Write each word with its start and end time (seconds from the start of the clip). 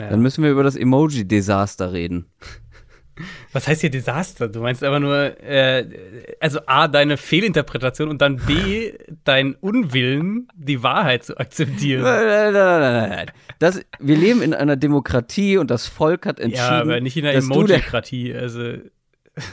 Ja. 0.00 0.10
Dann 0.10 0.20
müssen 0.20 0.44
wir 0.44 0.50
über 0.50 0.62
das 0.62 0.76
Emoji-Desaster 0.76 1.92
reden. 1.92 2.26
Was 3.52 3.66
heißt 3.66 3.80
hier 3.80 3.90
Desaster? 3.90 4.48
Du 4.48 4.60
meinst 4.60 4.84
aber 4.84 5.00
nur, 5.00 5.42
äh, 5.42 5.86
also 6.38 6.60
A, 6.66 6.86
deine 6.86 7.16
Fehlinterpretation 7.16 8.10
und 8.10 8.20
dann 8.20 8.36
B, 8.36 8.92
dein 9.24 9.54
Unwillen, 9.54 10.48
die 10.54 10.82
Wahrheit 10.82 11.24
zu 11.24 11.38
akzeptieren. 11.38 12.02
Nein, 12.02 12.52
nein, 12.52 12.52
nein, 12.52 13.08
nein. 13.08 13.30
Das, 13.58 13.80
wir 13.98 14.16
leben 14.18 14.42
in 14.42 14.52
einer 14.52 14.76
Demokratie 14.76 15.56
und 15.56 15.70
das 15.70 15.86
Volk 15.86 16.26
hat 16.26 16.40
entschieden. 16.40 16.66
Ja, 16.66 16.82
aber 16.82 17.00
nicht 17.00 17.16
in 17.16 17.24
einer 17.24 17.38
Emojikratie. 17.38 18.34
Also. 18.34 18.74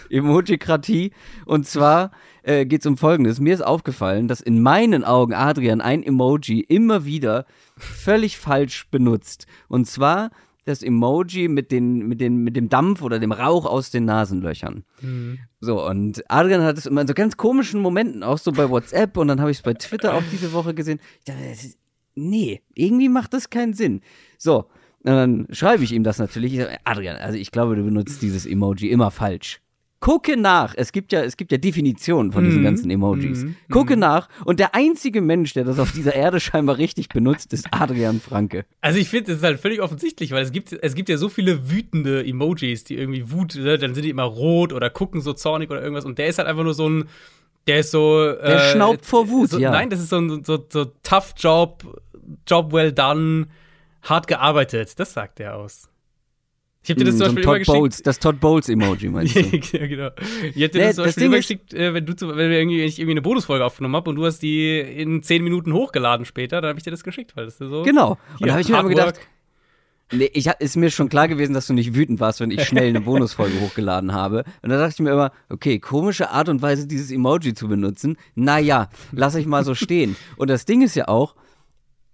Emojikratie. 0.09 1.13
Und 1.45 1.65
zwar 1.65 2.11
äh, 2.43 2.65
geht 2.65 2.81
es 2.81 2.85
um 2.85 2.97
Folgendes. 2.97 3.39
Mir 3.39 3.53
ist 3.53 3.65
aufgefallen, 3.65 4.27
dass 4.27 4.41
in 4.41 4.61
meinen 4.61 5.03
Augen 5.03 5.33
Adrian 5.33 5.81
ein 5.81 6.03
Emoji 6.03 6.59
immer 6.61 7.05
wieder 7.05 7.45
völlig 7.77 8.37
falsch 8.37 8.87
benutzt. 8.91 9.47
Und 9.67 9.87
zwar 9.87 10.29
das 10.65 10.81
Emoji 10.81 11.47
mit, 11.47 11.71
den, 11.71 12.07
mit, 12.07 12.21
den, 12.21 12.37
mit 12.37 12.55
dem 12.55 12.69
Dampf 12.69 13.01
oder 13.01 13.19
dem 13.19 13.31
Rauch 13.31 13.65
aus 13.65 13.91
den 13.91 14.05
Nasenlöchern. 14.05 14.83
Mhm. 15.01 15.39
So, 15.59 15.85
und 15.85 16.23
Adrian 16.29 16.63
hat 16.63 16.77
es 16.77 16.85
immer 16.85 17.01
in 17.01 17.07
so 17.07 17.13
ganz 17.13 17.35
komischen 17.35 17.81
Momenten, 17.81 18.23
auch 18.23 18.37
so 18.37 18.51
bei 18.51 18.69
WhatsApp 18.69 19.17
und 19.17 19.27
dann 19.27 19.41
habe 19.41 19.51
ich 19.51 19.57
es 19.57 19.63
bei 19.63 19.73
Twitter 19.73 20.13
auch 20.13 20.23
diese 20.31 20.53
Woche 20.53 20.73
gesehen. 20.73 20.99
Ich 21.19 21.25
dachte, 21.25 21.43
ist, 21.43 21.77
nee, 22.15 22.61
irgendwie 22.75 23.09
macht 23.09 23.33
das 23.33 23.49
keinen 23.49 23.73
Sinn. 23.73 24.01
So, 24.37 24.69
und 25.03 25.11
dann 25.11 25.47
schreibe 25.51 25.83
ich 25.83 25.91
ihm 25.91 26.03
das 26.03 26.17
natürlich. 26.17 26.53
Ich 26.53 26.59
sage, 26.59 26.77
Adrian, 26.85 27.17
also 27.17 27.37
ich 27.37 27.51
glaube, 27.51 27.75
du 27.75 27.83
benutzt 27.83 28.21
dieses 28.21 28.45
Emoji 28.45 28.89
immer 28.89 29.11
falsch. 29.11 29.59
Gucke 30.03 30.35
nach. 30.35 30.73
Es 30.75 30.91
gibt 30.91 31.13
ja, 31.13 31.23
es 31.23 31.37
gibt 31.37 31.53
ja 31.53 31.57
Definitionen 31.57 32.33
von 32.33 32.43
diesen 32.43 32.59
mm, 32.59 32.65
ganzen 32.65 32.91
Emojis. 32.91 33.45
Mm, 33.45 33.55
Gucke 33.71 33.95
mm. 33.95 33.99
nach. 33.99 34.27
Und 34.43 34.59
der 34.59 34.75
einzige 34.75 35.21
Mensch, 35.21 35.53
der 35.53 35.63
das 35.63 35.79
auf 35.79 35.93
dieser 35.93 36.13
Erde 36.13 36.41
scheinbar 36.41 36.77
richtig 36.77 37.07
benutzt, 37.07 37.53
ist 37.53 37.67
Adrian 37.71 38.19
Franke. 38.19 38.65
Also 38.81 38.99
ich 38.99 39.07
finde, 39.07 39.31
es 39.31 39.37
ist 39.37 39.45
halt 39.45 39.61
völlig 39.61 39.81
offensichtlich, 39.81 40.31
weil 40.31 40.43
es 40.43 40.51
gibt, 40.51 40.73
es 40.73 40.95
gibt 40.95 41.07
ja 41.07 41.15
so 41.15 41.29
viele 41.29 41.71
wütende 41.71 42.21
Emojis, 42.25 42.83
die 42.83 42.97
irgendwie 42.97 43.31
Wut, 43.31 43.55
ne, 43.55 43.77
dann 43.77 43.95
sind 43.95 44.03
die 44.03 44.09
immer 44.09 44.23
rot 44.23 44.73
oder 44.73 44.89
gucken 44.89 45.21
so 45.21 45.31
zornig 45.31 45.71
oder 45.71 45.81
irgendwas. 45.81 46.03
Und 46.03 46.17
der 46.17 46.27
ist 46.27 46.37
halt 46.37 46.49
einfach 46.49 46.65
nur 46.65 46.73
so 46.73 46.89
ein, 46.89 47.05
der 47.67 47.79
ist 47.79 47.91
so. 47.91 48.25
Der 48.25 48.43
äh, 48.43 48.71
schnaubt 48.73 49.05
vor 49.05 49.29
Wut, 49.29 49.51
so, 49.51 49.57
ja. 49.57 49.71
Nein, 49.71 49.89
das 49.89 50.01
ist 50.01 50.09
so 50.09 50.17
ein 50.17 50.43
so, 50.43 50.65
so 50.67 50.91
tough 51.03 51.33
Job, 51.37 51.81
Job 52.45 52.73
well 52.73 52.91
done, 52.91 53.47
hart 54.01 54.27
gearbeitet. 54.27 54.99
Das 54.99 55.13
sagt 55.13 55.39
er 55.39 55.55
aus. 55.55 55.87
Ich 56.83 56.89
habe 56.89 56.99
dir 56.99 57.05
das 57.05 57.15
mm, 57.15 57.17
zum 57.17 57.27
Beispiel 57.27 57.43
Todd 57.43 57.55
immer 57.55 57.65
Bowles, 57.65 58.03
das 58.03 58.19
Todd 58.19 58.39
Bowles 58.39 58.67
Emoji 58.67 59.09
meinst 59.09 59.35
du? 59.35 59.39
ja, 59.39 59.87
genau. 59.87 60.09
Ich 60.53 60.63
habe 60.63 60.69
dir 60.69 60.79
nee, 60.79 60.85
das 60.87 60.95
zum 60.95 61.05
Beispiel 61.05 61.23
immer 61.23 61.37
geschickt, 61.37 61.73
äh, 61.73 61.93
wenn 61.93 62.05
du 62.05 62.13
wenn 62.19 62.37
wir 62.37 62.59
irgendwie, 62.59 62.81
ich 62.81 62.99
irgendwie 62.99 63.13
eine 63.13 63.21
Bonusfolge 63.21 63.63
aufgenommen 63.63 63.95
habe 63.95 64.09
und 64.09 64.17
du 64.17 64.25
hast 64.25 64.39
die 64.39 64.79
in 64.79 65.23
zehn 65.23 65.43
Minuten 65.43 65.73
hochgeladen 65.73 66.25
später, 66.25 66.59
dann 66.59 66.69
habe 66.69 66.79
ich 66.79 66.83
dir 66.83 66.91
das 66.91 67.03
geschickt, 67.03 67.35
weil 67.37 67.45
das 67.45 67.61
ist 67.61 67.69
so. 67.69 67.83
Genau. 67.83 68.17
Und 68.39 68.47
da 68.47 68.51
habe 68.51 68.61
ich 68.61 68.69
mir 68.69 68.79
immer 68.79 68.89
gedacht, 68.89 69.19
Nee, 70.11 70.29
ich, 70.33 70.47
ist 70.59 70.75
mir 70.75 70.91
schon 70.91 71.09
klar 71.09 71.27
gewesen, 71.27 71.53
dass 71.53 71.65
du 71.65 71.73
nicht 71.73 71.95
wütend 71.95 72.19
warst, 72.19 72.39
wenn 72.39 72.51
ich 72.51 72.65
schnell 72.65 72.89
eine 72.89 73.01
Bonusfolge 73.01 73.59
hochgeladen 73.61 74.13
habe. 74.13 74.43
Und 74.61 74.69
da 74.69 74.77
dachte 74.77 74.93
ich 74.93 74.99
mir 74.99 75.11
immer, 75.11 75.31
okay, 75.49 75.79
komische 75.79 76.29
Art 76.29 76.49
und 76.49 76.61
Weise, 76.61 76.85
dieses 76.85 77.09
Emoji 77.09 77.55
zu 77.55 77.67
benutzen. 77.67 78.17
Naja, 78.35 78.89
lass 79.11 79.33
ich 79.33 79.47
mal 79.47 79.63
so 79.63 79.73
stehen. 79.73 80.15
Und 80.37 80.51
das 80.51 80.65
Ding 80.65 80.83
ist 80.83 80.95
ja 80.95 81.07
auch, 81.07 81.35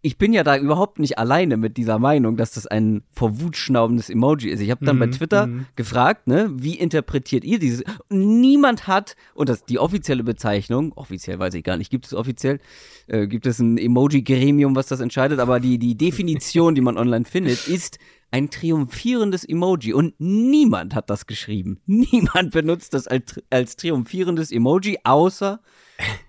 ich 0.01 0.17
bin 0.17 0.31
ja 0.31 0.43
da 0.43 0.57
überhaupt 0.57 0.99
nicht 0.99 1.17
alleine 1.17 1.57
mit 1.57 1.75
dieser 1.75 1.99
Meinung, 1.99 2.37
dass 2.37 2.51
das 2.51 2.65
ein 2.65 3.03
vor 3.11 3.41
Wut 3.41 3.57
schnaubendes 3.57 4.09
Emoji 4.09 4.49
ist. 4.49 4.61
Ich 4.61 4.71
habe 4.71 4.85
dann 4.85 4.95
mhm, 4.95 4.99
bei 4.99 5.07
Twitter 5.07 5.47
mhm. 5.47 5.65
gefragt, 5.75 6.27
ne, 6.27 6.49
wie 6.53 6.75
interpretiert 6.75 7.43
ihr 7.43 7.59
dieses? 7.59 7.83
Niemand 8.09 8.87
hat, 8.87 9.15
und 9.33 9.49
das 9.49 9.65
die 9.65 9.77
offizielle 9.77 10.23
Bezeichnung, 10.23 10.93
offiziell 10.93 11.39
weiß 11.39 11.53
ich 11.53 11.63
gar 11.63 11.75
nicht, 11.75 11.89
gibt 11.89 12.05
es 12.05 12.13
offiziell, 12.13 12.59
äh, 13.07 13.27
gibt 13.27 13.45
es 13.45 13.59
ein 13.59 13.77
Emoji-Gremium, 13.77 14.75
was 14.75 14.87
das 14.87 15.01
entscheidet, 15.01 15.39
aber 15.39 15.59
die, 15.59 15.77
die 15.77 15.97
Definition, 15.97 16.75
die 16.75 16.81
man 16.81 16.97
online 16.97 17.25
findet, 17.25 17.67
ist 17.67 17.99
ein 18.31 18.49
triumphierendes 18.49 19.43
Emoji. 19.43 19.93
Und 19.93 20.13
niemand 20.19 20.95
hat 20.95 21.09
das 21.09 21.25
geschrieben. 21.25 21.79
Niemand 21.87 22.51
benutzt 22.51 22.93
das 22.93 23.07
als, 23.07 23.41
als 23.49 23.75
triumphierendes 23.75 24.51
Emoji, 24.51 24.99
außer 25.03 25.59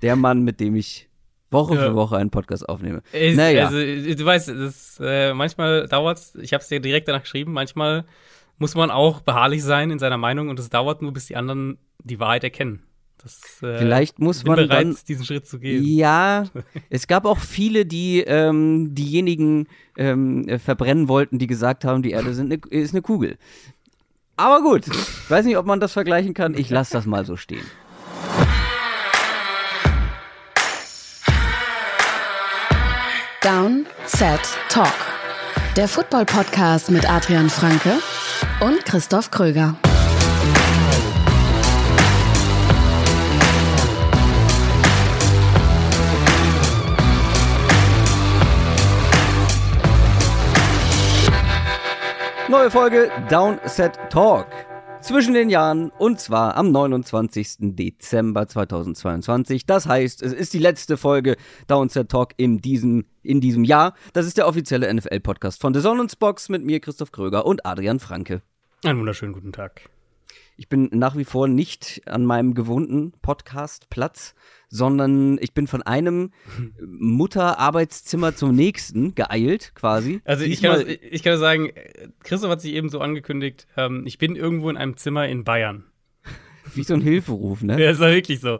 der 0.03 0.17
Mann, 0.17 0.43
mit 0.43 0.59
dem 0.59 0.75
ich 0.75 1.10
Woche 1.51 1.75
ja. 1.75 1.81
für 1.83 1.95
Woche 1.95 2.17
einen 2.17 2.31
Podcast 2.31 2.69
aufnehme. 2.69 3.03
Ich, 3.13 3.37
naja. 3.37 3.67
Also, 3.67 3.79
du 3.79 4.25
weißt, 4.25 4.49
das, 4.49 5.01
äh, 5.03 5.35
manchmal 5.35 5.87
dauert's, 5.89 6.35
ich 6.37 6.53
habe 6.53 6.63
es 6.63 6.69
dir 6.69 6.81
direkt 6.81 7.09
danach 7.09 7.23
geschrieben, 7.23 7.53
manchmal 7.53 8.05
muss 8.59 8.75
man 8.75 8.91
auch 8.91 9.21
beharrlich 9.21 9.63
sein 9.65 9.91
in 9.91 9.99
seiner 9.99 10.19
Meinung 10.19 10.49
und 10.49 10.59
es 10.59 10.71
dauert 10.71 11.03
nur, 11.03 11.13
bis 11.13 11.27
die 11.27 11.37
anderen 11.37 11.79
die 12.05 12.21
Wahrheit 12.21 12.45
erkennen. 12.45 12.83
Das, 13.23 13.63
äh, 13.63 13.79
Vielleicht 13.79 14.19
muss 14.19 14.45
man 14.45 14.57
bereit, 14.57 14.87
dann, 14.87 14.97
diesen 15.07 15.25
Schritt 15.25 15.47
zu 15.47 15.59
gehen. 15.59 15.85
Ja, 15.85 16.45
es 16.91 17.07
gab 17.07 17.27
auch 17.27 17.39
viele, 17.39 17.85
die 17.85 18.21
ähm, 18.21 18.95
diejenigen 18.95 19.67
ähm, 19.97 20.59
verbrennen 20.59 21.09
wollten, 21.09 21.39
die 21.39 21.47
gesagt 21.47 21.85
haben, 21.85 22.03
die 22.03 22.13
Erde 22.13 22.31
eine, 22.31 22.59
ist 22.71 22.95
eine 22.95 23.03
Kugel. 23.03 23.37
Aber 24.37 24.63
gut, 24.63 24.87
ich 24.87 25.31
weiß 25.31 25.45
nicht, 25.45 25.59
ob 25.59 25.67
man 25.67 25.81
das 25.81 25.93
vergleichen 25.93 26.33
kann. 26.33 26.55
Ich 26.55 26.71
lasse 26.71 26.93
das 26.93 27.05
mal 27.05 27.27
so 27.27 27.37
stehen. 27.37 27.65
Down, 33.43 33.87
Set, 34.05 34.39
Talk. 34.69 34.93
Der 35.75 35.89
Football-Podcast 35.89 36.91
mit 36.91 37.11
Adrian 37.11 37.49
Franke 37.49 37.95
und 38.61 38.85
Christoph 38.85 39.31
Kröger. 39.31 39.77
Neue 52.49 52.71
Folge 52.71 53.11
Down, 53.31 53.59
Set, 53.65 53.99
Talk 54.11 54.49
zwischen 55.01 55.35
den 55.35 55.51
Jahren 55.51 55.91
und 55.91 56.21
zwar 56.21 56.57
am 56.57 56.71
29. 56.73 57.57
Dezember 57.61 58.47
2022. 58.47 59.67
Das 59.67 59.87
heißt, 59.87 60.23
es 60.23 60.33
ist 60.33 60.53
die 60.53 60.59
letzte 60.59 60.97
Folge 60.97 61.37
Downset 61.67 62.09
Talk 62.09 62.33
in 62.37 62.59
diesem, 62.59 63.07
in 63.23 63.41
diesem 63.41 63.65
Jahr. 63.65 63.95
Das 64.13 64.27
ist 64.27 64.37
der 64.37 64.47
offizielle 64.47 64.93
NFL-Podcast 64.93 65.61
von 65.61 65.75
The 65.75 65.81
Sonnensbox 65.81 66.49
mit 66.49 66.65
mir, 66.65 66.81
Christoph 66.81 67.13
Kröger 67.13 67.47
und 67.47 67.67
Adrian 67.67 68.01
Franke. 68.01 68.43
Einen 68.85 68.99
wunderschönen 68.99 69.33
guten 69.33 69.53
Tag. 69.53 69.91
Ich 70.61 70.69
bin 70.69 70.91
nach 70.93 71.17
wie 71.17 71.25
vor 71.25 71.49
nicht 71.49 72.03
an 72.05 72.27
meinem 72.27 72.53
gewohnten 72.53 73.13
Podcast-Platz, 73.23 74.35
sondern 74.69 75.39
ich 75.41 75.55
bin 75.55 75.67
von 75.67 75.81
einem 75.81 76.33
Mutter-Arbeitszimmer 76.87 78.37
zum 78.37 78.55
nächsten 78.55 79.15
geeilt, 79.15 79.73
quasi. 79.75 80.21
Also 80.27 80.45
ich 80.45 80.61
kann, 80.61 80.85
ich 80.87 81.23
kann 81.23 81.39
sagen, 81.39 81.71
Christoph 82.25 82.51
hat 82.51 82.61
sich 82.61 82.75
eben 82.75 82.91
so 82.91 83.01
angekündigt, 83.01 83.69
ähm, 83.79 84.03
ich 84.05 84.19
bin 84.19 84.37
irgendwo 84.37 84.69
in 84.69 84.77
einem 84.77 84.99
Zimmer 84.99 85.27
in 85.27 85.45
Bayern. 85.45 85.87
Wie 86.75 86.85
so 86.85 86.93
ein 86.93 87.01
Hilferuf, 87.01 87.63
ne? 87.63 87.83
Ja, 87.83 87.93
ist 87.93 88.03
ja 88.03 88.11
wirklich 88.11 88.41
so. 88.41 88.59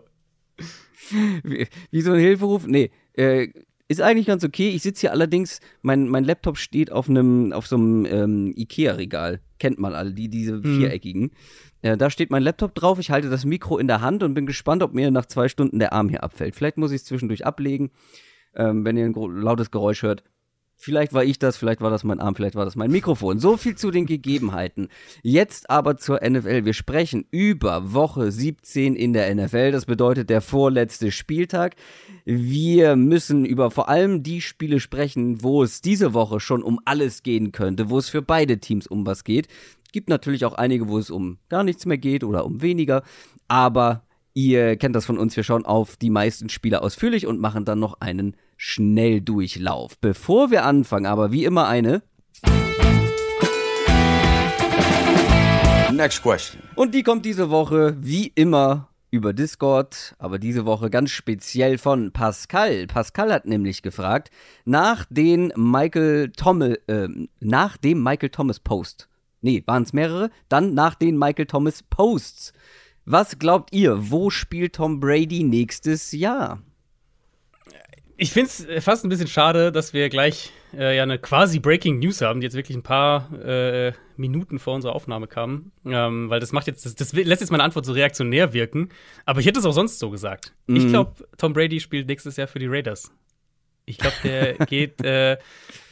Wie, 1.43 1.67
wie, 1.91 2.01
so 2.01 2.13
ein 2.13 2.19
Hilferuf? 2.19 2.67
Nee, 2.67 2.93
äh, 3.13 3.49
ist 3.91 4.01
eigentlich 4.01 4.27
ganz 4.27 4.45
okay. 4.45 4.69
Ich 4.71 4.83
sitze 4.83 5.01
hier 5.01 5.11
allerdings, 5.11 5.59
mein, 5.83 6.07
mein 6.07 6.23
Laptop 6.23 6.59
steht 6.59 6.93
auf 6.93 7.11
einem, 7.11 7.53
auf 7.53 7.67
so 7.67 7.75
einem 7.75 8.07
ähm, 8.07 8.55
Ikea-Regal. 8.57 9.41
Kennt 9.59 9.81
man 9.81 9.95
alle, 9.95 10.13
die, 10.13 10.29
diese 10.29 10.59
mhm. 10.59 10.79
viereckigen. 10.79 11.23
Mhm. 11.23 11.31
Ja, 11.83 11.97
da 11.97 12.09
steht 12.09 12.31
mein 12.31 12.45
Laptop 12.45 12.73
drauf, 12.77 13.01
ich 13.01 13.11
halte 13.11 13.31
das 13.31 13.45
Mikro 13.45 13.79
in 13.79 13.89
der 13.89 14.01
Hand 14.01 14.23
und 14.23 14.35
bin 14.35 14.47
gespannt, 14.47 14.85
ob 14.85 14.95
mir 14.95 15.11
nach 15.11 15.27
zwei 15.27 15.49
Stunden 15.49 15.81
der 15.81 15.93
Arm 15.93 16.09
hier 16.09 16.23
abfällt. 16.23 16.55
Vielleicht 16.55 16.77
muss 16.77 16.93
ich 16.93 16.99
es 16.99 17.05
zwischendurch 17.05 17.45
ablegen, 17.45 17.91
ähm, 18.55 18.85
wenn 18.85 18.97
ihr 18.97 19.07
ein 19.07 19.15
lautes 19.15 19.73
Geräusch 19.73 20.05
hört. 20.05 20.23
Vielleicht 20.83 21.13
war 21.13 21.23
ich 21.23 21.39
das, 21.39 21.59
vielleicht 21.59 21.83
war 21.83 21.91
das 21.91 22.05
mein 22.05 22.21
Arm, 22.21 22.35
vielleicht 22.35 22.55
war 22.55 22.65
das 22.65 22.75
mein 22.75 22.91
Mikrofon. 22.91 23.39
So 23.39 23.59
viel 23.59 23.75
zu 23.75 23.91
den 23.91 24.07
Gegebenheiten. 24.07 24.89
Jetzt 25.23 25.69
aber 25.69 25.99
zur 25.99 26.27
NFL. 26.27 26.65
Wir 26.65 26.73
sprechen 26.73 27.27
über 27.31 27.93
Woche 27.93 28.33
17 28.33 28.97
in 28.97 29.13
der 29.13 29.35
NFL. 29.35 29.73
Das 29.73 29.85
bedeutet 29.85 30.31
der 30.31 30.41
vorletzte 30.41 31.13
Spieltag. 31.13 31.77
Wir 32.25 32.97
müssen 32.97 33.45
über 33.45 33.71
vor 33.71 33.91
allem 33.91 34.23
die 34.23 34.41
Spiele 34.41 34.81
sprechen, 34.81 35.43
wo 35.43 35.63
es 35.63 35.83
diese 35.83 36.15
Woche 36.15 36.41
schon 36.41 36.63
um 36.63 36.81
alles 36.87 37.23
gehen 37.23 37.53
könnte, 37.53 37.91
wo 37.91 37.99
es 37.99 38.09
für 38.09 38.23
beide 38.23 38.57
Teams 38.57 38.87
um 38.87 39.05
was 39.05 39.25
geht. 39.25 39.49
Gibt 39.93 40.09
natürlich 40.09 40.47
auch 40.47 40.55
einige, 40.55 40.89
wo 40.89 40.97
es 40.97 41.11
um 41.11 41.37
gar 41.51 41.63
nichts 41.63 41.85
mehr 41.85 41.99
geht 41.99 42.25
oder 42.25 42.47
um 42.47 42.63
weniger. 42.63 43.03
Aber 43.49 44.07
ihr 44.33 44.77
kennt 44.77 44.97
das 44.97 45.05
von 45.05 45.19
uns. 45.19 45.37
Wir 45.37 45.45
schauen 45.45 45.67
auf 45.67 45.99
die 45.99 46.09
meisten 46.09 46.49
Spiele 46.49 46.81
ausführlich 46.81 47.27
und 47.27 47.39
machen 47.39 47.67
dann 47.67 47.81
noch 47.81 48.01
einen 48.01 48.35
Schnelldurchlauf. 48.63 49.97
Bevor 49.99 50.51
wir 50.51 50.67
anfangen, 50.67 51.07
aber 51.07 51.33
wie 51.33 51.47
immer 51.47 51.67
eine. 51.67 52.03
Next 55.93 56.21
question. 56.23 56.63
Und 56.75 56.95
die 56.95 57.03
kommt 57.03 57.25
diese 57.25 57.49
Woche 57.49 57.97
wie 58.01 58.27
immer 58.35 58.89
über 59.11 59.33
Discord, 59.33 60.15
aber 60.19 60.39
diese 60.39 60.67
Woche 60.67 60.91
ganz 60.91 61.11
speziell 61.11 61.79
von 61.79 62.13
Pascal. 62.13 62.87
Pascal 62.87 63.33
hat 63.33 63.47
nämlich 63.47 63.81
gefragt 63.81 64.31
nach 64.67 65.07
den 65.09 65.53
Michael 65.57 66.31
Thomas, 66.37 66.77
äh, 66.87 67.09
nach 67.41 67.79
dem 67.79 68.03
Michael 68.03 68.29
Thomas 68.29 68.61
Post 68.61 69.09
nee, 69.43 69.63
waren 69.67 69.85
es 69.85 69.93
mehrere, 69.93 70.31
dann 70.49 70.75
nach 70.75 70.95
den 70.95 71.19
Michael 71.19 71.47
Thomas 71.47 71.83
Posts. 71.83 72.53
Was 73.05 73.39
glaubt 73.39 73.73
ihr, 73.73 74.11
wo 74.11 74.31
spielt 74.31 74.75
Tom 74.75 75.01
Brady 75.01 75.43
nächstes 75.43 76.13
Jahr? 76.13 76.63
Ich 78.23 78.35
finde 78.35 78.51
es 78.51 78.85
fast 78.85 79.03
ein 79.03 79.09
bisschen 79.09 79.29
schade, 79.29 79.73
dass 79.73 79.95
wir 79.95 80.11
gleich 80.11 80.53
äh, 80.77 80.95
ja 80.95 81.05
eine 81.05 81.19
quasi 81.19 81.59
Breaking 81.59 82.01
News 82.01 82.21
haben, 82.21 82.41
die 82.41 82.45
jetzt 82.45 82.55
wirklich 82.55 82.77
ein 82.77 82.83
paar 82.83 83.33
äh, 83.33 83.95
Minuten 84.19 84.59
vor 84.59 84.75
unserer 84.75 84.95
Aufnahme 84.95 85.27
kam. 85.27 85.73
Ähm, 85.87 86.29
weil 86.29 86.39
das 86.39 86.53
macht 86.53 86.67
jetzt, 86.67 86.85
das, 86.85 86.95
das, 86.95 87.15
lässt 87.15 87.41
jetzt 87.41 87.51
meine 87.51 87.65
Antwort 87.65 87.87
so 87.87 87.95
reaktionär 87.95 88.53
wirken. 88.53 88.91
Aber 89.25 89.41
ich 89.41 89.47
hätte 89.47 89.59
es 89.59 89.65
auch 89.65 89.73
sonst 89.73 89.99
so 89.99 90.11
gesagt. 90.11 90.53
Mhm. 90.67 90.77
Ich 90.77 90.89
glaube, 90.89 91.15
Tom 91.39 91.55
Brady 91.55 91.81
spielt 91.81 92.09
nächstes 92.09 92.37
Jahr 92.37 92.47
für 92.47 92.59
die 92.59 92.67
Raiders. 92.67 93.11
Ich 93.87 93.97
glaube, 93.97 94.17
der 94.23 94.53
geht 94.67 95.03
äh, 95.03 95.39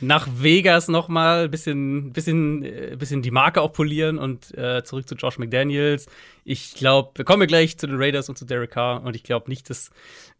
nach 0.00 0.28
Vegas 0.30 0.88
noch 0.88 1.08
mal 1.08 1.44
ein 1.44 1.50
bisschen, 1.50 2.12
bisschen, 2.12 2.62
äh, 2.62 2.94
bisschen 2.98 3.22
die 3.22 3.30
Marke 3.30 3.62
auch 3.62 3.72
polieren 3.72 4.18
und 4.18 4.54
äh, 4.54 4.84
zurück 4.84 5.08
zu 5.08 5.14
Josh 5.14 5.38
McDaniels. 5.38 6.08
Ich 6.44 6.74
glaube, 6.74 7.12
wir 7.14 7.24
kommen 7.24 7.48
gleich 7.48 7.78
zu 7.78 7.86
den 7.86 7.96
Raiders 7.96 8.28
und 8.28 8.36
zu 8.36 8.44
Derek 8.44 8.72
Carr 8.72 9.02
und 9.02 9.16
ich 9.16 9.22
glaube 9.22 9.48
nicht, 9.48 9.70
dass 9.70 9.88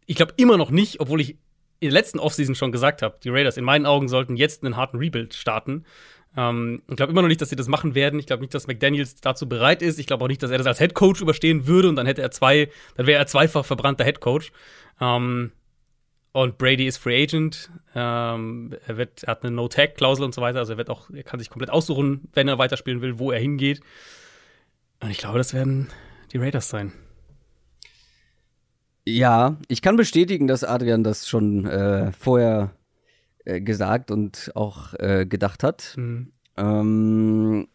ich 0.05 0.17
glaube 0.17 0.33
immer 0.37 0.55
noch 0.55 0.69
nicht, 0.69 0.99
obwohl 0.99 1.19
ich 1.19 1.37
in 1.79 1.89
der 1.89 1.93
letzten 1.93 2.19
Offseason 2.19 2.55
schon 2.55 2.71
gesagt 2.71 3.01
habe, 3.01 3.17
die 3.23 3.29
Raiders 3.29 3.57
in 3.57 3.63
meinen 3.63 3.85
Augen 3.85 4.07
sollten 4.09 4.35
jetzt 4.35 4.63
einen 4.63 4.75
harten 4.75 4.97
Rebuild 4.97 5.33
starten. 5.33 5.85
Ähm, 6.35 6.81
ich 6.87 6.95
glaube 6.97 7.11
immer 7.11 7.21
noch 7.21 7.27
nicht, 7.27 7.41
dass 7.41 7.49
sie 7.49 7.55
das 7.55 7.67
machen 7.67 7.95
werden. 7.95 8.19
Ich 8.19 8.27
glaube 8.27 8.41
nicht, 8.41 8.53
dass 8.53 8.67
McDaniels 8.67 9.15
dazu 9.21 9.47
bereit 9.47 9.81
ist. 9.81 9.99
Ich 9.99 10.07
glaube 10.07 10.23
auch 10.23 10.27
nicht, 10.27 10.43
dass 10.43 10.51
er 10.51 10.57
das 10.57 10.67
als 10.67 10.79
Head 10.79 10.93
Coach 10.93 11.21
überstehen 11.21 11.67
würde 11.67 11.89
und 11.89 11.95
dann 11.95 12.05
hätte 12.05 12.21
er 12.21 12.31
zwei, 12.31 12.69
dann 12.95 13.07
wäre 13.07 13.19
er 13.19 13.27
zweifach 13.27 13.65
verbrannter 13.65 14.03
Head 14.03 14.19
Coach. 14.19 14.51
Ähm, 14.99 15.51
und 16.31 16.57
Brady 16.57 16.85
ist 16.85 16.97
Free 16.97 17.23
Agent. 17.23 17.71
Ähm, 17.95 18.75
er, 18.85 18.97
wird, 18.97 19.23
er 19.23 19.31
hat 19.31 19.43
eine 19.43 19.51
No-Tag-Klausel 19.55 20.23
und 20.23 20.35
so 20.35 20.41
weiter. 20.41 20.59
Also 20.59 20.73
er 20.73 20.77
wird 20.77 20.89
auch, 20.89 21.09
er 21.09 21.23
kann 21.23 21.39
sich 21.39 21.49
komplett 21.49 21.71
aussuchen, 21.71 22.29
wenn 22.33 22.47
er 22.47 22.59
weiterspielen 22.59 23.01
will, 23.01 23.17
wo 23.17 23.31
er 23.31 23.39
hingeht. 23.39 23.81
Und 24.99 25.09
ich 25.09 25.17
glaube, 25.17 25.37
das 25.37 25.53
werden 25.53 25.89
die 26.31 26.37
Raiders 26.37 26.69
sein. 26.69 26.93
Ja, 29.17 29.57
ich 29.67 29.81
kann 29.81 29.95
bestätigen, 29.95 30.47
dass 30.47 30.63
Adrian 30.63 31.03
das 31.03 31.27
schon 31.27 31.65
äh, 31.65 32.11
vorher 32.11 32.71
äh, 33.45 33.61
gesagt 33.61 34.11
und 34.11 34.51
auch 34.55 34.93
äh, 34.95 35.25
gedacht 35.25 35.63
hat. 35.63 35.95
Mhm. 35.97 36.31
Ähm, 36.57 37.67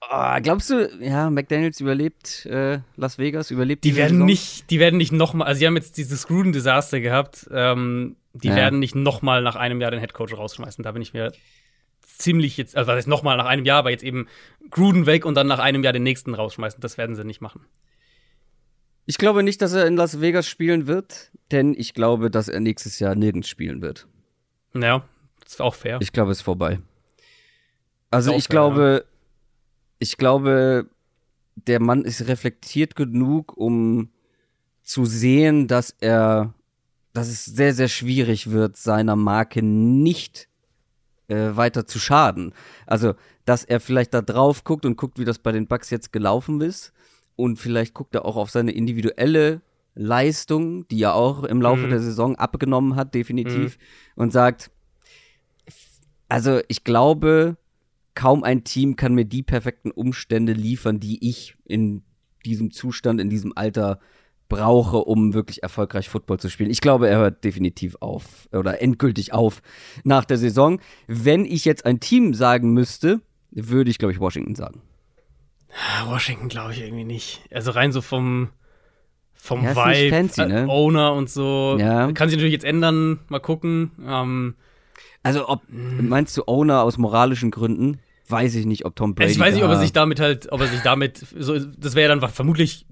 oh, 0.00 0.40
glaubst 0.42 0.70
du, 0.70 0.88
ja, 1.00 1.30
McDaniels 1.30 1.80
überlebt 1.80 2.46
äh, 2.46 2.80
Las 2.96 3.18
Vegas, 3.18 3.50
überlebt 3.50 3.84
die, 3.84 3.96
werden 3.96 4.14
Saison? 4.14 4.26
nicht, 4.26 4.70
die 4.70 4.78
werden 4.78 4.96
nicht 4.96 5.12
noch 5.12 5.34
mal, 5.34 5.46
also 5.46 5.58
sie 5.58 5.66
haben 5.66 5.76
jetzt 5.76 5.96
dieses 5.96 6.26
Gruden-Desaster 6.26 7.00
gehabt. 7.00 7.48
Ähm, 7.50 8.16
die 8.34 8.48
ja. 8.48 8.56
werden 8.56 8.78
nicht 8.78 8.94
noch 8.94 9.22
mal 9.22 9.42
nach 9.42 9.56
einem 9.56 9.80
Jahr 9.80 9.90
den 9.90 10.00
Headcoach 10.00 10.36
rausschmeißen. 10.36 10.82
Da 10.82 10.92
bin 10.92 11.02
ich 11.02 11.12
mir 11.12 11.32
ziemlich 12.00 12.56
jetzt, 12.56 12.76
also 12.76 12.88
was 12.88 12.96
heißt 12.96 13.08
noch 13.08 13.22
mal 13.22 13.36
nach 13.36 13.46
einem 13.46 13.64
Jahr, 13.64 13.78
aber 13.78 13.90
jetzt 13.90 14.04
eben 14.04 14.26
Gruden 14.70 15.06
weg 15.06 15.26
und 15.26 15.34
dann 15.34 15.46
nach 15.46 15.58
einem 15.58 15.82
Jahr 15.82 15.92
den 15.92 16.02
nächsten 16.02 16.34
rausschmeißen. 16.34 16.80
Das 16.80 16.96
werden 16.96 17.14
sie 17.14 17.24
nicht 17.24 17.40
machen. 17.40 17.66
Ich 19.04 19.18
glaube 19.18 19.42
nicht, 19.42 19.60
dass 19.62 19.72
er 19.72 19.86
in 19.86 19.96
Las 19.96 20.20
Vegas 20.20 20.46
spielen 20.46 20.86
wird, 20.86 21.30
denn 21.50 21.74
ich 21.76 21.94
glaube, 21.94 22.30
dass 22.30 22.48
er 22.48 22.60
nächstes 22.60 22.98
Jahr 22.98 23.14
nirgends 23.14 23.48
spielen 23.48 23.82
wird. 23.82 24.06
Ja, 24.74 25.04
ist 25.44 25.60
auch 25.60 25.74
fair. 25.74 25.98
Ich 26.00 26.12
glaube, 26.12 26.30
es 26.30 26.38
ist 26.38 26.44
vorbei. 26.44 26.80
Also 28.10 28.32
ich 28.32 28.44
fair, 28.44 28.50
glaube, 28.50 29.04
ja. 29.04 29.10
ich 29.98 30.16
glaube, 30.16 30.86
der 31.56 31.80
Mann 31.80 32.04
ist 32.04 32.26
reflektiert 32.28 32.94
genug, 32.94 33.56
um 33.56 34.10
zu 34.82 35.04
sehen, 35.04 35.66
dass 35.66 35.94
er, 36.00 36.54
dass 37.12 37.28
es 37.28 37.44
sehr, 37.44 37.74
sehr 37.74 37.88
schwierig 37.88 38.50
wird, 38.50 38.76
seiner 38.76 39.16
Marke 39.16 39.62
nicht 39.62 40.48
äh, 41.28 41.50
weiter 41.56 41.86
zu 41.86 41.98
schaden. 41.98 42.54
Also, 42.86 43.14
dass 43.44 43.64
er 43.64 43.80
vielleicht 43.80 44.14
da 44.14 44.22
drauf 44.22 44.62
guckt 44.64 44.86
und 44.86 44.96
guckt, 44.96 45.18
wie 45.18 45.24
das 45.24 45.38
bei 45.38 45.50
den 45.50 45.66
Bucks 45.66 45.90
jetzt 45.90 46.12
gelaufen 46.12 46.60
ist 46.60 46.92
und 47.36 47.58
vielleicht 47.58 47.94
guckt 47.94 48.14
er 48.14 48.24
auch 48.24 48.36
auf 48.36 48.50
seine 48.50 48.72
individuelle 48.72 49.62
Leistung, 49.94 50.86
die 50.88 51.02
er 51.02 51.14
auch 51.14 51.44
im 51.44 51.60
Laufe 51.60 51.86
mhm. 51.86 51.90
der 51.90 52.00
Saison 52.00 52.36
abgenommen 52.36 52.96
hat, 52.96 53.14
definitiv, 53.14 53.78
mhm. 53.78 54.22
und 54.22 54.32
sagt, 54.32 54.70
also 56.28 56.60
ich 56.68 56.84
glaube, 56.84 57.56
kaum 58.14 58.42
ein 58.42 58.64
Team 58.64 58.96
kann 58.96 59.14
mir 59.14 59.24
die 59.24 59.42
perfekten 59.42 59.90
Umstände 59.90 60.52
liefern, 60.52 61.00
die 61.00 61.28
ich 61.28 61.56
in 61.66 62.02
diesem 62.44 62.70
Zustand, 62.70 63.20
in 63.20 63.30
diesem 63.30 63.52
Alter 63.56 63.98
brauche, 64.48 64.98
um 64.98 65.32
wirklich 65.32 65.62
erfolgreich 65.62 66.08
Football 66.08 66.38
zu 66.38 66.50
spielen. 66.50 66.70
Ich 66.70 66.80
glaube, 66.80 67.08
er 67.08 67.18
hört 67.18 67.44
definitiv 67.44 67.96
auf 68.00 68.48
oder 68.52 68.82
endgültig 68.82 69.32
auf 69.32 69.62
nach 70.04 70.24
der 70.24 70.36
Saison. 70.36 70.80
Wenn 71.06 71.44
ich 71.46 71.64
jetzt 71.64 71.86
ein 71.86 72.00
Team 72.00 72.34
sagen 72.34 72.72
müsste, 72.72 73.20
würde 73.50 73.90
ich, 73.90 73.98
glaube 73.98 74.12
ich, 74.12 74.20
Washington 74.20 74.54
sagen. 74.54 74.82
Washington 76.06 76.48
glaube 76.48 76.72
ich 76.72 76.80
irgendwie 76.80 77.04
nicht. 77.04 77.40
Also 77.50 77.70
rein 77.70 77.92
so 77.92 78.00
vom, 78.00 78.50
vom 79.34 79.64
ja, 79.64 79.74
Vibe, 79.74 80.14
fancy, 80.14 80.46
ne? 80.46 80.66
Owner 80.68 81.14
und 81.14 81.30
so. 81.30 81.76
Ja. 81.78 82.12
Kann 82.12 82.28
sich 82.28 82.36
natürlich 82.36 82.52
jetzt 82.52 82.64
ändern, 82.64 83.20
mal 83.28 83.40
gucken. 83.40 83.92
Ähm, 84.06 84.54
also 85.22 85.48
ob, 85.48 85.62
meinst 85.68 86.36
du 86.36 86.44
Owner 86.46 86.82
aus 86.82 86.98
moralischen 86.98 87.50
Gründen? 87.50 88.00
Weiß 88.28 88.54
ich 88.54 88.66
nicht, 88.66 88.84
ob 88.84 88.96
Tom 88.96 89.14
Brady. 89.14 89.32
Ich 89.32 89.38
weiß 89.38 89.54
nicht, 89.54 89.64
ob 89.64 89.70
er 89.70 89.78
sich 89.78 89.92
damit 89.92 90.20
halt, 90.20 90.50
ob 90.52 90.60
er 90.60 90.66
sich 90.66 90.80
damit, 90.80 91.24
so, 91.38 91.58
das 91.58 91.94
wäre 91.94 92.16
dann 92.16 92.30
vermutlich, 92.30 92.86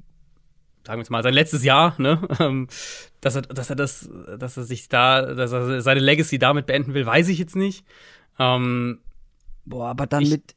sagen 0.86 0.98
wir 0.98 1.02
jetzt 1.02 1.10
mal, 1.10 1.22
sein 1.22 1.34
letztes 1.34 1.64
Jahr, 1.64 1.94
ne? 1.98 2.20
Ähm, 2.40 2.68
dass 3.20 3.36
er, 3.36 3.42
dass 3.42 3.68
er 3.68 3.76
das, 3.76 4.08
dass 4.38 4.56
er 4.56 4.64
sich 4.64 4.88
da, 4.88 5.34
dass 5.34 5.52
er 5.52 5.82
seine 5.82 6.00
Legacy 6.00 6.38
damit 6.38 6.66
beenden 6.66 6.94
will, 6.94 7.04
weiß 7.04 7.28
ich 7.28 7.38
jetzt 7.38 7.54
nicht. 7.54 7.84
Ähm, 8.38 9.00
Boah, 9.66 9.90
aber 9.90 10.06
dann 10.06 10.22
ich, 10.22 10.30
mit 10.30 10.54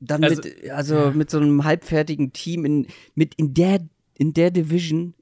dann 0.00 0.24
also, 0.24 0.42
mit, 0.42 0.70
also 0.70 0.94
ja. 0.94 1.10
mit 1.10 1.30
so 1.30 1.38
einem 1.38 1.64
halbfertigen 1.64 2.32
Team 2.32 2.64
in, 2.64 2.86
mit 3.14 3.34
in 3.34 3.54
der, 3.54 3.80
in 4.16 4.32
der 4.34 4.50
Division, 4.50 5.14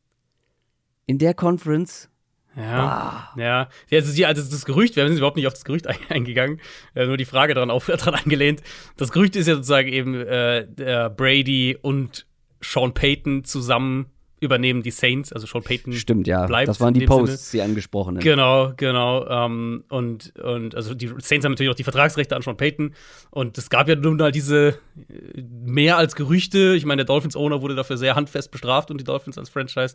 in 1.06 1.18
der 1.18 1.34
Conference. 1.34 2.10
Ja, 2.56 3.32
ah. 3.34 3.40
ja. 3.40 3.68
Also, 3.90 4.14
die, 4.14 4.24
also 4.24 4.42
das 4.42 4.64
Gerücht, 4.64 4.96
wir 4.96 5.06
sind 5.06 5.18
überhaupt 5.18 5.36
nicht 5.36 5.46
auf 5.46 5.52
das 5.52 5.64
Gerücht 5.64 5.86
eingegangen, 6.08 6.60
nur 6.94 7.16
die 7.16 7.24
Frage 7.24 7.54
dran, 7.54 7.70
auf, 7.70 7.86
dran 7.86 8.14
angelehnt. 8.14 8.62
Das 8.96 9.12
Gerücht 9.12 9.36
ist 9.36 9.46
ja 9.46 9.54
sozusagen 9.54 9.88
eben 9.88 10.14
äh, 10.14 10.66
Brady 11.14 11.76
und 11.80 12.26
Sean 12.60 12.94
Payton 12.94 13.44
zusammen 13.44 14.06
übernehmen 14.38 14.82
die 14.82 14.90
Saints, 14.90 15.32
also 15.32 15.46
Sean 15.46 15.62
Payton 15.62 15.94
Stimmt, 15.94 16.26
ja. 16.26 16.46
Bleibt 16.46 16.68
das 16.68 16.78
waren 16.80 16.92
die 16.92 17.06
Posts, 17.06 17.50
Sinne. 17.50 17.62
die 17.62 17.68
angesprochenen. 17.70 18.22
Genau, 18.22 18.72
genau. 18.76 19.26
Ähm, 19.26 19.84
und, 19.88 20.34
und 20.38 20.74
also 20.74 20.94
die 20.94 21.06
Saints 21.18 21.44
haben 21.44 21.52
natürlich 21.52 21.70
auch 21.70 21.76
die 21.76 21.84
Vertragsrechte 21.84 22.36
an 22.36 22.42
Sean 22.42 22.56
Payton. 22.56 22.94
Und 23.30 23.56
es 23.56 23.70
gab 23.70 23.88
ja 23.88 23.96
nun 23.96 24.16
mal 24.16 24.32
diese 24.32 24.78
äh, 25.08 25.42
mehr 25.64 25.96
als 25.96 26.16
Gerüchte. 26.16 26.74
Ich 26.76 26.84
meine, 26.84 27.04
der 27.04 27.06
Dolphins-Owner 27.06 27.62
wurde 27.62 27.74
dafür 27.74 27.96
sehr 27.96 28.14
handfest 28.14 28.50
bestraft 28.50 28.90
und 28.90 29.00
die 29.00 29.04
Dolphins 29.04 29.38
als 29.38 29.48
Franchise, 29.48 29.94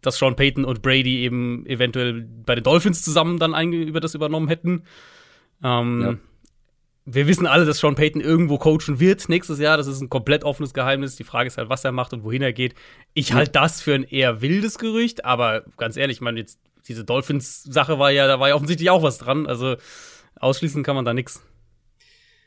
dass 0.00 0.16
Sean 0.16 0.36
Payton 0.36 0.64
und 0.64 0.80
Brady 0.80 1.22
eben 1.24 1.66
eventuell 1.66 2.26
bei 2.46 2.54
den 2.54 2.64
Dolphins 2.64 3.02
zusammen 3.02 3.38
dann 3.38 3.72
über 3.72 4.00
das 4.00 4.14
übernommen 4.14 4.48
hätten. 4.48 4.84
Ähm, 5.62 6.00
ja 6.02 6.31
wir 7.04 7.26
wissen 7.26 7.46
alle, 7.46 7.64
dass 7.64 7.78
Sean 7.78 7.94
Payton 7.94 8.20
irgendwo 8.20 8.58
coachen 8.58 9.00
wird 9.00 9.28
nächstes 9.28 9.58
Jahr. 9.58 9.76
Das 9.76 9.86
ist 9.86 10.00
ein 10.00 10.08
komplett 10.08 10.44
offenes 10.44 10.72
Geheimnis. 10.72 11.16
Die 11.16 11.24
Frage 11.24 11.48
ist 11.48 11.58
halt, 11.58 11.68
was 11.68 11.84
er 11.84 11.92
macht 11.92 12.12
und 12.12 12.22
wohin 12.22 12.42
er 12.42 12.52
geht. 12.52 12.74
Ich 13.14 13.32
halte 13.32 13.52
das 13.52 13.82
für 13.82 13.94
ein 13.94 14.04
eher 14.04 14.40
wildes 14.40 14.78
Gerücht, 14.78 15.24
aber 15.24 15.64
ganz 15.76 15.96
ehrlich, 15.96 16.18
ich 16.18 16.20
meine, 16.20 16.38
jetzt 16.38 16.58
diese 16.88 17.04
Dolphins-Sache 17.04 17.98
war 17.98 18.10
ja, 18.10 18.26
da 18.26 18.40
war 18.40 18.48
ja 18.48 18.54
offensichtlich 18.54 18.90
auch 18.90 19.02
was 19.02 19.18
dran. 19.18 19.46
Also 19.46 19.76
ausschließen 20.36 20.82
kann 20.82 20.96
man 20.96 21.04
da 21.04 21.14
nichts. 21.14 21.42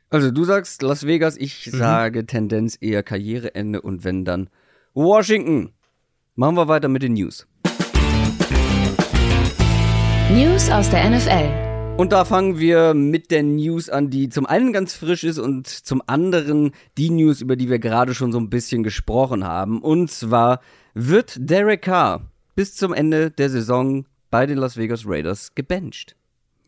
Also 0.10 0.32
du 0.32 0.46
sagst 0.46 0.82
Las 0.82 1.06
Vegas, 1.06 1.36
ich 1.36 1.68
mhm. 1.72 1.78
sage 1.78 2.26
Tendenz 2.26 2.78
eher 2.80 3.04
Karriereende 3.04 3.82
und 3.82 4.04
wenn 4.04 4.24
dann 4.24 4.50
Washington. 4.94 5.74
Machen 6.36 6.56
wir 6.56 6.68
weiter 6.68 6.90
mit 6.90 7.02
den 7.02 7.14
News. 7.14 7.48
News 10.32 10.70
aus 10.70 10.90
der 10.90 11.10
NFL. 11.10 11.65
Und 11.98 12.12
da 12.12 12.26
fangen 12.26 12.60
wir 12.60 12.94
mit 12.94 13.32
der 13.32 13.42
News 13.42 13.90
an, 13.90 14.10
die 14.10 14.28
zum 14.28 14.46
einen 14.46 14.74
ganz 14.74 14.96
frisch 14.96 15.24
ist 15.24 15.40
und 15.40 15.68
zum 15.68 16.02
anderen 16.08 16.72
die 16.98 17.10
News, 17.10 17.40
über 17.40 17.56
die 17.56 17.70
wir 17.70 17.80
gerade 17.80 18.14
schon 18.14 18.34
so 18.34 18.38
ein 18.38 18.50
bisschen 18.50 18.84
gesprochen 18.84 19.46
haben. 19.46 19.82
Und 19.82 20.12
zwar 20.12 20.60
wird 20.94 21.38
Derek 21.40 21.84
Carr 21.84 22.30
bis 22.54 22.76
zum 22.76 22.94
Ende 22.94 23.32
der 23.32 23.50
Saison 23.50 24.06
bei 24.30 24.46
den 24.46 24.58
Las 24.58 24.76
Vegas 24.76 25.04
Raiders 25.08 25.56
gebencht. 25.56 26.18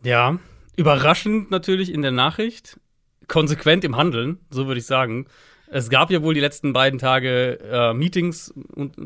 Ja, 0.01 0.39
überraschend 0.77 1.51
natürlich 1.51 1.93
in 1.93 2.03
der 2.03 2.11
Nachricht, 2.11 2.79
konsequent 3.27 3.83
im 3.83 3.97
Handeln, 3.97 4.39
so 4.49 4.67
würde 4.67 4.79
ich 4.79 4.85
sagen. 4.85 5.27
Es 5.69 5.89
gab 5.89 6.11
ja 6.11 6.21
wohl 6.21 6.33
die 6.33 6.39
letzten 6.39 6.71
beiden 6.71 6.97
Tage 6.97 7.59
äh, 7.59 7.93
Meetings 7.93 8.53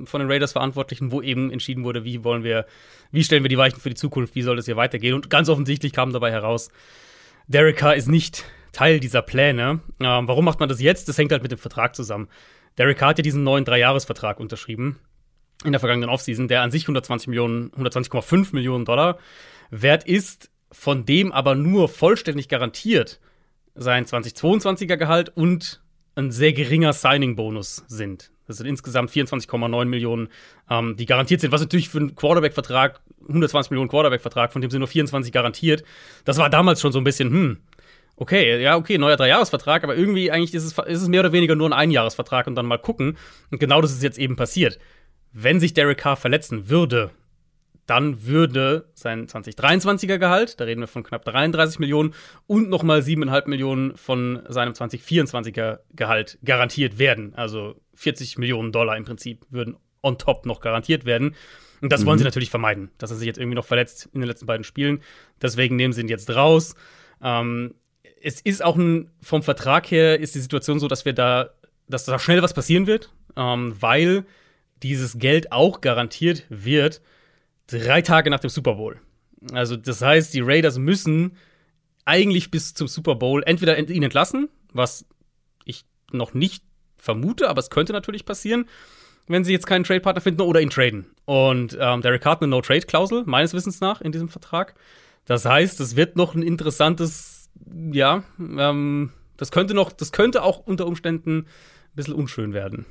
von 0.05 0.19
den 0.19 0.29
Raiders-Verantwortlichen, 0.29 1.11
wo 1.11 1.21
eben 1.21 1.51
entschieden 1.51 1.83
wurde, 1.83 2.03
wie 2.03 2.23
wollen 2.23 2.43
wir, 2.43 2.65
wie 3.11 3.23
stellen 3.23 3.43
wir 3.43 3.49
die 3.49 3.57
Weichen 3.57 3.79
für 3.79 3.89
die 3.89 3.95
Zukunft, 3.95 4.35
wie 4.35 4.43
soll 4.43 4.59
es 4.59 4.65
hier 4.65 4.75
weitergehen. 4.77 5.15
Und 5.15 5.29
ganz 5.29 5.49
offensichtlich 5.49 5.91
kam 5.91 6.13
dabei 6.13 6.31
heraus, 6.31 6.69
Derek 7.47 7.77
Carr 7.77 7.95
ist 7.95 8.07
nicht 8.07 8.45
Teil 8.71 8.99
dieser 8.99 9.21
Pläne. 9.21 9.81
Ähm, 9.99 10.27
warum 10.27 10.45
macht 10.45 10.59
man 10.59 10.69
das 10.69 10.81
jetzt? 10.81 11.09
Das 11.09 11.17
hängt 11.17 11.31
halt 11.31 11.41
mit 11.41 11.51
dem 11.51 11.57
Vertrag 11.57 11.95
zusammen. 11.95 12.29
Derek 12.77 12.97
Carr 12.97 13.09
hat 13.09 13.17
ja 13.17 13.23
diesen 13.23 13.43
neuen 13.43 13.65
Dreijahresvertrag 13.65 14.39
unterschrieben 14.39 14.99
in 15.63 15.71
der 15.71 15.79
vergangenen 15.79 16.09
Offseason, 16.09 16.47
der 16.47 16.61
an 16.61 16.71
sich 16.71 16.83
120 16.83 17.27
Millionen, 17.27 17.71
120,5 17.71 18.53
Millionen 18.53 18.85
Dollar 18.85 19.17
wert 19.69 20.05
ist, 20.05 20.49
von 20.71 21.05
dem 21.05 21.31
aber 21.31 21.55
nur 21.55 21.89
vollständig 21.89 22.47
garantiert 22.49 23.19
sein 23.75 24.05
2022er 24.05 24.97
Gehalt 24.97 25.29
und 25.35 25.80
ein 26.15 26.31
sehr 26.31 26.53
geringer 26.53 26.93
Signing-Bonus 26.93 27.85
sind. 27.87 28.31
Das 28.47 28.57
sind 28.57 28.67
insgesamt 28.67 29.11
24,9 29.11 29.85
Millionen, 29.85 30.27
ähm, 30.69 30.95
die 30.97 31.05
garantiert 31.05 31.41
sind. 31.41 31.51
Was 31.51 31.61
natürlich 31.61 31.89
für 31.89 31.99
einen 31.99 32.15
Quarterback-Vertrag, 32.15 32.99
120 33.27 33.71
Millionen 33.71 33.89
Quarterback-Vertrag, 33.89 34.51
von 34.51 34.61
dem 34.61 34.69
sind 34.69 34.79
nur 34.79 34.87
24 34.87 35.31
garantiert. 35.31 35.83
Das 36.25 36.37
war 36.37 36.49
damals 36.49 36.81
schon 36.81 36.91
so 36.91 36.99
ein 36.99 37.05
bisschen, 37.05 37.29
hm, 37.29 37.57
okay, 38.17 38.61
ja, 38.61 38.75
okay, 38.75 38.97
neuer 38.97 39.15
Dreijahresvertrag, 39.15 39.83
aber 39.83 39.95
irgendwie 39.95 40.31
eigentlich 40.31 40.53
ist 40.53 40.65
es, 40.65 40.77
ist 40.85 41.01
es 41.01 41.07
mehr 41.07 41.21
oder 41.21 41.31
weniger 41.31 41.55
nur 41.55 41.69
ein 41.69 41.73
Einjahresvertrag 41.73 42.47
und 42.47 42.55
dann 42.55 42.65
mal 42.65 42.77
gucken. 42.77 43.17
Und 43.49 43.59
genau 43.59 43.81
das 43.81 43.91
ist 43.91 44.03
jetzt 44.03 44.19
eben 44.19 44.35
passiert. 44.35 44.79
Wenn 45.31 45.61
sich 45.61 45.73
Derek 45.73 45.99
Carr 45.99 46.17
verletzen 46.17 46.69
würde, 46.69 47.11
dann 47.91 48.25
würde 48.25 48.85
sein 48.93 49.27
2023er 49.27 50.17
Gehalt, 50.17 50.61
da 50.61 50.63
reden 50.63 50.79
wir 50.79 50.87
von 50.87 51.03
knapp 51.03 51.25
33 51.25 51.77
Millionen, 51.77 52.13
und 52.47 52.69
nochmal 52.69 53.01
7,5 53.01 53.49
Millionen 53.49 53.97
von 53.97 54.41
seinem 54.47 54.71
2024er 54.71 55.79
Gehalt 55.91 56.39
garantiert 56.45 56.99
werden. 56.99 57.35
Also 57.35 57.75
40 57.95 58.37
Millionen 58.37 58.71
Dollar 58.71 58.95
im 58.95 59.03
Prinzip 59.03 59.45
würden 59.49 59.75
on 60.01 60.17
top 60.17 60.45
noch 60.45 60.61
garantiert 60.61 61.03
werden. 61.03 61.35
Und 61.81 61.91
das 61.91 62.03
mhm. 62.03 62.05
wollen 62.05 62.19
sie 62.19 62.23
natürlich 62.23 62.49
vermeiden, 62.49 62.91
dass 62.97 63.11
er 63.11 63.17
sich 63.17 63.27
jetzt 63.27 63.37
irgendwie 63.37 63.57
noch 63.57 63.65
verletzt 63.65 64.07
in 64.13 64.21
den 64.21 64.29
letzten 64.29 64.45
beiden 64.45 64.63
Spielen. 64.63 65.01
Deswegen 65.41 65.75
nehmen 65.75 65.91
sie 65.91 65.99
ihn 65.99 66.07
jetzt 66.07 66.33
raus. 66.33 66.75
Ähm, 67.21 67.75
es 68.23 68.39
ist 68.39 68.63
auch 68.63 68.77
ein, 68.77 69.11
vom 69.21 69.43
Vertrag 69.43 69.91
her 69.91 70.17
ist 70.17 70.33
die 70.33 70.39
Situation 70.39 70.79
so, 70.79 70.87
dass 70.87 71.03
wir 71.03 71.11
da, 71.11 71.49
dass 71.89 72.05
da 72.05 72.17
schnell 72.19 72.41
was 72.41 72.53
passieren 72.53 72.87
wird, 72.87 73.11
ähm, 73.35 73.75
weil 73.81 74.23
dieses 74.81 75.19
Geld 75.19 75.51
auch 75.51 75.81
garantiert 75.81 76.45
wird 76.47 77.01
drei 77.71 78.01
Tage 78.01 78.29
nach 78.29 78.39
dem 78.39 78.49
Super 78.49 78.75
Bowl. 78.75 78.99
Also, 79.53 79.75
das 79.75 80.01
heißt, 80.01 80.33
die 80.33 80.41
Raiders 80.41 80.77
müssen 80.77 81.37
eigentlich 82.05 82.51
bis 82.51 82.73
zum 82.73 82.87
Super 82.87 83.15
Bowl 83.15 83.43
entweder 83.45 83.77
ihn 83.77 84.03
entlassen, 84.03 84.49
was 84.73 85.05
ich 85.65 85.85
noch 86.11 86.33
nicht 86.33 86.63
vermute, 86.97 87.49
aber 87.49 87.59
es 87.59 87.69
könnte 87.69 87.93
natürlich 87.93 88.25
passieren, 88.25 88.65
wenn 89.27 89.43
sie 89.43 89.51
jetzt 89.51 89.65
keinen 89.65 89.83
Trade-Partner 89.83 90.21
finden 90.21 90.41
oder 90.41 90.61
ihn 90.61 90.69
traden. 90.69 91.07
Und 91.25 91.77
ähm, 91.79 92.01
Derek 92.01 92.25
Hart 92.25 92.41
eine 92.41 92.49
No-Trade-Klausel, 92.49 93.23
meines 93.25 93.53
Wissens 93.53 93.79
nach, 93.81 94.01
in 94.01 94.11
diesem 94.11 94.29
Vertrag. 94.29 94.75
Das 95.25 95.45
heißt, 95.45 95.79
es 95.79 95.95
wird 95.95 96.15
noch 96.15 96.35
ein 96.35 96.43
interessantes, 96.43 97.49
ja, 97.91 98.23
ähm, 98.39 99.11
das 99.37 99.51
könnte 99.51 99.73
noch, 99.73 99.91
das 99.91 100.11
könnte 100.11 100.43
auch 100.43 100.59
unter 100.59 100.85
Umständen 100.85 101.39
ein 101.39 101.45
bisschen 101.95 102.13
unschön 102.13 102.53
werden. 102.53 102.85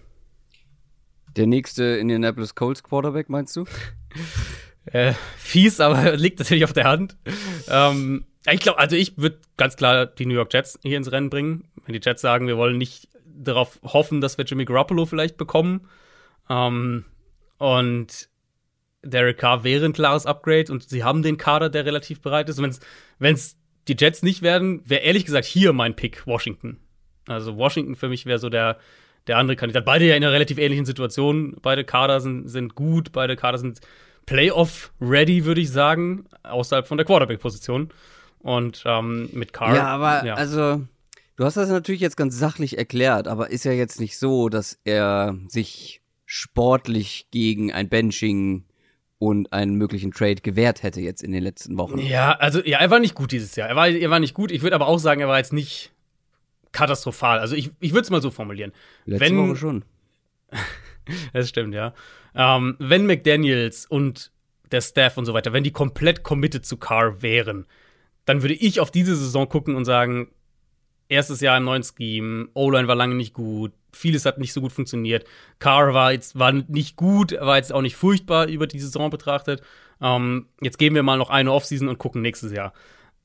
Der 1.37 1.47
nächste 1.47 1.85
Indianapolis 1.85 2.55
Colts 2.55 2.83
Quarterback, 2.83 3.29
meinst 3.29 3.55
du? 3.57 3.65
äh, 4.87 5.13
fies, 5.37 5.81
aber 5.81 6.13
liegt 6.17 6.39
natürlich 6.39 6.65
auf 6.65 6.73
der 6.73 6.85
Hand. 6.85 7.17
ähm, 7.69 8.25
ich 8.51 8.61
glaube, 8.61 8.79
also 8.79 8.97
ich 8.97 9.19
würde 9.19 9.39
ganz 9.57 9.77
klar 9.77 10.07
die 10.07 10.27
New 10.27 10.35
York 10.35 10.53
Jets 10.53 10.79
hier 10.83 10.97
ins 10.97 11.13
Rennen 11.13 11.31
bringen. 11.31 11.65
Wenn 11.85 11.93
die 11.93 12.01
Jets 12.03 12.23
sagen, 12.23 12.47
wir 12.47 12.57
wollen 12.57 12.79
nicht 12.79 13.09
darauf 13.25 13.79
hoffen, 13.83 14.21
dass 14.21 14.39
wir 14.39 14.45
Jimmy 14.45 14.65
Garoppolo 14.65 15.07
vielleicht 15.07 15.37
bekommen. 15.37 15.89
Ähm, 16.49 17.05
und 17.59 18.29
Derek 19.03 19.39
Carr 19.39 19.65
wäre 19.65 19.85
ein 19.85 19.93
klares 19.93 20.27
Upgrade 20.27 20.73
und 20.73 20.89
sie 20.89 21.05
haben 21.05 21.23
den 21.23 21.37
Kader, 21.37 21.69
der 21.69 21.85
relativ 21.85 22.21
bereit 22.21 22.49
ist. 22.49 22.59
Und 22.59 22.81
wenn 23.19 23.35
es 23.35 23.59
die 23.89 23.97
Jets 23.99 24.23
nicht 24.23 24.43
werden, 24.43 24.83
wäre 24.85 25.03
ehrlich 25.03 25.25
gesagt 25.25 25.47
hier 25.47 25.73
mein 25.73 25.97
Pick 25.97 26.27
Washington. 26.27 26.79
Also 27.27 27.57
Washington 27.57 27.97
für 27.97 28.09
mich 28.09 28.27
wäre 28.27 28.39
so 28.39 28.49
der, 28.49 28.79
der 29.27 29.39
andere 29.39 29.57
Kandidat. 29.57 29.85
Beide 29.85 30.07
ja 30.07 30.17
in 30.17 30.25
einer 30.25 30.33
relativ 30.33 30.59
ähnlichen 30.59 30.85
Situation. 30.85 31.57
Beide 31.63 31.85
Kader 31.85 32.21
sind, 32.21 32.49
sind 32.49 32.75
gut, 32.75 33.13
beide 33.13 33.37
Kader 33.37 33.59
sind 33.59 33.81
Playoff-ready, 34.27 35.45
würde 35.45 35.61
ich 35.61 35.71
sagen, 35.71 36.27
außerhalb 36.43 36.87
von 36.87 36.99
der 36.99 37.07
Quarterback-Position. 37.07 37.91
Und 38.41 38.83
ähm, 38.87 39.29
mit 39.33 39.53
Carr. 39.53 39.75
Ja, 39.75 39.87
aber 39.89 40.25
ja. 40.25 40.35
also, 40.35 40.83
du 41.37 41.45
hast 41.45 41.57
das 41.57 41.69
natürlich 41.69 42.01
jetzt 42.01 42.17
ganz 42.17 42.39
sachlich 42.39 42.79
erklärt, 42.79 43.29
aber 43.29 43.51
ist 43.51 43.65
ja 43.65 43.73
jetzt 43.73 44.01
nicht 44.01 44.19
so, 44.19 44.49
dass 44.49 44.79
er 44.85 45.37
sich 45.49 46.01
sportlich 46.25 47.27
gegen 47.31 47.73
ein 47.73 47.89
Benching 47.89 48.65
und 49.19 49.53
einen 49.53 49.75
möglichen 49.75 50.13
Trade 50.13 50.37
gewährt 50.37 50.83
hätte 50.83 51.01
jetzt 51.01 51.23
in 51.23 51.33
den 51.33 51.43
letzten 51.43 51.77
Wochen. 51.77 51.99
Ja, 51.99 52.33
also 52.33 52.65
ja, 52.65 52.79
er 52.79 52.91
war 52.91 53.01
nicht 53.01 53.15
gut 53.15 53.33
dieses 53.33 53.55
Jahr. 53.55 53.69
Er 53.69 53.77
war, 53.77 53.89
er 53.89 54.11
war 54.11 54.19
nicht 54.19 54.33
gut. 54.33 54.51
Ich 54.51 54.63
würde 54.63 54.75
aber 54.75 54.87
auch 54.87 54.99
sagen, 54.99 55.21
er 55.21 55.29
war 55.29 55.37
jetzt 55.37 55.53
nicht 55.53 55.93
katastrophal. 56.73 57.39
Also 57.39 57.55
ich, 57.55 57.71
ich 57.81 57.93
würde 57.93 58.03
es 58.03 58.11
mal 58.11 58.23
so 58.23 58.31
formulieren. 58.31 58.73
Letzte 59.05 59.27
Wenn, 59.27 59.37
Woche 59.37 59.57
schon. 59.57 59.85
das 61.35 61.51
stimmt, 61.51 61.75
ja. 61.75 61.93
Ähm, 62.35 62.77
wenn 62.79 63.07
McDaniels 63.07 63.87
und 63.87 64.31
der 64.71 64.81
Staff 64.81 65.17
und 65.17 65.25
so 65.25 65.35
weiter, 65.35 65.53
wenn 65.53 65.65
die 65.65 65.73
komplett 65.73 66.23
committed 66.23 66.65
zu 66.65 66.77
Carr 66.77 67.23
wären, 67.23 67.67
dann 68.25 68.43
würde 68.43 68.55
ich 68.55 68.81
auf 68.81 68.91
diese 68.91 69.17
Saison 69.17 69.49
gucken 69.49 69.75
und 69.75 69.85
sagen, 69.85 70.29
erstes 71.09 71.41
Jahr 71.41 71.59
im 71.59 71.65
neuen 71.65 71.83
Scheme, 71.83 72.49
O-Line 72.55 72.89
war 72.89 72.95
lange 72.95 73.17
nicht 73.17 73.35
gut, 73.35 73.73
vieles 73.93 74.25
hat 74.25 74.39
nicht 74.39 74.53
so 74.53 74.61
gut 74.61 74.73
funktioniert. 74.73 75.25
Carr 75.59 75.93
war 75.93 76.13
jetzt 76.13 76.39
war 76.39 76.53
nicht 76.53 76.97
gut, 76.97 77.33
war 77.33 77.57
jetzt 77.57 77.73
auch 77.73 77.83
nicht 77.83 77.97
furchtbar 77.97 78.47
über 78.47 78.67
die 78.67 78.79
Saison 78.79 79.11
betrachtet. 79.11 79.63
Ähm, 80.01 80.47
jetzt 80.61 80.79
geben 80.79 80.95
wir 80.95 81.03
mal 81.03 81.19
noch 81.19 81.31
eine 81.31 81.53
Offseason 81.53 81.89
und 81.89 81.99
gucken 81.99 82.23
nächstes 82.23 82.53
Jahr. 82.53 82.73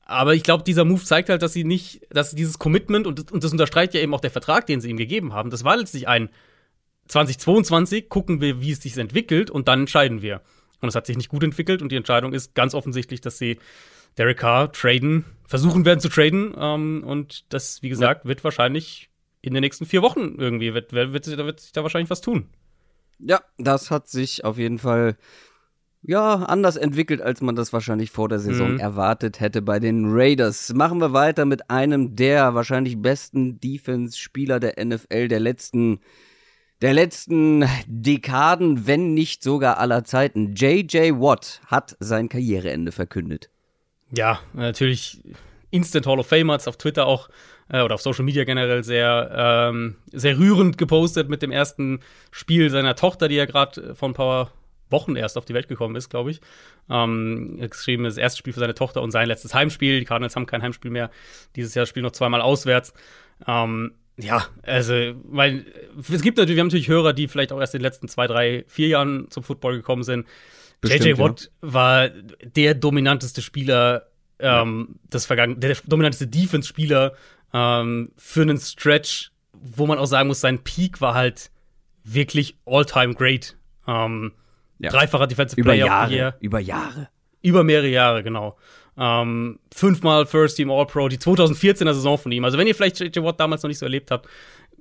Aber 0.04 0.34
ich 0.34 0.42
glaube, 0.42 0.62
dieser 0.62 0.84
Move 0.84 1.02
zeigt 1.02 1.28
halt, 1.28 1.42
dass 1.42 1.52
sie 1.52 1.64
nicht, 1.64 2.02
dass 2.10 2.32
dieses 2.32 2.58
Commitment 2.58 3.06
und, 3.06 3.32
und 3.32 3.42
das 3.42 3.52
unterstreicht 3.52 3.94
ja 3.94 4.00
eben 4.00 4.14
auch 4.14 4.20
der 4.20 4.30
Vertrag, 4.30 4.66
den 4.66 4.80
sie 4.80 4.90
ihm 4.90 4.96
gegeben 4.96 5.32
haben. 5.32 5.50
Das 5.50 5.64
war 5.64 5.76
letztlich 5.76 6.06
ein 6.06 6.28
2022 7.08 8.08
gucken 8.08 8.40
wir, 8.40 8.60
wie 8.60 8.72
es 8.72 8.80
sich 8.80 8.96
entwickelt 8.96 9.50
und 9.50 9.68
dann 9.68 9.80
entscheiden 9.80 10.22
wir. 10.22 10.42
Und 10.80 10.88
es 10.88 10.94
hat 10.94 11.06
sich 11.06 11.16
nicht 11.16 11.28
gut 11.28 11.42
entwickelt 11.42 11.82
und 11.82 11.90
die 11.90 11.96
Entscheidung 11.96 12.32
ist 12.32 12.54
ganz 12.54 12.74
offensichtlich, 12.74 13.20
dass 13.20 13.38
sie 13.38 13.58
Derek 14.18 14.38
Carr 14.38 14.72
traden, 14.72 15.24
versuchen 15.46 15.84
werden 15.84 16.00
zu 16.00 16.08
traden. 16.08 16.54
Ähm, 16.58 17.04
und 17.04 17.44
das, 17.52 17.82
wie 17.82 17.88
gesagt, 17.88 18.24
ja. 18.24 18.28
wird 18.28 18.44
wahrscheinlich 18.44 19.10
in 19.42 19.54
den 19.54 19.60
nächsten 19.60 19.86
vier 19.86 20.02
Wochen 20.02 20.36
irgendwie, 20.38 20.74
wird, 20.74 20.92
wird, 20.92 21.12
wird, 21.12 21.26
wird 21.26 21.60
sich 21.60 21.72
da 21.72 21.82
wahrscheinlich 21.82 22.10
was 22.10 22.20
tun. 22.20 22.48
Ja, 23.18 23.40
das 23.58 23.90
hat 23.90 24.08
sich 24.08 24.44
auf 24.44 24.58
jeden 24.58 24.78
Fall 24.78 25.16
ja, 26.02 26.36
anders 26.36 26.76
entwickelt, 26.76 27.20
als 27.20 27.40
man 27.40 27.56
das 27.56 27.72
wahrscheinlich 27.72 28.10
vor 28.10 28.28
der 28.28 28.38
Saison 28.38 28.74
mhm. 28.74 28.78
erwartet 28.78 29.40
hätte 29.40 29.60
bei 29.60 29.80
den 29.80 30.04
Raiders. 30.06 30.72
Machen 30.72 31.00
wir 31.00 31.12
weiter 31.12 31.44
mit 31.44 31.68
einem 31.68 32.14
der 32.14 32.54
wahrscheinlich 32.54 33.00
besten 33.00 33.58
Defense-Spieler 33.58 34.60
der 34.60 34.84
NFL 34.84 35.28
der 35.28 35.40
letzten 35.40 36.00
der 36.82 36.92
letzten 36.92 37.64
Dekaden, 37.86 38.86
wenn 38.86 39.14
nicht 39.14 39.42
sogar 39.42 39.78
aller 39.78 40.04
Zeiten. 40.04 40.54
JJ 40.54 41.12
Watt 41.12 41.60
hat 41.66 41.96
sein 42.00 42.28
Karriereende 42.28 42.92
verkündet. 42.92 43.50
Ja, 44.10 44.40
natürlich 44.52 45.20
Instant 45.70 46.06
Hall 46.06 46.18
of 46.18 46.26
Fame 46.26 46.52
hat 46.52 46.60
es 46.60 46.68
auf 46.68 46.76
Twitter 46.76 47.06
auch 47.06 47.28
äh, 47.68 47.82
oder 47.82 47.94
auf 47.94 48.02
Social 48.02 48.24
Media 48.24 48.44
generell 48.44 48.84
sehr, 48.84 49.30
ähm, 49.34 49.96
sehr 50.12 50.38
rührend 50.38 50.78
gepostet 50.78 51.28
mit 51.28 51.42
dem 51.42 51.50
ersten 51.50 52.00
Spiel 52.30 52.70
seiner 52.70 52.94
Tochter, 52.94 53.28
die 53.28 53.36
ja 53.36 53.46
gerade 53.46 53.94
vor 53.94 54.08
ein 54.08 54.14
paar 54.14 54.52
Wochen 54.88 55.16
erst 55.16 55.36
auf 55.36 55.44
die 55.44 55.54
Welt 55.54 55.66
gekommen 55.66 55.96
ist, 55.96 56.10
glaube 56.10 56.30
ich. 56.30 56.40
Ähm, 56.88 57.58
geschrieben 57.58 58.04
das 58.04 58.18
erste 58.18 58.38
Spiel 58.38 58.52
für 58.52 58.60
seine 58.60 58.74
Tochter 58.74 59.02
und 59.02 59.10
sein 59.10 59.26
letztes 59.26 59.52
Heimspiel. 59.52 59.98
Die 59.98 60.04
Cardinals 60.04 60.36
haben 60.36 60.46
kein 60.46 60.62
Heimspiel 60.62 60.90
mehr. 60.90 61.10
Dieses 61.56 61.74
Jahr 61.74 61.86
spielen 61.86 62.04
noch 62.04 62.12
zweimal 62.12 62.40
auswärts. 62.40 62.94
Ähm, 63.46 63.94
ja, 64.18 64.46
also, 64.62 64.94
weil 65.24 65.66
es 65.98 66.22
gibt 66.22 66.38
natürlich, 66.38 66.56
wir 66.56 66.60
haben 66.60 66.68
natürlich 66.68 66.88
Hörer, 66.88 67.12
die 67.12 67.28
vielleicht 67.28 67.52
auch 67.52 67.60
erst 67.60 67.74
in 67.74 67.80
den 67.80 67.84
letzten 67.84 68.08
zwei, 68.08 68.26
drei, 68.26 68.64
vier 68.66 68.88
Jahren 68.88 69.30
zum 69.30 69.42
Football 69.42 69.76
gekommen 69.76 70.02
sind. 70.02 70.26
JJ 70.84 71.18
Watt 71.18 71.50
ja. 71.62 71.72
war 71.72 72.08
der 72.08 72.74
dominanteste 72.74 73.42
Spieler, 73.42 74.06
ähm, 74.38 74.88
ja. 74.88 75.00
das 75.10 75.26
vergangen, 75.26 75.60
der 75.60 75.76
dominanteste 75.86 76.26
Defense-Spieler 76.26 77.14
ähm, 77.52 78.12
für 78.16 78.42
einen 78.42 78.58
Stretch, 78.58 79.32
wo 79.52 79.86
man 79.86 79.98
auch 79.98 80.06
sagen 80.06 80.28
muss, 80.28 80.40
sein 80.40 80.62
Peak 80.62 81.00
war 81.00 81.14
halt 81.14 81.50
wirklich 82.04 82.56
all-time 82.66 83.14
great. 83.14 83.56
Ähm, 83.86 84.32
ja. 84.78 84.90
Dreifacher 84.90 85.26
Defensive 85.26 85.60
über 85.60 85.72
Player 85.72 85.86
Jahre. 85.86 86.34
Über 86.40 86.60
Jahre. 86.60 87.08
Über 87.42 87.64
mehrere 87.64 87.88
Jahre, 87.88 88.22
genau. 88.22 88.56
Ähm, 88.98 89.58
fünfmal 89.74 90.26
First 90.26 90.56
Team 90.56 90.70
All-Pro, 90.70 91.08
die 91.08 91.18
2014er 91.18 91.92
Saison 91.92 92.16
von 92.18 92.32
ihm. 92.32 92.44
Also, 92.44 92.56
wenn 92.58 92.66
ihr 92.66 92.74
vielleicht 92.74 92.98
JJ 92.98 93.22
Watt 93.22 93.38
damals 93.38 93.62
noch 93.62 93.68
nicht 93.68 93.78
so 93.78 93.86
erlebt 93.86 94.10
habt, 94.10 94.26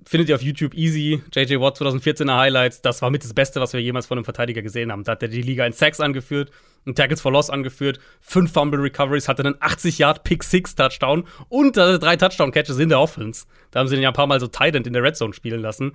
findet 0.05 0.29
ihr 0.29 0.36
auf 0.36 0.41
YouTube 0.41 0.74
easy. 0.74 1.22
JJ 1.34 1.60
Watt 1.60 1.77
2014er 1.77 2.38
Highlights. 2.38 2.81
Das 2.81 3.01
war 3.01 3.10
mit 3.10 3.24
das 3.24 3.34
Beste, 3.34 3.60
was 3.60 3.74
wir 3.74 3.81
jemals 3.81 4.05
von 4.05 4.17
einem 4.17 4.25
Verteidiger 4.25 4.62
gesehen 4.62 4.91
haben. 4.91 5.03
Da 5.03 5.13
hat 5.13 5.24
er 5.24 5.29
die 5.29 5.41
Liga 5.41 5.65
in 5.65 5.74
Sacks 5.74 6.00
angeführt, 6.00 6.51
in 6.86 6.95
Tackles 6.95 7.22
for 7.22 7.31
Loss 7.31 7.50
angeführt, 7.50 8.00
fünf 8.22 8.53
Fumble 8.53 8.79
Recoveries, 8.79 9.27
hatte 9.27 9.43
einen 9.43 9.55
80 9.60 9.98
Yard 9.98 10.24
Pick 10.24 10.43
Six 10.43 10.75
Touchdown 10.75 11.25
und 11.50 11.77
äh, 11.77 12.00
drei 12.00 12.15
Touchdown 12.15 12.51
Catches 12.51 12.79
in 12.79 12.89
der 12.89 13.00
Offense. 13.00 13.45
Da 13.72 13.79
haben 13.79 13.88
sie 13.88 13.95
ihn 13.95 14.01
ja 14.01 14.10
ein 14.10 14.13
paar 14.15 14.27
Mal 14.27 14.39
so 14.39 14.48
Tight 14.48 14.75
End 14.75 14.88
in 14.88 14.93
der 14.93 15.03
Red 15.03 15.17
Zone 15.17 15.34
spielen 15.34 15.62
lassen. 15.62 15.93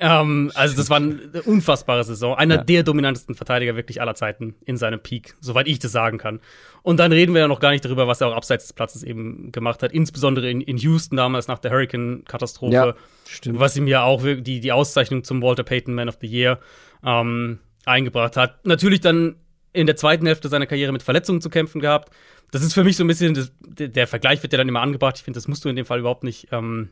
Ähm, 0.00 0.50
also, 0.54 0.76
das 0.76 0.88
war 0.88 0.96
eine 0.96 1.42
unfassbare 1.44 2.02
Saison. 2.04 2.34
Einer 2.34 2.56
ja. 2.56 2.64
der 2.64 2.82
dominantesten 2.82 3.34
Verteidiger 3.34 3.76
wirklich 3.76 4.00
aller 4.00 4.14
Zeiten 4.14 4.54
in 4.64 4.78
seinem 4.78 5.00
Peak, 5.00 5.34
soweit 5.40 5.68
ich 5.68 5.78
das 5.78 5.92
sagen 5.92 6.16
kann. 6.16 6.40
Und 6.82 6.98
dann 6.98 7.12
reden 7.12 7.34
wir 7.34 7.42
ja 7.42 7.48
noch 7.48 7.60
gar 7.60 7.70
nicht 7.70 7.84
darüber, 7.84 8.08
was 8.08 8.22
er 8.22 8.28
auch 8.28 8.34
abseits 8.34 8.66
des 8.66 8.72
Platzes 8.72 9.02
eben 9.02 9.52
gemacht 9.52 9.82
hat, 9.82 9.92
insbesondere 9.92 10.50
in, 10.50 10.62
in 10.62 10.78
Houston 10.78 11.16
damals 11.16 11.48
nach 11.48 11.58
der 11.58 11.70
Hurricane-Katastrophe. 11.70 12.74
Ja, 12.74 12.94
stimmt. 13.28 13.60
Was 13.60 13.76
ihm 13.76 13.86
ja 13.86 14.02
auch 14.02 14.22
die, 14.22 14.60
die 14.60 14.72
Auszeichnung 14.72 15.22
zum 15.22 15.42
Walter 15.42 15.64
Payton 15.64 15.94
Man 15.94 16.08
of 16.08 16.16
the 16.20 16.26
Year 16.26 16.58
ähm, 17.04 17.58
eingebracht 17.84 18.38
hat. 18.38 18.64
Natürlich 18.64 19.00
dann 19.00 19.36
in 19.72 19.86
der 19.86 19.96
zweiten 19.96 20.26
Hälfte 20.26 20.48
seiner 20.48 20.66
Karriere 20.66 20.92
mit 20.92 21.02
Verletzungen 21.02 21.40
zu 21.40 21.50
kämpfen 21.50 21.80
gehabt. 21.80 22.10
Das 22.50 22.62
ist 22.62 22.74
für 22.74 22.84
mich 22.84 22.96
so 22.96 23.04
ein 23.04 23.06
bisschen, 23.06 23.34
das, 23.34 23.52
der 23.60 24.06
Vergleich 24.06 24.42
wird 24.42 24.52
ja 24.52 24.56
dann 24.56 24.68
immer 24.68 24.80
angebracht. 24.80 25.16
Ich 25.18 25.22
finde, 25.22 25.36
das 25.36 25.46
musst 25.46 25.64
du 25.64 25.68
in 25.68 25.76
dem 25.76 25.86
Fall 25.86 26.00
überhaupt 26.00 26.24
nicht 26.24 26.48
ähm, 26.50 26.90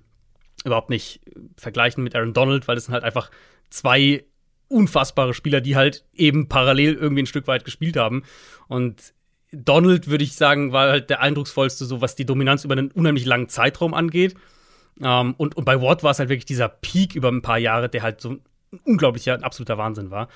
überhaupt 0.64 0.90
nicht 0.90 1.20
vergleichen 1.56 2.02
mit 2.02 2.14
Aaron 2.14 2.34
Donald, 2.34 2.68
weil 2.68 2.74
das 2.74 2.86
sind 2.86 2.94
halt 2.94 3.04
einfach 3.04 3.30
zwei 3.70 4.24
unfassbare 4.68 5.34
Spieler, 5.34 5.60
die 5.60 5.76
halt 5.76 6.04
eben 6.14 6.48
parallel 6.48 6.94
irgendwie 6.94 7.22
ein 7.22 7.26
Stück 7.26 7.46
weit 7.46 7.64
gespielt 7.64 7.96
haben. 7.96 8.22
Und 8.68 9.14
Donald, 9.50 10.08
würde 10.08 10.24
ich 10.24 10.34
sagen, 10.34 10.72
war 10.72 10.90
halt 10.90 11.10
der 11.10 11.20
eindrucksvollste, 11.20 11.86
so 11.86 12.00
was 12.00 12.14
die 12.14 12.26
Dominanz 12.26 12.64
über 12.64 12.76
einen 12.76 12.90
unheimlich 12.90 13.24
langen 13.24 13.48
Zeitraum 13.48 13.94
angeht. 13.94 14.34
Ähm, 15.02 15.34
und, 15.38 15.56
und 15.56 15.64
bei 15.64 15.80
Watt 15.80 16.02
war 16.02 16.10
es 16.10 16.18
halt 16.18 16.28
wirklich 16.28 16.44
dieser 16.44 16.68
Peak 16.68 17.14
über 17.14 17.28
ein 17.28 17.42
paar 17.42 17.58
Jahre, 17.58 17.88
der 17.88 18.02
halt 18.02 18.20
so 18.20 18.30
ein 18.30 18.40
unglaublicher, 18.84 19.34
ein 19.34 19.44
absoluter 19.44 19.78
Wahnsinn 19.78 20.10
war. 20.10 20.28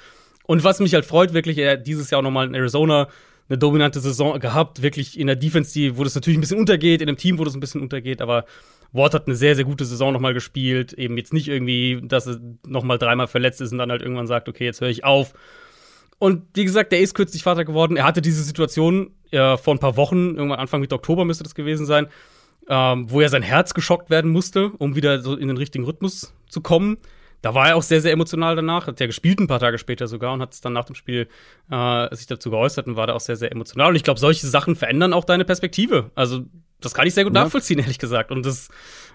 Und 0.44 0.64
was 0.64 0.80
mich 0.80 0.94
halt 0.94 1.04
freut, 1.04 1.34
wirklich, 1.34 1.58
er 1.58 1.72
hat 1.72 1.86
dieses 1.86 2.10
Jahr 2.10 2.20
auch 2.20 2.24
nochmal 2.24 2.46
in 2.46 2.54
Arizona 2.54 3.08
eine 3.48 3.58
dominante 3.58 4.00
Saison 4.00 4.38
gehabt, 4.40 4.82
wirklich 4.82 5.18
in 5.18 5.26
der 5.26 5.36
Defense, 5.36 5.72
die, 5.74 5.98
wo 5.98 6.04
das 6.04 6.14
natürlich 6.14 6.38
ein 6.38 6.40
bisschen 6.40 6.58
untergeht, 6.58 7.00
in 7.00 7.06
dem 7.06 7.16
Team, 7.16 7.38
wo 7.38 7.44
das 7.44 7.54
ein 7.54 7.60
bisschen 7.60 7.82
untergeht, 7.82 8.22
aber 8.22 8.46
Ward 8.92 9.14
hat 9.14 9.26
eine 9.26 9.36
sehr, 9.36 9.56
sehr 9.56 9.64
gute 9.64 9.84
Saison 9.84 10.12
nochmal 10.12 10.34
gespielt. 10.34 10.92
Eben 10.92 11.16
jetzt 11.16 11.32
nicht 11.32 11.48
irgendwie, 11.48 12.00
dass 12.02 12.26
er 12.26 12.38
nochmal 12.66 12.98
dreimal 12.98 13.26
verletzt 13.26 13.60
ist 13.60 13.72
und 13.72 13.78
dann 13.78 13.90
halt 13.90 14.02
irgendwann 14.02 14.26
sagt, 14.26 14.48
okay, 14.48 14.64
jetzt 14.64 14.80
höre 14.80 14.90
ich 14.90 15.04
auf. 15.04 15.34
Und 16.18 16.44
wie 16.54 16.64
gesagt, 16.64 16.92
der 16.92 17.00
ist 17.00 17.14
kürzlich 17.14 17.42
Vater 17.42 17.64
geworden. 17.64 17.96
Er 17.96 18.04
hatte 18.04 18.22
diese 18.22 18.42
Situation 18.42 19.10
äh, 19.32 19.56
vor 19.56 19.74
ein 19.74 19.80
paar 19.80 19.96
Wochen, 19.96 20.36
irgendwann 20.36 20.60
Anfang 20.60 20.80
Mitte 20.80 20.94
Oktober 20.94 21.24
müsste 21.24 21.42
das 21.42 21.54
gewesen 21.54 21.86
sein, 21.86 22.06
ähm, 22.68 23.10
wo 23.10 23.20
ja 23.20 23.28
sein 23.28 23.42
Herz 23.42 23.74
geschockt 23.74 24.08
werden 24.08 24.30
musste, 24.30 24.70
um 24.78 24.94
wieder 24.94 25.20
so 25.20 25.34
in 25.34 25.48
den 25.48 25.56
richtigen 25.56 25.84
Rhythmus 25.84 26.32
zu 26.48 26.60
kommen. 26.60 26.98
Da 27.40 27.54
war 27.56 27.70
er 27.70 27.76
auch 27.76 27.82
sehr, 27.82 28.00
sehr 28.00 28.12
emotional 28.12 28.54
danach. 28.54 28.86
Hat 28.86 29.00
ja 29.00 29.06
gespielt 29.06 29.40
ein 29.40 29.48
paar 29.48 29.58
Tage 29.58 29.78
später 29.78 30.06
sogar 30.06 30.32
und 30.32 30.40
hat 30.40 30.52
es 30.54 30.60
dann 30.60 30.72
nach 30.72 30.84
dem 30.84 30.94
Spiel 30.94 31.26
äh, 31.70 32.14
sich 32.14 32.28
dazu 32.28 32.50
geäußert 32.50 32.86
und 32.86 32.94
war 32.94 33.08
da 33.08 33.14
auch 33.14 33.20
sehr, 33.20 33.36
sehr 33.36 33.50
emotional. 33.50 33.90
Und 33.90 33.96
ich 33.96 34.04
glaube, 34.04 34.20
solche 34.20 34.46
Sachen 34.46 34.76
verändern 34.76 35.12
auch 35.12 35.24
deine 35.24 35.44
Perspektive. 35.44 36.12
Also, 36.14 36.44
das 36.84 36.94
kann 36.94 37.06
ich 37.06 37.14
sehr 37.14 37.24
gut 37.24 37.34
ja. 37.34 37.44
nachvollziehen, 37.44 37.78
ehrlich 37.78 37.98
gesagt. 37.98 38.30
Und 38.30 38.44
das 38.44 38.68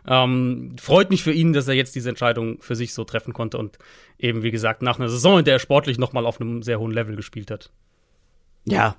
ähm, 0.08 0.76
freut 0.80 1.10
mich 1.10 1.24
für 1.24 1.32
ihn, 1.32 1.54
dass 1.54 1.68
er 1.68 1.74
jetzt 1.74 1.96
diese 1.96 2.10
Entscheidung 2.10 2.62
für 2.62 2.76
sich 2.76 2.94
so 2.94 3.04
treffen 3.04 3.34
konnte 3.34 3.58
und 3.58 3.78
eben, 4.18 4.44
wie 4.44 4.52
gesagt, 4.52 4.82
nach 4.82 5.00
einer 5.00 5.10
Saison, 5.10 5.40
in 5.40 5.46
der 5.46 5.56
er 5.56 5.60
sportlich 5.60 5.98
noch 5.98 6.14
mal 6.14 6.26
auf 6.26 6.42
einem 6.42 6.64
sehr 6.64 6.80
hohen 6.80 6.92
Level 6.92 7.16
gespielt 7.16 7.52
hat. 7.52 7.72
Ja, 8.66 8.96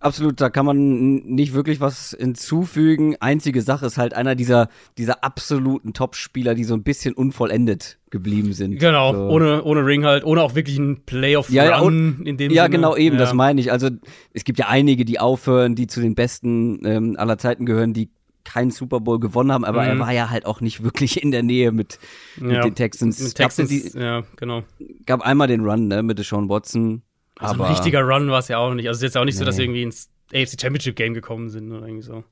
Absolut, 0.00 0.40
da 0.40 0.48
kann 0.48 0.64
man 0.64 1.16
nicht 1.24 1.54
wirklich 1.54 1.80
was 1.80 2.16
hinzufügen. 2.18 3.16
Einzige 3.18 3.62
Sache 3.62 3.86
ist 3.86 3.98
halt 3.98 4.14
einer 4.14 4.36
dieser, 4.36 4.68
dieser 4.96 5.24
absoluten 5.24 5.92
Top-Spieler, 5.92 6.54
die 6.54 6.62
so 6.62 6.74
ein 6.74 6.84
bisschen 6.84 7.14
unvollendet 7.14 7.98
geblieben 8.10 8.52
sind. 8.52 8.78
Genau, 8.78 9.12
so. 9.12 9.28
ohne, 9.28 9.64
ohne 9.64 9.84
Ring 9.84 10.04
halt, 10.04 10.24
ohne 10.24 10.42
auch 10.42 10.54
wirklich 10.54 10.78
einen 10.78 11.02
Playoff-Run 11.04 11.54
ja, 11.54 11.64
ja, 11.64 11.82
in 11.82 12.36
dem 12.36 12.52
Ja, 12.52 12.64
Sinne. 12.64 12.76
genau, 12.76 12.96
eben, 12.96 13.16
ja. 13.16 13.20
das 13.20 13.34
meine 13.34 13.60
ich. 13.60 13.72
Also 13.72 13.90
es 14.32 14.44
gibt 14.44 14.60
ja 14.60 14.68
einige, 14.68 15.04
die 15.04 15.18
aufhören, 15.18 15.74
die 15.74 15.88
zu 15.88 16.00
den 16.00 16.14
Besten 16.14 16.84
ähm, 16.86 17.16
aller 17.18 17.38
Zeiten 17.38 17.66
gehören, 17.66 17.92
die 17.92 18.10
keinen 18.44 18.70
Super 18.70 19.00
Bowl 19.00 19.18
gewonnen 19.18 19.52
haben, 19.52 19.64
aber 19.64 19.82
mhm. 19.82 19.88
er 19.88 19.98
war 19.98 20.12
ja 20.12 20.30
halt 20.30 20.46
auch 20.46 20.60
nicht 20.60 20.82
wirklich 20.84 21.22
in 21.22 21.32
der 21.32 21.42
Nähe 21.42 21.72
mit, 21.72 21.98
mit 22.36 22.64
den 22.64 22.74
Texans. 22.76 23.20
Mit 23.20 23.34
Texans, 23.34 23.68
die, 23.68 23.98
ja, 23.98 24.22
genau. 24.36 24.62
Gab 25.06 25.22
einmal 25.22 25.48
den 25.48 25.60
Run, 25.60 25.88
ne, 25.88 26.04
mit 26.04 26.24
Sean 26.24 26.48
Watson 26.48 27.02
also 27.38 27.54
aber 27.54 27.66
ein 27.66 27.72
richtiger 27.72 28.02
Run 28.02 28.30
war 28.30 28.40
es 28.40 28.48
ja 28.48 28.58
auch 28.58 28.74
nicht. 28.74 28.88
Also 28.88 28.98
es 28.98 29.02
ist 29.02 29.14
jetzt 29.14 29.16
auch 29.16 29.24
nicht 29.24 29.34
nee. 29.34 29.38
so, 29.40 29.44
dass 29.44 29.56
sie 29.56 29.62
irgendwie 29.62 29.82
ins 29.82 30.10
AFC 30.32 30.60
Championship 30.60 30.96
Game 30.96 31.14
gekommen 31.14 31.48
sind 31.48 31.72
oder 31.72 31.86
irgendwie 31.86 32.02
so. 32.02 32.24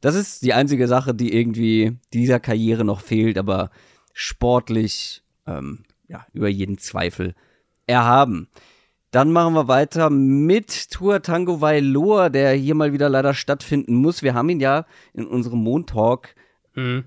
Das 0.00 0.14
ist 0.14 0.42
die 0.42 0.52
einzige 0.52 0.86
Sache, 0.86 1.14
die 1.14 1.34
irgendwie 1.34 1.96
dieser 2.12 2.38
Karriere 2.38 2.84
noch 2.84 3.00
fehlt, 3.00 3.38
aber 3.38 3.70
sportlich 4.12 5.22
ähm, 5.46 5.84
ja, 6.08 6.26
über 6.32 6.48
jeden 6.48 6.78
Zweifel 6.78 7.34
erhaben. 7.86 8.48
Dann 9.10 9.32
machen 9.32 9.54
wir 9.54 9.68
weiter 9.68 10.10
mit 10.10 10.90
Tour 10.90 11.22
Tango 11.22 11.60
Vailoa, 11.60 12.30
der 12.30 12.52
hier 12.52 12.74
mal 12.74 12.92
wieder 12.92 13.08
leider 13.08 13.32
stattfinden 13.32 13.94
muss. 13.94 14.22
Wir 14.22 14.34
haben 14.34 14.48
ihn 14.48 14.60
ja 14.60 14.86
in 15.12 15.26
unserem 15.26 15.60
Montalk 15.60 16.34
mhm. 16.74 17.04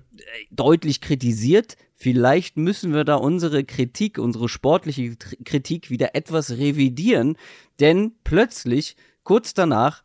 deutlich 0.50 1.00
kritisiert. 1.00 1.76
Vielleicht 2.00 2.56
müssen 2.56 2.94
wir 2.94 3.02
da 3.02 3.16
unsere 3.16 3.64
Kritik, 3.64 4.18
unsere 4.18 4.48
sportliche 4.48 5.16
Kritik 5.44 5.90
wieder 5.90 6.14
etwas 6.14 6.52
revidieren, 6.52 7.36
denn 7.80 8.12
plötzlich, 8.22 8.94
kurz 9.24 9.52
danach, 9.52 10.04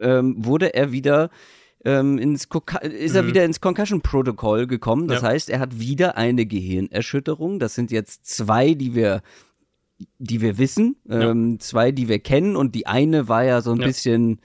ähm, 0.00 0.34
wurde 0.44 0.74
er 0.74 0.92
wieder 0.92 1.30
ähm, 1.82 2.18
ins 2.18 2.46
ist 2.82 3.14
er 3.14 3.22
mhm. 3.22 3.26
wieder 3.26 3.46
ins 3.46 3.62
Concussion 3.62 4.02
Protocol 4.02 4.66
gekommen. 4.66 5.08
Das 5.08 5.22
ja. 5.22 5.28
heißt, 5.28 5.48
er 5.48 5.60
hat 5.60 5.80
wieder 5.80 6.18
eine 6.18 6.44
Gehirnerschütterung. 6.44 7.58
Das 7.58 7.74
sind 7.74 7.90
jetzt 7.90 8.26
zwei, 8.26 8.74
die 8.74 8.94
wir 8.94 9.22
die 10.18 10.42
wir 10.42 10.58
wissen, 10.58 10.96
ähm, 11.08 11.52
ja. 11.52 11.58
zwei, 11.58 11.90
die 11.90 12.08
wir 12.08 12.18
kennen 12.18 12.54
und 12.54 12.74
die 12.74 12.86
eine 12.86 13.28
war 13.28 13.44
ja 13.44 13.62
so 13.62 13.72
ein 13.72 13.80
ja. 13.80 13.86
bisschen, 13.86 14.40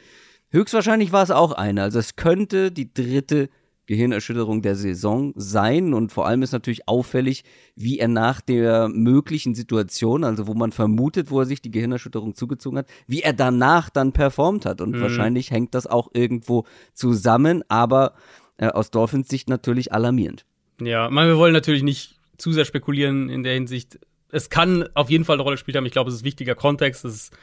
höchstwahrscheinlich 0.49 1.11
war 1.11 1.23
es 1.23 1.31
auch 1.31 1.51
eine. 1.51 1.83
Also 1.83 1.99
es 1.99 2.15
könnte 2.15 2.71
die 2.71 2.93
dritte 2.93 3.49
Gehirnerschütterung 3.85 4.61
der 4.61 4.75
Saison 4.75 5.33
sein. 5.35 5.93
Und 5.93 6.11
vor 6.11 6.27
allem 6.27 6.41
ist 6.41 6.51
natürlich 6.51 6.87
auffällig, 6.87 7.43
wie 7.75 7.99
er 7.99 8.07
nach 8.07 8.41
der 8.41 8.89
möglichen 8.89 9.55
Situation, 9.55 10.23
also 10.23 10.47
wo 10.47 10.53
man 10.53 10.71
vermutet, 10.71 11.31
wo 11.31 11.39
er 11.39 11.45
sich 11.45 11.61
die 11.61 11.71
Gehirnerschütterung 11.71 12.35
zugezogen 12.35 12.79
hat, 12.79 12.87
wie 13.07 13.21
er 13.21 13.33
danach 13.33 13.89
dann 13.89 14.11
performt 14.11 14.65
hat. 14.65 14.81
Und 14.81 14.91
mhm. 14.91 15.01
wahrscheinlich 15.01 15.51
hängt 15.51 15.75
das 15.75 15.87
auch 15.87 16.09
irgendwo 16.13 16.65
zusammen, 16.93 17.63
aber 17.67 18.13
äh, 18.57 18.67
aus 18.67 18.91
Dolphins 18.91 19.29
Sicht 19.29 19.49
natürlich 19.49 19.93
alarmierend. 19.93 20.45
Ja, 20.81 21.09
man, 21.09 21.27
wir 21.27 21.37
wollen 21.37 21.53
natürlich 21.53 21.83
nicht 21.83 22.15
zu 22.37 22.51
sehr 22.51 22.65
spekulieren 22.65 23.29
in 23.29 23.43
der 23.43 23.53
Hinsicht. 23.53 23.99
Es 24.31 24.49
kann 24.49 24.89
auf 24.93 25.09
jeden 25.09 25.23
Fall 25.23 25.35
eine 25.35 25.43
Rolle 25.43 25.57
spielen, 25.57 25.77
aber 25.77 25.87
ich 25.87 25.93
glaube, 25.93 26.09
es 26.09 26.17
ist 26.17 26.23
wichtiger 26.23 26.55
Kontext. 26.55 27.05
Es 27.05 27.15
ist 27.15 27.37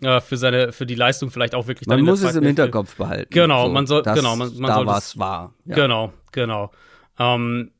äh, 0.00 0.20
für 0.20 0.36
seine 0.36 0.72
für 0.72 0.86
die 0.86 0.94
Leistung 0.94 1.30
vielleicht 1.30 1.54
auch 1.54 1.66
wirklich. 1.66 1.86
Man 1.86 2.02
muss 2.02 2.22
es 2.22 2.34
im 2.34 2.44
Hinterkopf 2.44 2.96
behalten. 2.96 3.28
Genau, 3.30 3.66
so, 3.66 3.72
man 3.72 3.86
soll 3.86 4.02
genau 4.02 4.36
man, 4.36 4.52
man 4.56 4.68
da 4.68 4.74
soll 4.76 4.86
was 4.86 5.18
war. 5.18 5.54
Ja. 5.66 5.76
Genau, 5.76 6.12
genau. 6.32 6.70
Ähm, 7.18 7.70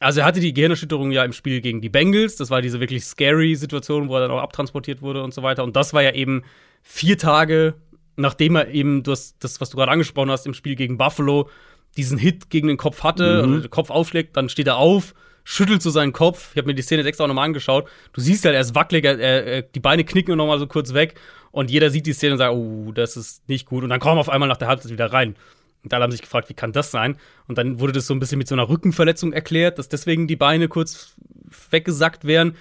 also 0.00 0.20
er 0.20 0.26
hatte 0.26 0.40
die 0.40 0.52
Gehirnerschütterung 0.52 1.12
ja 1.12 1.24
im 1.24 1.32
Spiel 1.32 1.60
gegen 1.60 1.80
die 1.80 1.88
Bengals. 1.88 2.36
Das 2.36 2.50
war 2.50 2.60
diese 2.60 2.80
wirklich 2.80 3.04
scary 3.04 3.54
Situation, 3.54 4.08
wo 4.08 4.16
er 4.16 4.22
dann 4.22 4.30
auch 4.32 4.42
abtransportiert 4.42 5.00
wurde 5.00 5.22
und 5.22 5.32
so 5.32 5.42
weiter. 5.42 5.64
Und 5.64 5.76
das 5.76 5.94
war 5.94 6.02
ja 6.02 6.12
eben 6.12 6.42
vier 6.82 7.16
Tage, 7.16 7.74
nachdem 8.16 8.56
er 8.56 8.68
eben 8.68 9.02
das, 9.02 9.38
das 9.38 9.60
was 9.60 9.70
du 9.70 9.76
gerade 9.76 9.92
angesprochen 9.92 10.30
hast, 10.30 10.46
im 10.46 10.54
Spiel 10.54 10.74
gegen 10.74 10.98
Buffalo 10.98 11.48
diesen 11.96 12.18
Hit 12.18 12.50
gegen 12.50 12.68
den 12.68 12.76
Kopf 12.76 13.02
hatte, 13.02 13.46
mhm. 13.46 13.70
Kopf 13.70 13.90
aufschlägt, 13.90 14.36
dann 14.36 14.48
steht 14.48 14.66
er 14.66 14.76
auf, 14.76 15.14
schüttelt 15.44 15.82
so 15.82 15.90
seinen 15.90 16.12
Kopf. 16.12 16.50
Ich 16.52 16.58
habe 16.58 16.66
mir 16.66 16.74
die 16.74 16.82
Szene 16.82 17.04
extra 17.04 17.24
auch 17.24 17.28
nochmal 17.28 17.44
angeschaut. 17.44 17.88
Du 18.12 18.20
siehst 18.20 18.44
halt, 18.44 18.54
er 18.54 18.60
ist 18.62 18.74
wackelig, 18.74 19.04
er, 19.04 19.18
er, 19.18 19.62
die 19.62 19.80
Beine 19.80 20.04
knicken 20.04 20.36
nochmal 20.36 20.58
so 20.58 20.66
kurz 20.66 20.94
weg 20.94 21.14
und 21.52 21.70
jeder 21.70 21.90
sieht 21.90 22.06
die 22.06 22.14
Szene 22.14 22.32
und 22.32 22.38
sagt, 22.38 22.54
oh, 22.54 22.92
das 22.92 23.16
ist 23.16 23.48
nicht 23.48 23.66
gut. 23.66 23.84
Und 23.84 23.90
dann 23.90 24.00
kommen 24.00 24.18
auf 24.18 24.30
einmal 24.30 24.48
nach 24.48 24.56
der 24.56 24.68
Halbzeit 24.68 24.90
wieder 24.90 25.12
rein. 25.12 25.36
Und 25.84 25.92
alle 25.92 26.02
haben 26.02 26.10
sich 26.10 26.22
gefragt, 26.22 26.48
wie 26.48 26.54
kann 26.54 26.72
das 26.72 26.90
sein? 26.90 27.18
Und 27.46 27.58
dann 27.58 27.78
wurde 27.78 27.92
das 27.92 28.06
so 28.06 28.14
ein 28.14 28.18
bisschen 28.18 28.38
mit 28.38 28.48
so 28.48 28.54
einer 28.54 28.70
Rückenverletzung 28.70 29.34
erklärt, 29.34 29.78
dass 29.78 29.90
deswegen 29.90 30.26
die 30.26 30.36
Beine 30.36 30.66
kurz 30.68 31.14
weggesackt 31.70 32.24
wären 32.24 32.56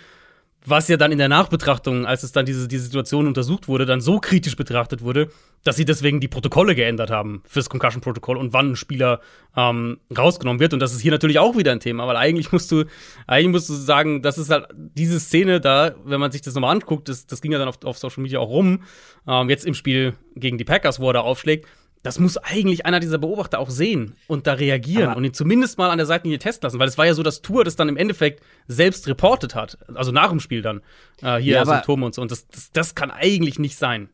was 0.66 0.88
ja 0.88 0.98
dann 0.98 1.12
in 1.12 1.18
der 1.18 1.30
Nachbetrachtung, 1.30 2.06
als 2.06 2.24
es 2.24 2.32
dann 2.32 2.46
diese, 2.46 2.68
diese 2.68 2.86
Situation 2.86 3.28
untersucht 3.28 3.68
wurde, 3.68 3.86
dann 3.86 4.02
so 4.02 4.20
kritisch 4.20 4.56
betrachtet 4.56 5.02
wurde, 5.02 5.30
dass 5.64 5.76
sie 5.76 5.86
deswegen 5.86 6.20
die 6.20 6.28
Protokolle 6.28 6.76
geändert 6.76 7.10
haben 7.10 7.42
fürs 7.46 7.70
Concussion-Protokoll 7.70 8.38
und 8.38 8.54
wann 8.54 8.72
ein 8.72 8.76
Spieler 8.76 9.22
ähm, 9.56 10.00
rausgenommen 10.16 10.60
wird. 10.60 10.74
Und 10.74 10.80
das 10.80 10.94
ist 10.94 11.02
hier 11.02 11.12
natürlich 11.12 11.40
auch 11.40 11.58
wieder 11.58 11.72
ein 11.72 11.80
Thema, 11.80 12.08
weil 12.08 12.18
eigentlich 12.18 12.52
musst 12.52 12.72
du, 12.72 12.86
eigentlich 13.28 13.52
musst 13.52 13.70
du 13.70 13.74
sagen, 13.74 14.22
das 14.22 14.38
ist 14.38 14.50
halt 14.50 14.68
diese 14.74 15.20
Szene 15.20 15.60
da, 15.60 15.96
wenn 16.06 16.20
man 16.20 16.32
sich 16.32 16.42
das 16.42 16.54
nochmal 16.54 16.76
anguckt, 16.76 17.10
das, 17.10 17.28
das 17.28 17.42
ging 17.42 17.52
ja 17.52 17.60
dann 17.60 17.68
auf, 17.68 17.84
auf 17.84 17.98
Social 17.98 18.24
Media 18.24 18.40
auch 18.40 18.50
rum, 18.50 18.84
ähm, 19.28 19.50
jetzt 19.50 19.66
im 19.66 19.74
Spiel 19.74 20.14
gegen 20.36 20.58
die 20.58 20.66
Packers, 20.66 21.00
wo 21.00 21.10
er 21.10 21.14
da 21.14 21.22
aufschlägt, 21.22 21.68
das 22.04 22.20
muss 22.20 22.38
eigentlich 22.38 22.86
einer 22.86 23.00
dieser 23.00 23.18
Beobachter 23.18 23.60
auch 23.60 23.70
sehen 23.70 24.16
und 24.28 24.46
da 24.46 24.54
reagieren 24.54 25.10
aber 25.10 25.18
und 25.18 25.24
ihn 25.24 25.34
zumindest 25.34 25.78
mal 25.78 25.90
an 25.90 25.98
der 25.98 26.06
Seitenlinie 26.06 26.38
testen 26.38 26.68
lassen, 26.68 26.80
weil 26.80 26.88
es 26.88 26.98
war 26.98 27.06
ja 27.06 27.14
so, 27.14 27.24
dass 27.24 27.42
Tour 27.42 27.64
das 27.64 27.78
dann 27.78 27.90
im 27.90 27.98
Endeffekt 27.98 28.44
selbst 28.68 29.08
reportet 29.08 29.56
hat, 29.56 29.78
also 29.96 30.12
nach 30.12 30.30
dem 30.30 30.42
Spiel 30.42 30.62
dann, 30.62 30.82
äh, 31.22 31.38
hier 31.38 31.56
ja, 31.56 31.66
Symptome 31.66 32.06
und 32.06 32.14
so. 32.14 32.22
Und 32.22 32.32
das, 32.32 32.48
das, 32.48 32.72
das 32.72 32.94
kann 32.94 33.10
eigentlich 33.10 33.58
nicht 33.58 33.78
sein. 33.78 34.10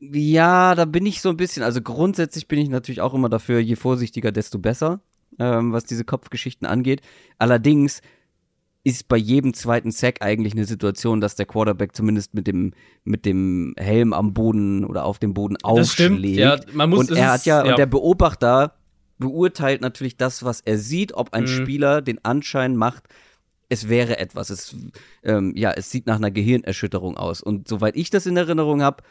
Ja, 0.00 0.74
da 0.74 0.86
bin 0.86 1.06
ich 1.06 1.20
so 1.20 1.28
ein 1.28 1.36
bisschen, 1.36 1.62
also 1.62 1.80
grundsätzlich 1.82 2.48
bin 2.48 2.58
ich 2.58 2.68
natürlich 2.68 3.00
auch 3.00 3.14
immer 3.14 3.28
dafür, 3.28 3.60
je 3.60 3.76
vorsichtiger, 3.76 4.32
desto 4.32 4.58
besser, 4.58 5.00
ähm, 5.38 5.72
was 5.72 5.84
diese 5.84 6.04
Kopfgeschichten 6.04 6.66
angeht. 6.66 7.02
Allerdings 7.38 8.00
ist 8.82 9.08
bei 9.08 9.16
jedem 9.16 9.52
zweiten 9.52 9.90
Sack 9.90 10.22
eigentlich 10.22 10.54
eine 10.54 10.64
Situation, 10.64 11.20
dass 11.20 11.36
der 11.36 11.46
Quarterback 11.46 11.94
zumindest 11.94 12.34
mit 12.34 12.46
dem 12.46 12.72
mit 13.04 13.26
dem 13.26 13.74
Helm 13.76 14.12
am 14.12 14.32
Boden 14.32 14.84
oder 14.84 15.04
auf 15.04 15.18
dem 15.18 15.34
Boden 15.34 15.56
aufschlägt. 15.62 16.38
Ja, 16.38 16.58
man 16.72 16.88
muss, 16.90 17.10
und 17.10 17.16
er 17.16 17.32
hat 17.32 17.44
ja, 17.44 17.64
ja, 17.64 17.70
und 17.70 17.78
der 17.78 17.86
Beobachter 17.86 18.74
beurteilt 19.18 19.82
natürlich 19.82 20.16
das, 20.16 20.44
was 20.44 20.60
er 20.62 20.78
sieht, 20.78 21.12
ob 21.12 21.34
ein 21.34 21.42
mhm. 21.42 21.48
Spieler 21.48 22.00
den 22.00 22.24
Anschein 22.24 22.74
macht, 22.74 23.04
es 23.68 23.88
wäre 23.88 24.18
etwas. 24.18 24.50
Es, 24.50 24.74
ähm, 25.22 25.52
ja, 25.54 25.70
es 25.72 25.90
sieht 25.90 26.06
nach 26.06 26.16
einer 26.16 26.30
Gehirnerschütterung 26.30 27.16
aus. 27.16 27.42
Und 27.42 27.68
soweit 27.68 27.96
ich 27.96 28.10
das 28.10 28.26
in 28.26 28.36
Erinnerung 28.36 28.82
habe, 28.82 29.02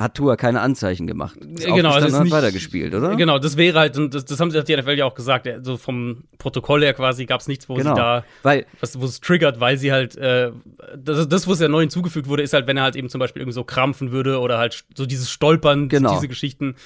hat 0.00 0.14
Tua 0.14 0.36
keine 0.36 0.62
Anzeichen 0.62 1.06
gemacht. 1.06 1.36
Ist 1.36 1.66
genau, 1.66 1.90
also 1.90 2.06
ist 2.06 2.18
nicht, 2.18 2.32
weitergespielt, 2.32 2.94
oder? 2.94 3.16
Genau, 3.16 3.38
das 3.38 3.58
wäre 3.58 3.78
halt, 3.78 3.98
und 3.98 4.14
das, 4.14 4.24
das 4.24 4.40
haben 4.40 4.50
sie 4.50 4.62
die 4.64 4.74
NFL 4.74 4.92
ja 4.92 5.04
auch 5.04 5.14
gesagt, 5.14 5.46
so 5.60 5.76
vom 5.76 6.24
Protokoll 6.38 6.82
her 6.82 6.94
quasi 6.94 7.26
gab 7.26 7.42
es 7.42 7.48
nichts, 7.48 7.68
wo 7.68 7.74
genau, 7.74 7.90
sie 7.90 8.00
da, 8.00 8.24
weil, 8.42 8.64
was, 8.80 8.98
wo 8.98 9.04
es 9.04 9.20
triggert, 9.20 9.60
weil 9.60 9.76
sie 9.76 9.92
halt, 9.92 10.16
äh, 10.16 10.52
das, 10.96 11.28
das, 11.28 11.46
was 11.46 11.60
ja 11.60 11.68
neu 11.68 11.80
hinzugefügt 11.80 12.28
wurde, 12.28 12.42
ist 12.42 12.54
halt, 12.54 12.66
wenn 12.66 12.78
er 12.78 12.84
halt 12.84 12.96
eben 12.96 13.10
zum 13.10 13.18
Beispiel 13.18 13.42
irgendwie 13.42 13.54
so 13.54 13.62
krampfen 13.62 14.10
würde 14.10 14.40
oder 14.40 14.56
halt 14.56 14.84
so 14.96 15.04
dieses 15.04 15.30
Stolpern, 15.30 15.90
genau. 15.90 16.14
diese 16.14 16.28
Geschichten, 16.28 16.76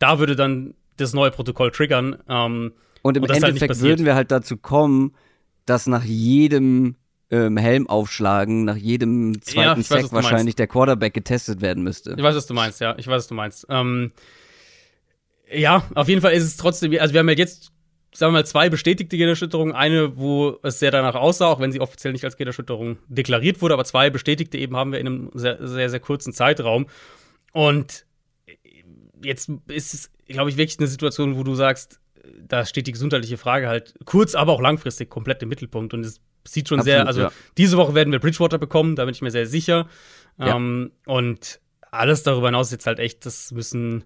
da 0.00 0.18
würde 0.18 0.34
dann 0.34 0.74
das 0.96 1.14
neue 1.14 1.30
Protokoll 1.30 1.70
triggern. 1.70 2.16
Ähm, 2.28 2.72
und 3.02 3.16
im 3.16 3.22
und 3.22 3.30
halt 3.30 3.44
Endeffekt 3.44 3.74
halt 3.74 3.82
würden 3.82 4.04
wir 4.04 4.16
halt 4.16 4.32
dazu 4.32 4.56
kommen, 4.56 5.14
dass 5.64 5.86
nach 5.86 6.04
jedem 6.04 6.96
ähm, 7.34 7.56
Helm 7.56 7.88
aufschlagen, 7.88 8.64
nach 8.64 8.76
jedem 8.76 9.42
zweiten 9.42 9.80
weiß, 9.80 9.88
Sack 9.88 10.12
wahrscheinlich 10.12 10.54
der 10.54 10.68
Quarterback 10.68 11.14
getestet 11.14 11.60
werden 11.60 11.82
müsste. 11.82 12.14
Ich 12.16 12.22
weiß, 12.22 12.36
was 12.36 12.46
du 12.46 12.54
meinst, 12.54 12.80
ja. 12.80 12.94
Ich 12.96 13.06
weiß, 13.06 13.16
was 13.16 13.26
du 13.26 13.34
meinst. 13.34 13.66
Ähm, 13.68 14.12
ja, 15.52 15.84
auf 15.94 16.08
jeden 16.08 16.20
Fall 16.20 16.32
ist 16.32 16.44
es 16.44 16.56
trotzdem, 16.56 16.96
also 17.00 17.12
wir 17.12 17.20
haben 17.20 17.28
ja 17.28 17.34
jetzt, 17.34 17.72
sagen 18.12 18.32
wir 18.32 18.38
mal, 18.38 18.46
zwei 18.46 18.68
bestätigte 18.68 19.16
Gehirnerschütterungen. 19.16 19.74
Eine, 19.74 20.16
wo 20.16 20.58
es 20.62 20.78
sehr 20.78 20.92
danach 20.92 21.16
aussah, 21.16 21.46
auch 21.46 21.60
wenn 21.60 21.72
sie 21.72 21.80
offiziell 21.80 22.12
nicht 22.12 22.24
als 22.24 22.36
Gehirnerschütterung 22.36 22.98
deklariert 23.08 23.60
wurde, 23.60 23.74
aber 23.74 23.84
zwei 23.84 24.10
bestätigte 24.10 24.56
eben 24.58 24.76
haben 24.76 24.92
wir 24.92 25.00
in 25.00 25.06
einem 25.06 25.30
sehr, 25.34 25.66
sehr, 25.66 25.90
sehr 25.90 26.00
kurzen 26.00 26.32
Zeitraum. 26.32 26.86
Und 27.52 28.06
jetzt 29.22 29.50
ist 29.66 29.94
es, 29.94 30.10
glaube 30.28 30.50
ich, 30.50 30.56
wirklich 30.56 30.78
eine 30.78 30.88
Situation, 30.88 31.36
wo 31.36 31.42
du 31.42 31.54
sagst, 31.54 31.98
da 32.46 32.64
steht 32.64 32.86
die 32.86 32.92
gesundheitliche 32.92 33.38
Frage 33.38 33.68
halt 33.68 33.94
kurz, 34.04 34.34
aber 34.34 34.52
auch 34.52 34.60
langfristig 34.60 35.10
komplett 35.10 35.42
im 35.42 35.48
Mittelpunkt. 35.48 35.94
Und 35.94 36.06
es 36.06 36.20
sieht 36.46 36.68
schon 36.68 36.82
sehr, 36.82 37.02
Absolut, 37.02 37.08
also 37.26 37.36
ja. 37.36 37.42
diese 37.56 37.76
Woche 37.76 37.94
werden 37.94 38.12
wir 38.12 38.18
Bridgewater 38.18 38.58
bekommen, 38.58 38.96
da 38.96 39.04
bin 39.04 39.14
ich 39.14 39.22
mir 39.22 39.30
sehr 39.30 39.46
sicher. 39.46 39.88
Ja. 40.38 40.56
Ähm, 40.56 40.92
und 41.06 41.60
alles 41.90 42.22
darüber 42.22 42.48
hinaus 42.48 42.68
ist 42.68 42.72
jetzt 42.72 42.86
halt 42.86 42.98
echt, 42.98 43.24
das 43.24 43.52
müssen, 43.52 44.04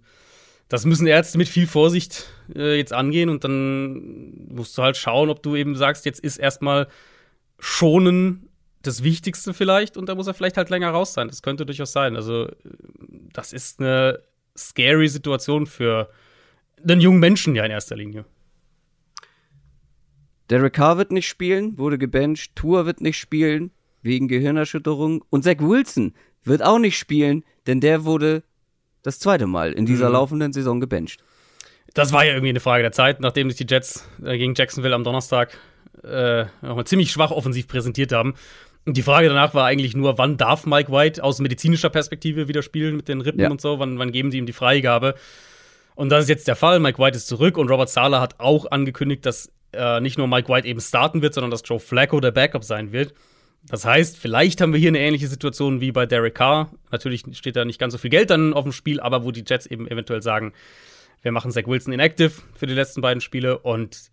das 0.69 0.85
müssen 0.85 1.07
Ärzte 1.07 1.39
mit 1.39 1.49
viel 1.49 1.67
Vorsicht 1.67 2.27
äh, 2.55 2.77
jetzt 2.77 2.93
angehen 2.93 3.29
und 3.29 3.45
dann 3.45 4.49
musst 4.49 4.77
du 4.77 4.83
halt 4.83 4.97
schauen, 4.97 5.31
ob 5.31 5.43
du 5.43 5.57
eben 5.57 5.75
sagst, 5.75 6.05
jetzt 6.05 6.21
ist 6.21 6.37
erstmal 6.37 6.89
schonen 7.59 8.49
das 8.83 9.03
Wichtigste 9.03 9.55
vielleicht 9.55 9.97
und 9.97 10.09
da 10.09 10.15
muss 10.15 10.27
er 10.27 10.35
vielleicht 10.35 10.57
halt 10.57 10.71
länger 10.71 10.91
raus 10.91 11.13
sein. 11.15 11.29
Das 11.29 11.43
könnte 11.43 11.67
durchaus 11.67 11.93
sein. 11.93 12.15
Also, 12.15 12.49
das 13.33 13.53
ist 13.53 13.81
eine 13.81 14.21
scary 14.57 15.09
Situation 15.09 15.67
für 15.67 16.11
einen 16.83 17.01
jungen 17.01 17.19
Menschen 17.19 17.57
ja 17.57 17.65
in 17.65 17.71
erster 17.71 17.97
Linie. 17.97 18.25
Derek 20.51 20.73
Carr 20.75 20.97
wird 20.99 21.13
nicht 21.13 21.29
spielen, 21.29 21.77
wurde 21.79 21.99
gebencht. 21.99 22.57
Tour 22.57 22.87
wird 22.87 23.01
nicht 23.01 23.19
spielen, 23.19 23.71
wegen 24.03 24.29
Gehirnerschütterung. 24.29 25.25
Und 25.31 25.45
Zach 25.45 25.59
Wilson 25.59 26.15
wird 26.45 26.63
auch 26.63 26.79
nicht 26.79 26.97
spielen, 26.99 27.45
denn 27.67 27.81
der 27.81 28.05
wurde 28.05 28.43
das 29.03 29.19
zweite 29.19 29.47
Mal 29.47 29.73
in 29.73 29.87
dieser 29.87 30.07
Mhm. 30.09 30.13
laufenden 30.15 30.53
Saison 30.53 30.81
gebencht. 30.81 31.23
Das 31.95 32.13
war 32.13 32.25
ja 32.25 32.33
irgendwie 32.33 32.51
eine 32.51 32.61
Frage 32.61 32.83
der 32.83 32.93
Zeit, 32.93 33.21
nachdem 33.21 33.51
sich 33.51 33.59
die 33.59 33.73
Jets 33.73 34.09
äh, 34.25 34.37
gegen 34.39 34.55
Jacksonville 34.55 34.95
am 34.95 35.05
Donnerstag 35.05 35.57
äh, 36.05 36.45
nochmal 36.63 36.85
ziemlich 36.87 37.11
schwach 37.11 37.31
offensiv 37.33 37.67
präsentiert 37.67 38.13
haben. 38.13 38.35
Und 38.87 38.97
die 38.97 39.03
Frage 39.03 39.29
danach 39.29 39.53
war 39.55 39.67
eigentlich 39.67 39.97
nur, 39.97 40.17
wann 40.17 40.37
darf 40.37 40.65
Mike 40.65 40.93
White 40.93 41.23
aus 41.25 41.41
medizinischer 41.41 41.91
Perspektive 41.91 42.47
wieder 42.49 42.63
spielen 42.63 42.97
mit 42.97 43.09
den 43.09 43.21
Rippen 43.21 43.41
Ja. 43.41 43.51
und 43.51 43.61
so? 43.61 43.79
Wann, 43.81 43.99
wann 43.99 44.13
geben 44.13 44.31
sie 44.31 44.39
ihm 44.39 44.47
die 44.47 44.53
Freigabe? 44.53 45.15
Und 45.97 46.11
das 46.11 46.23
ist 46.25 46.29
jetzt 46.31 46.47
der 46.47 46.55
Fall. 46.57 46.79
Mike 46.79 46.99
White 47.03 47.17
ist 47.17 47.27
zurück 47.27 47.59
und 47.59 47.69
Robert 47.69 47.89
Sala 47.91 48.21
hat 48.21 48.39
auch 48.39 48.71
angekündigt, 48.71 49.27
dass 49.27 49.51
äh, 49.73 50.01
nicht 50.01 50.19
nur 50.19 50.29
Mike 50.29 50.53
White 50.53 50.67
eben 50.67 50.81
starten 50.81 51.23
wird, 51.23 51.35
sondern 51.35 51.51
dass 51.51 51.63
Joe 51.65 51.81
Flacco 51.81 52.21
der 52.21 52.31
Backup 52.31 52.65
sein 52.65 52.93
wird. 52.93 53.15
Das 53.67 53.85
heißt, 53.85 54.17
vielleicht 54.17 54.61
haben 54.61 54.73
wir 54.73 54.81
hier 54.81 54.89
eine 54.89 55.01
ähnliche 55.01 55.27
Situation 55.27 55.81
wie 55.81 55.93
bei 55.93 56.07
Derek 56.07 56.35
Carr. 56.35 56.71
Natürlich 56.91 57.25
steht 57.33 57.57
da 57.57 57.65
nicht 57.65 57.79
ganz 57.79 57.93
so 57.93 57.99
viel 57.99 58.11
Geld 58.11 58.31
dann 58.31 58.55
auf 58.55 58.65
dem 58.65 58.73
Spiel, 58.73 59.01
aber 59.01 59.25
wo 59.25 59.31
die 59.31 59.45
Jets 59.47 59.67
eben 59.67 59.89
eventuell 59.89 60.23
sagen, 60.23 60.53
wir 61.23 61.33
machen 61.33 61.51
Zach 61.51 61.67
Wilson 61.67 61.93
inactive 61.93 62.33
für 62.55 62.67
die 62.67 62.75
letzten 62.75 63.01
beiden 63.01 63.21
Spiele 63.21 63.59
und 63.59 64.11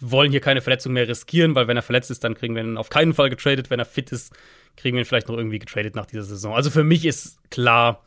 wollen 0.00 0.30
hier 0.30 0.40
keine 0.40 0.60
Verletzung 0.60 0.92
mehr 0.92 1.06
riskieren, 1.06 1.54
weil 1.54 1.68
wenn 1.68 1.76
er 1.76 1.82
verletzt 1.82 2.10
ist, 2.10 2.24
dann 2.24 2.34
kriegen 2.34 2.54
wir 2.54 2.62
ihn 2.62 2.76
auf 2.76 2.90
keinen 2.90 3.14
Fall 3.14 3.30
getradet. 3.30 3.70
Wenn 3.70 3.78
er 3.78 3.84
fit 3.84 4.10
ist, 4.10 4.32
kriegen 4.76 4.96
wir 4.96 5.02
ihn 5.02 5.06
vielleicht 5.06 5.28
noch 5.28 5.36
irgendwie 5.36 5.58
getradet 5.58 5.94
nach 5.94 6.06
dieser 6.06 6.24
Saison. 6.24 6.54
Also 6.54 6.70
für 6.70 6.84
mich 6.84 7.04
ist 7.04 7.38
klar, 7.50 8.04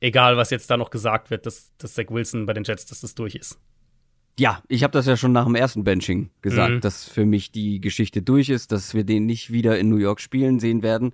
egal 0.00 0.36
was 0.36 0.50
jetzt 0.50 0.70
da 0.70 0.76
noch 0.76 0.90
gesagt 0.90 1.30
wird, 1.30 1.46
dass, 1.46 1.72
dass 1.78 1.94
Zach 1.94 2.06
Wilson 2.08 2.46
bei 2.46 2.54
den 2.54 2.64
Jets, 2.64 2.86
dass 2.86 3.00
das 3.00 3.14
durch 3.14 3.34
ist. 3.34 3.58
Ja, 4.38 4.62
ich 4.68 4.84
habe 4.84 4.92
das 4.92 5.06
ja 5.06 5.16
schon 5.16 5.32
nach 5.32 5.46
dem 5.46 5.56
ersten 5.56 5.82
Benching 5.84 6.30
gesagt, 6.42 6.74
Mhm. 6.74 6.80
dass 6.80 7.08
für 7.08 7.26
mich 7.26 7.50
die 7.50 7.80
Geschichte 7.80 8.22
durch 8.22 8.48
ist, 8.50 8.70
dass 8.70 8.94
wir 8.94 9.02
den 9.04 9.26
nicht 9.26 9.50
wieder 9.52 9.78
in 9.78 9.88
New 9.88 9.96
York 9.96 10.20
spielen 10.20 10.60
sehen 10.60 10.82
werden. 10.82 11.12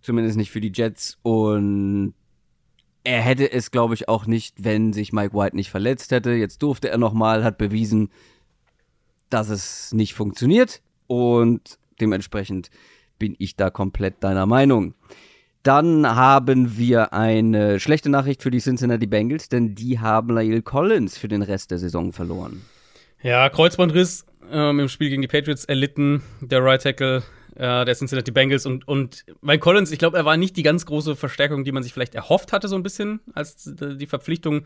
Zumindest 0.00 0.36
nicht 0.38 0.50
für 0.50 0.60
die 0.60 0.72
Jets. 0.74 1.18
Und 1.22 2.14
er 3.04 3.20
hätte 3.20 3.52
es, 3.52 3.70
glaube 3.70 3.94
ich, 3.94 4.08
auch 4.08 4.26
nicht, 4.26 4.64
wenn 4.64 4.92
sich 4.92 5.12
Mike 5.12 5.34
White 5.34 5.54
nicht 5.54 5.70
verletzt 5.70 6.12
hätte. 6.12 6.32
Jetzt 6.32 6.62
durfte 6.62 6.88
er 6.88 6.98
nochmal, 6.98 7.44
hat 7.44 7.58
bewiesen, 7.58 8.08
dass 9.28 9.48
es 9.50 9.92
nicht 9.92 10.14
funktioniert. 10.14 10.80
Und 11.06 11.78
dementsprechend 12.00 12.70
bin 13.18 13.36
ich 13.38 13.54
da 13.56 13.70
komplett 13.70 14.24
deiner 14.24 14.46
Meinung. 14.46 14.94
Dann 15.62 16.06
haben 16.06 16.76
wir 16.76 17.12
eine 17.12 17.78
schlechte 17.78 18.10
Nachricht 18.10 18.42
für 18.42 18.50
die 18.50 18.58
Cincinnati 18.58 19.06
Bengals, 19.06 19.48
denn 19.48 19.74
die 19.74 20.00
haben 20.00 20.34
Lael 20.34 20.62
Collins 20.62 21.16
für 21.16 21.28
den 21.28 21.42
Rest 21.42 21.70
der 21.70 21.78
Saison 21.78 22.12
verloren. 22.12 22.62
Ja, 23.22 23.48
Kreuzbandriss 23.48 24.24
ähm, 24.50 24.80
im 24.80 24.88
Spiel 24.88 25.08
gegen 25.08 25.22
die 25.22 25.28
Patriots 25.28 25.64
erlitten, 25.64 26.22
der 26.40 26.64
Right 26.64 26.82
Tackle 26.82 27.22
äh, 27.54 27.84
der 27.84 27.94
Cincinnati 27.94 28.30
Bengals 28.30 28.66
und, 28.66 28.88
und 28.88 29.24
Mike 29.40 29.60
Collins, 29.60 29.92
ich 29.92 29.98
glaube, 29.98 30.16
er 30.16 30.24
war 30.24 30.36
nicht 30.36 30.56
die 30.56 30.62
ganz 30.62 30.86
große 30.86 31.14
Verstärkung, 31.16 31.64
die 31.64 31.72
man 31.72 31.82
sich 31.82 31.92
vielleicht 31.92 32.14
erhofft 32.14 32.52
hatte, 32.52 32.66
so 32.66 32.76
ein 32.76 32.82
bisschen, 32.82 33.20
als 33.34 33.70
die 33.76 34.06
Verpflichtung 34.06 34.64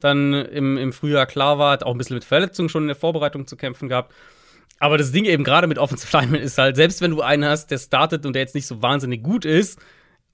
dann 0.00 0.34
im, 0.34 0.76
im 0.76 0.92
Frühjahr 0.92 1.26
klar 1.26 1.58
war, 1.58 1.72
hat 1.72 1.84
auch 1.84 1.92
ein 1.92 1.98
bisschen 1.98 2.16
mit 2.16 2.24
Verletzungen 2.24 2.68
schon 2.68 2.82
in 2.82 2.88
der 2.88 2.96
Vorbereitung 2.96 3.46
zu 3.46 3.56
kämpfen 3.56 3.88
gehabt. 3.88 4.12
Aber 4.80 4.98
das 4.98 5.12
Ding 5.12 5.24
eben 5.24 5.44
gerade 5.44 5.68
mit 5.68 5.78
Offensive 5.78 6.14
Linemen 6.16 6.40
ist 6.40 6.58
halt, 6.58 6.76
selbst 6.76 7.00
wenn 7.00 7.12
du 7.12 7.22
einen 7.22 7.44
hast, 7.44 7.70
der 7.70 7.78
startet 7.78 8.26
und 8.26 8.34
der 8.34 8.42
jetzt 8.42 8.56
nicht 8.56 8.66
so 8.66 8.82
wahnsinnig 8.82 9.22
gut 9.22 9.44
ist, 9.44 9.78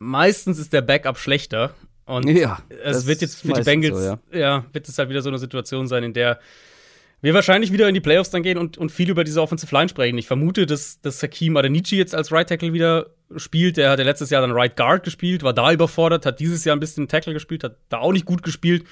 meistens 0.01 0.59
ist 0.59 0.73
der 0.73 0.83
Backup 0.83 1.19
schlechter. 1.19 1.75
Und 2.07 2.29
Ja, 2.29 2.59
es 2.83 3.07
wird 3.07 3.21
jetzt 3.21 3.41
für 3.41 3.53
die 3.53 3.63
Bengals, 3.63 3.97
so, 3.97 4.05
ja. 4.05 4.19
ja. 4.33 4.65
wird 4.73 4.89
es 4.89 4.99
halt 4.99 5.09
wieder 5.09 5.23
so 5.23 5.29
eine 5.29 5.39
Situation 5.39 5.87
sein, 5.87 6.03
in 6.03 6.13
der 6.13 6.41
wir 7.23 7.35
wahrscheinlich 7.35 7.71
wieder 7.71 7.87
in 7.87 7.95
die 7.95 8.01
Playoffs 8.01 8.31
dann 8.31 8.43
gehen 8.43 8.57
und, 8.57 8.79
und 8.79 8.91
viel 8.91 9.11
über 9.11 9.25
diese 9.25 9.43
Offensive 9.43 9.75
Line 9.75 9.91
sprechen. 9.91 10.17
Ich 10.17 10.27
vermute, 10.27 10.65
dass, 10.65 11.01
dass 11.03 11.23
Hakim 11.23 11.57
Adenici 11.57 11.97
jetzt 11.97 12.15
als 12.15 12.33
Right 12.33 12.49
Tackle 12.49 12.73
wieder 12.73 13.11
spielt. 13.37 13.77
Der 13.77 13.91
hat 13.91 13.99
ja 13.99 14.07
letztes 14.07 14.31
Jahr 14.31 14.41
dann 14.41 14.53
Right 14.53 14.75
Guard 14.75 15.05
gespielt, 15.05 15.43
war 15.43 15.53
da 15.53 15.71
überfordert, 15.71 16.25
hat 16.25 16.41
dieses 16.41 16.65
Jahr 16.65 16.75
ein 16.75 16.81
bisschen 16.81 17.09
Tackle 17.09 17.35
gespielt, 17.35 17.63
hat 17.63 17.77
da 17.91 17.99
auch 17.99 18.13
nicht 18.13 18.25
gut 18.25 18.43
gespielt. 18.43 18.87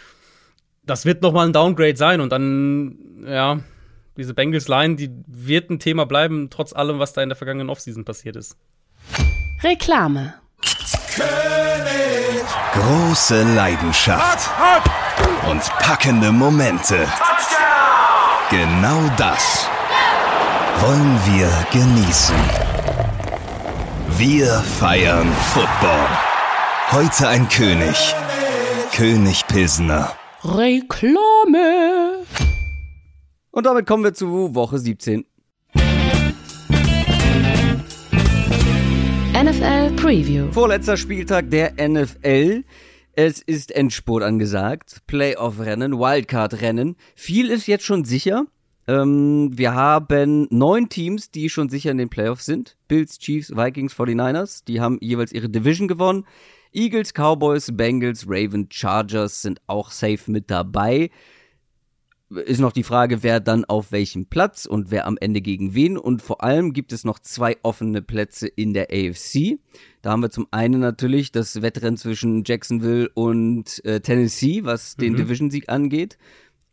Das 0.84 1.06
wird 1.06 1.22
nochmal 1.22 1.46
ein 1.46 1.52
Downgrade 1.52 1.96
sein 1.96 2.20
und 2.20 2.30
dann, 2.30 3.24
ja, 3.26 3.60
diese 4.16 4.34
Bengals 4.34 4.68
Line, 4.68 4.96
die 4.96 5.10
wird 5.26 5.70
ein 5.70 5.78
Thema 5.78 6.04
bleiben, 6.04 6.50
trotz 6.50 6.74
allem, 6.74 6.98
was 6.98 7.14
da 7.14 7.22
in 7.22 7.30
der 7.30 7.36
vergangenen 7.36 7.70
Offseason 7.70 8.04
passiert 8.04 8.36
ist. 8.36 8.56
Reklame. 9.62 10.34
Große 12.72 13.42
Leidenschaft 13.54 14.50
und 15.50 15.62
packende 15.80 16.30
Momente. 16.32 17.06
Genau 18.50 19.00
das 19.16 19.68
wollen 20.80 21.18
wir 21.26 21.50
genießen. 21.72 22.36
Wir 24.16 24.46
feiern 24.78 25.30
Football. 25.52 26.06
Heute 26.92 27.28
ein 27.28 27.48
König. 27.48 28.14
König 28.94 29.46
Pilsner. 29.46 30.12
Reklame. 30.44 32.24
Und 33.50 33.66
damit 33.66 33.86
kommen 33.86 34.04
wir 34.04 34.14
zu 34.14 34.54
Woche 34.54 34.78
17. 34.78 35.24
NFL 39.38 39.94
Preview. 39.94 40.50
Vorletzter 40.50 40.96
Spieltag 40.96 41.48
der 41.48 41.74
NFL. 41.78 42.64
Es 43.12 43.40
ist 43.40 43.70
Endspurt 43.70 44.24
angesagt. 44.24 45.02
Playoff-Rennen, 45.06 45.92
Wildcard-Rennen. 45.92 46.96
Viel 47.14 47.50
ist 47.50 47.68
jetzt 47.68 47.84
schon 47.84 48.04
sicher. 48.04 48.46
Ähm, 48.88 49.56
wir 49.56 49.74
haben 49.74 50.48
neun 50.50 50.88
Teams, 50.88 51.30
die 51.30 51.50
schon 51.50 51.68
sicher 51.68 51.92
in 51.92 51.98
den 51.98 52.08
Playoffs 52.08 52.46
sind. 52.46 52.76
Bills, 52.88 53.20
Chiefs, 53.20 53.54
Vikings, 53.56 53.94
49ers. 53.94 54.64
Die 54.66 54.80
haben 54.80 54.98
jeweils 55.00 55.30
ihre 55.30 55.48
Division 55.48 55.86
gewonnen. 55.86 56.26
Eagles, 56.72 57.12
Cowboys, 57.14 57.70
Bengals, 57.72 58.26
Ravens, 58.26 58.74
Chargers 58.74 59.40
sind 59.40 59.60
auch 59.68 59.92
safe 59.92 60.28
mit 60.32 60.50
dabei. 60.50 61.10
Ist 62.30 62.60
noch 62.60 62.72
die 62.72 62.82
Frage, 62.82 63.22
wer 63.22 63.40
dann 63.40 63.64
auf 63.64 63.90
welchem 63.90 64.26
Platz 64.26 64.66
und 64.66 64.90
wer 64.90 65.06
am 65.06 65.16
Ende 65.18 65.40
gegen 65.40 65.74
wen. 65.74 65.96
Und 65.96 66.20
vor 66.20 66.44
allem 66.44 66.74
gibt 66.74 66.92
es 66.92 67.04
noch 67.04 67.18
zwei 67.18 67.56
offene 67.62 68.02
Plätze 68.02 68.48
in 68.48 68.74
der 68.74 68.88
AFC. 68.90 69.58
Da 70.02 70.10
haben 70.10 70.20
wir 70.20 70.30
zum 70.30 70.46
einen 70.50 70.80
natürlich 70.80 71.32
das 71.32 71.62
Wettrennen 71.62 71.96
zwischen 71.96 72.44
Jacksonville 72.44 73.08
und 73.14 73.82
äh, 73.84 74.00
Tennessee, 74.00 74.64
was 74.64 74.96
den 74.96 75.16
Division-Sieg 75.16 75.70
angeht. 75.70 76.18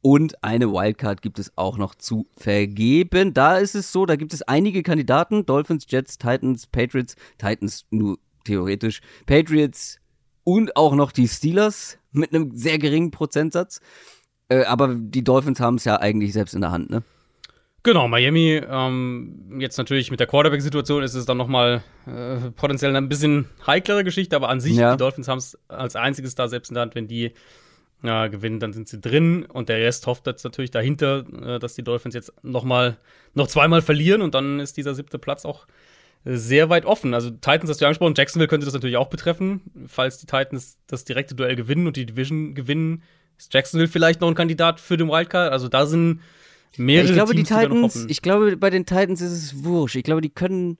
Und 0.01 0.43
eine 0.43 0.71
Wildcard 0.71 1.21
gibt 1.23 1.39
es 1.39 1.51
auch 1.55 1.77
noch 1.77 1.95
zu 1.95 2.27
vergeben. 2.37 3.33
Da 3.33 3.57
ist 3.57 3.73
es 3.73 3.91
so, 3.91 4.05
da 4.05 4.17
gibt 4.17 4.33
es 4.33 4.43
einige 4.43 4.83
Kandidaten. 4.83 5.45
Dolphins, 5.45 5.85
Jets, 5.89 6.17
Titans, 6.17 6.67
Patriots, 6.67 7.15
Titans 7.39 7.85
nur 7.89 8.19
theoretisch, 8.43 9.01
Patriots 9.25 9.99
und 10.43 10.75
auch 10.75 10.93
noch 10.93 11.11
die 11.11 11.27
Steelers 11.27 11.97
mit 12.11 12.33
einem 12.33 12.55
sehr 12.55 12.77
geringen 12.77 13.11
Prozentsatz. 13.11 13.81
Äh, 14.49 14.63
aber 14.65 14.95
die 14.95 15.23
Dolphins 15.23 15.59
haben 15.59 15.75
es 15.75 15.85
ja 15.85 15.99
eigentlich 15.99 16.33
selbst 16.33 16.53
in 16.53 16.61
der 16.61 16.71
Hand, 16.71 16.89
ne? 16.89 17.03
Genau, 17.83 18.07
Miami, 18.07 18.61
ähm, 18.67 19.59
jetzt 19.59 19.77
natürlich 19.77 20.09
mit 20.09 20.19
der 20.19 20.25
Quarterback-Situation 20.25 21.03
ist 21.03 21.13
es 21.13 21.27
dann 21.27 21.37
nochmal 21.37 21.83
äh, 22.07 22.49
potenziell 22.55 22.89
eine 22.89 22.97
ein 22.97 23.09
bisschen 23.09 23.45
heiklere 23.67 24.03
Geschichte, 24.03 24.35
aber 24.35 24.49
an 24.49 24.59
sich, 24.59 24.75
Ja. 24.75 24.93
die 24.93 24.97
Dolphins 24.97 25.27
haben 25.27 25.37
es 25.37 25.55
als 25.67 25.95
einziges 25.95 26.33
da 26.33 26.47
selbst 26.47 26.69
in 26.69 26.73
der 26.75 26.81
Hand, 26.81 26.95
wenn 26.95 27.07
die 27.07 27.33
ja, 28.01 28.27
gewinnen, 28.27 28.59
dann 28.59 28.73
sind 28.73 28.87
sie 28.87 28.99
drin 28.99 29.45
und 29.45 29.69
der 29.69 29.77
Rest 29.77 30.07
hofft 30.07 30.25
jetzt 30.25 30.43
natürlich 30.43 30.71
dahinter, 30.71 31.25
äh, 31.43 31.59
dass 31.59 31.75
die 31.75 31.83
Dolphins 31.83 32.15
jetzt 32.15 32.33
noch 32.41 32.63
mal, 32.63 32.97
noch 33.35 33.47
zweimal 33.47 33.83
verlieren 33.83 34.21
und 34.23 34.33
dann 34.33 34.59
ist 34.59 34.77
dieser 34.77 34.95
siebte 34.95 35.19
Platz 35.19 35.45
auch 35.45 35.67
sehr 36.23 36.69
weit 36.69 36.85
offen. 36.85 37.13
Also 37.13 37.29
Titans 37.29 37.69
hast 37.69 37.81
du 37.81 37.85
ja 37.85 37.89
angesprochen, 37.89 38.15
Jacksonville 38.17 38.47
könnte 38.47 38.65
das 38.65 38.73
natürlich 38.73 38.97
auch 38.97 39.09
betreffen. 39.09 39.61
Falls 39.87 40.17
die 40.17 40.25
Titans 40.25 40.79
das 40.87 41.05
direkte 41.05 41.35
Duell 41.35 41.55
gewinnen 41.55 41.85
und 41.85 41.97
die 41.97 42.07
Division 42.07 42.55
gewinnen, 42.55 43.03
ist 43.37 43.53
Jacksonville 43.53 43.87
vielleicht 43.89 44.21
noch 44.21 44.27
ein 44.27 44.35
Kandidat 44.35 44.79
für 44.79 44.97
den 44.97 45.07
Wildcard. 45.09 45.51
Also 45.51 45.67
da 45.67 45.85
sind 45.85 46.21
mehrere 46.77 47.07
ich 47.07 47.13
glaube, 47.13 47.33
Teams, 47.33 47.47
die 47.47 47.53
Titans, 47.55 47.95
hoffen. 47.95 48.09
ich 48.09 48.21
glaube, 48.21 48.57
bei 48.57 48.69
den 48.69 48.85
Titans 48.85 49.21
ist 49.21 49.31
es 49.31 49.63
wurscht. 49.63 49.95
Ich 49.95 50.03
glaube, 50.03 50.21
die 50.21 50.29
können, 50.29 50.77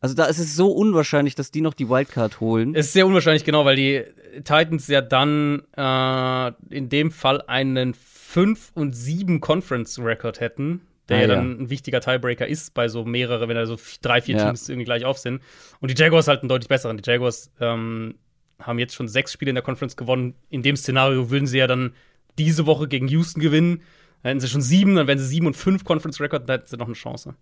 also 0.00 0.14
da 0.14 0.24
ist 0.26 0.38
es 0.38 0.56
so 0.56 0.70
unwahrscheinlich, 0.70 1.34
dass 1.34 1.50
die 1.50 1.60
noch 1.60 1.74
die 1.74 1.88
Wildcard 1.88 2.40
holen. 2.40 2.74
Es 2.74 2.86
ist 2.86 2.92
sehr 2.92 3.06
unwahrscheinlich, 3.06 3.44
genau, 3.44 3.64
weil 3.64 3.76
die 3.76 4.04
Titans 4.44 4.86
ja 4.88 5.00
dann 5.00 5.62
äh, 5.76 6.52
in 6.74 6.88
dem 6.88 7.10
Fall 7.10 7.42
einen 7.42 7.94
5 7.94 8.72
und 8.74 8.94
7 8.96 9.40
Conference-Record 9.40 10.40
hätten, 10.40 10.82
der 11.08 11.16
Ah, 11.18 11.20
ja 11.22 11.26
dann 11.26 11.62
ein 11.62 11.70
wichtiger 11.70 12.00
Tiebreaker 12.00 12.46
ist 12.46 12.72
bei 12.74 12.88
so 12.88 13.04
mehrere, 13.04 13.48
wenn 13.48 13.56
da 13.56 13.66
so 13.66 13.76
drei, 14.00 14.22
vier 14.22 14.36
Ja. 14.36 14.44
Teams 14.46 14.68
irgendwie 14.68 14.84
gleich 14.84 15.04
auf 15.04 15.18
sind. 15.18 15.42
Und 15.80 15.90
die 15.90 16.00
Jaguars 16.00 16.28
halt 16.28 16.40
einen 16.40 16.48
deutlich 16.48 16.68
besseren. 16.68 16.96
Die 16.96 17.08
Jaguars 17.08 17.50
ähm, 17.60 18.14
haben 18.62 18.78
jetzt 18.78 18.94
schon 18.94 19.08
sechs 19.08 19.32
Spiele 19.32 19.50
in 19.50 19.54
der 19.54 19.64
Conference 19.64 19.96
gewonnen. 19.96 20.34
In 20.50 20.62
dem 20.62 20.76
Szenario 20.76 21.30
würden 21.30 21.46
sie 21.46 21.58
ja 21.58 21.66
dann 21.66 21.94
diese 22.38 22.66
Woche 22.66 22.88
gegen 22.88 23.08
Houston 23.08 23.40
gewinnen. 23.40 23.82
Dann 24.22 24.30
hätten 24.30 24.40
sie 24.40 24.48
schon 24.48 24.62
sieben, 24.62 24.94
dann 24.94 25.06
wären 25.06 25.18
sie 25.18 25.26
sieben 25.26 25.46
und 25.46 25.56
fünf 25.56 25.84
Conference-Record, 25.84 26.48
dann 26.48 26.60
hätten 26.60 26.68
sie 26.68 26.76
noch 26.76 26.86
eine 26.86 26.94
Chance. 26.94 27.34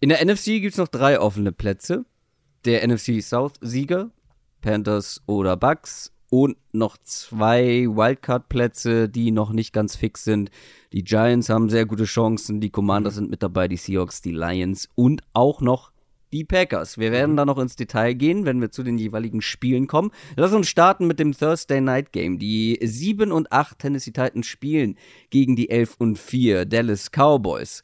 In 0.00 0.08
der 0.08 0.24
NFC 0.24 0.60
gibt 0.60 0.72
es 0.72 0.78
noch 0.78 0.88
drei 0.88 1.18
offene 1.20 1.52
Plätze. 1.52 2.04
Der 2.64 2.86
NFC 2.86 3.22
South-Sieger, 3.22 4.10
Panthers 4.60 5.22
oder 5.26 5.56
Bucks. 5.56 6.12
Und 6.30 6.56
noch 6.72 6.96
zwei 7.04 7.86
Wildcard-Plätze, 7.86 9.08
die 9.08 9.30
noch 9.30 9.52
nicht 9.52 9.72
ganz 9.72 9.94
fix 9.94 10.24
sind. 10.24 10.50
Die 10.92 11.04
Giants 11.04 11.48
haben 11.48 11.70
sehr 11.70 11.86
gute 11.86 12.04
Chancen, 12.04 12.60
die 12.60 12.70
Commanders 12.70 13.14
sind 13.14 13.30
mit 13.30 13.42
dabei, 13.42 13.68
die 13.68 13.76
Seahawks, 13.76 14.20
die 14.20 14.32
Lions 14.32 14.88
und 14.96 15.22
auch 15.32 15.60
noch 15.60 15.92
die 16.34 16.44
Packers. 16.44 16.98
Wir 16.98 17.12
werden 17.12 17.36
da 17.36 17.46
noch 17.46 17.58
ins 17.58 17.76
Detail 17.76 18.12
gehen, 18.14 18.44
wenn 18.44 18.60
wir 18.60 18.70
zu 18.70 18.82
den 18.82 18.98
jeweiligen 18.98 19.40
Spielen 19.40 19.86
kommen. 19.86 20.10
Lass 20.36 20.52
uns 20.52 20.68
starten 20.68 21.06
mit 21.06 21.20
dem 21.20 21.32
Thursday 21.32 21.80
Night 21.80 22.12
Game. 22.12 22.38
Die 22.38 22.78
7 22.82 23.30
und 23.30 23.52
8 23.52 23.78
Tennessee 23.78 24.10
Titans 24.10 24.46
spielen 24.46 24.98
gegen 25.30 25.54
die 25.54 25.70
11 25.70 25.94
und 25.98 26.18
4 26.18 26.64
Dallas 26.64 27.10
Cowboys. 27.10 27.82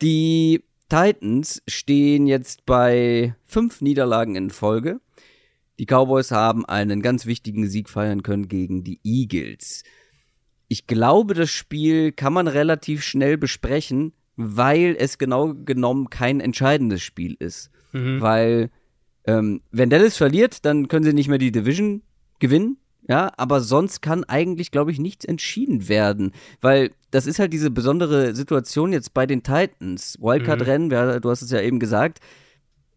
Die 0.00 0.62
Titans 0.88 1.62
stehen 1.66 2.26
jetzt 2.26 2.64
bei 2.66 3.34
fünf 3.44 3.80
Niederlagen 3.80 4.36
in 4.36 4.50
Folge. 4.50 5.00
Die 5.78 5.86
Cowboys 5.86 6.30
haben 6.30 6.64
einen 6.64 7.02
ganz 7.02 7.26
wichtigen 7.26 7.68
Sieg 7.68 7.88
feiern 7.88 8.22
können 8.22 8.46
gegen 8.46 8.84
die 8.84 9.00
Eagles. 9.02 9.82
Ich 10.68 10.86
glaube, 10.86 11.34
das 11.34 11.50
Spiel 11.50 12.12
kann 12.12 12.32
man 12.32 12.46
relativ 12.46 13.02
schnell 13.02 13.36
besprechen, 13.36 14.12
weil 14.36 14.96
es 14.98 15.18
genau 15.18 15.54
genommen 15.54 16.08
kein 16.10 16.40
entscheidendes 16.40 17.02
Spiel 17.02 17.36
ist. 17.38 17.70
Weil, 17.92 18.70
ähm, 19.26 19.60
wenn 19.70 19.90
Dallas 19.90 20.16
verliert, 20.16 20.64
dann 20.64 20.88
können 20.88 21.04
sie 21.04 21.12
nicht 21.12 21.28
mehr 21.28 21.38
die 21.38 21.52
Division 21.52 22.02
gewinnen. 22.38 22.78
Ja, 23.08 23.32
aber 23.36 23.60
sonst 23.60 24.00
kann 24.00 24.22
eigentlich, 24.24 24.70
glaube 24.70 24.92
ich, 24.92 24.98
nichts 25.00 25.24
entschieden 25.24 25.88
werden. 25.88 26.32
Weil 26.60 26.92
das 27.10 27.26
ist 27.26 27.38
halt 27.40 27.52
diese 27.52 27.70
besondere 27.70 28.34
Situation 28.34 28.92
jetzt 28.92 29.12
bei 29.12 29.26
den 29.26 29.42
Titans. 29.42 30.16
Wildcard-Rennen, 30.20 30.90
wer- 30.90 31.18
du 31.20 31.28
hast 31.28 31.42
es 31.42 31.50
ja 31.50 31.60
eben 31.60 31.80
gesagt, 31.80 32.20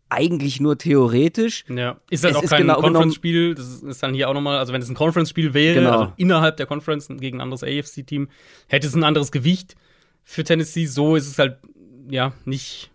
eigentlich 0.07 0.61
nur 0.61 0.77
theoretisch. 0.77 1.65
Ja, 1.67 1.99
ist 2.09 2.23
halt 2.23 2.33
Es 2.35 2.39
auch 2.39 2.43
ist 2.43 2.49
kein 2.51 2.61
genau 2.61 2.79
Conference-Spiel. 2.79 3.55
Das 3.55 3.81
ist 3.81 4.03
dann 4.03 4.13
hier 4.13 4.29
auch 4.29 4.33
nochmal, 4.35 4.59
also 4.59 4.71
wenn 4.71 4.81
es 4.81 4.87
ein 4.89 4.95
Conference-Spiel 4.95 5.53
wäre, 5.53 5.75
Genau. 5.79 5.99
also 5.99 6.13
innerhalb 6.17 6.57
der 6.57 6.67
Conference 6.67 7.07
gegen 7.07 7.37
ein 7.37 7.41
anderes 7.41 7.63
AFC-Team, 7.63 8.29
hätte 8.67 8.87
es 8.87 8.95
ein 8.95 9.03
anderes 9.03 9.31
Gewicht 9.31 9.75
für 10.25 10.43
Tennessee. 10.43 10.85
So 10.87 11.15
ist 11.15 11.27
es 11.27 11.39
halt, 11.39 11.59
ja, 12.09 12.33
nicht, 12.43 12.91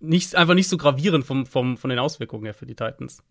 nicht 0.00 0.34
einfach 0.34 0.54
nicht 0.54 0.68
so 0.68 0.76
gravierend 0.76 1.24
vom, 1.24 1.46
vom, 1.46 1.78
von 1.78 1.88
den 1.88 1.98
Auswirkungen 1.98 2.44
her 2.44 2.52
für 2.52 2.66
die 2.66 2.74
Titans. 2.74 3.22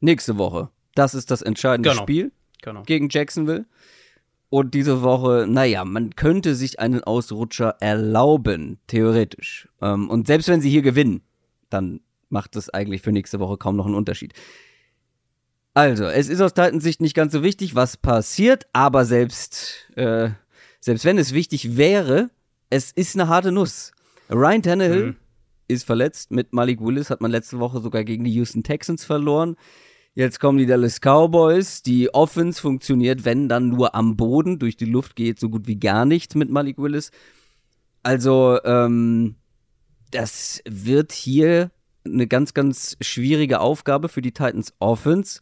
Nächste 0.00 0.38
Woche. 0.38 0.68
Das 0.94 1.14
ist 1.14 1.32
das 1.32 1.42
entscheidende 1.42 1.90
Genau. 1.90 2.02
Spiel 2.02 2.30
Genau. 2.62 2.82
gegen 2.84 3.08
Jacksonville. 3.08 3.66
Und 4.50 4.72
diese 4.74 5.02
Woche, 5.02 5.46
naja, 5.48 5.84
man 5.84 6.16
könnte 6.16 6.54
sich 6.54 6.80
einen 6.80 7.02
Ausrutscher 7.04 7.76
erlauben, 7.80 8.78
theoretisch. 8.86 9.68
Ähm, 9.82 10.08
und 10.08 10.26
selbst 10.26 10.48
wenn 10.48 10.60
sie 10.62 10.70
hier 10.70 10.82
gewinnen, 10.82 11.22
dann 11.68 12.00
macht 12.30 12.56
es 12.56 12.70
eigentlich 12.70 13.02
für 13.02 13.12
nächste 13.12 13.40
Woche 13.40 13.58
kaum 13.58 13.76
noch 13.76 13.86
einen 13.86 13.94
Unterschied. 13.94 14.32
Also, 15.74 16.04
es 16.06 16.28
ist 16.28 16.40
aus 16.40 16.54
Titans 16.54 16.82
Sicht 16.82 17.00
nicht 17.00 17.14
ganz 17.14 17.32
so 17.32 17.42
wichtig, 17.42 17.74
was 17.74 17.96
passiert, 17.96 18.66
aber 18.72 19.04
selbst, 19.04 19.86
äh, 19.96 20.30
selbst 20.80 21.04
wenn 21.04 21.18
es 21.18 21.34
wichtig 21.34 21.76
wäre, 21.76 22.30
es 22.70 22.92
ist 22.92 23.14
eine 23.16 23.28
harte 23.28 23.52
Nuss. 23.52 23.92
Ryan 24.30 24.62
Tannehill 24.62 25.06
Mhm. 25.06 25.16
ist 25.68 25.84
verletzt. 25.84 26.30
Mit 26.30 26.52
Malik 26.52 26.80
Willis 26.80 27.10
hat 27.10 27.20
man 27.20 27.30
letzte 27.30 27.58
Woche 27.58 27.80
sogar 27.80 28.04
gegen 28.04 28.24
die 28.24 28.32
Houston 28.32 28.62
Texans 28.62 29.04
verloren. 29.04 29.56
Jetzt 30.14 30.40
kommen 30.40 30.58
die 30.58 30.66
Dallas 30.66 31.00
Cowboys. 31.00 31.82
Die 31.82 32.12
Offense 32.12 32.60
funktioniert, 32.60 33.24
wenn 33.24 33.48
dann 33.48 33.68
nur 33.68 33.94
am 33.94 34.16
Boden. 34.16 34.58
Durch 34.58 34.76
die 34.76 34.84
Luft 34.86 35.14
geht 35.16 35.38
so 35.38 35.48
gut 35.48 35.66
wie 35.66 35.78
gar 35.78 36.04
nichts 36.04 36.34
mit 36.34 36.50
Malik 36.50 36.78
Willis. 36.78 37.10
Also, 38.02 38.58
ähm, 38.64 39.36
das 40.10 40.62
wird 40.68 41.12
hier 41.12 41.70
eine 42.04 42.26
ganz, 42.26 42.54
ganz 42.54 42.96
schwierige 43.00 43.60
Aufgabe 43.60 44.08
für 44.08 44.22
die 44.22 44.32
Titans 44.32 44.72
Offense. 44.78 45.40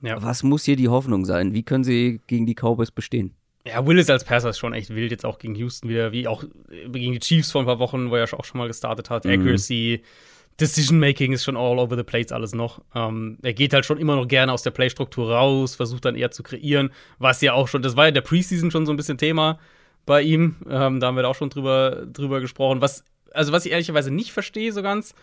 Ja. 0.00 0.22
Was 0.22 0.42
muss 0.42 0.64
hier 0.64 0.76
die 0.76 0.88
Hoffnung 0.88 1.24
sein? 1.24 1.52
Wie 1.54 1.62
können 1.62 1.84
sie 1.84 2.20
gegen 2.26 2.46
die 2.46 2.54
Cowboys 2.54 2.90
bestehen? 2.90 3.34
Ja, 3.66 3.86
Willis 3.86 4.10
als 4.10 4.24
Passer 4.24 4.50
ist 4.50 4.58
schon 4.58 4.74
echt 4.74 4.94
wild, 4.94 5.10
jetzt 5.10 5.24
auch 5.24 5.38
gegen 5.38 5.54
Houston 5.54 5.88
wieder, 5.88 6.12
wie 6.12 6.28
auch 6.28 6.44
äh, 6.70 6.88
gegen 6.90 7.12
die 7.12 7.20
Chiefs 7.20 7.50
vor 7.50 7.62
ein 7.62 7.66
paar 7.66 7.78
Wochen, 7.78 8.10
wo 8.10 8.16
er 8.16 8.24
auch 8.24 8.44
schon 8.44 8.58
mal 8.58 8.68
gestartet 8.68 9.08
hat. 9.08 9.24
Accuracy, 9.24 10.02
Decision 10.60 10.98
Making 11.00 11.32
ist 11.32 11.44
schon 11.44 11.56
all 11.56 11.78
over 11.78 11.96
the 11.96 12.02
place 12.02 12.30
alles 12.30 12.54
noch. 12.54 12.82
Ähm, 12.94 13.38
er 13.42 13.54
geht 13.54 13.72
halt 13.72 13.86
schon 13.86 13.98
immer 13.98 14.16
noch 14.16 14.28
gerne 14.28 14.52
aus 14.52 14.62
der 14.62 14.70
Playstruktur 14.70 15.32
raus, 15.32 15.76
versucht 15.76 16.04
dann 16.04 16.14
eher 16.14 16.30
zu 16.30 16.42
kreieren, 16.42 16.90
was 17.18 17.40
ja 17.40 17.54
auch 17.54 17.66
schon, 17.66 17.80
das 17.80 17.96
war 17.96 18.04
ja 18.04 18.08
in 18.08 18.14
der 18.14 18.20
Preseason 18.20 18.70
schon 18.70 18.84
so 18.84 18.92
ein 18.92 18.98
bisschen 18.98 19.16
Thema 19.16 19.58
bei 20.04 20.20
ihm. 20.20 20.56
Ähm, 20.68 21.00
da 21.00 21.06
haben 21.06 21.16
wir 21.16 21.22
da 21.22 21.28
auch 21.28 21.34
schon 21.34 21.48
drüber, 21.48 22.04
drüber 22.06 22.40
gesprochen. 22.40 22.82
Was, 22.82 23.04
also 23.32 23.50
was 23.52 23.64
ich 23.64 23.72
ehrlicherweise 23.72 24.10
nicht 24.10 24.32
verstehe 24.32 24.72
so 24.72 24.82
ganz, 24.82 25.14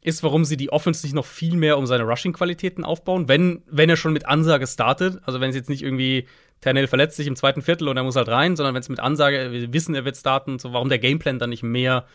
ist, 0.00 0.22
warum 0.22 0.44
sie 0.44 0.56
die 0.56 0.70
Offense 0.70 1.04
nicht 1.04 1.14
noch 1.14 1.24
viel 1.24 1.56
mehr 1.56 1.76
um 1.78 1.86
seine 1.86 2.04
Rushing-Qualitäten 2.04 2.84
aufbauen, 2.84 3.26
wenn, 3.26 3.62
wenn 3.66 3.88
er 3.90 3.96
schon 3.96 4.12
mit 4.12 4.26
Ansage 4.26 4.66
startet. 4.66 5.18
Also 5.24 5.40
wenn 5.40 5.50
es 5.50 5.56
jetzt 5.56 5.70
nicht 5.70 5.82
irgendwie 5.82 6.26
Ternell 6.64 6.86
verletzt 6.86 7.16
sich 7.18 7.26
im 7.26 7.36
zweiten 7.36 7.60
Viertel 7.60 7.88
und 7.88 7.98
er 7.98 8.04
muss 8.04 8.16
halt 8.16 8.28
rein, 8.30 8.56
sondern 8.56 8.74
wenn 8.74 8.80
es 8.80 8.88
mit 8.88 8.98
Ansage, 8.98 9.52
wir 9.52 9.70
wissen, 9.74 9.94
er 9.94 10.06
wird 10.06 10.16
starten, 10.16 10.58
so 10.58 10.72
warum 10.72 10.88
der 10.88 10.98
Gameplan 10.98 11.38
dann 11.38 11.50
nicht 11.50 11.62
mehr 11.62 12.06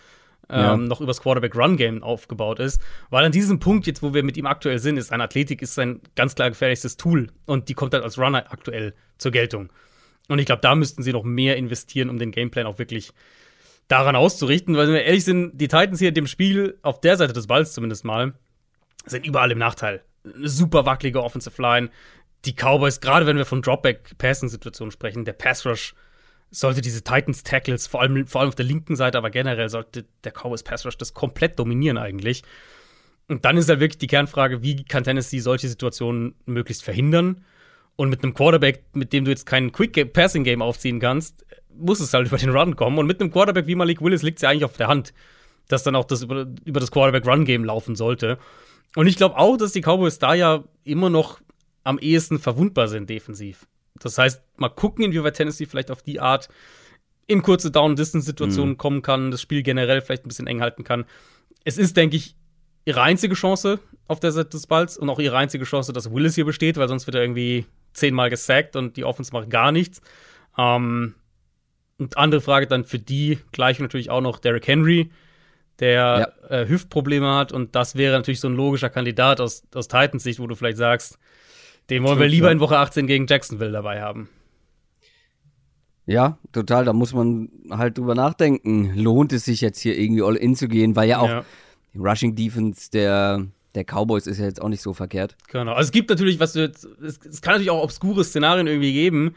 ähm, 0.50 0.60
Ja. 0.60 0.76
noch 0.76 1.02
übers 1.02 1.22
Quarterback-Run-Game 1.22 2.02
aufgebaut 2.02 2.58
ist. 2.60 2.82
Weil 3.12 3.26
an 3.26 3.32
diesem 3.32 3.60
Punkt, 3.60 3.86
jetzt 3.86 4.02
wo 4.02 4.16
wir 4.16 4.24
mit 4.24 4.38
ihm 4.38 4.48
aktuell 4.48 4.80
sind, 4.80 4.98
ist 4.98 5.10
seine 5.10 5.26
Athletik 5.26 5.62
ist 5.62 5.76
sein 5.76 6.02
ganz 6.16 6.34
klar 6.34 6.50
gefährlichstes 6.50 6.98
Tool 6.98 7.28
und 7.46 7.70
die 7.70 7.76
kommt 7.76 7.94
halt 7.94 8.04
als 8.04 8.18
Runner 8.18 8.44
aktuell 8.50 8.96
zur 9.20 9.32
Geltung. 9.32 9.70
Und 10.30 10.40
ich 10.40 10.48
glaube, 10.48 10.62
da 10.64 10.74
müssten 10.74 11.04
sie 11.04 11.14
noch 11.14 11.24
mehr 11.24 11.56
investieren, 11.56 12.10
um 12.10 12.18
den 12.18 12.32
Gameplan 12.32 12.66
auch 12.66 12.80
wirklich 12.80 13.12
daran 13.88 14.16
auszurichten, 14.16 14.76
weil 14.76 14.88
wenn 14.88 14.96
wir 14.96 15.04
ehrlich 15.04 15.26
sind, 15.26 15.60
die 15.62 15.68
Titans 15.68 16.00
hier 16.00 16.10
in 16.10 16.16
dem 16.16 16.26
Spiel, 16.26 16.80
auf 16.82 17.02
der 17.02 17.18
Seite 17.18 17.34
des 17.34 17.46
Balls 17.46 17.74
zumindest 17.74 18.04
mal, 18.04 18.34
sind 19.06 19.28
überall 19.28 19.52
im 19.52 19.60
Nachteil. 19.60 20.02
Eine 20.26 20.50
super 20.50 20.86
wackelige 20.88 21.24
Offensive 21.24 21.62
Line. 21.62 21.90
Die 22.46 22.54
Cowboys, 22.54 23.02
gerade 23.02 23.26
wenn 23.26 23.38
wir 23.38 23.46
von 23.46 23.62
Dropback-Passing-Situationen 23.62 24.92
sprechen, 24.92 25.26
der 25.26 25.34
Pass-Rush 25.34 25.94
sollte 26.52 26.82
diese 26.82 27.04
Titans-Tackles, 27.04 27.88
vor 27.88 28.02
allem, 28.02 28.26
vor 28.28 28.42
allem 28.42 28.50
auf 28.50 28.56
der 28.56 28.66
linken 28.66 28.96
Seite, 28.96 29.18
aber 29.18 29.30
generell 29.30 29.70
sollte 29.70 30.06
der 30.24 30.32
Cowboys 30.32 30.64
Pass-Rush 30.64 30.98
das 30.98 31.14
komplett 31.14 31.60
dominieren 31.60 31.98
eigentlich. 31.98 32.44
Und 33.28 33.46
dann 33.46 33.58
ist 33.58 33.70
halt 33.70 33.80
wirklich 33.80 34.00
die 34.00 34.08
Kernfrage, 34.08 34.64
wie 34.64 34.84
kann 34.84 35.04
Tennessee 35.04 35.40
solche 35.40 35.68
Situationen 35.68 36.34
möglichst 36.46 36.84
verhindern? 36.84 37.46
Und 37.96 38.10
mit 38.10 38.24
einem 38.24 38.34
Quarterback, 38.34 38.84
mit 38.94 39.14
dem 39.14 39.26
du 39.26 39.32
jetzt 39.32 39.46
kein 39.46 39.72
Quick-Passing-Game 39.72 40.62
aufziehen 40.62 41.00
kannst, 41.00 41.46
muss 41.78 42.00
es 42.00 42.14
halt 42.14 42.28
über 42.28 42.38
den 42.38 42.50
Run 42.50 42.76
kommen. 42.76 42.98
Und 42.98 43.06
mit 43.06 43.22
einem 43.22 43.32
Quarterback 43.32 43.68
wie 43.68 43.76
Malik 43.76 44.02
Willis 44.02 44.24
liegt 44.24 44.38
es 44.38 44.42
ja 44.42 44.50
eigentlich 44.50 44.66
auf 44.66 44.78
der 44.78 44.88
Hand, 44.88 45.14
dass 45.68 45.84
dann 45.84 45.96
auch 45.96 46.06
das 46.06 46.24
über, 46.24 46.48
über 46.66 46.80
das 46.80 46.92
Quarterback-Run-Game 46.92 47.64
laufen 47.64 47.96
sollte. 47.96 48.40
Und 48.96 49.06
ich 49.06 49.18
glaube 49.18 49.38
auch, 49.38 49.58
dass 49.58 49.74
die 49.74 49.82
Cowboys 49.82 50.18
da 50.18 50.34
ja 50.34 50.64
immer 50.84 51.10
noch 51.10 51.40
am 51.84 52.00
ehesten 52.00 52.40
verwundbar 52.40 52.88
sind 52.88 53.10
defensiv. 53.10 53.68
Das 53.96 54.18
heißt, 54.18 54.42
mal 54.58 54.70
gucken, 54.70 55.06
inwieweit 55.06 55.36
Tennessee 55.36 55.66
vielleicht 55.66 55.92
auf 55.92 56.02
die 56.02 56.20
Art 56.20 56.50
in 57.28 57.44
kurze 57.44 57.70
Down-Distance-Situationen 57.70 58.78
kommen 58.78 59.02
kann, 59.02 59.30
das 59.30 59.42
Spiel 59.42 59.62
generell 59.62 60.02
vielleicht 60.02 60.26
ein 60.26 60.30
bisschen 60.30 60.48
eng 60.48 60.62
halten 60.62 60.84
kann. 60.84 61.06
Es 61.64 61.78
ist, 61.78 61.96
denke 61.96 62.16
ich, 62.16 62.36
ihre 62.86 63.02
einzige 63.02 63.36
Chance 63.36 63.80
auf 64.08 64.20
der 64.20 64.32
Seite 64.32 64.50
des 64.50 64.66
Balls 64.66 64.98
und 64.98 65.10
auch 65.10 65.20
ihre 65.20 65.38
einzige 65.38 65.66
Chance, 65.66 65.94
dass 65.94 66.12
Willis 66.12 66.36
hier 66.36 66.46
besteht, 66.46 66.78
weil 66.78 66.88
sonst 66.88 67.06
wird 67.06 67.16
er 67.16 67.22
irgendwie 67.22 67.66
zehnmal 67.94 68.32
gesackt 68.32 68.76
und 68.76 68.98
die 68.98 69.04
Offense 69.04 69.32
macht 69.32 69.52
gar 69.52 69.72
nichts. 69.72 70.02
Ähm, 70.58 71.14
und 72.00 72.18
andere 72.18 72.42
Frage 72.42 72.66
dann 72.66 72.86
für 72.86 72.98
die 72.98 73.38
gleich 73.52 73.80
natürlich 73.80 74.10
auch 74.10 74.22
noch 74.22 74.40
Derrick 74.40 74.68
Henry, 74.68 75.12
der 75.80 76.34
äh, 76.50 76.68
Hüftprobleme 76.68 77.36
hat 77.36 77.52
und 77.52 77.76
das 77.76 77.96
wäre 77.96 78.18
natürlich 78.18 78.40
so 78.40 78.48
ein 78.48 78.56
logischer 78.56 78.90
Kandidat 78.90 79.40
aus, 79.40 79.64
aus 79.76 79.88
Titans 79.88 80.24
Sicht, 80.24 80.40
wo 80.40 80.48
du 80.48 80.56
vielleicht 80.56 80.78
sagst, 80.78 81.20
den 81.90 82.04
wollen 82.04 82.20
wir 82.20 82.28
lieber 82.28 82.52
in 82.52 82.60
Woche 82.60 82.78
18 82.78 83.08
gegen 83.08 83.28
Jacksonville 83.28 83.72
dabei 83.72 84.02
haben. 84.02 84.30
Ja, 86.06 86.40
total. 86.54 86.86
Da 86.86 86.94
muss 86.94 87.14
man 87.14 87.50
halt 87.70 87.98
drüber 87.98 88.16
nachdenken. 88.16 88.96
Lohnt 88.96 89.32
es 89.32 89.46
sich 89.46 89.62
jetzt 89.62 89.80
hier 89.80 89.98
irgendwie 89.98 90.24
all 90.24 90.36
in 90.36 90.56
zu 90.56 90.68
gehen? 90.68 90.96
Weil 90.96 91.08
ja 91.08 91.20
auch 91.20 91.30
Ja. 91.30 91.46
Die 91.94 92.00
Rushing 92.00 92.36
Defense 92.36 92.90
der, 92.92 93.46
der 93.76 93.84
Cowboys 93.84 94.28
ist 94.28 94.40
ja 94.40 94.46
jetzt 94.46 94.62
auch 94.62 94.70
nicht 94.70 94.82
so 94.82 94.94
verkehrt. 94.94 95.36
Genau. 95.52 95.74
Also 95.74 95.88
es 95.88 95.92
gibt 95.92 96.10
natürlich, 96.10 96.40
was 96.40 96.54
du 96.54 96.62
jetzt, 96.62 96.84
es, 96.84 97.20
es 97.26 97.42
kann 97.42 97.54
natürlich 97.54 97.72
auch 97.72 97.84
obskure 97.84 98.24
Szenarien 98.24 98.68
irgendwie 98.68 98.94
geben. 98.94 99.36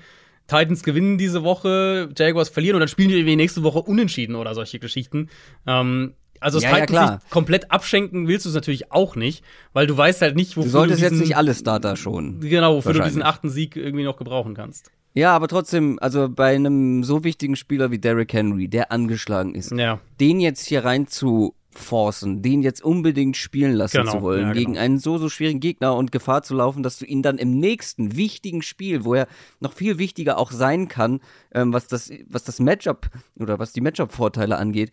Titans 0.49 0.83
gewinnen 0.83 1.19
diese 1.19 1.45
Woche, 1.45 2.09
Jaguars 2.17 2.49
verlieren 2.49 2.77
und 2.77 2.81
dann 2.81 2.89
spielen 2.89 3.09
die 3.09 3.17
irgendwie 3.17 3.37
nächste 3.37 3.63
Woche 3.63 3.81
unentschieden 3.81 4.35
oder 4.35 4.55
solche 4.55 4.79
Geschichten. 4.79 5.29
Ähm, 5.67 6.15
also 6.43 6.59
das 6.59 6.65
Ja, 6.65 6.71
ja, 6.71 6.75
Titans 6.87 6.91
klar. 6.91 7.11
nicht 7.17 7.31
komplett 7.31 7.71
abschenken 7.71 8.29
willst 8.29 8.45
du 8.45 8.51
es 8.51 8.55
natürlich 8.55 8.93
auch 8.93 9.17
nicht, 9.17 9.45
weil 9.73 9.87
du 9.87 9.97
weißt 9.97 10.21
halt 10.23 10.37
nicht, 10.37 10.57
wofür 10.57 10.65
Du 10.65 10.71
solltest 10.71 11.01
diesen, 11.01 11.15
jetzt 11.17 11.21
nicht 11.21 11.37
alle 11.37 11.55
Starter 11.55 11.97
schon. 11.97 12.41
Genau, 12.41 12.77
wofür 12.77 12.93
du 12.95 13.01
diesen 13.03 13.23
achten 13.23 13.49
Sieg 13.51 13.77
irgendwie 13.77 14.05
noch 14.05 14.17
gebrauchen 14.17 14.55
kannst. 14.55 14.91
Ja, 15.15 15.35
aber 15.37 15.47
trotzdem, 15.49 15.99
also 16.01 16.29
bei 16.29 16.55
einem 16.55 17.05
so 17.05 17.23
wichtigen 17.23 17.55
Spieler 17.57 17.91
wie 17.91 17.99
Derrick 17.99 18.33
Henry, 18.33 18.69
der 18.69 18.91
angeschlagen 18.93 19.55
ist, 19.55 19.71
Ja. 19.73 20.01
den 20.21 20.41
jetzt 20.41 20.67
hier 20.67 20.85
rein 20.85 21.07
zu 21.07 21.55
forcen, 21.75 22.43
den 22.43 22.63
jetzt 22.63 22.83
unbedingt 22.85 23.37
spielen 23.37 23.73
lassen 23.73 23.99
Genau, 23.99 24.13
zu 24.13 24.23
wollen, 24.23 24.41
ja, 24.49 24.53
genau. 24.53 24.59
gegen 24.59 24.79
einen 24.79 24.99
so, 24.99 25.17
so 25.19 25.29
schwierigen 25.31 25.61
Gegner 25.61 25.95
und 25.97 26.13
Gefahr 26.13 26.43
zu 26.43 26.55
laufen, 26.55 26.83
dass 26.83 26.99
du 26.99 27.07
ihn 27.07 27.23
dann 27.23 27.39
im 27.39 27.59
nächsten 27.59 28.15
wichtigen 28.17 28.61
Spiel, 28.63 29.05
wo 29.05 29.15
er 29.15 29.27
noch 29.61 29.73
viel 29.73 29.99
wichtiger 29.99 30.37
auch 30.39 30.51
sein 30.51 30.89
kann, 30.89 31.21
ähm, 31.55 31.73
was 31.73 31.87
das, 31.89 32.11
was 32.29 32.45
das 32.45 32.61
Matchup 32.61 33.09
oder 33.39 33.59
was 33.59 33.73
die 33.73 33.81
Matchup-Vorteile 33.81 34.57
angeht, 34.59 34.93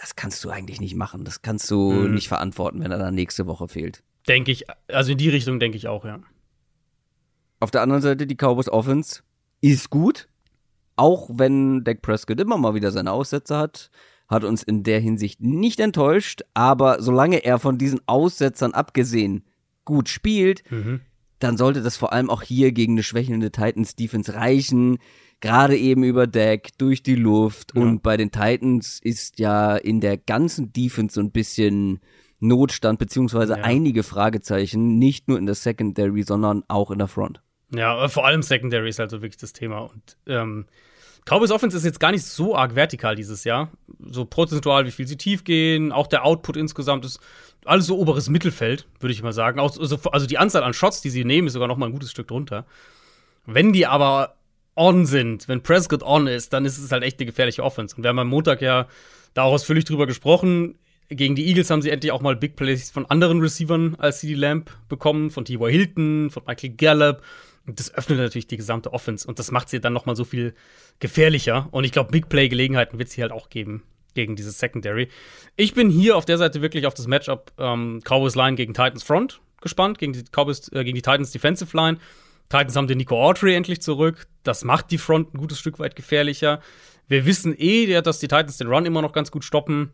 das 0.00 0.16
kannst 0.16 0.42
du 0.44 0.50
eigentlich 0.50 0.80
nicht 0.80 0.94
machen. 0.94 1.24
Das 1.24 1.42
kannst 1.42 1.70
du 1.70 1.90
Mhm. 1.92 2.14
nicht 2.14 2.28
verantworten, 2.28 2.80
wenn 2.82 2.90
er 2.90 2.98
dann 2.98 3.14
nächste 3.14 3.46
Woche 3.46 3.68
fehlt. 3.68 4.02
Denke 4.28 4.50
ich, 4.50 4.64
also 4.88 5.12
in 5.12 5.18
die 5.18 5.28
Richtung 5.28 5.60
denke 5.60 5.76
ich 5.76 5.88
auch, 5.88 6.04
ja. 6.04 6.20
Auf 7.58 7.70
der 7.70 7.82
anderen 7.82 8.02
Seite, 8.02 8.26
die 8.26 8.36
Cowboys 8.36 8.68
Offense 8.68 9.22
ist 9.60 9.90
gut. 9.90 10.28
Auch 10.96 11.30
wenn 11.32 11.84
Dak 11.84 12.02
Prescott 12.02 12.40
immer 12.40 12.56
mal 12.58 12.74
wieder 12.74 12.90
seine 12.90 13.12
Aussätze 13.12 13.56
hat, 13.56 13.90
hat 14.28 14.44
uns 14.44 14.62
in 14.62 14.82
der 14.82 15.00
Hinsicht 15.00 15.40
nicht 15.40 15.80
enttäuscht. 15.80 16.42
Aber 16.54 17.02
solange 17.02 17.44
er 17.44 17.58
von 17.58 17.78
diesen 17.78 18.00
Aussetzern 18.06 18.72
abgesehen 18.72 19.44
gut 19.84 20.08
spielt, 20.08 20.62
Mhm. 20.70 21.00
dann 21.38 21.56
sollte 21.56 21.82
das 21.82 21.96
vor 21.96 22.12
allem 22.12 22.30
auch 22.30 22.42
hier 22.42 22.72
gegen 22.72 22.94
eine 22.94 23.02
schwächelnde 23.02 23.50
Titans 23.50 23.94
Defense 23.96 24.34
reichen. 24.34 24.98
Gerade 25.40 25.76
eben 25.76 26.04
über 26.04 26.26
Dak, 26.26 26.68
durch 26.78 27.02
die 27.02 27.14
Luft. 27.14 27.72
Ja. 27.74 27.82
Und 27.82 28.02
bei 28.02 28.16
den 28.16 28.30
Titans 28.30 29.00
ist 29.02 29.38
ja 29.38 29.76
in 29.76 30.00
der 30.00 30.16
ganzen 30.18 30.72
Defense 30.72 31.14
so 31.14 31.20
ein 31.20 31.30
bisschen 31.30 32.00
Notstand, 32.40 32.98
beziehungsweise 32.98 33.54
Ja. 33.56 33.64
einige 33.64 34.02
Fragezeichen, 34.02 34.98
nicht 34.98 35.28
nur 35.28 35.38
in 35.38 35.46
der 35.46 35.54
Secondary, 35.54 36.22
sondern 36.22 36.64
auch 36.68 36.90
in 36.90 36.98
der 36.98 37.08
Front. 37.08 37.40
Ja, 37.74 38.08
vor 38.08 38.26
allem 38.26 38.42
Secondary 38.42 38.88
ist 38.88 38.98
halt 38.98 39.10
so 39.10 39.22
wirklich 39.22 39.36
das 39.40 39.52
Thema. 39.52 39.78
Und 39.80 40.16
ähm, 40.26 40.66
Cowboys 41.24 41.50
Offense 41.52 41.76
ist 41.76 41.84
jetzt 41.84 42.00
gar 42.00 42.10
nicht 42.10 42.24
so 42.24 42.56
arg 42.56 42.74
vertikal 42.74 43.14
dieses 43.14 43.44
Jahr. 43.44 43.70
So 44.00 44.24
prozentual, 44.24 44.86
wie 44.86 44.90
viel 44.90 45.06
sie 45.06 45.16
tief 45.16 45.44
gehen, 45.44 45.92
auch 45.92 46.06
der 46.06 46.24
Output 46.24 46.56
insgesamt 46.56 47.04
ist 47.04 47.20
alles 47.64 47.86
so 47.86 47.98
oberes 47.98 48.28
Mittelfeld, 48.30 48.88
würde 48.98 49.12
ich 49.12 49.22
mal 49.22 49.32
sagen. 49.32 49.60
Auch, 49.60 49.72
so, 49.72 49.98
also 50.10 50.26
die 50.26 50.38
Anzahl 50.38 50.64
an 50.64 50.72
Shots, 50.72 51.02
die 51.02 51.10
sie 51.10 51.24
nehmen, 51.24 51.46
ist 51.46 51.52
sogar 51.52 51.68
noch 51.68 51.76
mal 51.76 51.86
ein 51.86 51.92
gutes 51.92 52.10
Stück 52.10 52.28
drunter. 52.28 52.64
Wenn 53.46 53.72
die 53.72 53.86
aber 53.86 54.34
on 54.76 55.06
sind, 55.06 55.48
wenn 55.48 55.62
Prescott 55.62 56.02
on 56.02 56.26
ist, 56.26 56.52
dann 56.52 56.64
ist 56.64 56.78
es 56.78 56.92
halt 56.92 57.02
echt 57.02 57.18
eine 57.18 57.26
gefährliche 57.26 57.62
Offense. 57.62 57.96
Und 57.96 58.02
wir 58.02 58.08
haben 58.08 58.18
am 58.18 58.28
Montag 58.28 58.62
ja 58.62 58.86
da 59.34 59.42
auch 59.42 59.52
ausführlich 59.52 59.84
drüber 59.84 60.06
gesprochen. 60.06 60.78
Gegen 61.08 61.34
die 61.34 61.46
Eagles 61.48 61.70
haben 61.70 61.82
sie 61.82 61.90
endlich 61.90 62.12
auch 62.12 62.20
mal 62.20 62.36
Big 62.36 62.54
Plays 62.56 62.90
von 62.90 63.06
anderen 63.06 63.40
Receivern 63.40 63.96
als 63.98 64.20
CD 64.20 64.34
Lamb 64.34 64.70
bekommen, 64.88 65.30
von 65.30 65.44
T.Y. 65.44 65.70
Hilton, 65.70 66.30
von 66.30 66.44
Michael 66.46 66.74
Gallup. 66.76 67.22
Und 67.66 67.78
das 67.78 67.92
öffnet 67.92 68.18
natürlich 68.18 68.46
die 68.46 68.56
gesamte 68.56 68.92
Offense 68.92 69.28
und 69.28 69.38
das 69.38 69.50
macht 69.50 69.68
sie 69.68 69.80
dann 69.80 69.92
noch 69.92 70.06
mal 70.06 70.16
so 70.16 70.24
viel 70.24 70.54
gefährlicher. 70.98 71.68
Und 71.72 71.84
ich 71.84 71.92
glaube, 71.92 72.10
Big 72.10 72.28
Play-Gelegenheiten 72.28 72.98
wird 72.98 73.08
es 73.08 73.14
hier 73.14 73.22
halt 73.22 73.32
auch 73.32 73.50
geben 73.50 73.82
gegen 74.14 74.36
dieses 74.36 74.58
Secondary. 74.58 75.08
Ich 75.56 75.74
bin 75.74 75.90
hier 75.90 76.16
auf 76.16 76.24
der 76.24 76.38
Seite 76.38 76.62
wirklich 76.62 76.86
auf 76.86 76.94
das 76.94 77.06
Matchup 77.06 77.52
ähm, 77.58 78.00
Cowboys 78.04 78.34
Line 78.34 78.56
gegen 78.56 78.74
Titans 78.74 79.02
Front 79.02 79.40
gespannt, 79.60 79.98
gegen 79.98 80.12
die 80.12 80.24
Cowboys, 80.32 80.68
äh, 80.72 80.84
gegen 80.84 80.94
die 80.94 81.02
Titans 81.02 81.32
Defensive 81.32 81.76
Line. 81.76 81.98
Titans 82.50 82.76
haben 82.76 82.88
den 82.88 82.98
Nico 82.98 83.24
Autry 83.24 83.54
endlich 83.54 83.80
zurück. 83.80 84.26
Das 84.42 84.64
macht 84.64 84.90
die 84.90 84.98
Front 84.98 85.32
ein 85.32 85.38
gutes 85.38 85.58
Stück 85.58 85.78
weit 85.78 85.96
gefährlicher. 85.96 86.60
Wir 87.08 87.24
wissen 87.24 87.54
eh, 87.56 88.02
dass 88.02 88.18
die 88.18 88.28
Titans 88.28 88.58
den 88.58 88.66
Run 88.66 88.84
immer 88.84 89.00
noch 89.00 89.12
ganz 89.12 89.30
gut 89.30 89.44
stoppen. 89.44 89.92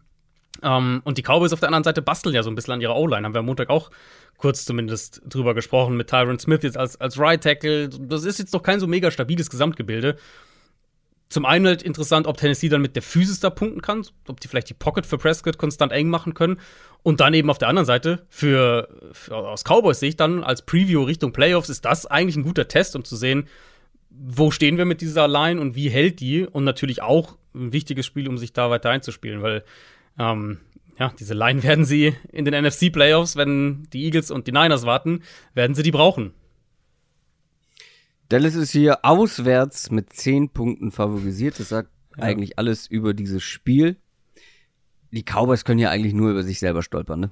Ähm, 0.63 1.03
und 1.05 1.19
die 1.19 1.23
Cowboys 1.23 1.53
auf 1.53 1.61
der 1.61 1.69
anderen 1.69 1.85
Seite 1.85 2.03
basteln 2.03 2.35
ja 2.35 2.43
so 2.43 2.51
ein 2.51 2.55
bisschen 2.55 2.73
an 2.73 2.81
ihrer 2.81 2.97
O-Line. 2.97 3.25
Haben 3.25 3.35
wir 3.35 3.41
am 3.41 3.47
Montag 3.47 3.69
auch 3.69 3.91
kurz 4.39 4.65
zumindest 4.65 5.23
drüber 5.27 5.55
gesprochen 5.55 5.97
mit 5.97 6.09
Tyron 6.09 6.39
Smith 6.39 6.63
jetzt 6.63 6.79
als, 6.79 7.01
als 7.01 7.19
Right 7.19 7.43
Tackle. 7.43 7.89
Das 7.89 8.25
ist 8.25 8.39
jetzt 8.39 8.53
noch 8.55 8.63
kein 8.63 8.81
so 8.81 8.87
mega 8.87 9.11
stabiles 9.11 9.51
Gesamtgebilde. 9.51 10.17
Zum 11.29 11.45
einen 11.45 11.67
halt 11.67 11.83
interessant, 11.83 12.27
ob 12.29 12.37
Tennessee 12.37 12.69
dann 12.69 12.81
mit 12.81 12.95
der 12.95 13.03
Physis 13.03 13.41
da 13.41 13.51
punkten 13.51 13.83
kann, 13.83 14.07
ob 14.29 14.39
die 14.41 14.47
vielleicht 14.47 14.71
die 14.71 14.75
Pocket 14.75 15.05
für 15.05 15.19
Prescott 15.19 15.59
konstant 15.59 15.93
eng 15.93 16.09
machen 16.09 16.35
können. 16.35 16.61
Und 17.03 17.21
dann 17.21 17.35
eben 17.35 17.51
auf 17.51 17.59
der 17.59 17.69
anderen 17.69 17.87
Seite, 17.87 18.27
für, 18.29 18.89
für 19.13 19.37
aus 19.37 19.65
Cowboys 19.65 20.01
Sicht 20.01 20.21
dann 20.21 20.45
als 20.45 20.63
Preview 20.63 21.03
Richtung 21.03 21.33
Playoffs, 21.33 21.69
ist 21.69 21.85
das 21.85 22.07
eigentlich 22.07 22.37
ein 22.37 22.45
guter 22.45 22.69
Test, 22.69 22.95
um 22.95 23.05
zu 23.05 23.17
sehen, 23.17 23.49
wo 24.11 24.51
stehen 24.51 24.79
wir 24.79 24.85
mit 24.85 25.01
dieser 25.01 25.29
Line 25.29 25.61
und 25.61 25.75
wie 25.75 25.89
hält 25.89 26.21
die? 26.21 26.47
Und 26.47 26.65
natürlich 26.65 27.03
auch 27.03 27.37
ein 27.55 27.73
wichtiges 27.73 28.07
Spiel, 28.07 28.29
um 28.29 28.39
sich 28.39 28.53
da 28.53 28.71
weiter 28.71 28.91
einzuspielen, 28.91 29.43
weil 29.43 29.65
ähm, 30.19 30.59
ja, 30.99 31.13
diese 31.19 31.35
Line 31.35 31.63
werden 31.63 31.85
sie 31.85 32.15
in 32.33 32.45
den 32.45 32.55
NFC-Playoffs, 32.65 33.37
wenn 33.37 33.89
die 33.93 34.05
Eagles 34.05 34.31
und 34.31 34.47
die 34.47 34.53
Niners 34.53 34.87
warten, 34.87 35.23
werden 35.55 35.75
sie 35.75 35.83
die 35.83 35.91
brauchen. 35.91 36.33
Dallas 38.29 38.55
ist 38.55 38.73
hier 38.73 39.05
auswärts 39.05 39.91
mit 39.91 40.13
10 40.13 40.51
Punkten 40.51 40.91
favorisiert. 40.91 41.59
Das 41.61 41.69
sagt 41.69 41.91
eigentlich 42.19 42.59
alles 42.59 42.87
über 42.87 43.15
dieses 43.15 43.43
Spiel. 43.43 43.97
Die 45.13 45.23
Cowboys 45.23 45.65
können 45.65 45.79
ja 45.79 45.91
eigentlich 45.91 46.15
nur 46.15 46.31
über 46.31 46.43
sich 46.43 46.59
selber 46.59 46.83
stolpern, 46.83 47.21
ne? 47.21 47.31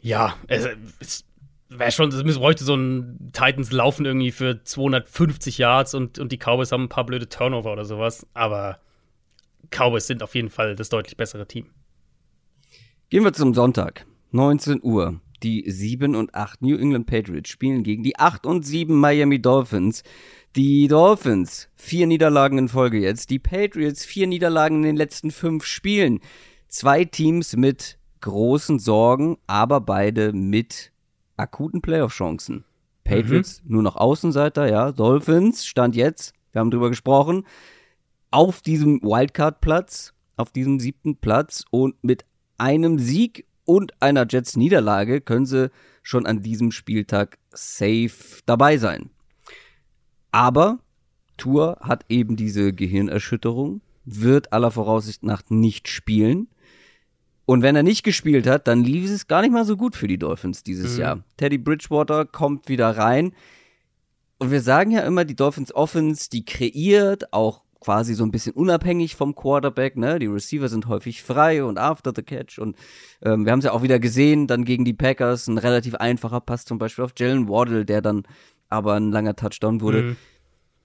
Ja, 0.00 0.34
es, 0.48 0.66
es 0.98 1.24
wäre 1.68 1.92
schon, 1.92 2.08
es 2.08 2.38
bräuchte 2.38 2.64
so 2.64 2.74
ein 2.74 3.30
Titans 3.32 3.70
laufen 3.70 4.04
irgendwie 4.04 4.32
für 4.32 4.64
250 4.64 5.58
Yards 5.58 5.94
und, 5.94 6.18
und 6.18 6.32
die 6.32 6.38
Cowboys 6.38 6.72
haben 6.72 6.84
ein 6.84 6.88
paar 6.88 7.06
blöde 7.06 7.28
Turnover 7.28 7.72
oder 7.72 7.84
sowas. 7.84 8.26
Aber 8.34 8.80
Cowboys 9.70 10.06
sind 10.06 10.22
auf 10.22 10.34
jeden 10.34 10.50
Fall 10.50 10.74
das 10.74 10.88
deutlich 10.88 11.16
bessere 11.16 11.46
Team. 11.46 11.70
Gehen 13.10 13.24
wir 13.24 13.32
zum 13.32 13.54
Sonntag. 13.54 14.06
19 14.30 14.80
Uhr. 14.82 15.20
Die 15.42 15.64
7 15.68 16.14
und 16.14 16.34
8 16.34 16.62
New 16.62 16.76
England 16.76 17.06
Patriots 17.06 17.50
spielen 17.50 17.82
gegen 17.82 18.02
die 18.02 18.18
8 18.18 18.46
und 18.46 18.64
7 18.64 18.94
Miami 18.94 19.40
Dolphins. 19.42 20.02
Die 20.54 20.86
Dolphins, 20.86 21.68
vier 21.74 22.06
Niederlagen 22.06 22.58
in 22.58 22.68
Folge 22.68 22.98
jetzt. 23.00 23.30
Die 23.30 23.38
Patriots, 23.38 24.04
vier 24.04 24.26
Niederlagen 24.26 24.76
in 24.76 24.82
den 24.82 24.96
letzten 24.96 25.30
fünf 25.30 25.64
Spielen. 25.64 26.20
Zwei 26.68 27.04
Teams 27.04 27.56
mit 27.56 27.98
großen 28.20 28.78
Sorgen, 28.78 29.38
aber 29.46 29.80
beide 29.80 30.32
mit 30.32 30.92
akuten 31.36 31.80
Playoff-Chancen. 31.80 32.64
Patriots 33.04 33.62
nur 33.64 33.82
noch 33.82 33.96
Außenseiter, 33.96 34.70
ja. 34.70 34.92
Dolphins 34.92 35.66
stand 35.66 35.96
jetzt, 35.96 36.34
wir 36.52 36.60
haben 36.60 36.70
drüber 36.70 36.88
gesprochen, 36.88 37.44
auf 38.30 38.62
diesem 38.62 39.02
Wildcard-Platz, 39.02 40.14
auf 40.36 40.52
diesem 40.52 40.80
siebten 40.80 41.16
Platz 41.16 41.64
und 41.70 42.02
mit 42.02 42.24
einem 42.58 42.98
Sieg 42.98 43.46
und 43.64 43.92
einer 44.00 44.26
Jets-Niederlage 44.28 45.20
können 45.20 45.46
sie 45.46 45.70
schon 46.02 46.26
an 46.26 46.42
diesem 46.42 46.72
Spieltag 46.72 47.38
safe 47.50 48.40
dabei 48.46 48.76
sein. 48.78 49.10
Aber 50.32 50.80
Tour 51.36 51.78
hat 51.80 52.04
eben 52.08 52.36
diese 52.36 52.72
Gehirnerschütterung, 52.72 53.80
wird 54.04 54.52
aller 54.52 54.70
Voraussicht 54.70 55.22
nach 55.22 55.42
nicht 55.48 55.88
spielen. 55.88 56.48
Und 57.44 57.62
wenn 57.62 57.76
er 57.76 57.82
nicht 57.82 58.02
gespielt 58.02 58.46
hat, 58.46 58.66
dann 58.66 58.82
lief 58.82 59.10
es 59.10 59.26
gar 59.26 59.42
nicht 59.42 59.52
mal 59.52 59.64
so 59.64 59.76
gut 59.76 59.96
für 59.96 60.08
die 60.08 60.18
Dolphins 60.18 60.62
dieses 60.62 60.96
Jahr. 60.96 61.24
Teddy 61.36 61.58
Bridgewater 61.58 62.24
kommt 62.24 62.68
wieder 62.68 62.96
rein. 62.96 63.32
Und 64.38 64.50
wir 64.50 64.60
sagen 64.60 64.90
ja 64.90 65.00
immer, 65.00 65.24
die 65.24 65.36
Dolphins 65.36 65.74
Offense, 65.74 66.30
die 66.30 66.44
kreiert 66.44 67.32
auch 67.32 67.62
quasi 67.82 68.14
so 68.14 68.24
ein 68.24 68.30
bisschen 68.30 68.54
unabhängig 68.54 69.16
vom 69.16 69.34
Quarterback, 69.34 69.96
ne? 69.96 70.18
Die 70.18 70.26
Receiver 70.26 70.68
sind 70.68 70.86
häufig 70.86 71.22
frei 71.22 71.64
und 71.64 71.78
after 71.78 72.12
the 72.14 72.22
catch 72.22 72.58
und 72.58 72.76
ähm, 73.22 73.44
wir 73.44 73.52
haben 73.52 73.58
es 73.58 73.64
ja 73.64 73.72
auch 73.72 73.82
wieder 73.82 73.98
gesehen, 73.98 74.46
dann 74.46 74.64
gegen 74.64 74.84
die 74.84 74.94
Packers 74.94 75.48
ein 75.48 75.58
relativ 75.58 75.94
einfacher 75.96 76.40
Pass 76.40 76.64
zum 76.64 76.78
Beispiel 76.78 77.04
auf 77.04 77.12
Jalen 77.16 77.48
Waddle, 77.48 77.84
der 77.84 78.00
dann 78.00 78.22
aber 78.68 78.94
ein 78.94 79.10
langer 79.10 79.36
Touchdown 79.36 79.80
wurde. 79.80 80.02
Mhm. 80.02 80.16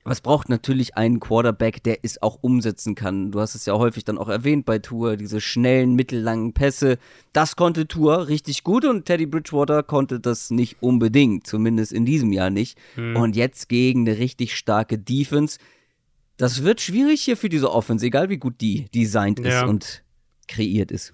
Aber 0.03 0.13
es 0.13 0.21
braucht 0.21 0.47
natürlich 0.47 0.95
einen 0.95 1.19
Quarterback, 1.19 1.83
der 1.83 1.97
es 2.01 2.21
auch 2.21 2.37
umsetzen 2.39 2.95
kann. 2.95 3.29
Du 3.31 3.41
hast 3.41 3.55
es 3.55 3.65
ja 3.65 3.73
häufig 3.73 4.05
dann 4.05 4.17
auch 4.17 4.29
erwähnt 4.29 4.65
bei 4.65 4.79
Tour, 4.79 5.17
diese 5.17 5.41
schnellen, 5.41 5.95
mittellangen 5.95 6.53
Pässe. 6.53 6.97
Das 7.33 7.57
konnte 7.57 7.89
Tour 7.89 8.29
richtig 8.29 8.63
gut 8.63 8.85
und 8.85 9.03
Teddy 9.03 9.25
Bridgewater 9.25 9.83
konnte 9.83 10.21
das 10.21 10.49
nicht 10.49 10.77
unbedingt, 10.79 11.45
zumindest 11.45 11.91
in 11.91 12.05
diesem 12.05 12.31
Jahr 12.31 12.49
nicht. 12.49 12.77
Und 13.15 13.35
jetzt 13.35 13.67
gegen 13.67 14.07
eine 14.07 14.17
richtig 14.17 14.55
starke 14.55 14.97
Defense. 14.97 15.59
Das 16.37 16.63
wird 16.63 16.81
schwierig 16.81 17.21
hier 17.21 17.35
für 17.37 17.49
diese 17.49 17.71
Offense, 17.71 18.05
egal 18.05 18.29
wie 18.29 18.37
gut 18.37 18.61
die 18.61 18.85
designt 18.93 19.39
ist 19.39 19.53
Ja. 19.53 19.65
und 19.65 20.03
kreiert 20.47 20.91
ist. 20.91 21.13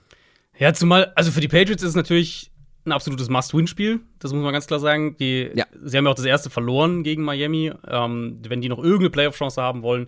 Ja, 0.60 0.74
zumal, 0.74 1.12
also 1.16 1.32
für 1.32 1.40
die 1.42 1.48
Patriots 1.48 1.82
ist 1.82 1.90
es 1.90 1.96
natürlich 1.96 2.52
ein 2.86 2.92
absolutes 2.92 3.30
Must-Win-Spiel. 3.30 4.02
Das 4.20 4.34
muss 4.34 4.44
man 4.44 4.52
ganz 4.52 4.68
klar 4.68 4.80
sagen. 4.80 5.16
Die, 5.18 5.50
Ja. 5.56 5.66
Sie 5.84 5.98
haben 5.98 6.06
ja 6.06 6.12
auch 6.12 6.16
das 6.16 6.26
erste 6.26 6.50
verloren 6.50 7.04
gegen 7.04 7.24
Miami. 7.24 7.72
Ähm, 7.88 8.40
wenn 8.48 8.60
die 8.62 8.68
noch 8.70 8.78
irgendeine 8.80 9.10
Playoff-Chance 9.10 9.62
haben 9.62 9.82
wollen, 9.82 10.08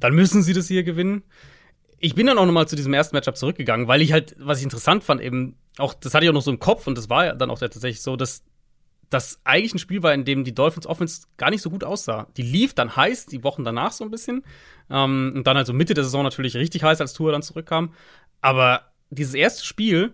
dann 0.00 0.14
müssen 0.14 0.42
sie 0.42 0.52
das 0.52 0.68
hier 0.68 0.82
gewinnen. 0.82 1.22
ich 2.00 2.14
bin 2.14 2.26
dann 2.26 2.38
auch 2.38 2.46
nochmal 2.46 2.68
zu 2.68 2.76
diesem 2.76 2.94
ersten 2.94 3.16
Matchup 3.16 3.36
zurückgegangen, 3.36 3.88
weil 3.88 4.02
ich 4.02 4.12
halt, 4.12 4.36
was 4.38 4.58
ich 4.58 4.64
interessant 4.64 5.02
fand, 5.02 5.20
eben 5.20 5.56
auch, 5.78 5.94
das 5.94 6.14
hatte 6.14 6.24
ich 6.24 6.30
auch 6.30 6.34
noch 6.34 6.42
so 6.42 6.50
im 6.52 6.60
Kopf 6.60 6.86
und 6.86 6.96
das 6.96 7.08
war 7.08 7.24
ja 7.26 7.34
dann 7.34 7.50
auch 7.50 7.58
tatsächlich 7.58 8.00
so, 8.02 8.14
dass 8.14 8.44
das 9.10 9.40
eigentlich 9.44 9.74
ein 9.74 9.78
Spiel 9.78 10.02
war, 10.02 10.12
in 10.12 10.24
dem 10.24 10.44
die 10.44 10.54
Dolphins 10.54 10.86
Offense 10.86 11.22
gar 11.36 11.50
nicht 11.50 11.62
so 11.62 11.70
gut 11.70 11.84
aussah. 11.84 12.28
Die 12.36 12.42
lief 12.42 12.74
dann 12.74 12.94
heiß, 12.94 13.26
die 13.26 13.42
Wochen 13.42 13.64
danach 13.64 13.92
so 13.92 14.04
ein 14.04 14.10
bisschen. 14.10 14.44
Ähm, 14.90 15.32
und 15.34 15.46
dann 15.46 15.56
also 15.56 15.72
Mitte 15.72 15.94
der 15.94 16.04
Saison 16.04 16.22
natürlich 16.22 16.56
richtig 16.56 16.82
heiß, 16.82 17.00
als 17.00 17.14
Tour 17.14 17.32
dann 17.32 17.42
zurückkam. 17.42 17.94
Aber 18.40 18.82
dieses 19.10 19.34
erste 19.34 19.64
Spiel, 19.64 20.12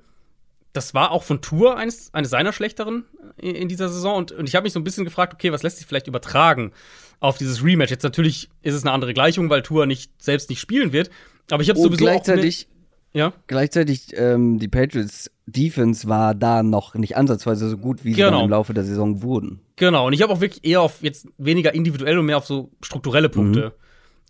das 0.72 0.94
war 0.94 1.10
auch 1.10 1.22
von 1.22 1.40
Tour 1.40 1.76
eines, 1.76 2.12
eines 2.14 2.30
seiner 2.30 2.52
schlechteren 2.52 3.04
in, 3.36 3.54
in 3.54 3.68
dieser 3.68 3.88
Saison. 3.88 4.16
Und, 4.16 4.32
und 4.32 4.48
ich 4.48 4.54
habe 4.54 4.64
mich 4.64 4.72
so 4.72 4.80
ein 4.80 4.84
bisschen 4.84 5.04
gefragt, 5.04 5.34
okay, 5.34 5.52
was 5.52 5.62
lässt 5.62 5.78
sich 5.78 5.86
vielleicht 5.86 6.06
übertragen 6.06 6.72
auf 7.20 7.38
dieses 7.38 7.64
Rematch? 7.64 7.90
Jetzt 7.90 8.02
natürlich 8.02 8.48
ist 8.62 8.74
es 8.74 8.82
eine 8.82 8.92
andere 8.92 9.14
Gleichung, 9.14 9.50
weil 9.50 9.62
Tour 9.62 9.86
nicht, 9.86 10.10
selbst 10.22 10.50
nicht 10.50 10.60
spielen 10.60 10.92
wird. 10.92 11.10
Aber 11.50 11.62
ich 11.62 11.68
habe 11.68 11.78
sowieso 11.78 12.04
gleichzeitig, 12.04 12.68
auch 12.70 12.73
ja? 13.14 13.32
gleichzeitig 13.46 14.08
ähm, 14.16 14.58
die 14.58 14.68
Patriots 14.68 15.30
Defense 15.46 16.08
war 16.08 16.34
da 16.34 16.62
noch 16.62 16.94
nicht 16.94 17.16
ansatzweise 17.16 17.68
so 17.68 17.76
gut, 17.78 18.04
wie 18.04 18.10
sie 18.10 18.16
Genau. 18.16 18.30
dann 18.32 18.44
im 18.44 18.50
Laufe 18.50 18.74
der 18.74 18.84
Saison 18.84 19.22
wurden. 19.22 19.60
Genau, 19.76 20.06
und 20.06 20.12
ich 20.12 20.22
habe 20.22 20.32
auch 20.32 20.40
wirklich 20.40 20.64
eher 20.64 20.80
auf 20.82 21.02
jetzt 21.02 21.26
weniger 21.38 21.74
individuell 21.74 22.18
und 22.18 22.26
mehr 22.26 22.38
auf 22.38 22.46
so 22.46 22.70
strukturelle 22.82 23.28
Punkte 23.28 23.74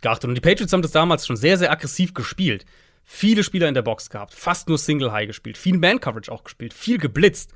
geachtet. 0.02 0.28
Und 0.28 0.34
die 0.34 0.40
Patriots 0.40 0.72
haben 0.72 0.82
das 0.82 0.90
damals 0.92 1.26
schon 1.26 1.36
sehr, 1.36 1.56
sehr 1.58 1.70
aggressiv 1.70 2.14
gespielt. 2.14 2.64
Viele 3.04 3.42
Spieler 3.44 3.68
in 3.68 3.74
der 3.74 3.82
Box 3.82 4.10
gehabt, 4.10 4.32
fast 4.34 4.68
nur 4.68 4.78
Single 4.78 5.12
High 5.12 5.26
gespielt, 5.26 5.58
viel 5.58 5.76
Man-Coverage 5.78 6.32
auch 6.32 6.42
gespielt, 6.44 6.72
viel 6.74 6.98
geblitzt. 6.98 7.52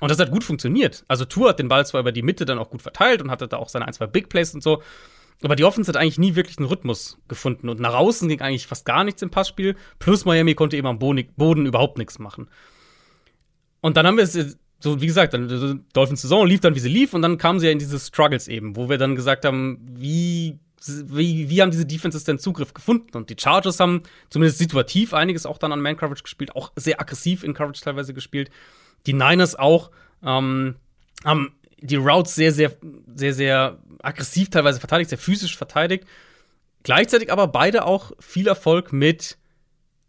Und 0.00 0.10
das 0.10 0.18
hat 0.18 0.30
gut 0.30 0.42
funktioniert. 0.44 1.04
Also 1.06 1.24
Tour 1.24 1.50
hat 1.50 1.58
den 1.58 1.68
Ball 1.68 1.84
zwar 1.86 2.00
über 2.00 2.12
die 2.12 2.22
Mitte 2.22 2.44
dann 2.44 2.58
auch 2.58 2.70
gut 2.70 2.82
verteilt 2.82 3.20
und 3.22 3.30
hatte 3.30 3.46
da 3.46 3.56
auch 3.58 3.68
seine 3.68 3.86
ein, 3.86 3.92
zwei 3.92 4.06
Big 4.06 4.28
Plays 4.28 4.54
und 4.54 4.62
so. 4.62 4.82
Aber 5.42 5.56
die 5.56 5.64
Offense 5.64 5.88
hat 5.88 5.96
eigentlich 5.96 6.18
nie 6.18 6.34
wirklich 6.34 6.58
einen 6.58 6.68
Rhythmus 6.68 7.18
gefunden. 7.28 7.68
Und 7.68 7.80
nach 7.80 7.94
außen 7.94 8.28
ging 8.28 8.40
eigentlich 8.40 8.66
fast 8.66 8.84
gar 8.84 9.04
nichts 9.04 9.22
im 9.22 9.30
Passspiel. 9.30 9.76
Plus 9.98 10.24
Miami 10.24 10.54
konnte 10.54 10.76
eben 10.76 10.86
am 10.86 10.98
Boden, 10.98 11.66
überhaupt 11.66 11.98
nichts 11.98 12.18
machen. 12.18 12.48
Und 13.80 13.96
dann 13.96 14.06
haben 14.06 14.16
wir 14.16 14.24
es, 14.24 14.56
so 14.78 15.00
wie 15.00 15.06
gesagt, 15.06 15.34
dann 15.34 15.84
Dolphins 15.92 16.22
Saison 16.22 16.46
lief 16.46 16.60
dann, 16.60 16.74
wie 16.74 16.80
sie 16.80 16.88
lief, 16.88 17.14
und 17.14 17.22
dann 17.22 17.38
kamen 17.38 17.58
sie 17.58 17.66
ja 17.66 17.72
in 17.72 17.80
diese 17.80 17.98
Struggles 17.98 18.46
eben, 18.46 18.76
wo 18.76 18.88
wir 18.88 18.98
dann 18.98 19.16
gesagt 19.16 19.44
haben, 19.44 19.84
wie, 19.92 20.60
wie, 20.86 21.50
wie 21.50 21.62
haben 21.62 21.72
diese 21.72 21.86
Defenses 21.86 22.22
denn 22.22 22.38
Zugriff 22.38 22.74
gefunden? 22.74 23.16
Und 23.16 23.28
die 23.28 23.36
Chargers 23.38 23.80
haben 23.80 24.02
zumindest 24.30 24.58
situativ 24.58 25.14
einiges 25.14 25.46
auch 25.46 25.58
dann 25.58 25.72
an 25.72 25.80
Man-Coverage 25.80 26.22
gespielt, 26.22 26.54
auch 26.54 26.70
sehr 26.76 27.00
aggressiv 27.00 27.42
in 27.42 27.54
Coverage 27.54 27.82
teilweise 27.82 28.14
gespielt. 28.14 28.50
Die 29.06 29.12
Niners 29.12 29.56
auch 29.56 29.90
ähm, 30.24 30.76
haben 31.24 31.54
die 31.82 31.96
Routes 31.96 32.34
sehr, 32.34 32.52
sehr, 32.52 32.72
sehr, 33.14 33.34
sehr 33.34 33.78
aggressiv 34.02 34.50
teilweise 34.50 34.80
verteidigt, 34.80 35.10
sehr 35.10 35.18
physisch 35.18 35.56
verteidigt. 35.56 36.04
Gleichzeitig 36.82 37.30
aber 37.30 37.48
beide 37.48 37.84
auch 37.84 38.12
viel 38.18 38.48
Erfolg 38.48 38.92
mit 38.92 39.36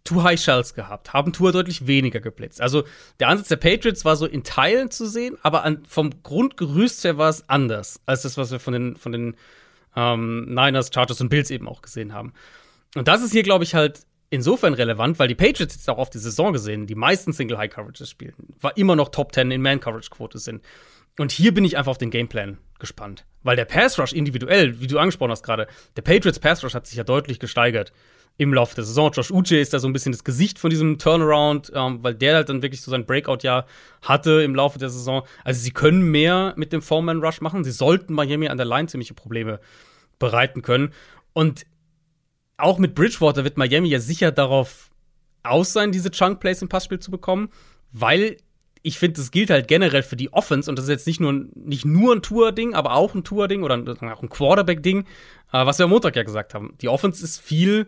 Too 0.04 0.24
High 0.24 0.40
Shells 0.40 0.74
gehabt, 0.74 1.14
haben 1.14 1.32
Tour 1.32 1.52
deutlich 1.52 1.88
weniger 1.88 2.20
geblitzt. 2.20 2.62
Also 2.62 2.84
der 3.20 3.30
Ansatz 3.30 3.48
der 3.48 3.56
Patriots 3.58 4.04
war 4.04 4.16
so 4.16 4.26
in 4.26 4.44
Teilen 4.44 4.92
zu 4.92 5.06
sehen, 5.06 5.38
aber 5.44 5.64
an, 5.64 5.84
vom 5.88 6.24
Grundgerüst 6.24 7.04
her 7.04 7.18
war 7.18 7.30
es 7.30 7.48
anders 7.48 8.02
als 8.06 8.24
das, 8.24 8.38
was 8.38 8.52
wir 8.52 8.60
von 8.60 8.74
den, 8.74 8.96
von 8.98 9.12
den 9.12 9.36
ähm, 9.96 10.46
Niners, 10.50 10.92
Chargers 10.94 11.22
und 11.22 11.30
Bills 11.30 11.52
eben 11.52 11.70
auch 11.70 11.82
gesehen 11.82 12.14
haben. 12.14 12.34
Und 12.96 13.08
das 13.08 13.24
ist 13.24 13.32
hier, 13.32 13.44
glaube 13.44 13.64
ich, 13.64 13.76
halt 13.76 14.02
insofern 14.30 14.74
relevant, 14.74 15.20
weil 15.20 15.28
die 15.28 15.36
Patriots 15.36 15.76
jetzt 15.76 15.90
auch 15.90 16.00
auf 16.00 16.10
die 16.10 16.18
Saison 16.18 16.52
gesehen, 16.54 16.88
die 16.88 16.96
meisten 16.96 17.34
Single 17.34 17.58
High 17.58 17.72
Coverages 17.72 18.10
spielen, 18.10 18.34
war 18.60 18.76
immer 18.76 18.96
noch 18.96 19.10
Top 19.10 19.34
10 19.34 19.52
in 19.52 19.62
Man 19.62 19.80
Coverage 19.80 20.10
Quote 20.10 20.40
sind. 20.40 20.64
Und 21.18 21.32
hier 21.32 21.54
bin 21.54 21.66
ich 21.66 21.78
einfach 21.78 21.92
auf 21.92 21.98
den 21.98 22.12
Gameplan 22.12 22.58
gespannt, 22.80 23.26
weil 23.44 23.56
der 23.56 23.66
Pass 23.66 24.00
Rush 24.00 24.14
individuell, 24.14 24.80
wie 24.80 24.88
du 24.88 24.98
angesprochen 24.98 25.32
hast 25.32 25.44
gerade, 25.44 25.68
der 25.96 26.02
Patriots 26.02 26.40
Pass 26.40 26.64
Rush 26.64 26.74
hat 26.74 26.88
sich 26.88 26.98
ja 26.98 27.04
deutlich 27.04 27.40
gesteigert 27.40 27.94
im 28.38 28.54
Laufe 28.54 28.76
der 28.76 28.84
Saison. 28.84 29.12
Josh 29.12 29.32
Uche 29.32 29.58
ist 29.58 29.74
da 29.74 29.80
so 29.80 29.88
ein 29.88 29.94
bisschen 29.94 30.12
das 30.12 30.24
Gesicht 30.24 30.58
von 30.58 30.70
diesem 30.70 30.98
Turnaround, 30.98 31.72
ähm, 31.76 32.00
weil 32.02 32.16
der 32.16 32.36
halt 32.36 32.50
dann 32.50 32.62
wirklich 32.62 32.82
so 32.82 32.90
sein 32.90 33.06
Breakout-Jahr 33.06 33.68
hatte 34.02 34.42
im 34.42 34.56
Laufe 34.56 34.80
der 34.80 34.90
Saison. 34.90 35.24
Also 35.44 35.62
sie 35.62 35.72
können 35.72 36.02
mehr 36.10 36.54
mit 36.58 36.74
dem 36.74 36.82
Foreman-Rush 36.82 37.42
machen. 37.42 37.64
Sie 37.64 37.72
sollten 37.72 38.14
Miami 38.14 38.48
an 38.48 38.58
der 38.58 38.66
Line 38.66 38.88
ziemliche 38.88 39.14
Probleme 39.14 39.60
bereiten 40.18 40.64
können. 40.64 40.94
Und 41.34 41.66
auch 42.58 42.80
mit 42.80 42.96
Bridgewater 42.96 43.44
wird 43.44 43.58
Miami 43.58 43.90
ja 43.90 44.00
sicher 44.00 44.32
darauf 44.32 44.90
aus 45.44 45.74
sein, 45.74 45.92
diese 45.92 46.10
Chunk-Plays 46.10 46.62
im 46.62 46.70
Passspiel 46.70 47.00
zu 47.00 47.12
bekommen, 47.12 47.50
weil 47.92 48.38
ich 48.84 49.00
finde, 49.00 49.20
das 49.20 49.32
gilt 49.32 49.50
halt 49.50 49.70
generell 49.70 50.04
für 50.04 50.18
die 50.18 50.32
Offense 50.34 50.70
und 50.70 50.78
das 50.78 50.86
ist 50.86 50.90
jetzt 50.90 51.08
nicht 51.08 51.22
nur, 51.22 51.46
nicht 51.56 51.86
nur 51.86 52.14
ein 52.14 52.22
Tour-Ding, 52.22 52.74
aber 52.74 52.94
auch 52.94 53.16
ein 53.16 53.24
Tour-Ding 53.24 53.64
oder 53.64 53.76
auch 53.76 54.22
ein 54.22 54.30
Quarterback-Ding, 54.30 55.06
äh, 55.54 55.66
was 55.66 55.80
wir 55.80 55.86
am 55.86 55.90
Montag 55.90 56.18
ja 56.18 56.24
gesagt 56.24 56.54
haben. 56.54 56.76
Die 56.82 56.90
Offense 56.90 57.24
ist 57.24 57.40
viel 57.40 57.88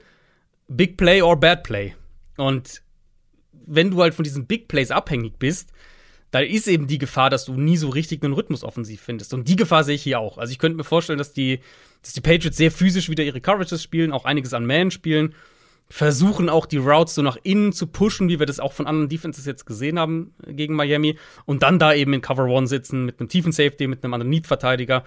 Big 0.69 0.95
Play 0.95 1.21
or 1.21 1.37
Bad 1.37 1.63
Play. 1.63 1.93
Und 2.37 2.81
wenn 3.51 3.91
du 3.91 4.01
halt 4.01 4.15
von 4.15 4.23
diesen 4.23 4.47
Big 4.47 4.69
Plays 4.69 4.89
abhängig 4.89 5.37
bist, 5.37 5.71
da 6.31 6.39
ist 6.39 6.67
eben 6.67 6.87
die 6.87 6.97
Gefahr, 6.97 7.29
dass 7.29 7.45
du 7.45 7.53
nie 7.53 7.77
so 7.77 7.89
richtig 7.89 8.23
einen 8.23 8.33
Rhythmus 8.33 8.63
offensiv 8.63 9.01
findest. 9.01 9.33
Und 9.33 9.47
die 9.49 9.55
Gefahr 9.57 9.83
sehe 9.83 9.95
ich 9.95 10.03
hier 10.03 10.19
auch. 10.19 10.37
Also 10.37 10.51
ich 10.51 10.59
könnte 10.59 10.77
mir 10.77 10.83
vorstellen, 10.85 11.19
dass 11.19 11.33
die, 11.33 11.59
dass 12.01 12.13
die 12.13 12.21
Patriots 12.21 12.57
sehr 12.57 12.71
physisch 12.71 13.09
wieder 13.09 13.23
ihre 13.23 13.41
Coverages 13.41 13.83
spielen, 13.83 14.13
auch 14.13 14.25
einiges 14.25 14.53
an 14.53 14.65
Man 14.65 14.91
spielen, 14.91 15.35
versuchen 15.89 16.49
auch 16.49 16.65
die 16.65 16.77
Routes 16.77 17.15
so 17.15 17.21
nach 17.21 17.37
innen 17.43 17.71
zu 17.71 17.87
pushen, 17.87 18.27
wie 18.27 18.39
wir 18.39 18.45
das 18.45 18.59
auch 18.59 18.73
von 18.73 18.87
anderen 18.87 19.09
Defenses 19.09 19.45
jetzt 19.45 19.65
gesehen 19.65 19.99
haben 19.99 20.33
gegen 20.47 20.75
Miami. 20.75 21.17
Und 21.45 21.63
dann 21.63 21.79
da 21.79 21.93
eben 21.93 22.13
in 22.13 22.21
Cover 22.21 22.45
One 22.45 22.67
sitzen 22.67 23.05
mit 23.05 23.19
einem 23.19 23.29
tiefen 23.29 23.51
Safety, 23.51 23.87
mit 23.87 24.03
einem 24.03 24.13
anderen 24.13 24.29
Need-Verteidiger, 24.29 25.03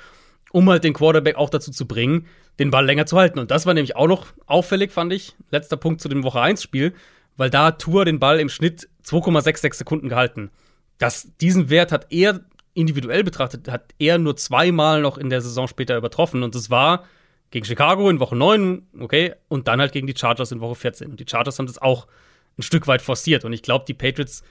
um 0.52 0.68
halt 0.70 0.84
den 0.84 0.94
Quarterback 0.94 1.36
auch 1.36 1.50
dazu 1.50 1.72
zu 1.72 1.86
bringen, 1.86 2.26
den 2.58 2.70
Ball 2.70 2.86
länger 2.86 3.06
zu 3.06 3.18
halten. 3.18 3.38
Und 3.38 3.50
das 3.50 3.66
war 3.66 3.74
nämlich 3.74 3.96
auch 3.96 4.06
noch 4.06 4.26
auffällig, 4.46 4.92
fand 4.92 5.12
ich. 5.12 5.34
Letzter 5.50 5.76
Punkt 5.76 6.00
zu 6.00 6.08
dem 6.08 6.22
Woche 6.22 6.40
1-Spiel, 6.40 6.94
weil 7.36 7.50
da 7.50 7.72
Tour 7.72 8.04
den 8.04 8.18
Ball 8.18 8.40
im 8.40 8.48
Schnitt 8.48 8.88
2,66 9.04 9.74
Sekunden 9.74 10.08
gehalten. 10.08 10.50
Das, 10.98 11.28
diesen 11.40 11.70
Wert 11.70 11.92
hat 11.92 12.06
er 12.10 12.40
individuell 12.74 13.24
betrachtet, 13.24 13.68
hat 13.68 13.94
er 13.98 14.18
nur 14.18 14.36
zweimal 14.36 15.02
noch 15.02 15.18
in 15.18 15.30
der 15.30 15.40
Saison 15.40 15.66
später 15.66 15.96
übertroffen. 15.96 16.42
Und 16.42 16.54
das 16.54 16.70
war 16.70 17.04
gegen 17.50 17.64
Chicago 17.64 18.10
in 18.10 18.20
Woche 18.20 18.36
9, 18.36 18.86
okay, 19.00 19.34
und 19.48 19.68
dann 19.68 19.80
halt 19.80 19.92
gegen 19.92 20.06
die 20.06 20.14
Chargers 20.16 20.52
in 20.52 20.60
Woche 20.60 20.74
14. 20.74 21.10
Und 21.10 21.20
die 21.20 21.26
Chargers 21.28 21.58
haben 21.58 21.66
das 21.66 21.78
auch 21.80 22.06
ein 22.58 22.62
Stück 22.62 22.86
weit 22.86 23.02
forciert. 23.02 23.44
Und 23.44 23.52
ich 23.52 23.62
glaube, 23.62 23.84
die 23.86 23.94
Patriots, 23.94 24.42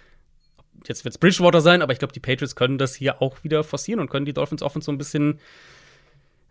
jetzt 0.87 1.03
wird 1.05 1.13
es 1.13 1.17
Bridgewater 1.19 1.61
sein, 1.61 1.81
aber 1.81 1.93
ich 1.93 1.99
glaube, 1.99 2.13
die 2.13 2.19
Patriots 2.19 2.55
können 2.55 2.77
das 2.77 2.95
hier 2.95 3.21
auch 3.21 3.43
wieder 3.43 3.63
forcieren 3.63 3.99
und 3.99 4.09
können 4.09 4.25
die 4.25 4.33
Dolphins 4.33 4.61
Offense 4.63 4.85
so 4.85 4.91
ein 4.91 4.97
bisschen 4.97 5.39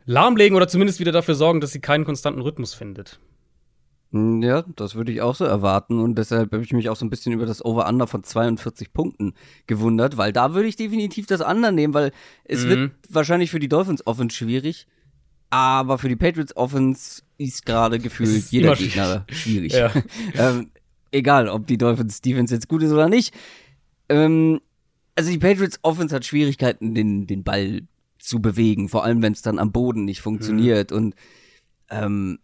lahmlegen 0.05 0.57
oder 0.57 0.69
zumindest 0.69 1.01
wieder 1.01 1.13
dafür 1.13 1.35
sorgen, 1.35 1.61
dass 1.61 1.73
sie 1.73 1.81
keinen 1.81 2.05
konstanten 2.05 2.41
Rhythmus 2.41 2.75
findet. 2.75 3.19
Ja, 4.13 4.65
das 4.77 4.95
würde 4.95 5.11
ich 5.11 5.21
auch 5.21 5.35
so 5.35 5.45
erwarten 5.45 5.99
und 5.99 6.17
deshalb 6.17 6.53
habe 6.53 6.63
ich 6.63 6.73
mich 6.73 6.89
auch 6.89 6.97
so 6.97 7.05
ein 7.05 7.11
bisschen 7.11 7.33
über 7.33 7.45
das 7.45 7.63
Over-Under 7.63 8.07
von 8.07 8.23
42 8.23 8.93
Punkten 8.93 9.35
gewundert, 9.67 10.17
weil 10.17 10.33
da 10.33 10.55
würde 10.55 10.69
ich 10.69 10.77
definitiv 10.77 11.27
das 11.27 11.41
Under 11.41 11.73
nehmen, 11.73 11.93
weil 11.93 12.13
es 12.45 12.65
Mhm. 12.65 12.69
wird 12.69 12.91
wahrscheinlich 13.11 13.51
für 13.51 13.59
die 13.59 13.69
Dolphins 13.69 14.07
Offense 14.07 14.35
schwierig, 14.37 14.87
aber 15.57 15.97
für 15.99 16.09
die 16.09 16.17
Patriots 16.17 16.55
Offense 16.57 17.23
ist 17.39 17.65
gerade 17.65 17.99
gefühlt 17.99 18.29
ist 18.29 18.53
jeder 18.53 18.77
Gegner 18.77 19.25
schwierig. 19.31 19.73
Ja. 19.73 19.91
ähm, 20.35 20.71
egal, 21.13 21.49
ob 21.49 21.67
die 21.67 21.79
Dolphins 21.79 22.21
Defense 22.21 22.55
jetzt 22.55 22.69
gut 22.69 22.83
ist 22.83 22.93
oder 22.93 23.09
nicht. 23.09 23.35
Ähm, 24.11 24.61
also 25.15 25.31
die 25.31 25.39
Patriots 25.39 25.79
Offense 25.83 26.15
hat 26.15 26.27
Schwierigkeiten, 26.27 26.95
den, 26.95 27.27
den 27.27 27.43
Ball 27.43 27.83
zu 28.19 28.41
bewegen, 28.41 28.91
vor 28.91 29.05
allem 29.05 29.23
wenn 29.23 29.33
es 29.33 29.41
dann 29.41 29.59
am 29.59 29.73
Boden 29.73 30.05
nicht 30.05 30.21
funktioniert 30.21 30.93
und 30.93 31.15
ähm, 31.89 32.39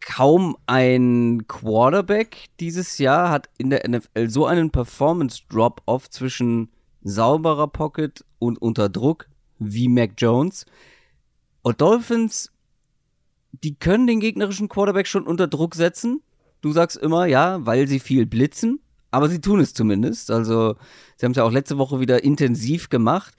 kaum 0.00 0.56
ein 0.66 1.44
Quarterback 1.46 2.46
dieses 2.58 2.98
Jahr 2.98 3.30
hat 3.30 3.48
in 3.58 3.70
der 3.70 3.88
NFL 3.88 4.30
so 4.30 4.46
einen 4.46 4.70
Performance-Drop-Off 4.70 6.10
zwischen 6.10 6.70
sauberer 7.02 7.68
Pocket 7.68 8.24
und 8.40 8.60
unter 8.60 8.88
Druck 8.88 9.28
wie 9.58 9.88
Mac 9.88 10.12
Jones. 10.18 10.66
Und 11.62 11.80
Dolphins, 11.80 12.52
die 13.52 13.74
können 13.74 14.06
den 14.06 14.20
gegnerischen 14.20 14.68
Quarterback 14.68 15.06
schon 15.06 15.26
unter 15.26 15.48
Druck 15.48 15.74
setzen. 15.74 16.22
Du 16.60 16.72
sagst 16.72 16.96
immer, 16.96 17.26
ja, 17.26 17.64
weil 17.66 17.86
sie 17.86 18.00
viel 18.00 18.26
blitzen, 18.26 18.80
aber 19.10 19.28
sie 19.28 19.40
tun 19.40 19.60
es 19.60 19.74
zumindest. 19.74 20.30
Also, 20.30 20.76
sie 21.16 21.24
haben 21.24 21.32
es 21.32 21.36
ja 21.36 21.44
auch 21.44 21.52
letzte 21.52 21.78
Woche 21.78 22.00
wieder 22.00 22.24
intensiv 22.24 22.88
gemacht. 22.88 23.34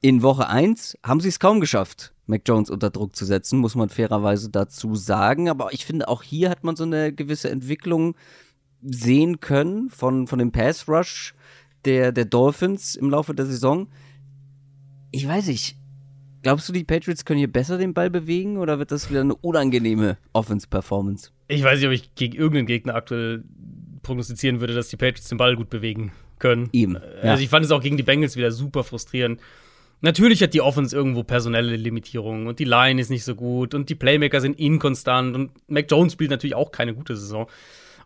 In 0.00 0.22
Woche 0.22 0.48
1 0.48 0.98
haben 1.02 1.20
sie 1.20 1.28
es 1.28 1.40
kaum 1.40 1.60
geschafft, 1.60 2.12
Mac 2.26 2.42
Jones 2.46 2.70
unter 2.70 2.90
Druck 2.90 3.16
zu 3.16 3.24
setzen, 3.24 3.58
muss 3.58 3.74
man 3.74 3.88
fairerweise 3.88 4.50
dazu 4.50 4.94
sagen. 4.94 5.48
Aber 5.48 5.72
ich 5.72 5.86
finde, 5.86 6.08
auch 6.08 6.22
hier 6.22 6.50
hat 6.50 6.64
man 6.64 6.76
so 6.76 6.84
eine 6.84 7.12
gewisse 7.12 7.50
Entwicklung 7.50 8.14
sehen 8.82 9.40
können 9.40 9.90
von, 9.90 10.26
von 10.26 10.38
dem 10.38 10.52
Pass 10.52 10.88
Rush 10.88 11.34
der, 11.84 12.12
der 12.12 12.24
Dolphins 12.24 12.94
im 12.94 13.10
Laufe 13.10 13.34
der 13.34 13.46
Saison. 13.46 13.88
Ich 15.10 15.26
weiß 15.26 15.46
nicht. 15.46 15.76
Glaubst 16.46 16.68
du, 16.68 16.72
die 16.72 16.84
Patriots 16.84 17.24
können 17.24 17.40
hier 17.40 17.50
besser 17.50 17.76
den 17.76 17.92
Ball 17.92 18.08
bewegen 18.08 18.56
oder 18.56 18.78
wird 18.78 18.92
das 18.92 19.10
wieder 19.10 19.20
eine 19.20 19.34
unangenehme 19.34 20.16
Offense-Performance? 20.32 21.32
Ich 21.48 21.64
weiß 21.64 21.80
nicht, 21.80 21.88
ob 21.88 21.92
ich 21.92 22.14
gegen 22.14 22.36
irgendeinen 22.36 22.68
Gegner 22.68 22.94
aktuell 22.94 23.42
prognostizieren 24.04 24.60
würde, 24.60 24.72
dass 24.72 24.86
die 24.88 24.96
Patriots 24.96 25.28
den 25.28 25.38
Ball 25.38 25.56
gut 25.56 25.70
bewegen 25.70 26.12
können. 26.38 26.68
Eben. 26.72 26.94
Ja. 26.94 27.32
Also 27.32 27.42
ich 27.42 27.48
fand 27.48 27.64
es 27.64 27.72
auch 27.72 27.82
gegen 27.82 27.96
die 27.96 28.04
Bengals 28.04 28.36
wieder 28.36 28.52
super 28.52 28.84
frustrierend. 28.84 29.40
Natürlich 30.02 30.40
hat 30.40 30.54
die 30.54 30.60
Offense 30.60 30.94
irgendwo 30.94 31.24
personelle 31.24 31.74
Limitierungen 31.74 32.46
und 32.46 32.60
die 32.60 32.64
Line 32.64 33.00
ist 33.00 33.10
nicht 33.10 33.24
so 33.24 33.34
gut 33.34 33.74
und 33.74 33.90
die 33.90 33.96
Playmaker 33.96 34.40
sind 34.40 34.56
inkonstant 34.56 35.34
und 35.34 35.50
Mac 35.68 35.90
Jones 35.90 36.12
spielt 36.12 36.30
natürlich 36.30 36.54
auch 36.54 36.70
keine 36.70 36.94
gute 36.94 37.16
Saison. 37.16 37.48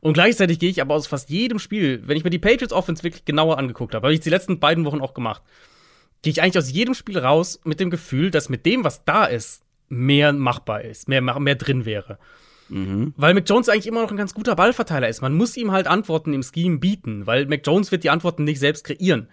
Und 0.00 0.14
gleichzeitig 0.14 0.58
gehe 0.58 0.70
ich 0.70 0.80
aber 0.80 0.94
aus 0.94 1.06
fast 1.06 1.28
jedem 1.28 1.58
Spiel, 1.58 2.00
wenn 2.06 2.16
ich 2.16 2.24
mir 2.24 2.30
die 2.30 2.38
Patriots 2.38 2.72
Offense 2.72 3.02
wirklich 3.02 3.26
genauer 3.26 3.58
angeguckt 3.58 3.94
habe, 3.94 4.06
habe 4.06 4.14
ich 4.14 4.20
die 4.20 4.30
letzten 4.30 4.60
beiden 4.60 4.86
Wochen 4.86 5.02
auch 5.02 5.12
gemacht, 5.12 5.42
gehe 6.22 6.30
ich 6.30 6.42
eigentlich 6.42 6.58
aus 6.58 6.70
jedem 6.70 6.94
Spiel 6.94 7.18
raus 7.18 7.60
mit 7.64 7.80
dem 7.80 7.90
Gefühl, 7.90 8.30
dass 8.30 8.48
mit 8.48 8.66
dem, 8.66 8.84
was 8.84 9.04
da 9.04 9.24
ist, 9.24 9.62
mehr 9.88 10.32
machbar 10.32 10.82
ist, 10.82 11.08
mehr, 11.08 11.20
mehr 11.20 11.54
drin 11.54 11.84
wäre. 11.84 12.18
Mhm. 12.68 13.14
Weil 13.16 13.34
Mac 13.34 13.48
Jones 13.48 13.68
eigentlich 13.68 13.86
immer 13.86 14.02
noch 14.02 14.10
ein 14.10 14.16
ganz 14.16 14.34
guter 14.34 14.54
Ballverteiler 14.54 15.08
ist. 15.08 15.22
Man 15.22 15.34
muss 15.34 15.56
ihm 15.56 15.72
halt 15.72 15.86
Antworten 15.86 16.32
im 16.32 16.42
Scheme 16.42 16.78
bieten, 16.78 17.26
weil 17.26 17.46
Mac 17.46 17.62
Jones 17.66 17.90
wird 17.90 18.04
die 18.04 18.10
Antworten 18.10 18.44
nicht 18.44 18.60
selbst 18.60 18.84
kreieren. 18.84 19.28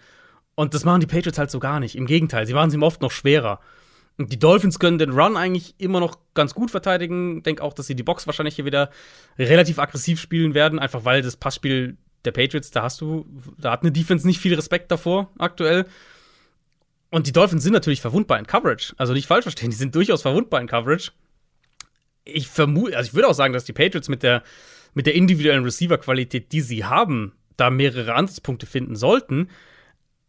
Und 0.55 0.73
das 0.73 0.85
machen 0.85 1.01
die 1.01 1.07
Patriots 1.07 1.38
halt 1.38 1.51
so 1.51 1.59
gar 1.59 1.79
nicht. 1.79 1.95
Im 1.95 2.07
Gegenteil, 2.07 2.47
sie 2.47 2.53
machen 2.53 2.69
es 2.69 2.73
ihm 2.73 2.83
oft 2.83 3.01
noch 3.01 3.11
schwerer. 3.11 3.59
Und 4.17 4.31
die 4.31 4.39
Dolphins 4.39 4.79
können 4.79 4.97
den 4.97 5.11
Run 5.11 5.38
eigentlich 5.38 5.75
immer 5.77 5.99
noch 5.99 6.17
ganz 6.33 6.55
gut 6.55 6.71
verteidigen. 6.71 7.43
Denke 7.43 7.61
auch, 7.61 7.73
dass 7.73 7.85
sie 7.85 7.95
die 7.95 8.01
Box 8.01 8.25
wahrscheinlich 8.25 8.55
hier 8.55 8.65
wieder 8.65 8.89
relativ 9.38 9.77
aggressiv 9.77 10.19
spielen 10.19 10.55
werden, 10.55 10.79
einfach 10.79 11.05
weil 11.05 11.21
das 11.21 11.38
Passspiel 11.38 11.97
der 12.25 12.31
Patriots, 12.31 12.71
da 12.71 12.81
hast 12.81 12.99
du, 12.99 13.27
da 13.59 13.71
hat 13.71 13.83
eine 13.83 13.91
Defense 13.91 14.25
nicht 14.25 14.39
viel 14.39 14.55
Respekt 14.55 14.89
davor 14.89 15.29
aktuell. 15.38 15.85
Und 17.09 17.27
die 17.27 17.31
Dolphins 17.31 17.63
sind 17.63 17.73
natürlich 17.73 18.01
verwundbar 18.01 18.39
in 18.39 18.47
Coverage. 18.47 18.93
Also 18.97 19.13
nicht 19.13 19.27
falsch 19.27 19.43
verstehen, 19.43 19.69
die 19.69 19.75
sind 19.75 19.95
durchaus 19.95 20.21
verwundbar 20.21 20.59
in 20.59 20.67
Coverage. 20.67 21.11
Ich 22.25 22.47
vermute, 22.47 22.97
also 22.97 23.07
ich 23.07 23.13
würde 23.13 23.29
auch 23.29 23.33
sagen, 23.33 23.53
dass 23.53 23.63
die 23.63 23.73
Patriots 23.73 24.09
mit 24.09 24.23
der, 24.23 24.43
mit 24.93 25.05
der 25.05 25.15
individuellen 25.15 25.63
Receiver-Qualität, 25.63 26.51
die 26.51 26.61
sie 26.61 26.83
haben, 26.83 27.33
da 27.55 27.69
mehrere 27.69 28.13
Ansatzpunkte 28.13 28.65
finden 28.65 28.95
sollten. 28.95 29.49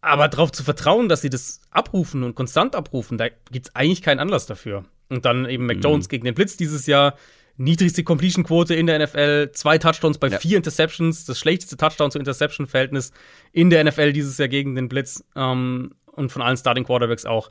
Aber 0.00 0.28
darauf 0.28 0.52
zu 0.52 0.62
vertrauen, 0.62 1.08
dass 1.08 1.22
sie 1.22 1.30
das 1.30 1.60
abrufen 1.70 2.22
und 2.22 2.36
konstant 2.36 2.76
abrufen, 2.76 3.18
da 3.18 3.28
gibt 3.28 3.66
es 3.66 3.74
eigentlich 3.74 4.02
keinen 4.02 4.20
Anlass 4.20 4.46
dafür. 4.46 4.84
Und 5.08 5.24
dann 5.24 5.46
eben 5.48 5.66
Mac 5.66 5.78
Jones 5.82 6.06
mhm. 6.06 6.10
gegen 6.10 6.24
den 6.24 6.34
Blitz 6.34 6.56
dieses 6.56 6.86
Jahr, 6.86 7.16
niedrigste 7.56 8.04
Completion-Quote 8.04 8.74
in 8.74 8.86
der 8.86 9.04
NFL, 9.04 9.50
zwei 9.52 9.78
Touchdowns 9.78 10.18
bei 10.18 10.28
ja. 10.28 10.38
vier 10.38 10.56
Interceptions, 10.56 11.24
das 11.24 11.40
schlechteste 11.40 11.76
Touchdown-zu-Interception-Verhältnis 11.76 13.12
in 13.50 13.70
der 13.70 13.82
NFL 13.82 14.12
dieses 14.12 14.38
Jahr 14.38 14.48
gegen 14.48 14.76
den 14.76 14.88
Blitz 14.88 15.24
ähm, 15.34 15.90
und 16.18 16.30
von 16.30 16.42
allen 16.42 16.56
Starting 16.56 16.84
Quarterbacks 16.84 17.24
auch 17.24 17.50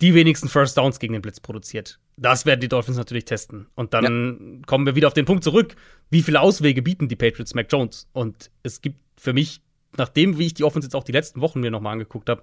die 0.00 0.14
wenigsten 0.14 0.48
First 0.48 0.76
Downs 0.76 0.98
gegen 0.98 1.12
den 1.12 1.22
Blitz 1.22 1.40
produziert. 1.40 1.98
Das 2.16 2.44
werden 2.44 2.60
die 2.60 2.68
Dolphins 2.68 2.96
natürlich 2.96 3.24
testen. 3.24 3.66
Und 3.74 3.94
dann 3.94 4.58
ja. 4.60 4.66
kommen 4.66 4.84
wir 4.86 4.94
wieder 4.94 5.06
auf 5.06 5.14
den 5.14 5.24
Punkt 5.24 5.44
zurück. 5.44 5.76
Wie 6.10 6.22
viele 6.22 6.40
Auswege 6.40 6.82
bieten 6.82 7.08
die 7.08 7.16
Patriots 7.16 7.54
Mac 7.54 7.68
Jones? 7.70 8.08
Und 8.12 8.50
es 8.62 8.82
gibt 8.82 8.98
für 9.18 9.32
mich 9.32 9.60
nachdem, 9.98 10.38
wie 10.38 10.46
ich 10.46 10.54
die 10.54 10.64
Offense 10.64 10.86
jetzt 10.86 10.94
auch 10.94 11.04
die 11.04 11.12
letzten 11.12 11.40
Wochen 11.40 11.60
mir 11.60 11.70
nochmal 11.70 11.92
angeguckt 11.92 12.28
habe, 12.28 12.42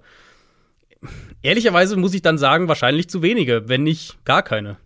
ehrlicherweise 1.42 1.96
muss 1.96 2.14
ich 2.14 2.22
dann 2.22 2.38
sagen, 2.38 2.68
wahrscheinlich 2.68 3.08
zu 3.08 3.22
wenige, 3.22 3.68
wenn 3.68 3.82
nicht 3.82 4.24
gar 4.24 4.42
keine. 4.42 4.78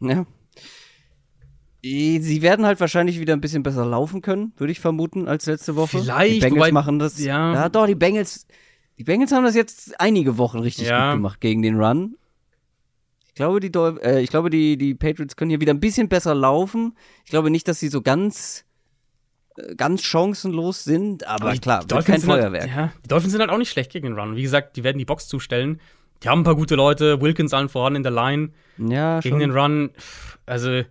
Ja. 0.00 0.26
Sie 1.82 2.40
werden 2.40 2.64
halt 2.64 2.80
wahrscheinlich 2.80 3.20
wieder 3.20 3.34
ein 3.34 3.42
bisschen 3.42 3.62
besser 3.62 3.84
laufen 3.84 4.22
können, 4.22 4.54
würde 4.56 4.72
ich 4.72 4.80
vermuten, 4.80 5.28
als 5.28 5.44
letzte 5.44 5.76
Woche. 5.76 5.98
Vielleicht. 5.98 6.36
Die 6.36 6.40
Bengals 6.40 6.72
machen 6.72 6.98
das. 6.98 7.22
Ja. 7.22 7.52
ja, 7.52 7.68
doch, 7.68 7.86
die 7.86 7.94
Bengals, 7.94 8.46
die 8.98 9.04
Bengals 9.04 9.32
haben 9.32 9.44
das 9.44 9.54
jetzt 9.54 10.00
einige 10.00 10.38
Wochen 10.38 10.58
richtig 10.58 10.88
ja. 10.88 11.10
gut 11.10 11.18
gemacht 11.18 11.40
gegen 11.40 11.62
den 11.62 11.80
Run. 11.80 12.16
Ich 13.26 13.34
glaube, 13.34 13.60
die, 13.60 13.72
äh, 13.76 14.20
ich 14.20 14.30
glaube 14.30 14.50
die, 14.50 14.76
die 14.76 14.94
Patriots 14.94 15.36
können 15.36 15.50
hier 15.50 15.60
wieder 15.60 15.74
ein 15.74 15.80
bisschen 15.80 16.08
besser 16.08 16.34
laufen. 16.34 16.96
Ich 17.24 17.30
glaube 17.30 17.50
nicht, 17.50 17.66
dass 17.66 17.80
sie 17.80 17.88
so 17.88 18.00
ganz 18.00 18.64
ganz 19.76 20.02
chancenlos 20.02 20.84
sind, 20.84 21.26
aber, 21.26 21.50
aber 21.50 21.58
klar, 21.58 21.88
wird 21.88 22.06
kein 22.06 22.20
Feuerwerk. 22.20 22.62
Halt, 22.62 22.76
ja, 22.76 22.92
die 23.04 23.08
Dolphins 23.08 23.32
sind 23.32 23.40
halt 23.40 23.50
auch 23.50 23.58
nicht 23.58 23.70
schlecht 23.70 23.92
gegen 23.92 24.06
den 24.06 24.18
Run. 24.18 24.36
Wie 24.36 24.42
gesagt, 24.42 24.76
die 24.76 24.84
werden 24.84 24.98
die 24.98 25.04
Box 25.04 25.28
zustellen. 25.28 25.80
Die 26.22 26.28
haben 26.28 26.40
ein 26.40 26.44
paar 26.44 26.56
gute 26.56 26.74
Leute, 26.74 27.20
Wilkins 27.20 27.52
allen 27.52 27.68
voran 27.68 27.96
in 27.96 28.02
der 28.02 28.12
Line. 28.12 28.50
Ja, 28.78 29.20
gegen 29.20 29.34
schon. 29.34 29.40
den 29.40 29.50
Run. 29.52 29.90
Also, 30.46 30.82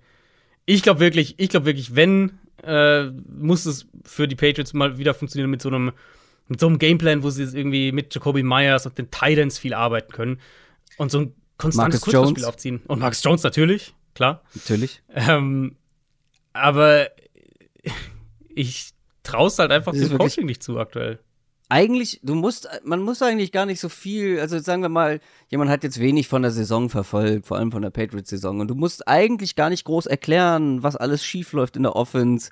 ich 0.66 0.84
glaube 0.84 1.00
wirklich, 1.00 1.36
ich 1.38 1.50
glaube 1.50 1.66
wirklich, 1.66 1.96
wenn, 1.96 2.40
äh, 2.64 3.06
muss 3.38 3.66
es 3.66 3.88
für 4.06 4.28
die 4.28 4.36
Patriots 4.36 4.74
mal 4.74 4.98
wieder 4.98 5.14
funktionieren 5.14 5.50
mit 5.50 5.62
so 5.62 5.70
einem, 5.70 5.92
mit 6.48 6.60
so 6.60 6.68
einem 6.68 6.80
Gameplan, 6.80 7.24
wo 7.24 7.30
sie 7.30 7.44
irgendwie 7.44 7.92
mit 7.92 8.14
Jacoby 8.14 8.44
Myers 8.44 8.86
und 8.86 8.98
den 8.98 9.10
Titans 9.12 9.58
viel 9.60 9.74
arbeiten 9.74 10.12
können 10.12 10.40
und 10.98 11.12
so 11.12 11.20
ein 11.20 11.36
konstantes 11.58 12.02
Kurzspiel 12.02 12.46
aufziehen. 12.46 12.82
Und 12.88 13.00
Max 13.00 13.24
Jones 13.24 13.44
natürlich, 13.44 13.94
klar. 14.14 14.44
Natürlich. 14.54 15.02
Ähm, 15.14 15.78
aber 16.54 17.08
ich 18.50 18.92
traue 19.24 19.48
es 19.48 19.60
halt 19.60 19.72
einfach 19.72 19.94
dem 19.94 20.18
Coaching 20.18 20.46
nicht 20.46 20.62
zu 20.62 20.80
aktuell. 20.80 21.20
Eigentlich, 21.70 22.20
du 22.22 22.36
musst, 22.36 22.70
man 22.84 23.02
muss 23.02 23.22
eigentlich 23.24 23.52
gar 23.52 23.66
nicht 23.66 23.80
so 23.80 23.90
viel, 23.90 24.40
also 24.40 24.60
sagen 24.60 24.84
wir 24.84 24.90
mal, 24.90 25.20
jemand 25.50 25.72
hat 25.72 25.84
jetzt 25.84 26.00
wenig 26.00 26.28
von 26.28 26.44
der 26.44 26.52
Saison 26.52 26.90
verfolgt, 26.90 27.48
vor 27.48 27.58
allem 27.58 27.72
von 27.72 27.82
der 27.82 27.90
Patriots-Saison, 27.90 28.60
und 28.60 28.68
du 28.68 28.76
musst 28.76 29.08
eigentlich 29.08 29.56
gar 29.56 29.70
nicht 29.70 29.86
groß 29.86 30.06
erklären, 30.06 30.84
was 30.84 30.96
alles 30.96 31.26
schief 31.26 31.52
läuft 31.54 31.76
in 31.76 31.84
der 31.84 31.96
Offense, 31.96 32.52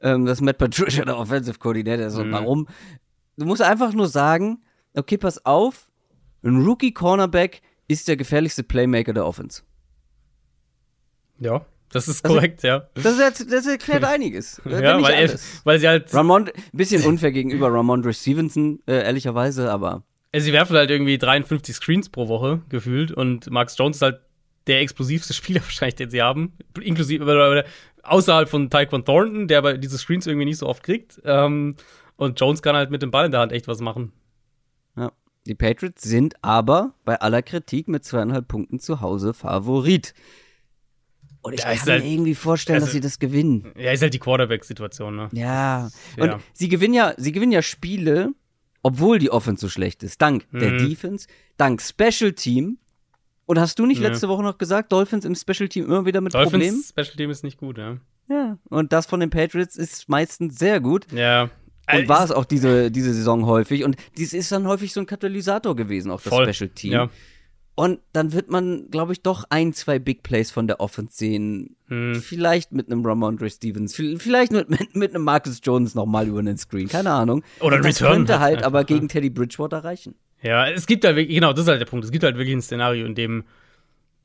ähm, 0.00 0.24
dass 0.26 0.40
Matt 0.40 0.58
Patricia 0.58 1.04
der 1.04 1.16
Offensive 1.16 1.58
Coordinator 1.58 2.06
ist 2.06 2.16
und 2.16 2.28
mhm. 2.28 2.32
warum. 2.32 2.68
Du 3.36 3.44
musst 3.44 3.62
einfach 3.62 3.92
nur 3.92 4.08
sagen, 4.08 4.62
okay, 4.94 5.18
pass 5.18 5.44
auf, 5.44 5.88
ein 6.42 6.64
Rookie-Cornerback 6.64 7.60
ist 7.88 8.08
der 8.08 8.16
gefährlichste 8.16 8.62
Playmaker 8.62 9.12
der 9.12 9.26
Offense. 9.26 9.62
Ja. 11.38 11.64
Das 11.92 12.08
ist 12.08 12.24
korrekt, 12.24 12.64
also, 12.64 12.66
ja. 12.66 12.88
Das, 12.94 13.46
das, 13.48 13.66
erklärt 13.66 14.04
einiges. 14.04 14.60
ja, 14.64 15.00
weil, 15.00 15.14
er, 15.14 15.38
weil 15.64 15.78
sie 15.78 15.86
halt. 15.86 16.12
Ramon, 16.12 16.50
bisschen 16.72 17.04
unfair 17.06 17.30
gegenüber 17.30 17.72
Ramondre 17.72 18.12
Stevenson, 18.12 18.80
äh, 18.86 19.04
ehrlicherweise, 19.04 19.70
aber. 19.70 20.02
sie 20.36 20.52
werfen 20.52 20.76
halt 20.76 20.90
irgendwie 20.90 21.16
53 21.16 21.76
Screens 21.76 22.08
pro 22.08 22.28
Woche 22.28 22.60
gefühlt 22.68 23.12
und 23.12 23.50
Max 23.50 23.78
Jones 23.78 23.98
ist 23.98 24.02
halt 24.02 24.20
der 24.66 24.80
explosivste 24.80 25.32
Spieler 25.32 25.60
wahrscheinlich, 25.62 25.94
den 25.94 26.10
sie 26.10 26.22
haben. 26.22 26.54
Inklusive, 26.80 27.64
außerhalb 28.02 28.48
von 28.48 28.68
Tyquan 28.68 29.04
Thornton, 29.04 29.46
der 29.46 29.58
aber 29.58 29.78
diese 29.78 29.96
Screens 29.96 30.26
irgendwie 30.26 30.46
nicht 30.46 30.58
so 30.58 30.66
oft 30.66 30.82
kriegt. 30.82 31.20
Ähm, 31.24 31.76
und 32.16 32.40
Jones 32.40 32.62
kann 32.62 32.76
halt 32.76 32.90
mit 32.90 33.02
dem 33.02 33.10
Ball 33.10 33.26
in 33.26 33.30
der 33.30 33.40
Hand 33.40 33.52
echt 33.52 33.68
was 33.68 33.80
machen. 33.80 34.12
Ja. 34.96 35.12
Die 35.46 35.54
Patriots 35.54 36.02
sind 36.02 36.34
aber 36.42 36.94
bei 37.04 37.20
aller 37.20 37.42
Kritik 37.42 37.88
mit 37.88 38.04
zweieinhalb 38.04 38.48
Punkten 38.48 38.80
zu 38.80 39.00
Hause 39.00 39.34
Favorit. 39.34 40.14
Und 41.42 41.52
ich 41.52 41.60
ja, 41.60 41.74
kann 41.74 41.86
halt, 41.86 42.02
mir 42.02 42.10
irgendwie 42.10 42.34
vorstellen, 42.34 42.76
also, 42.76 42.86
dass 42.86 42.92
sie 42.92 43.00
das 43.00 43.20
gewinnen. 43.20 43.72
Ja, 43.76 43.92
ist 43.92 44.02
halt 44.02 44.14
die 44.14 44.18
Quarterback-Situation, 44.18 45.14
ne? 45.14 45.28
Ja. 45.32 45.90
Und 46.16 46.26
ja. 46.26 46.40
sie 46.52 46.68
gewinnen 46.68 46.94
ja, 46.94 47.14
sie 47.16 47.30
gewinnen 47.30 47.52
ja 47.52 47.62
Spiele, 47.62 48.32
obwohl 48.82 49.20
die 49.20 49.30
Offense 49.30 49.60
so 49.60 49.68
schlecht 49.68 50.02
ist. 50.02 50.20
Dank 50.20 50.44
mhm. 50.50 50.58
der 50.58 50.72
Defense, 50.78 51.28
dank 51.56 51.80
Special 51.80 52.32
Team. 52.32 52.78
Und 53.44 53.60
hast 53.60 53.78
du 53.78 53.86
nicht 53.86 54.00
ja. 54.00 54.08
letzte 54.08 54.28
Woche 54.28 54.42
noch 54.42 54.58
gesagt, 54.58 54.90
Dolphins 54.90 55.24
im 55.24 55.36
Special 55.36 55.68
Team 55.68 55.84
immer 55.84 56.04
wieder 56.04 56.20
mit 56.20 56.34
Dolphins 56.34 56.50
Problemen? 56.50 56.82
Special 56.82 57.16
Team 57.16 57.30
ist 57.30 57.44
nicht 57.44 57.58
gut, 57.58 57.78
ja. 57.78 57.98
Ja. 58.28 58.58
Und 58.68 58.92
das 58.92 59.06
von 59.06 59.20
den 59.20 59.30
Patriots 59.30 59.76
ist 59.76 60.08
meistens 60.08 60.58
sehr 60.58 60.80
gut. 60.80 61.06
Ja. 61.12 61.50
Und 61.90 62.04
äh, 62.04 62.08
war 62.08 62.24
es 62.24 62.32
auch 62.32 62.44
diese, 62.44 62.90
diese 62.90 63.12
Saison 63.12 63.46
häufig. 63.46 63.84
Und 63.84 63.96
dies 64.16 64.32
ist 64.32 64.50
dann 64.52 64.66
häufig 64.66 64.92
so 64.92 65.00
ein 65.00 65.06
Katalysator 65.06 65.76
gewesen, 65.76 66.10
auch 66.10 66.20
das 66.20 66.32
Voll. 66.32 66.52
Special 66.52 66.70
Team. 66.70 66.92
Ja. 66.92 67.10
Und 67.78 68.00
dann 68.14 68.32
wird 68.32 68.50
man, 68.50 68.90
glaube 68.90 69.12
ich, 69.12 69.20
doch 69.20 69.44
ein, 69.50 69.74
zwei 69.74 69.98
Big 69.98 70.22
Plays 70.22 70.50
von 70.50 70.66
der 70.66 70.80
Offense 70.80 71.14
sehen. 71.14 71.76
Hm. 71.88 72.22
Vielleicht 72.22 72.72
mit 72.72 72.90
einem 72.90 73.04
Ramondre 73.04 73.50
Stevens, 73.50 73.94
vielleicht 73.94 74.50
mit, 74.50 74.70
mit, 74.70 74.96
mit 74.96 75.14
einem 75.14 75.24
Marcus 75.24 75.60
Jones 75.62 75.94
nochmal 75.94 76.26
über 76.26 76.42
den 76.42 76.56
Screen, 76.56 76.88
keine 76.88 77.10
Ahnung. 77.10 77.44
Oder 77.60 77.76
ein 77.76 77.82
das 77.82 78.00
Return. 78.00 78.12
könnte 78.14 78.40
halt 78.40 78.62
aber 78.62 78.84
gegen 78.84 79.08
Teddy 79.08 79.28
Bridgewater 79.28 79.84
reichen. 79.84 80.14
Ja, 80.42 80.66
es 80.66 80.86
gibt 80.86 81.04
halt 81.04 81.16
wirklich, 81.16 81.34
genau, 81.34 81.52
das 81.52 81.64
ist 81.64 81.68
halt 81.68 81.80
der 81.80 81.86
Punkt. 81.86 82.06
Es 82.06 82.10
gibt 82.10 82.24
halt 82.24 82.36
wirklich 82.38 82.56
ein 82.56 82.62
Szenario, 82.62 83.04
in 83.04 83.14
dem 83.14 83.44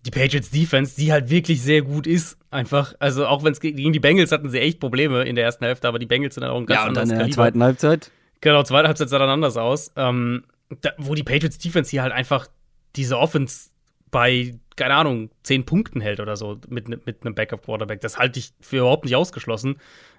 die 0.06 0.12
Patriots 0.12 0.50
Defense, 0.50 0.96
die 0.96 1.12
halt 1.12 1.30
wirklich 1.30 1.62
sehr 1.62 1.84
gut 1.84 2.08
ist, 2.08 2.38
einfach. 2.50 2.96
Also 3.00 3.28
auch 3.28 3.44
wenn 3.44 3.54
es 3.54 3.60
gegen 3.60 3.94
die 3.94 4.00
Bengals 4.00 4.32
hatten 4.32 4.50
sie 4.50 4.60
echt 4.60 4.80
Probleme 4.80 5.24
in 5.24 5.36
der 5.36 5.46
ersten 5.46 5.66
Hälfte, 5.66 5.88
aber 5.88 6.00
die 6.00 6.08
Bengals 6.08 6.36
sind 6.36 6.44
halt 6.44 6.54
auch 6.54 6.58
ein 6.58 6.66
ganz 6.66 6.82
ja, 6.82 6.88
anderes 6.88 7.10
Ja, 7.10 7.16
in 7.16 7.26
der 7.26 7.32
zweiten 7.32 7.64
Halbzeit. 7.64 8.12
Genau, 8.42 8.64
zweite 8.64 8.88
Halbzeit 8.88 9.10
sah 9.10 9.20
dann 9.20 9.30
anders 9.30 9.58
aus. 9.58 9.92
Ähm, 9.96 10.44
da, 10.82 10.92
wo 10.98 11.14
die 11.14 11.24
Patriots 11.24 11.60
Defense 11.60 11.92
hier 11.92 12.02
halt 12.02 12.14
einfach 12.14 12.48
diese 12.96 13.20
Offense 13.20 13.70
bei, 14.10 14.56
keine 14.76 14.96
Ahnung, 14.96 15.30
zehn 15.44 15.66
Punkten 15.66 16.02
hält 16.02 16.20
oder 16.20 16.36
so 16.36 16.60
mit, 16.68 16.88
mit 16.88 17.24
einem 17.24 17.36
Backup-Quarterback. 17.36 18.02
Das 18.02 18.18
halte 18.18 18.40
ich 18.40 18.54
für 18.60 18.80
überhaupt 18.80 19.06
nicht 19.06 19.16
ausgeschlossen. 19.16 19.78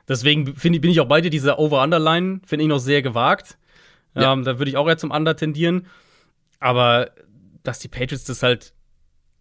Deswegen 0.09 0.55
find, 0.55 0.81
bin 0.81 0.91
ich 0.91 1.01
auch 1.01 1.09
beide 1.09 1.31
diese 1.31 1.59
Over-Under-Line, 1.59 2.41
finde 2.47 2.63
ich 2.65 2.69
noch 2.69 2.79
sehr 2.79 3.03
gewagt. 3.03 3.59
Ja. 4.15 4.33
Ähm, 4.33 4.45
da 4.45 4.59
würde 4.59 4.71
ich 4.71 4.77
auch 4.77 4.89
eher 4.89 4.99
zum 4.99 5.11
Under 5.11 5.37
tendieren. 5.37 5.87
Aber 6.61 7.11
dass 7.65 7.81
die 7.81 7.89
Patriots 7.89 8.25
das 8.25 8.43
halt 8.43 8.73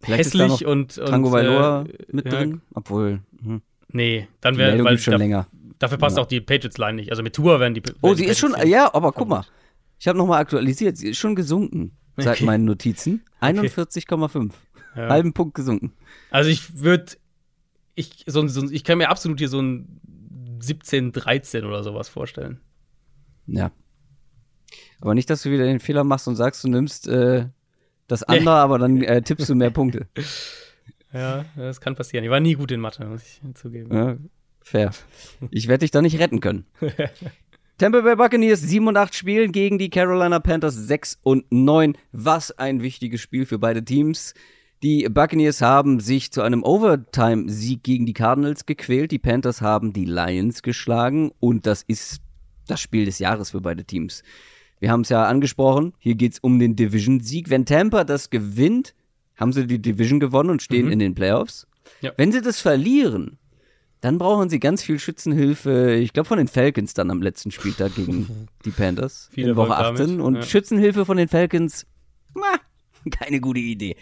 Vielleicht 0.02 0.20
hässlich 0.20 0.66
und, 0.66 0.98
und. 0.98 1.08
Tango 1.08 1.32
Valor 1.32 1.86
äh, 1.86 2.04
mit 2.08 2.26
ja, 2.26 2.32
drin, 2.32 2.60
obwohl. 2.74 3.20
Hm. 3.42 3.62
Nee, 3.88 4.28
dann 4.40 4.58
wäre. 4.58 4.82
Weil 4.84 4.98
schon 4.98 5.12
da, 5.12 5.18
länger. 5.18 5.46
Dafür 5.78 5.98
passt 5.98 6.16
ja. 6.16 6.22
auch 6.22 6.26
die 6.26 6.40
Patriots-Line 6.40 6.94
nicht. 6.94 7.10
Also 7.10 7.22
mit 7.22 7.34
Tour 7.34 7.60
werden 7.60 7.74
die. 7.74 7.82
Oh, 8.00 8.14
sie 8.14 8.24
ist 8.24 8.38
schon. 8.38 8.54
Ja, 8.66 8.92
aber 8.94 9.12
guck 9.12 9.28
mal. 9.28 9.44
Ich 9.98 10.08
habe 10.08 10.18
nochmal 10.18 10.40
aktualisiert. 10.40 10.96
Sie 10.96 11.10
ist 11.10 11.18
schon 11.18 11.34
gesunken 11.36 11.96
okay. 12.16 12.44
meinen 12.44 12.64
Notizen. 12.64 13.22
41,5. 13.40 14.52
Ja. 14.96 15.08
Halben 15.08 15.32
Punkt 15.32 15.54
gesunken. 15.54 15.92
Also 16.30 16.50
ich 16.50 16.80
würde, 16.80 17.12
ich, 17.94 18.24
so, 18.26 18.46
so, 18.48 18.70
ich 18.70 18.84
kann 18.84 18.98
mir 18.98 19.08
absolut 19.08 19.38
hier 19.38 19.48
so 19.48 19.60
ein 19.60 20.00
17, 20.60 21.12
13 21.12 21.64
oder 21.64 21.82
sowas 21.82 22.08
vorstellen. 22.08 22.60
Ja. 23.46 23.72
Aber 25.00 25.14
nicht, 25.14 25.28
dass 25.30 25.42
du 25.42 25.50
wieder 25.50 25.64
den 25.64 25.80
Fehler 25.80 26.04
machst 26.04 26.28
und 26.28 26.36
sagst, 26.36 26.62
du 26.62 26.68
nimmst 26.68 27.08
äh, 27.08 27.46
das 28.12 28.22
andere, 28.22 28.54
aber 28.56 28.78
dann 28.78 29.02
äh, 29.02 29.22
tippst 29.22 29.48
du 29.48 29.54
mehr 29.54 29.70
Punkte. 29.70 30.06
Ja, 31.14 31.44
das 31.56 31.82
kann 31.82 31.94
passieren. 31.94 32.24
Ich 32.24 32.30
war 32.30 32.40
nie 32.40 32.54
gut 32.54 32.70
in 32.72 32.80
Mathe, 32.80 33.04
muss 33.04 33.22
ich 33.22 33.54
zugeben. 33.54 33.94
Ja. 33.94 34.16
Fair. 34.62 34.92
Ich 35.50 35.68
werde 35.68 35.80
dich 35.80 35.90
da 35.90 36.00
nicht 36.00 36.18
retten 36.18 36.40
können. 36.40 36.64
Tampa 37.76 38.00
Bay 38.00 38.16
Buccaneers 38.16 38.62
7 38.62 38.88
und 38.88 38.96
8 38.96 39.14
spielen 39.14 39.52
gegen 39.52 39.76
die 39.76 39.90
Carolina 39.90 40.40
Panthers 40.40 40.74
6 40.74 41.18
und 41.22 41.44
9. 41.50 41.98
Was 42.12 42.50
ein 42.52 42.80
wichtiges 42.80 43.20
Spiel 43.20 43.44
für 43.44 43.58
beide 43.58 43.84
Teams. 43.84 44.32
Die 44.82 45.06
Buccaneers 45.08 45.60
haben 45.60 46.00
sich 46.00 46.32
zu 46.32 46.42
einem 46.42 46.62
Overtime-Sieg 46.62 47.82
gegen 47.82 48.06
die 48.06 48.14
Cardinals 48.14 48.64
gequält. 48.64 49.10
Die 49.10 49.18
Panthers 49.18 49.60
haben 49.60 49.92
die 49.92 50.06
Lions 50.06 50.62
geschlagen 50.62 51.32
und 51.40 51.66
das 51.66 51.82
ist 51.82 52.22
das 52.66 52.80
Spiel 52.80 53.04
des 53.04 53.18
Jahres 53.18 53.50
für 53.50 53.60
beide 53.60 53.84
Teams. 53.84 54.22
Wir 54.82 54.90
haben 54.90 55.02
es 55.02 55.10
ja 55.10 55.26
angesprochen, 55.26 55.92
hier 56.00 56.16
geht 56.16 56.32
es 56.32 56.38
um 56.40 56.58
den 56.58 56.74
Division-Sieg. 56.74 57.50
Wenn 57.50 57.64
Tampa 57.66 58.02
das 58.02 58.30
gewinnt, 58.30 58.94
haben 59.36 59.52
sie 59.52 59.64
die 59.68 59.80
Division 59.80 60.18
gewonnen 60.18 60.50
und 60.50 60.60
stehen 60.60 60.86
Mhm. 60.86 60.92
in 60.92 60.98
den 60.98 61.14
Playoffs. 61.14 61.68
Ja. 62.00 62.10
Wenn 62.16 62.32
sie 62.32 62.40
das 62.42 62.60
verlieren, 62.60 63.38
dann 64.00 64.18
brauchen 64.18 64.50
sie 64.50 64.58
ganz 64.58 64.82
viel 64.82 64.98
Schützenhilfe, 64.98 65.94
ich 65.94 66.12
glaube 66.12 66.26
von 66.26 66.38
den 66.38 66.48
Falcons 66.48 66.94
dann 66.94 67.12
am 67.12 67.22
letzten 67.22 67.52
Spieltag 67.52 67.94
gegen 67.94 68.26
die 68.64 68.72
Panthers 68.72 69.28
Viel 69.32 69.50
in 69.50 69.54
Woche 69.56 69.68
Erfolg 69.70 69.90
18. 70.00 70.06
damit, 70.08 70.20
Und 70.26 70.34
ja. 70.34 70.42
Schützenhilfe 70.42 71.06
von 71.06 71.16
den 71.16 71.28
Falcons, 71.28 71.86
na, 72.34 72.56
keine 73.12 73.40
gute 73.40 73.60
Idee. 73.60 73.94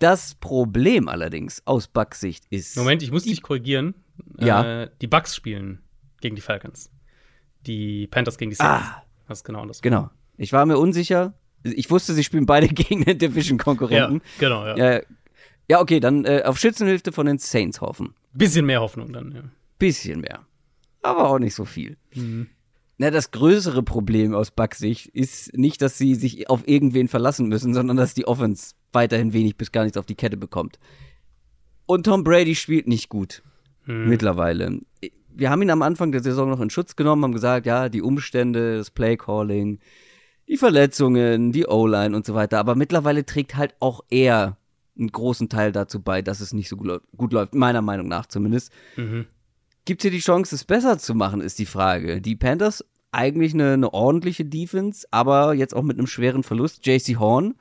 Das 0.00 0.34
Problem 0.34 1.08
allerdings 1.08 1.62
aus 1.64 1.88
Bucks 1.88 2.20
Sicht 2.20 2.44
ist. 2.50 2.76
Moment, 2.76 3.02
ich 3.02 3.10
muss 3.10 3.24
dich 3.24 3.40
korrigieren. 3.40 3.94
Ja. 4.38 4.82
Äh, 4.82 4.90
die 5.00 5.06
Bucks 5.06 5.34
spielen 5.34 5.80
gegen 6.20 6.36
die 6.36 6.42
Falcons. 6.42 6.90
Die 7.66 8.06
Panthers 8.06 8.36
gegen 8.36 8.50
die 8.50 8.56
Saints. 8.56 8.84
Ah. 8.86 9.02
Das 9.28 9.38
ist 9.40 9.44
genau 9.44 9.64
das. 9.66 9.80
Genau. 9.82 10.10
Ich 10.36 10.52
war 10.52 10.66
mir 10.66 10.78
unsicher. 10.78 11.34
Ich 11.62 11.90
wusste, 11.90 12.14
sie 12.14 12.24
spielen 12.24 12.46
beide 12.46 12.66
gegen 12.74 13.04
den 13.04 13.08
Ja, 13.08 13.28
Division-Konkurrenten. 13.28 14.22
genau, 14.38 14.66
ja. 14.66 14.76
Ja. 14.76 15.00
ja, 15.68 15.80
okay, 15.80 16.00
dann 16.00 16.24
äh, 16.24 16.42
auf 16.44 16.58
Schützenhilfe 16.58 17.12
von 17.12 17.26
den 17.26 17.38
Saints 17.38 17.80
hoffen. 17.80 18.14
Bisschen 18.32 18.66
mehr 18.66 18.80
Hoffnung 18.80 19.12
dann, 19.12 19.32
ja. 19.32 19.42
Bisschen 19.78 20.20
mehr. 20.20 20.46
Aber 21.02 21.30
auch 21.30 21.38
nicht 21.38 21.54
so 21.54 21.64
viel. 21.64 21.96
Mhm. 22.14 22.48
Na, 22.96 23.10
das 23.10 23.30
größere 23.30 23.84
Problem 23.84 24.34
aus 24.34 24.50
Bucks 24.50 24.78
Sicht 24.78 25.06
ist 25.06 25.56
nicht, 25.56 25.80
dass 25.82 25.98
sie 25.98 26.16
sich 26.16 26.50
auf 26.50 26.66
irgendwen 26.66 27.06
verlassen 27.06 27.46
müssen, 27.48 27.72
sondern 27.72 27.96
dass 27.96 28.14
die 28.14 28.26
Offense 28.26 28.74
weiterhin 28.92 29.32
wenig 29.32 29.56
bis 29.56 29.70
gar 29.70 29.84
nichts 29.84 29.96
auf 29.98 30.06
die 30.06 30.16
Kette 30.16 30.36
bekommt. 30.36 30.78
Und 31.86 32.04
Tom 32.06 32.24
Brady 32.24 32.54
spielt 32.56 32.88
nicht 32.88 33.08
gut. 33.08 33.42
Mhm. 33.86 34.08
Mittlerweile. 34.08 34.80
Wir 35.38 35.50
haben 35.50 35.62
ihn 35.62 35.70
am 35.70 35.82
Anfang 35.82 36.10
der 36.10 36.22
Saison 36.22 36.50
noch 36.50 36.60
in 36.60 36.68
Schutz 36.68 36.96
genommen, 36.96 37.22
haben 37.22 37.32
gesagt, 37.32 37.64
ja, 37.64 37.88
die 37.88 38.02
Umstände, 38.02 38.76
das 38.78 38.90
Playcalling, 38.90 39.78
die 40.48 40.56
Verletzungen, 40.56 41.52
die 41.52 41.66
O-Line 41.66 42.16
und 42.16 42.26
so 42.26 42.34
weiter. 42.34 42.58
Aber 42.58 42.74
mittlerweile 42.74 43.24
trägt 43.24 43.54
halt 43.56 43.74
auch 43.78 44.00
er 44.10 44.56
einen 44.98 45.12
großen 45.12 45.48
Teil 45.48 45.70
dazu 45.70 46.02
bei, 46.02 46.22
dass 46.22 46.40
es 46.40 46.52
nicht 46.52 46.68
so 46.68 46.76
gut, 46.76 47.32
läuft, 47.32 47.54
meiner 47.54 47.82
Meinung 47.82 48.08
nach 48.08 48.26
zumindest. 48.26 48.72
Mhm. 48.96 49.26
Gibt 49.84 50.02
hier 50.02 50.10
die 50.10 50.18
Chance, 50.18 50.56
es 50.56 50.64
besser 50.64 50.98
zu 50.98 51.14
machen, 51.14 51.40
ist 51.40 51.60
die 51.60 51.66
Frage. 51.66 52.20
Die 52.20 52.34
Panthers 52.34 52.84
eigentlich 53.12 53.54
eine, 53.54 53.74
eine 53.74 53.94
ordentliche 53.94 54.44
Defense, 54.44 55.06
aber 55.12 55.54
jetzt 55.54 55.74
auch 55.74 55.82
mit 55.84 55.98
einem 55.98 56.08
schweren 56.08 56.42
Verlust. 56.42 56.84
JC 56.84 57.16
Horn 57.18 57.54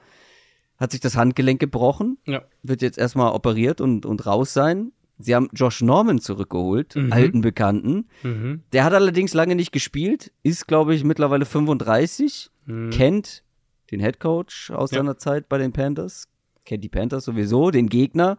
hat 0.77 0.91
sich 0.91 0.99
das 0.99 1.15
Handgelenk 1.15 1.59
gebrochen, 1.59 2.17
Ja. 2.25 2.41
wird 2.63 2.81
jetzt 2.81 2.97
erstmal 2.97 3.33
operiert 3.33 3.81
und, 3.81 4.05
und 4.05 4.25
raus 4.25 4.53
sein. 4.53 4.91
Sie 5.19 5.33
haben 5.33 5.49
Josh 5.53 5.81
Norman 5.81 6.19
zurückgeholt, 6.19 6.95
Mhm. 6.95 7.11
alten 7.11 7.41
Bekannten. 7.41 8.07
Mhm. 8.23 8.61
Der 8.71 8.83
hat 8.83 8.93
allerdings 8.93 9.33
lange 9.33 9.55
nicht 9.55 9.71
gespielt, 9.71 10.31
ist, 10.43 10.67
glaube 10.67 10.93
ich, 10.93 11.03
mittlerweile 11.03 11.45
35, 11.45 12.49
Mhm. 12.65 12.89
kennt 12.91 13.43
den 13.91 13.99
Head 13.99 14.19
Coach 14.19 14.69
aus 14.71 14.91
Ja. 14.91 14.97
seiner 14.99 15.17
Zeit 15.17 15.49
bei 15.49 15.57
den 15.57 15.71
Panthers, 15.73 16.27
kennt 16.65 16.83
die 16.83 16.89
Panthers 16.89 17.25
sowieso, 17.25 17.71
den 17.71 17.87
Gegner. 17.89 18.37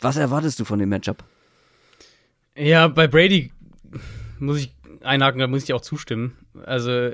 Was 0.00 0.16
erwartest 0.16 0.58
du 0.60 0.64
von 0.64 0.78
dem 0.78 0.88
Matchup? 0.88 1.24
Ja, 2.56 2.88
bei 2.88 3.06
Brady 3.06 3.50
muss 4.38 4.58
ich 4.60 4.74
einhaken, 5.02 5.40
da 5.40 5.46
muss 5.46 5.60
ich 5.60 5.66
dir 5.66 5.76
auch 5.76 5.80
zustimmen. 5.80 6.36
Also, 6.64 7.10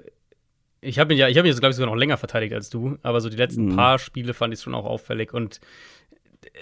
ich 0.81 0.99
habe 0.99 1.13
ihn 1.15 1.19
ja, 1.19 1.29
ich 1.29 1.37
habe 1.39 1.49
ihn, 1.49 1.55
glaube 1.57 1.71
ich, 1.71 1.77
sogar 1.77 1.91
noch 1.91 1.99
länger 1.99 2.17
verteidigt 2.17 2.53
als 2.55 2.71
du, 2.71 2.99
aber 3.03 3.21
so 3.21 3.29
die 3.29 3.37
letzten 3.37 3.67
Mhm. 3.67 3.77
paar 3.77 3.99
Spiele 3.99 4.35
fand 4.35 4.55
ich 4.55 4.61
schon 4.61 4.75
auch 4.75 4.85
auffällig 4.85 5.33
und 5.35 5.61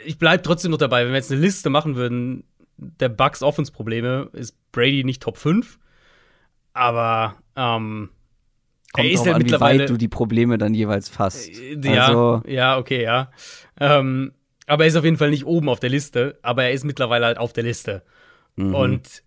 ich 0.04 0.18
bleibe 0.18 0.42
trotzdem 0.42 0.70
noch 0.70 0.78
dabei, 0.78 1.04
wenn 1.04 1.12
wir 1.12 1.18
jetzt 1.18 1.30
eine 1.32 1.40
Liste 1.40 1.70
machen 1.70 1.96
würden, 1.96 2.44
der 2.76 3.08
Bucks 3.08 3.42
Offense-Probleme, 3.42 4.30
ist 4.32 4.56
Brady 4.72 5.04
nicht 5.04 5.22
Top 5.22 5.36
5, 5.38 5.78
aber 6.72 7.36
ähm, 7.56 8.10
Kommt 8.92 9.06
er 9.08 9.12
ist 9.12 9.18
drauf 9.18 9.26
halt 9.26 9.34
an, 9.36 9.40
wie 9.40 9.44
mittlerweile 9.44 9.78
weit 9.80 9.90
du 9.90 9.96
die 9.96 10.08
Probleme 10.08 10.58
dann 10.58 10.74
jeweils 10.74 11.08
fasst. 11.08 11.48
Äh, 11.48 11.78
Ja, 11.82 12.06
Also, 12.06 12.42
ja, 12.46 12.78
okay, 12.78 13.02
ja. 13.02 13.30
Ähm, 13.78 14.32
aber 14.66 14.84
er 14.84 14.88
ist 14.88 14.96
auf 14.96 15.04
jeden 15.04 15.16
Fall 15.16 15.30
nicht 15.30 15.46
oben 15.46 15.68
auf 15.68 15.80
der 15.80 15.90
Liste, 15.90 16.38
aber 16.42 16.64
er 16.64 16.72
ist 16.72 16.84
mittlerweile 16.84 17.26
halt 17.26 17.38
auf 17.38 17.52
der 17.52 17.64
Liste. 17.64 18.02
mhm. 18.56 18.74
Und 18.74 19.22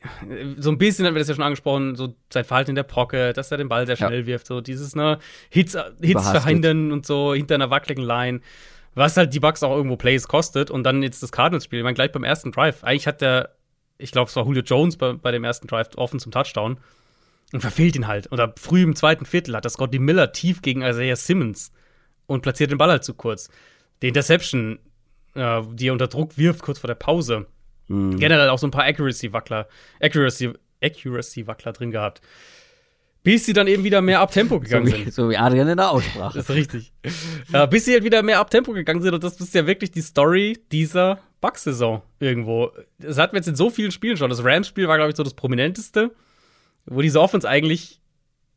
äh, 0.00 0.54
so 0.56 0.70
ein 0.70 0.78
bisschen 0.78 1.06
haben 1.06 1.14
wir 1.14 1.20
das 1.20 1.28
ja 1.28 1.34
schon 1.34 1.44
angesprochen, 1.44 1.94
so 1.96 2.14
sein 2.32 2.44
Verhalten 2.44 2.70
in 2.70 2.76
der 2.76 2.82
Pocket, 2.84 3.36
dass 3.36 3.50
er 3.50 3.58
den 3.58 3.68
Ball 3.68 3.86
sehr 3.86 3.96
Ja. 3.96 4.06
schnell 4.08 4.26
wirft, 4.26 4.46
so 4.46 4.60
dieses, 4.60 4.94
ne, 4.96 5.18
Hits, 5.50 5.76
Hits 6.00 6.28
verhindern 6.30 6.92
und 6.92 7.06
so 7.06 7.34
hinter 7.34 7.54
einer 7.56 7.70
wackeligen 7.70 8.04
Line. 8.04 8.40
Was 8.94 9.16
halt 9.16 9.32
die 9.32 9.40
Bucks 9.40 9.62
auch 9.62 9.74
irgendwo 9.74 9.96
Plays 9.96 10.28
kostet 10.28 10.70
und 10.70 10.84
dann 10.84 11.02
jetzt 11.02 11.22
das 11.22 11.32
Cardinals-Spiel. 11.32 11.78
Ich 11.78 11.84
meine, 11.84 11.94
gleich 11.94 12.12
beim 12.12 12.24
ersten 12.24 12.52
Drive. 12.52 12.84
Eigentlich 12.84 13.06
hat 13.06 13.20
der, 13.20 13.56
ich 13.98 14.12
glaube, 14.12 14.28
es 14.28 14.36
war 14.36 14.44
Julio 14.44 14.62
Jones 14.62 14.96
bei, 14.96 15.14
bei 15.14 15.30
dem 15.30 15.44
ersten 15.44 15.66
Drive 15.66 15.90
offen 15.96 16.20
zum 16.20 16.32
Touchdown 16.32 16.78
und 17.52 17.60
verfehlt 17.60 17.96
ihn 17.96 18.06
halt. 18.06 18.30
Oder 18.32 18.52
früh 18.58 18.82
im 18.82 18.94
zweiten 18.96 19.24
Viertel 19.24 19.56
hat 19.56 19.64
das 19.64 19.74
Scotty 19.74 19.98
Miller 19.98 20.32
tief 20.32 20.62
gegen 20.62 20.82
Isaiah 20.82 21.16
Simmons 21.16 21.72
und 22.26 22.42
platziert 22.42 22.70
den 22.70 22.78
Ball 22.78 22.90
halt 22.90 23.04
zu 23.04 23.14
kurz. 23.14 23.48
Die 24.02 24.08
Interception, 24.08 24.78
äh, 25.34 25.62
die 25.72 25.88
er 25.88 25.92
unter 25.92 26.08
Druck 26.08 26.36
wirft, 26.36 26.62
kurz 26.62 26.78
vor 26.78 26.88
der 26.88 26.94
Pause. 26.94 27.46
Mhm. 27.88 28.18
Generell 28.18 28.48
auch 28.48 28.58
so 28.58 28.66
ein 28.66 28.72
paar 28.72 28.84
Accuracy-Wackler, 28.84 29.68
Accuracy, 30.00 30.52
Accuracy-Wackler 30.82 31.72
drin 31.72 31.90
gehabt. 31.90 32.20
Bis 33.22 33.46
sie 33.46 33.52
dann 33.52 33.68
eben 33.68 33.84
wieder 33.84 34.00
mehr 34.00 34.20
ab 34.20 34.32
Tempo 34.32 34.56
so, 34.56 34.60
gegangen 34.60 34.86
wie, 34.86 34.90
sind. 34.90 35.14
so 35.14 35.28
wie 35.30 35.36
Adrian 35.36 35.68
in 35.68 35.76
der 35.76 35.90
Aussprache. 35.90 36.38
Das 36.38 36.48
ist 36.48 36.56
richtig. 36.56 36.92
ja, 37.52 37.66
bis 37.66 37.84
sie 37.84 37.92
halt 37.92 38.04
wieder 38.04 38.22
mehr 38.22 38.40
ab 38.40 38.50
Tempo 38.50 38.72
gegangen 38.72 39.00
sind 39.00 39.14
und 39.14 39.22
das 39.22 39.40
ist 39.40 39.54
ja 39.54 39.66
wirklich 39.66 39.92
die 39.92 40.00
Story 40.00 40.58
dieser 40.72 41.20
Bucks-Saison 41.40 42.02
irgendwo. 42.18 42.72
Das 42.98 43.18
hatten 43.18 43.34
wir 43.34 43.38
jetzt 43.38 43.48
in 43.48 43.56
so 43.56 43.70
vielen 43.70 43.92
Spielen 43.92 44.16
schon. 44.16 44.30
Das 44.30 44.44
Rams-Spiel 44.44 44.88
war, 44.88 44.96
glaube 44.96 45.10
ich, 45.10 45.16
so 45.16 45.22
das 45.22 45.34
prominenteste, 45.34 46.12
wo 46.86 47.00
diese 47.00 47.20
Offense 47.20 47.48
eigentlich, 47.48 48.00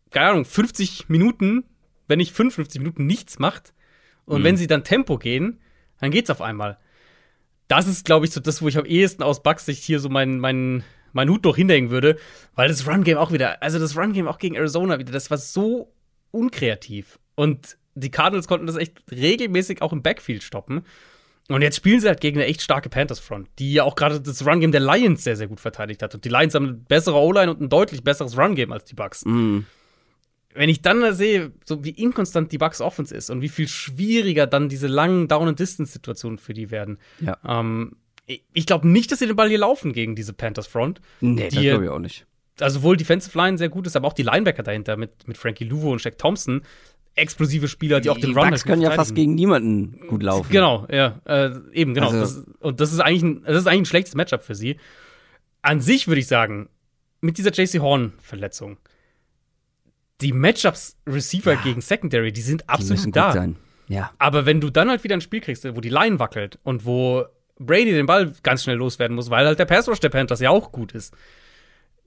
keine 0.09 0.29
Ahnung, 0.29 0.45
50 0.45 1.09
Minuten, 1.09 1.65
wenn 2.07 2.17
nicht 2.17 2.33
55 2.33 2.79
Minuten 2.79 3.05
nichts 3.05 3.37
macht. 3.37 3.73
Und 4.25 4.43
wenn 4.43 4.57
sie 4.57 4.65
dann 4.65 4.83
Tempo 4.83 5.19
gehen, 5.19 5.59
dann 5.99 6.09
geht's 6.09 6.31
auf 6.31 6.41
einmal. 6.41 6.79
Das 7.67 7.87
ist, 7.87 8.05
glaube 8.05 8.25
ich, 8.25 8.31
so 8.31 8.39
das, 8.39 8.61
wo 8.61 8.67
ich 8.67 8.77
am 8.77 8.85
ehesten 8.85 9.23
aus 9.23 9.43
Bucks 9.43 9.65
Sicht 9.65 9.83
hier 9.83 9.99
so 9.99 10.09
meinen 10.09 10.39
mein, 10.39 10.83
mein 11.15 11.29
Hut 11.29 11.45
noch 11.45 11.55
hinhängen 11.55 11.89
würde, 11.89 12.17
weil 12.55 12.67
das 12.67 12.85
Run-Game 12.85 13.17
auch 13.17 13.31
wieder, 13.31 13.63
also 13.63 13.79
das 13.79 13.97
Run-Game 13.97 14.27
auch 14.27 14.37
gegen 14.37 14.55
Arizona 14.55 14.99
wieder, 14.99 15.13
das 15.13 15.31
war 15.31 15.37
so 15.37 15.93
unkreativ. 16.31 17.19
Und 17.35 17.77
die 17.95 18.11
Cardinals 18.11 18.47
konnten 18.47 18.67
das 18.67 18.75
echt 18.75 19.01
regelmäßig 19.09 19.81
auch 19.81 19.93
im 19.93 20.03
Backfield 20.03 20.43
stoppen. 20.43 20.83
Und 21.47 21.61
jetzt 21.61 21.77
spielen 21.77 22.01
sie 22.01 22.07
halt 22.07 22.19
gegen 22.19 22.37
eine 22.37 22.47
echt 22.47 22.61
starke 22.61 22.89
Panthers-Front, 22.89 23.47
die 23.59 23.73
ja 23.73 23.83
auch 23.83 23.95
gerade 23.95 24.19
das 24.19 24.45
Run-Game 24.45 24.73
der 24.73 24.81
Lions 24.81 25.23
sehr, 25.23 25.37
sehr 25.37 25.47
gut 25.47 25.61
verteidigt 25.61 26.03
hat. 26.03 26.13
Und 26.13 26.25
die 26.25 26.29
Lions 26.29 26.53
haben 26.53 26.65
eine 26.65 26.73
bessere 26.73 27.15
O-Line 27.15 27.49
und 27.49 27.61
ein 27.61 27.69
deutlich 27.69 28.03
besseres 28.03 28.37
Run-Game 28.37 28.73
als 28.73 28.83
die 28.83 28.95
Bucks. 28.95 29.23
Mhm. 29.23 29.65
Wenn 30.53 30.69
ich 30.69 30.81
dann 30.81 31.13
sehe, 31.13 31.53
so 31.63 31.85
wie 31.85 31.91
inkonstant 31.91 32.51
die 32.51 32.57
Bucks 32.57 32.81
Offense 32.81 33.15
ist 33.15 33.29
und 33.29 33.41
wie 33.41 33.49
viel 33.49 33.69
schwieriger 33.69 34.47
dann 34.47 34.67
diese 34.67 34.87
langen 34.87 35.29
Down-and-Distance-Situationen 35.29 36.39
für 36.39 36.53
die 36.53 36.71
werden. 36.71 36.97
Ja. 37.21 37.37
Ähm, 37.47 37.95
ich 38.53 38.65
glaube 38.65 38.87
nicht, 38.87 39.11
dass 39.11 39.19
sie 39.19 39.27
den 39.27 39.35
Ball 39.35 39.49
hier 39.49 39.59
laufen 39.59 39.93
gegen 39.93 40.15
diese 40.15 40.33
Panthers-Front. 40.33 40.99
Nee, 41.21 41.45
das 41.45 41.53
Die- 41.53 41.67
glaube 41.69 41.85
ich 41.85 41.89
auch 41.91 41.99
nicht. 41.99 42.25
Also 42.59 42.79
sowohl 42.79 42.95
Defensive 42.97 43.37
Line 43.37 43.57
sehr 43.57 43.69
gut 43.69 43.85
ist, 43.85 43.95
aber 43.97 44.07
auch 44.07 44.13
die 44.13 44.23
Linebacker 44.23 44.63
dahinter 44.63 44.95
mit, 44.97 45.27
mit 45.27 45.37
Frankie 45.37 45.65
Luvo 45.65 45.91
und 45.91 45.99
Shaq 46.01 46.17
Thompson. 46.17 46.61
Explosive 47.15 47.67
Spieler, 47.67 47.99
die 48.01 48.09
auch 48.09 48.15
den 48.17 48.31
die 48.31 48.35
Run 48.35 48.49
Bucks 48.49 48.61
halt 48.61 48.65
können 48.65 48.81
ja 48.81 48.91
fast 48.91 49.13
gegen 49.15 49.35
niemanden 49.35 49.99
gut 50.07 50.23
laufen. 50.23 50.49
Genau, 50.51 50.85
ja, 50.91 51.19
äh, 51.25 51.51
eben, 51.73 51.93
genau. 51.93 52.09
Also- 52.11 52.19
das, 52.41 52.55
und 52.59 52.79
das 52.79 52.91
ist, 52.93 52.99
eigentlich 52.99 53.23
ein, 53.23 53.43
das 53.43 53.57
ist 53.57 53.67
eigentlich 53.67 53.81
ein 53.81 53.85
schlechtes 53.85 54.15
Matchup 54.15 54.43
für 54.43 54.55
sie. 54.55 54.77
An 55.61 55.81
sich 55.81 56.07
würde 56.07 56.19
ich 56.19 56.27
sagen, 56.27 56.69
mit 57.21 57.37
dieser 57.37 57.51
JC 57.51 57.79
Horn-Verletzung, 57.79 58.77
die 60.21 60.31
Matchups 60.33 60.97
Receiver 61.07 61.53
Ja. 61.53 61.61
gegen 61.61 61.81
Secondary, 61.81 62.31
die 62.31 62.41
sind 62.41 62.61
Die 62.61 62.69
absolut 62.69 63.03
gut 63.03 63.15
da. 63.15 63.31
sein. 63.33 63.55
Ja. 63.87 64.11
Aber 64.17 64.45
wenn 64.45 64.61
du 64.61 64.69
dann 64.69 64.89
halt 64.89 65.03
wieder 65.03 65.15
ein 65.15 65.21
Spiel 65.21 65.41
kriegst, 65.41 65.63
wo 65.75 65.81
die 65.81 65.89
Line 65.89 66.19
wackelt 66.19 66.57
und 66.63 66.85
wo 66.85 67.25
Brady 67.59 67.91
den 67.91 68.05
Ball 68.05 68.33
ganz 68.43 68.63
schnell 68.63 68.75
loswerden 68.77 69.15
muss, 69.15 69.29
weil 69.29 69.45
halt 69.45 69.59
der 69.59 69.65
Pass 69.65 69.87
Rush 69.87 69.99
der 69.99 70.09
Panthers 70.09 70.41
ja 70.41 70.49
auch 70.49 70.71
gut 70.71 70.91
ist, 70.91 71.13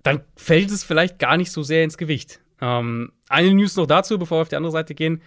dann 0.02 0.20
fällt 0.36 0.70
es 0.70 0.84
vielleicht 0.84 1.18
gar 1.18 1.36
nicht 1.36 1.50
so 1.50 1.62
sehr 1.62 1.84
ins 1.84 1.96
Gewicht. 1.98 2.40
Ähm, 2.60 3.12
eine 3.28 3.52
News 3.54 3.76
noch 3.76 3.86
dazu, 3.86 4.18
bevor 4.18 4.38
wir 4.38 4.42
auf 4.42 4.48
die 4.48 4.56
andere 4.56 4.72
Seite 4.72 4.94
gehen. 4.94 5.22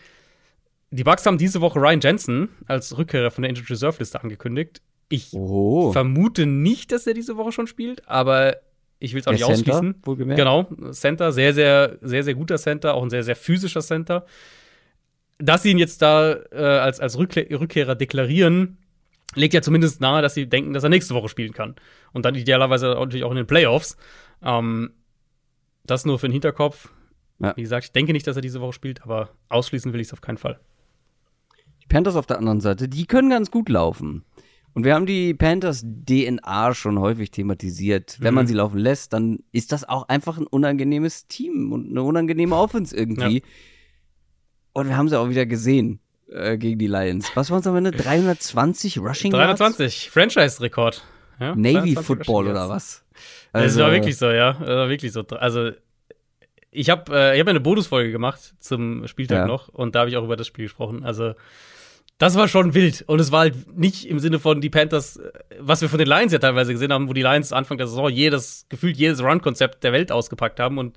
Die 0.91 1.03
Bucks 1.03 1.25
haben 1.25 1.37
diese 1.37 1.61
Woche 1.61 1.79
Ryan 1.79 2.01
Jensen 2.01 2.49
als 2.67 2.97
Rückkehrer 2.97 3.31
von 3.31 3.41
der 3.43 3.49
Injured 3.49 3.69
Reserve 3.69 3.97
Liste 3.99 4.21
angekündigt. 4.21 4.81
Ich 5.09 5.33
Oh. 5.33 5.91
vermute 5.91 6.45
nicht, 6.45 6.91
dass 6.91 7.07
er 7.07 7.13
diese 7.13 7.37
Woche 7.37 7.51
schon 7.51 7.67
spielt, 7.67 8.07
aber 8.07 8.57
ich 8.99 9.13
will 9.13 9.21
es 9.21 9.27
auch 9.27 9.31
Der 9.35 9.47
nicht 9.47 9.55
Center, 9.57 9.73
ausschließen. 9.73 10.01
wohlgemerkt. 10.03 10.37
Genau, 10.39 10.69
Center, 10.91 11.31
sehr, 11.31 11.53
sehr, 11.53 11.97
sehr, 12.01 12.23
sehr 12.23 12.33
guter 12.35 12.57
Center, 12.57 12.93
auch 12.93 13.03
ein 13.03 13.09
sehr, 13.09 13.23
sehr 13.23 13.35
physischer 13.35 13.81
Center. 13.81 14.25
Dass 15.39 15.63
sie 15.63 15.71
ihn 15.71 15.79
jetzt 15.79 16.01
da 16.01 16.33
äh, 16.51 16.57
als, 16.57 16.99
als 16.99 17.17
Rückkeh- 17.17 17.57
Rückkehrer 17.59 17.95
deklarieren, 17.95 18.77
legt 19.35 19.53
ja 19.53 19.61
zumindest 19.61 20.01
nahe, 20.01 20.21
dass 20.21 20.33
sie 20.33 20.47
denken, 20.47 20.73
dass 20.73 20.83
er 20.83 20.89
nächste 20.89 21.13
Woche 21.13 21.29
spielen 21.29 21.53
kann. 21.53 21.75
Und 22.13 22.25
dann 22.25 22.35
idealerweise 22.35 22.87
natürlich 22.87 23.23
auch 23.23 23.31
in 23.31 23.37
den 23.37 23.47
Playoffs. 23.47 23.97
Ähm, 24.41 24.93
das 25.85 26.05
nur 26.05 26.19
für 26.19 26.27
den 26.27 26.33
Hinterkopf. 26.33 26.91
Ja. 27.39 27.55
Wie 27.55 27.61
gesagt, 27.61 27.85
ich 27.85 27.91
denke 27.91 28.13
nicht, 28.13 28.27
dass 28.27 28.35
er 28.35 28.41
diese 28.41 28.61
Woche 28.61 28.73
spielt, 28.73 29.03
aber 29.03 29.29
ausschließen 29.49 29.93
will 29.93 29.99
ich 29.99 30.07
es 30.07 30.13
auf 30.13 30.21
keinen 30.21 30.37
Fall. 30.37 30.59
Die 31.81 31.87
Panthers 31.87 32.15
auf 32.15 32.27
der 32.27 32.37
anderen 32.37 32.61
Seite, 32.61 32.87
die 32.87 33.05
können 33.05 33.29
ganz 33.29 33.49
gut 33.49 33.69
laufen. 33.69 34.23
Und 34.73 34.85
wir 34.85 34.95
haben 34.95 35.05
die 35.05 35.33
Panthers 35.33 35.83
DNA 35.83 36.73
schon 36.73 36.99
häufig 36.99 37.31
thematisiert. 37.31 38.17
Wenn 38.21 38.33
mhm. 38.33 38.35
man 38.35 38.47
sie 38.47 38.53
laufen 38.53 38.77
lässt, 38.77 39.11
dann 39.11 39.39
ist 39.51 39.71
das 39.71 39.87
auch 39.87 40.07
einfach 40.07 40.37
ein 40.37 40.47
unangenehmes 40.47 41.27
Team 41.27 41.73
und 41.73 41.89
eine 41.89 42.03
unangenehme 42.03 42.55
Offense 42.55 42.95
irgendwie. 42.95 43.39
Ja. 43.39 43.45
Und 44.73 44.87
wir 44.87 44.95
haben 44.95 45.09
sie 45.09 45.19
auch 45.19 45.27
wieder 45.27 45.45
gesehen 45.45 45.99
äh, 46.31 46.57
gegen 46.57 46.79
die 46.79 46.87
Lions. 46.87 47.31
Was 47.35 47.51
waren 47.51 47.59
es 47.59 47.67
am 47.67 47.75
Ende? 47.75 47.91
320 47.91 48.99
Rushing 48.99 49.31
320, 49.31 50.09
Franchise-Rekord. 50.09 51.03
Ja? 51.39 51.55
Navy 51.55 51.95
Football 51.95 52.47
oder 52.47 52.69
was? 52.69 53.03
Also, 53.51 53.79
das 53.79 53.85
war 53.85 53.91
wirklich 53.91 54.17
so, 54.17 54.29
ja. 54.29 54.53
Das 54.53 54.67
war 54.67 54.89
wirklich 54.89 55.11
so. 55.11 55.21
Also, 55.21 55.71
ich 56.71 56.89
habe 56.89 57.13
äh, 57.13 57.39
hab 57.39 57.47
eine 57.47 57.59
Bonusfolge 57.59 58.11
gemacht 58.11 58.53
zum 58.59 59.07
Spieltag 59.07 59.39
ja. 59.39 59.45
noch 59.47 59.67
und 59.69 59.95
da 59.95 60.01
habe 60.01 60.09
ich 60.09 60.17
auch 60.17 60.23
über 60.23 60.37
das 60.37 60.47
Spiel 60.47 60.65
gesprochen. 60.65 61.03
Also, 61.03 61.33
das 62.17 62.35
war 62.35 62.47
schon 62.47 62.75
wild. 62.75 63.03
Und 63.07 63.19
es 63.19 63.31
war 63.31 63.39
halt 63.39 63.75
nicht 63.75 64.07
im 64.07 64.19
Sinne 64.19 64.39
von 64.39 64.61
die 64.61 64.69
Panthers, 64.69 65.17
äh, 65.17 65.31
was 65.59 65.81
wir 65.81 65.89
von 65.89 65.99
den 65.99 66.07
Lions 66.07 66.31
ja 66.31 66.39
teilweise 66.39 66.71
gesehen 66.71 66.93
haben, 66.93 67.09
wo 67.09 67.13
die 67.13 67.23
Lions 67.23 67.51
Anfang 67.51 67.77
der 67.77 67.87
Saison 67.87 68.09
jedes, 68.09 68.67
gefühlt 68.69 68.95
jedes 68.95 69.21
Run-Konzept 69.21 69.83
der 69.83 69.91
Welt 69.91 70.11
ausgepackt 70.11 70.59
haben 70.59 70.77
und, 70.77 70.95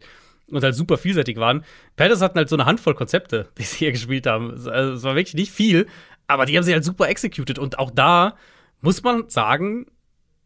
und 0.50 0.62
halt 0.62 0.74
super 0.74 0.98
vielseitig 0.98 1.36
waren. 1.36 1.64
Panthers 1.96 2.20
hatten 2.20 2.38
halt 2.38 2.48
so 2.48 2.56
eine 2.56 2.66
Handvoll 2.66 2.94
Konzepte, 2.94 3.48
die 3.58 3.62
sie 3.62 3.78
hier 3.78 3.92
gespielt 3.92 4.26
haben. 4.26 4.50
Also 4.50 4.92
es 4.92 5.02
war 5.02 5.16
wirklich 5.16 5.34
nicht 5.34 5.52
viel, 5.52 5.86
aber 6.26 6.46
die 6.46 6.56
haben 6.56 6.64
sie 6.64 6.72
halt 6.72 6.84
super 6.84 7.08
executed. 7.08 7.58
Und 7.58 7.78
auch 7.78 7.90
da 7.90 8.36
muss 8.80 9.02
man 9.02 9.28
sagen, 9.28 9.86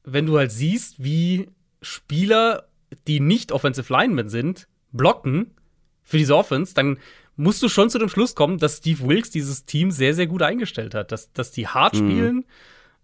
wenn 0.04 0.26
du 0.26 0.38
halt 0.38 0.52
siehst, 0.52 1.02
wie 1.02 1.48
Spieler, 1.82 2.68
die 3.06 3.20
nicht 3.20 3.52
Offensive 3.52 3.92
Linemen 3.92 4.28
sind, 4.28 4.68
blocken 4.92 5.54
für 6.02 6.16
diese 6.16 6.36
Offense, 6.36 6.74
dann 6.74 6.98
musst 7.36 7.62
du 7.62 7.68
schon 7.68 7.90
zu 7.90 7.98
dem 7.98 8.08
Schluss 8.08 8.34
kommen, 8.34 8.58
dass 8.58 8.78
Steve 8.78 9.06
Wilkes 9.06 9.30
dieses 9.30 9.64
Team 9.64 9.90
sehr, 9.90 10.14
sehr 10.14 10.26
gut 10.26 10.42
eingestellt 10.42 10.94
hat. 10.94 11.12
Dass, 11.12 11.32
dass 11.32 11.52
die 11.52 11.68
hart 11.68 11.94
mhm. 11.94 11.98
spielen. 11.98 12.44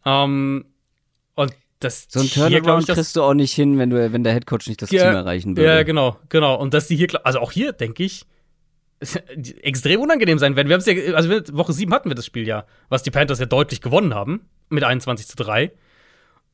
Ähm, 0.05 0.64
und 0.66 0.74
das 1.81 2.07
so 2.09 2.20
ein 2.20 2.29
Turnaround 2.29 2.87
hier, 2.87 2.95
kriegst 2.95 3.16
du 3.16 3.22
auch 3.22 3.35
nicht 3.35 3.53
hin, 3.53 3.79
wenn, 3.79 3.91
du, 3.91 4.12
wenn 4.12 4.25
der 4.25 4.33
Headcoach 4.33 4.66
nicht 4.66 4.81
das 4.83 4.91
ja, 4.91 5.05
Team 5.05 5.14
erreichen 5.14 5.57
würde. 5.57 5.68
Ja, 5.68 5.83
genau, 5.83 6.16
genau. 6.29 6.59
Und 6.59 6.75
dass 6.75 6.89
die 6.89 6.97
hier, 6.97 7.09
also 7.25 7.41
auch 7.41 7.53
hier, 7.53 7.72
denke 7.72 8.05
ich, 8.05 8.27
extrem 9.62 10.01
unangenehm 10.01 10.39
sein 10.39 10.57
werden. 10.57 10.68
Wir 10.68 10.75
haben 10.75 10.81
es 10.81 10.87
ja, 10.87 11.14
also 11.14 11.31
Woche 11.57 11.72
7 11.72 11.93
hatten 11.93 12.11
wir 12.11 12.14
das 12.14 12.27
Spiel 12.27 12.47
ja, 12.47 12.64
was 12.89 13.03
die 13.03 13.11
Panthers 13.11 13.39
ja 13.39 13.47
deutlich 13.47 13.81
gewonnen 13.81 14.14
haben, 14.14 14.49
mit 14.70 14.85
21 14.85 15.27
zu 15.27 15.37
3. 15.37 15.72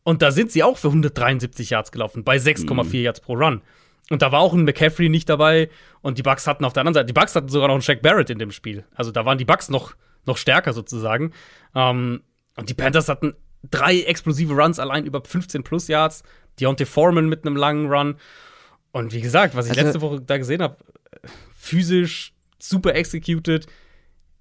Und 0.02 0.22
da 0.22 0.32
sind 0.32 0.50
sie 0.50 0.62
auch 0.62 0.78
für 0.78 0.88
173 0.88 1.70
Yards 1.70 1.92
gelaufen, 1.92 2.24
bei 2.24 2.36
6,4 2.36 2.84
mhm. 2.84 2.94
Yards 2.94 3.20
pro 3.20 3.34
Run. 3.34 3.62
Und 4.08 4.22
da 4.22 4.32
war 4.32 4.40
auch 4.40 4.54
ein 4.54 4.64
McCaffrey 4.64 5.08
nicht 5.08 5.28
dabei. 5.28 5.70
Und 6.00 6.18
die 6.18 6.22
Bucks 6.22 6.46
hatten 6.46 6.64
auf 6.64 6.72
der 6.72 6.80
anderen 6.80 6.94
Seite, 6.94 7.06
die 7.06 7.12
Bucks 7.12 7.36
hatten 7.36 7.48
sogar 7.48 7.68
noch 7.68 7.74
einen 7.74 7.82
Shaq 7.82 8.02
Barrett 8.02 8.30
in 8.30 8.38
dem 8.38 8.50
Spiel. 8.50 8.84
Also 8.94 9.12
da 9.12 9.24
waren 9.24 9.38
die 9.38 9.44
Bucks 9.44 9.68
noch, 9.68 9.94
noch 10.26 10.36
stärker 10.36 10.72
sozusagen. 10.72 11.32
Ähm, 11.74 12.22
und 12.56 12.68
die 12.68 12.74
Panthers 12.74 13.08
hatten 13.08 13.34
drei 13.68 14.00
explosive 14.02 14.54
Runs 14.54 14.78
allein 14.78 15.06
über 15.06 15.22
15 15.24 15.62
plus 15.62 15.88
Yards. 15.88 16.22
Deontay 16.58 16.86
Foreman 16.86 17.28
mit 17.28 17.44
einem 17.44 17.56
langen 17.56 17.90
Run. 17.90 18.16
Und 18.92 19.12
wie 19.12 19.20
gesagt, 19.20 19.54
was 19.54 19.66
ich 19.66 19.72
also, 19.72 19.82
letzte 19.82 20.00
Woche 20.00 20.20
da 20.20 20.38
gesehen 20.38 20.62
habe, 20.62 20.76
physisch 21.56 22.32
super 22.58 22.94
executed. 22.94 23.66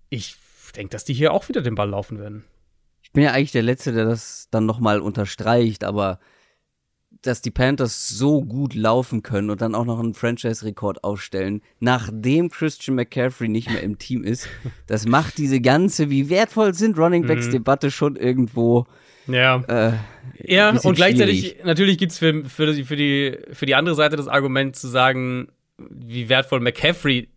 Ich 0.09 0.35
denke, 0.75 0.91
dass 0.91 1.05
die 1.05 1.13
hier 1.13 1.33
auch 1.33 1.47
wieder 1.49 1.61
den 1.61 1.75
Ball 1.75 1.89
laufen 1.89 2.19
werden. 2.19 2.45
Ich 3.01 3.11
bin 3.11 3.23
ja 3.23 3.31
eigentlich 3.31 3.51
der 3.51 3.63
Letzte, 3.63 3.91
der 3.91 4.05
das 4.05 4.47
dann 4.51 4.65
nochmal 4.65 5.01
unterstreicht, 5.01 5.83
aber 5.83 6.19
dass 7.21 7.41
die 7.41 7.51
Panthers 7.51 8.09
so 8.09 8.41
gut 8.41 8.73
laufen 8.75 9.23
können 9.23 9.49
und 9.49 9.61
dann 9.61 9.75
auch 9.75 9.85
noch 9.85 9.99
einen 9.99 10.13
Franchise-Rekord 10.13 11.03
aufstellen, 11.03 11.61
nachdem 11.79 12.49
Christian 12.49 12.95
McCaffrey 12.95 13.49
nicht 13.49 13.69
mehr 13.69 13.83
im 13.83 13.97
Team 13.97 14.23
ist, 14.23 14.47
das 14.87 15.05
macht 15.05 15.37
diese 15.37 15.59
ganze, 15.59 16.09
wie 16.09 16.29
wertvoll 16.29 16.73
sind 16.73 16.97
Running 16.97 17.27
Backs-Debatte 17.27 17.87
mhm. 17.87 17.91
schon 17.91 18.15
irgendwo. 18.15 18.85
Ja. 19.27 19.63
Äh, 19.67 19.93
ja, 20.43 20.69
und 20.69 20.95
gleichzeitig, 20.95 21.41
schwierig. 21.41 21.65
natürlich 21.65 21.97
gibt 21.97 22.13
es 22.13 22.17
für, 22.17 22.45
für, 22.45 22.73
die, 22.73 22.83
für, 22.83 22.95
die, 22.95 23.37
für 23.51 23.65
die 23.65 23.75
andere 23.75 23.95
Seite 23.95 24.15
das 24.15 24.27
Argument 24.27 24.75
zu 24.75 24.87
sagen, 24.87 25.49
wie 25.77 26.29
wertvoll 26.29 26.61
McCaffrey 26.61 27.29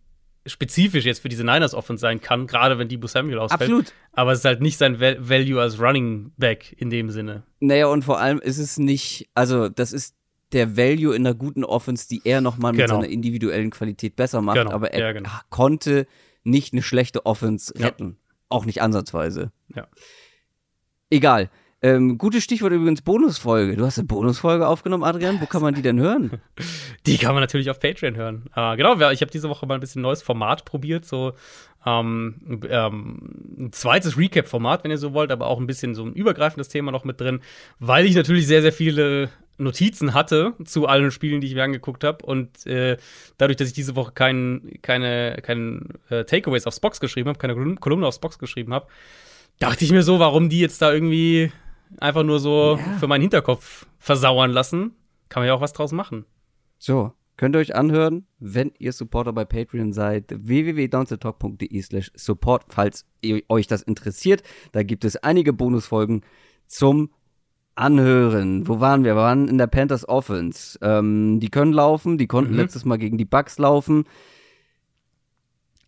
spezifisch 0.45 1.05
jetzt 1.05 1.21
für 1.21 1.29
diese 1.29 1.43
Niners 1.43 1.73
Offense 1.73 2.01
sein 2.01 2.19
kann, 2.19 2.47
gerade 2.47 2.77
wenn 2.77 2.89
Debo 2.89 3.07
Samuel 3.07 3.39
ausfällt. 3.39 3.61
Absolut. 3.61 3.93
Aber 4.11 4.31
es 4.31 4.39
ist 4.39 4.45
halt 4.45 4.61
nicht 4.61 4.77
sein 4.77 4.99
Value 4.99 5.61
als 5.61 5.79
Running 5.79 6.33
Back 6.37 6.73
in 6.77 6.89
dem 6.89 7.09
Sinne. 7.09 7.43
Naja, 7.59 7.87
und 7.87 8.03
vor 8.03 8.19
allem 8.19 8.39
ist 8.39 8.57
es 8.57 8.77
nicht, 8.77 9.29
also 9.33 9.69
das 9.69 9.93
ist 9.93 10.15
der 10.51 10.77
Value 10.77 11.15
in 11.15 11.25
einer 11.25 11.35
guten 11.35 11.63
Offense, 11.63 12.07
die 12.07 12.21
er 12.25 12.41
nochmal 12.41 12.73
mit 12.73 12.81
genau. 12.81 12.95
seiner 12.95 13.11
individuellen 13.11 13.71
Qualität 13.71 14.15
besser 14.15 14.41
macht, 14.41 14.57
genau. 14.57 14.71
aber 14.71 14.93
er 14.93 14.99
ja, 14.99 15.11
genau. 15.13 15.29
konnte 15.49 16.07
nicht 16.43 16.73
eine 16.73 16.81
schlechte 16.81 17.25
Offense 17.25 17.73
retten. 17.79 18.17
Ja. 18.19 18.33
Auch 18.49 18.65
nicht 18.65 18.81
ansatzweise. 18.81 19.51
Ja. 19.73 19.87
Egal. 21.09 21.49
Ähm, 21.83 22.17
gutes 22.17 22.45
Stichwort 22.45 22.71
übrigens 22.71 23.01
Bonusfolge. 23.01 23.75
Du 23.75 23.85
hast 23.85 23.99
eine 23.99 24.07
Bonusfolge 24.07 24.65
aufgenommen, 24.65 25.03
Adrian. 25.03 25.41
Wo 25.41 25.47
kann 25.47 25.61
man 25.61 25.73
die 25.73 25.81
denn 25.81 25.99
hören? 25.99 26.39
Die 27.05 27.17
kann 27.17 27.33
man 27.33 27.41
natürlich 27.41 27.69
auf 27.69 27.81
Patreon 27.81 28.15
hören. 28.15 28.45
Äh, 28.55 28.77
genau, 28.77 28.93
ich 29.11 29.19
habe 29.19 29.31
diese 29.31 29.49
Woche 29.49 29.65
mal 29.65 29.73
ein 29.73 29.81
bisschen 29.81 30.01
neues 30.01 30.21
Format 30.21 30.63
probiert, 30.63 31.03
so 31.03 31.33
ähm, 31.85 32.61
ähm, 32.69 33.19
ein 33.59 33.73
zweites 33.73 34.17
Recap-Format, 34.17 34.85
wenn 34.85 34.91
ihr 34.91 34.97
so 34.97 35.13
wollt, 35.13 35.29
aber 35.29 35.47
auch 35.47 35.59
ein 35.59 35.67
bisschen 35.67 35.93
so 35.93 36.05
ein 36.05 36.13
übergreifendes 36.13 36.69
Thema 36.69 36.93
noch 36.93 37.03
mit 37.03 37.19
drin, 37.19 37.41
weil 37.79 38.05
ich 38.05 38.15
natürlich 38.15 38.47
sehr, 38.47 38.61
sehr 38.61 38.71
viele 38.71 39.29
Notizen 39.57 40.13
hatte 40.13 40.53
zu 40.63 40.87
allen 40.87 41.11
Spielen, 41.11 41.41
die 41.41 41.47
ich 41.47 41.55
mir 41.55 41.63
angeguckt 41.63 42.05
habe. 42.05 42.25
Und 42.25 42.65
äh, 42.65 42.95
dadurch, 43.37 43.57
dass 43.57 43.67
ich 43.67 43.73
diese 43.73 43.97
Woche 43.97 44.13
kein, 44.13 44.79
keine, 44.81 45.39
keine 45.41 45.81
äh, 46.09 46.23
Takeaways 46.23 46.65
aufs 46.65 46.79
Box 46.79 47.01
geschrieben 47.01 47.27
habe, 47.27 47.39
keine 47.39 47.75
Kolumne 47.75 48.07
aufs 48.07 48.19
Box 48.19 48.39
geschrieben 48.39 48.73
habe, 48.73 48.87
dachte 49.59 49.83
ich 49.83 49.91
mir 49.91 50.03
so, 50.03 50.19
warum 50.19 50.47
die 50.47 50.61
jetzt 50.61 50.81
da 50.81 50.93
irgendwie 50.93 51.51
einfach 51.99 52.23
nur 52.23 52.39
so 52.39 52.77
ja. 52.77 52.97
für 52.99 53.07
meinen 53.07 53.21
Hinterkopf 53.21 53.85
versauern 53.99 54.51
lassen. 54.51 54.95
Kann 55.29 55.41
man 55.41 55.47
ja 55.47 55.53
auch 55.53 55.61
was 55.61 55.73
draus 55.73 55.91
machen. 55.91 56.25
So, 56.77 57.13
könnt 57.37 57.55
ihr 57.55 57.59
euch 57.59 57.75
anhören, 57.75 58.27
wenn 58.39 58.71
ihr 58.77 58.91
Supporter 58.91 59.33
bei 59.33 59.45
Patreon 59.45 59.93
seid, 59.93 60.25
www.downsetalk.de 60.29 61.81
slash 61.81 62.11
support, 62.15 62.65
falls 62.69 63.05
euch 63.49 63.67
das 63.67 63.81
interessiert. 63.81 64.43
Da 64.71 64.83
gibt 64.83 65.05
es 65.05 65.17
einige 65.17 65.53
Bonusfolgen 65.53 66.21
zum 66.67 67.09
Anhören. 67.75 68.67
Wo 68.67 68.79
waren 68.79 69.03
wir? 69.03 69.15
Wir 69.15 69.21
waren 69.21 69.47
in 69.47 69.57
der 69.57 69.67
Panthers 69.67 70.07
Offense. 70.07 70.77
Ähm, 70.81 71.39
die 71.39 71.49
können 71.49 71.73
laufen, 71.73 72.17
die 72.17 72.27
konnten 72.27 72.51
mhm. 72.53 72.59
letztes 72.59 72.85
Mal 72.85 72.97
gegen 72.97 73.17
die 73.17 73.25
Bucks 73.25 73.57
laufen. 73.57 74.03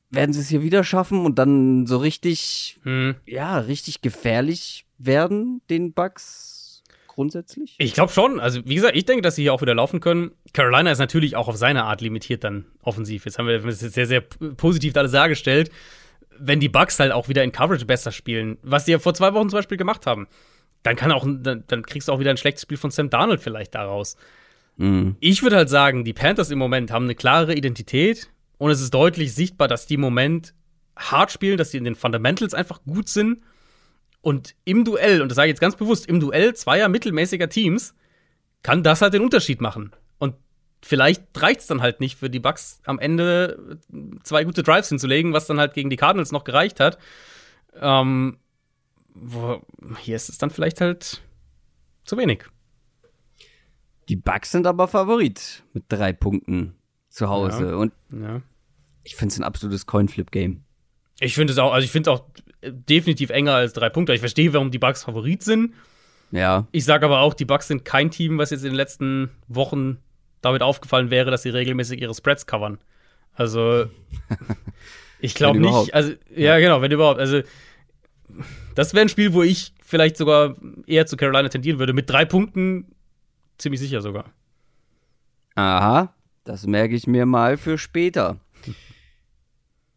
Werden 0.09 0.33
sie 0.33 0.39
es 0.39 0.49
hier 0.49 0.63
wieder 0.63 0.83
schaffen 0.83 1.25
und 1.25 1.37
dann 1.37 1.85
so 1.85 1.97
richtig, 1.97 2.79
mhm. 2.83 3.15
ja, 3.27 3.59
richtig 3.59 4.01
gefährlich 4.01 4.84
werden, 4.97 5.61
den 5.69 5.93
Bugs 5.93 6.83
grundsätzlich? 7.07 7.75
Ich 7.79 7.93
glaube 7.93 8.11
schon. 8.11 8.39
Also, 8.39 8.61
wie 8.65 8.75
gesagt, 8.75 8.95
ich 8.95 9.05
denke, 9.05 9.21
dass 9.21 9.35
sie 9.35 9.43
hier 9.43 9.53
auch 9.53 9.61
wieder 9.61 9.73
laufen 9.73 9.99
können. 9.99 10.31
Carolina 10.53 10.91
ist 10.91 10.99
natürlich 10.99 11.35
auch 11.35 11.47
auf 11.47 11.57
seine 11.57 11.85
Art 11.85 12.01
limitiert 12.01 12.43
dann 12.43 12.65
offensiv. 12.81 13.25
Jetzt 13.25 13.39
haben 13.39 13.47
wir 13.47 13.59
das 13.59 13.79
sehr, 13.79 14.05
sehr 14.05 14.21
positiv 14.21 14.95
alles 14.95 15.11
dargestellt. 15.11 15.71
Wenn 16.37 16.59
die 16.59 16.69
Bugs 16.69 16.99
halt 16.99 17.13
auch 17.13 17.29
wieder 17.29 17.43
in 17.43 17.51
Coverage 17.51 17.85
besser 17.85 18.11
spielen, 18.11 18.57
was 18.61 18.85
sie 18.85 18.91
ja 18.91 18.99
vor 18.99 19.13
zwei 19.13 19.33
Wochen 19.33 19.49
zum 19.49 19.57
Beispiel 19.57 19.77
gemacht 19.77 20.05
haben, 20.05 20.27
dann 20.83 20.95
kann 20.95 21.11
auch, 21.11 21.25
dann, 21.25 21.63
dann 21.67 21.83
kriegst 21.83 22.07
du 22.07 22.11
auch 22.11 22.19
wieder 22.19 22.29
ein 22.29 22.37
schlechtes 22.37 22.63
Spiel 22.63 22.77
von 22.77 22.91
Sam 22.91 23.09
Darnold 23.09 23.41
vielleicht 23.41 23.73
daraus. 23.73 24.17
Mhm. 24.77 25.15
Ich 25.21 25.41
würde 25.41 25.55
halt 25.55 25.69
sagen, 25.69 26.03
die 26.03 26.13
Panthers 26.13 26.51
im 26.51 26.59
Moment 26.59 26.91
haben 26.91 27.05
eine 27.05 27.15
klare 27.15 27.55
Identität 27.55 28.29
und 28.57 28.69
es 28.69 28.81
ist 28.81 28.93
deutlich 28.93 29.33
sichtbar, 29.33 29.69
dass 29.69 29.87
die 29.87 29.95
im 29.95 30.01
Moment 30.01 30.53
hart 30.97 31.31
spielen, 31.31 31.57
dass 31.57 31.71
die 31.71 31.77
in 31.77 31.85
den 31.85 31.95
Fundamentals 31.95 32.53
einfach 32.53 32.81
gut 32.83 33.07
sind 33.07 33.39
und 34.25 34.55
im 34.65 34.85
Duell, 34.85 35.21
und 35.21 35.29
das 35.29 35.35
sage 35.35 35.49
ich 35.49 35.51
jetzt 35.51 35.61
ganz 35.61 35.75
bewusst, 35.75 36.07
im 36.07 36.19
Duell 36.19 36.55
zweier 36.55 36.89
mittelmäßiger 36.89 37.47
Teams 37.47 37.93
kann 38.63 38.81
das 38.81 39.03
halt 39.03 39.13
den 39.13 39.21
Unterschied 39.21 39.61
machen. 39.61 39.95
Und 40.17 40.33
vielleicht 40.81 41.23
reicht 41.39 41.59
es 41.59 41.67
dann 41.67 41.83
halt 41.83 41.99
nicht 41.99 42.17
für 42.17 42.27
die 42.27 42.39
Bucks 42.39 42.81
am 42.85 42.97
Ende 42.97 43.79
zwei 44.23 44.43
gute 44.43 44.63
Drives 44.63 44.89
hinzulegen, 44.89 45.31
was 45.31 45.45
dann 45.45 45.59
halt 45.59 45.75
gegen 45.75 45.91
die 45.91 45.95
Cardinals 45.95 46.31
noch 46.31 46.43
gereicht 46.43 46.79
hat. 46.79 46.97
Ähm, 47.79 48.39
wo, 49.13 49.61
hier 49.99 50.15
ist 50.15 50.29
es 50.29 50.39
dann 50.39 50.49
vielleicht 50.49 50.81
halt 50.81 51.21
zu 52.03 52.17
wenig. 52.17 52.45
Die 54.09 54.15
Bucks 54.15 54.53
sind 54.53 54.65
aber 54.65 54.87
Favorit 54.87 55.63
mit 55.73 55.83
drei 55.87 56.13
Punkten 56.13 56.73
zu 57.09 57.29
Hause. 57.29 57.69
Ja, 57.69 57.75
und 57.75 57.93
ja. 58.11 58.41
ich 59.03 59.15
finde 59.15 59.33
es 59.33 59.37
ein 59.37 59.43
absolutes 59.43 59.85
Coinflip-Game. 59.85 60.64
Ich 61.19 61.35
finde 61.35 61.53
es 61.53 61.59
auch, 61.59 61.73
also 61.73 61.85
ich 61.85 61.91
finde 61.91 62.11
es 62.11 62.19
auch 62.19 62.25
definitiv 62.61 63.29
enger 63.29 63.53
als 63.53 63.73
drei 63.73 63.89
Punkte. 63.89 64.13
Ich 64.13 64.19
verstehe, 64.19 64.53
warum 64.53 64.71
die 64.71 64.79
Bucks 64.79 65.03
Favorit 65.03 65.43
sind. 65.43 65.73
Ja. 66.31 66.67
Ich 66.71 66.85
sage 66.85 67.05
aber 67.05 67.19
auch, 67.21 67.33
die 67.33 67.45
Bucks 67.45 67.67
sind 67.67 67.85
kein 67.85 68.11
Team, 68.11 68.37
was 68.37 68.49
jetzt 68.49 68.63
in 68.63 68.71
den 68.71 68.75
letzten 68.75 69.29
Wochen 69.47 69.97
damit 70.41 70.61
aufgefallen 70.61 71.09
wäre, 71.09 71.31
dass 71.31 71.43
sie 71.43 71.49
regelmäßig 71.49 72.01
ihre 72.01 72.13
Spreads 72.13 72.45
covern. 72.45 72.79
Also, 73.33 73.85
ich 75.19 75.35
glaube 75.35 75.59
nicht. 75.59 75.93
Also, 75.93 76.13
ja, 76.35 76.57
genau, 76.59 76.81
wenn 76.81 76.91
überhaupt. 76.91 77.19
Also, 77.19 77.41
Das 78.75 78.93
wäre 78.93 79.05
ein 79.05 79.09
Spiel, 79.09 79.33
wo 79.33 79.43
ich 79.43 79.73
vielleicht 79.83 80.17
sogar 80.17 80.55
eher 80.87 81.05
zu 81.05 81.15
Carolina 81.15 81.47
tendieren 81.49 81.79
würde. 81.79 81.93
Mit 81.93 82.09
drei 82.09 82.25
Punkten 82.25 82.93
ziemlich 83.57 83.79
sicher 83.79 84.01
sogar. 84.01 84.25
Aha, 85.55 86.13
das 86.43 86.67
merke 86.67 86.95
ich 86.95 87.07
mir 87.07 87.25
mal 87.25 87.57
für 87.57 87.77
später. 87.77 88.39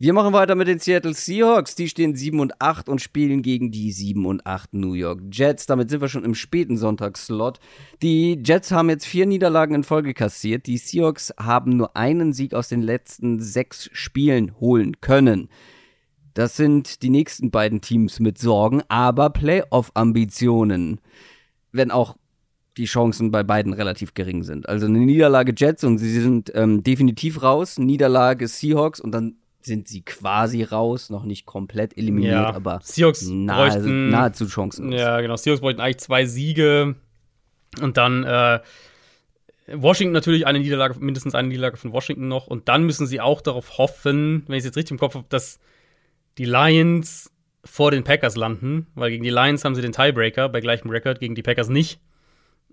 Wir 0.01 0.13
machen 0.13 0.33
weiter 0.33 0.55
mit 0.55 0.69
den 0.69 0.79
Seattle 0.79 1.13
Seahawks. 1.13 1.75
Die 1.75 1.89
stehen 1.89 2.15
7 2.15 2.39
und 2.39 2.63
8 2.63 2.89
und 2.89 3.01
spielen 3.01 3.43
gegen 3.43 3.73
die 3.73 3.91
7 3.91 4.27
und 4.27 4.47
8 4.47 4.73
New 4.75 4.93
York 4.93 5.23
Jets. 5.33 5.67
Damit 5.67 5.91
sind 5.91 6.01
wir 6.01 6.09
schon 6.09 6.25
im 6.25 6.37
späten 6.37 6.77
Sonntagsslot. 6.77 7.59
Die 8.01 8.41
Jets 8.41 8.71
haben 8.71 8.91
jetzt 8.91 9.07
vier 9.07 9.27
Niederlagen 9.27 9.75
in 9.75 9.83
Folge 9.83 10.15
kassiert. 10.15 10.67
Die 10.69 10.79
Seahawks 10.79 11.35
haben 11.37 11.77
nur 11.77 11.97
einen 11.97 12.33
Sieg 12.33 12.55
aus 12.55 12.69
den 12.69 12.81
letzten 12.81 13.41
sechs 13.41 13.91
Spielen 13.93 14.55
holen 14.61 15.01
können. 15.01 15.49
Das 16.33 16.57
sind 16.57 17.03
die 17.03 17.11
nächsten 17.11 17.51
beiden 17.51 17.81
Teams 17.81 18.21
mit 18.21 18.39
Sorgen, 18.39 18.83
aber 18.87 19.31
Playoff-Ambitionen. 19.31 21.01
Wenn 21.73 21.91
auch 21.91 22.17
die 22.77 22.85
Chancen 22.85 23.33
bei 23.33 23.43
beiden 23.43 23.73
relativ 23.73 24.15
gering 24.15 24.45
sind. 24.45 24.69
Also 24.69 24.87
eine 24.87 25.01
Niederlage 25.01 25.53
Jets 25.57 25.83
und 25.83 25.99
sie 25.99 26.21
sind 26.21 26.53
ähm, 26.55 26.85
definitiv 26.85 27.43
raus. 27.43 27.81
Niederlage 27.81 28.47
Seahawks 28.47 29.01
und 29.01 29.11
dann 29.11 29.35
sind 29.69 29.87
sie 29.87 30.03
quasi 30.03 30.65
raus, 30.65 31.09
noch 31.11 31.23
nicht 31.25 31.47
komplett 31.47 31.97
eliminiert, 31.97 32.33
Ja, 32.33 32.53
aber 32.53 32.81
Seahawks 32.83 33.27
nahe, 33.29 33.71
bräuchten- 33.71 34.11
nahezu 34.11 34.49
chancenlos. 34.49 35.01
Ja, 35.01 35.21
genau. 35.21 35.37
Seahawks 35.37 35.61
bräuchten 35.61 35.81
eigentlich 35.81 35.99
zwei 35.99 36.25
Siege 36.27 36.97
und 37.81 37.97
dann 37.97 38.25
äh, 38.25 38.59
Washington 39.73 40.13
natürlich 40.13 40.47
eine 40.47 40.59
Niederlage, 40.59 40.99
mindestens 40.99 41.35
eine 41.35 41.49
Niederlage 41.49 41.77
von 41.77 41.93
Washington 41.93 42.27
noch. 42.29 42.47
Und 42.47 42.69
dann 42.69 42.85
müssen 42.85 43.07
sie 43.07 43.21
auch 43.21 43.41
darauf 43.41 43.79
hoffen, 43.79 44.43
wenn 44.47 44.55
ich 44.57 44.61
es 44.61 44.65
jetzt 44.65 44.77
richtig 44.77 44.93
im 44.93 44.99
Kopf 44.99 45.15
habe, 45.15 45.27
dass 45.29 45.61
die 46.39 46.47
Lions 46.47 47.31
vor 47.65 47.91
den 47.91 48.03
Packers 48.05 48.37
landen, 48.37 48.87
weil 48.95 49.11
gegen 49.11 49.25
die 49.25 49.31
Lions 49.31 49.65
haben 49.65 49.75
sie 49.75 49.83
den 49.83 49.93
Tiebreaker 49.93 50.49
bei 50.49 50.61
gleichem 50.61 50.89
Rekord, 50.91 51.21
gegen 51.21 51.35
die 51.35 51.43
Packers 51.43 51.69
nicht. 51.69 52.01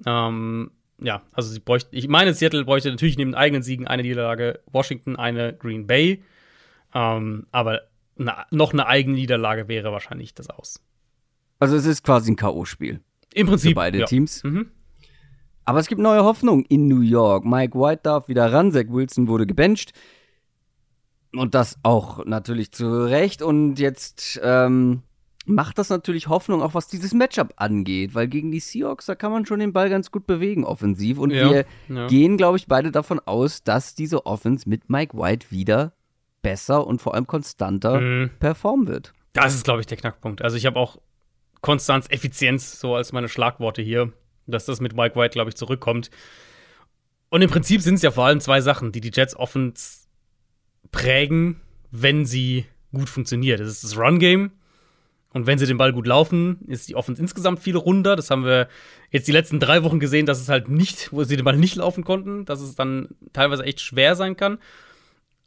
Ähm, 0.05 0.71
ja, 1.01 1.23
also 1.33 1.49
sie 1.49 1.59
bräuchten, 1.59 1.93
ich 1.93 2.07
meine, 2.07 2.33
Seattle 2.33 2.63
bräuchte 2.63 2.89
natürlich 2.89 3.17
neben 3.17 3.35
eigenen 3.35 3.61
Siegen 3.63 3.85
eine 3.87 4.03
Niederlage, 4.03 4.61
Washington 4.71 5.17
eine 5.17 5.53
Green 5.53 5.87
Bay. 5.87 6.23
Ähm, 6.95 7.45
aber 7.51 7.81
na, 8.15 8.45
noch 8.49 8.73
eine 8.73 8.87
eigene 8.87 9.15
Niederlage 9.17 9.67
wäre 9.67 9.91
wahrscheinlich 9.91 10.33
das 10.33 10.49
aus. 10.49 10.81
Also 11.59 11.75
es 11.75 11.85
ist 11.85 12.03
quasi 12.03 12.31
ein 12.31 12.35
K.O.-Spiel 12.37 13.01
Im 13.33 13.47
für 13.47 13.51
Prinzip. 13.51 13.75
beide 13.75 13.99
ja. 13.99 14.05
Teams. 14.05 14.43
Mhm. 14.43 14.71
Aber 15.65 15.79
es 15.79 15.87
gibt 15.87 15.99
neue 16.01 16.23
Hoffnung 16.23 16.63
in 16.65 16.87
New 16.87 17.01
York. 17.01 17.43
Mike 17.43 17.77
White 17.77 18.01
darf 18.03 18.27
wieder 18.27 18.51
ran, 18.53 18.71
Zach 18.71 18.85
Wilson 18.87 19.27
wurde 19.27 19.45
gebencht. 19.45 19.93
Und 21.33 21.53
das 21.53 21.77
auch 21.83 22.23
natürlich 22.25 22.71
zu 22.71 23.05
Recht. 23.05 23.41
Und 23.41 23.77
jetzt 23.79 24.39
ähm, 24.41 25.01
macht 25.45 25.77
das 25.77 25.89
natürlich 25.89 26.29
Hoffnung, 26.29 26.61
auch 26.61 26.75
was 26.75 26.87
dieses 26.87 27.13
Matchup 27.13 27.53
angeht. 27.57 28.15
Weil 28.15 28.27
gegen 28.27 28.51
die 28.51 28.59
Seahawks, 28.59 29.07
da 29.07 29.15
kann 29.15 29.31
man 29.31 29.45
schon 29.45 29.59
den 29.59 29.73
Ball 29.73 29.89
ganz 29.89 30.11
gut 30.11 30.27
bewegen, 30.27 30.63
offensiv. 30.63 31.17
Und 31.17 31.31
Ja, 31.31 31.49
wir 31.49 31.65
ja. 31.89 32.07
gehen, 32.07 32.37
glaube 32.37 32.57
ich, 32.57 32.67
beide 32.67 32.91
davon 32.91 33.19
aus, 33.19 33.63
dass 33.63 33.95
diese 33.95 34.25
Offense 34.25 34.69
mit 34.69 34.89
Mike 34.89 35.17
White 35.17 35.47
wieder 35.49 35.93
besser 36.45 36.85
und 36.87 37.01
vor 37.01 37.13
allem 37.15 37.27
konstanter 37.27 37.99
Mhm. 37.99 38.29
performen 38.39 38.87
wird. 38.87 39.13
Das 39.33 39.53
ist, 39.55 39.63
glaube 39.65 39.81
ich, 39.81 39.87
der 39.87 39.97
Knackpunkt. 39.97 40.41
Also 40.41 40.55
ich 40.57 40.65
habe 40.65 40.79
auch 40.79 40.97
Konstanz, 41.61 42.05
Effizienz 42.09 42.79
so 42.79 42.95
als 42.95 43.11
meine 43.11 43.27
Schlagworte 43.27 43.81
hier, 43.81 44.13
dass 44.47 44.65
das 44.65 44.79
mit 44.79 44.95
Mike 44.95 45.15
White, 45.15 45.33
glaube 45.33 45.49
ich, 45.49 45.55
zurückkommt. 45.55 46.09
Und 47.29 47.41
im 47.41 47.49
Prinzip 47.49 47.81
sind 47.81 47.95
es 47.95 48.01
ja 48.03 48.11
vor 48.11 48.25
allem 48.25 48.39
zwei 48.39 48.61
Sachen, 48.61 48.91
die 48.91 49.01
die 49.01 49.11
Jets 49.13 49.35
Offense 49.35 50.07
prägen, 50.91 51.59
wenn 51.91 52.25
sie 52.25 52.65
gut 52.93 53.09
funktioniert. 53.09 53.59
Das 53.59 53.67
ist 53.67 53.83
das 53.83 53.97
Run-Game. 53.97 54.51
Und 55.33 55.47
wenn 55.47 55.57
sie 55.59 55.65
den 55.65 55.77
Ball 55.77 55.91
gut 55.91 56.07
laufen, 56.07 56.59
ist 56.67 56.87
die 56.87 56.95
Offense 56.95 57.21
insgesamt 57.21 57.59
viel 57.59 57.75
runder. 57.75 58.15
Das 58.15 58.29
haben 58.29 58.45
wir 58.45 58.69
jetzt 59.11 59.27
die 59.27 59.33
letzten 59.33 59.59
drei 59.59 59.83
Wochen 59.83 59.99
gesehen, 59.99 60.25
dass 60.25 60.39
es 60.39 60.47
halt 60.47 60.69
nicht, 60.69 61.11
wo 61.11 61.25
sie 61.25 61.35
den 61.35 61.43
Ball 61.43 61.57
nicht 61.57 61.75
laufen 61.75 62.05
konnten, 62.05 62.45
dass 62.45 62.61
es 62.61 62.75
dann 62.75 63.09
teilweise 63.33 63.63
echt 63.63 63.81
schwer 63.81 64.15
sein 64.15 64.37
kann. 64.37 64.59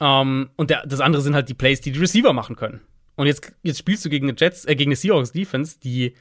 Ähm, 0.00 0.50
und 0.56 0.70
der, 0.70 0.86
das 0.86 1.00
andere 1.00 1.22
sind 1.22 1.34
halt 1.34 1.48
die 1.48 1.54
Plays, 1.54 1.80
die 1.80 1.92
die 1.92 1.98
Receiver 1.98 2.32
machen 2.32 2.56
können. 2.56 2.80
Und 3.16 3.26
jetzt, 3.26 3.52
jetzt 3.62 3.78
spielst 3.78 4.04
du 4.04 4.10
gegen 4.10 4.28
eine 4.28 4.36
Jets, 4.38 4.64
äh, 4.64 4.76
gegen 4.76 4.90
eine 4.90 4.96
Seahawks 4.96 5.32
Defense, 5.32 5.78
die 5.80 6.14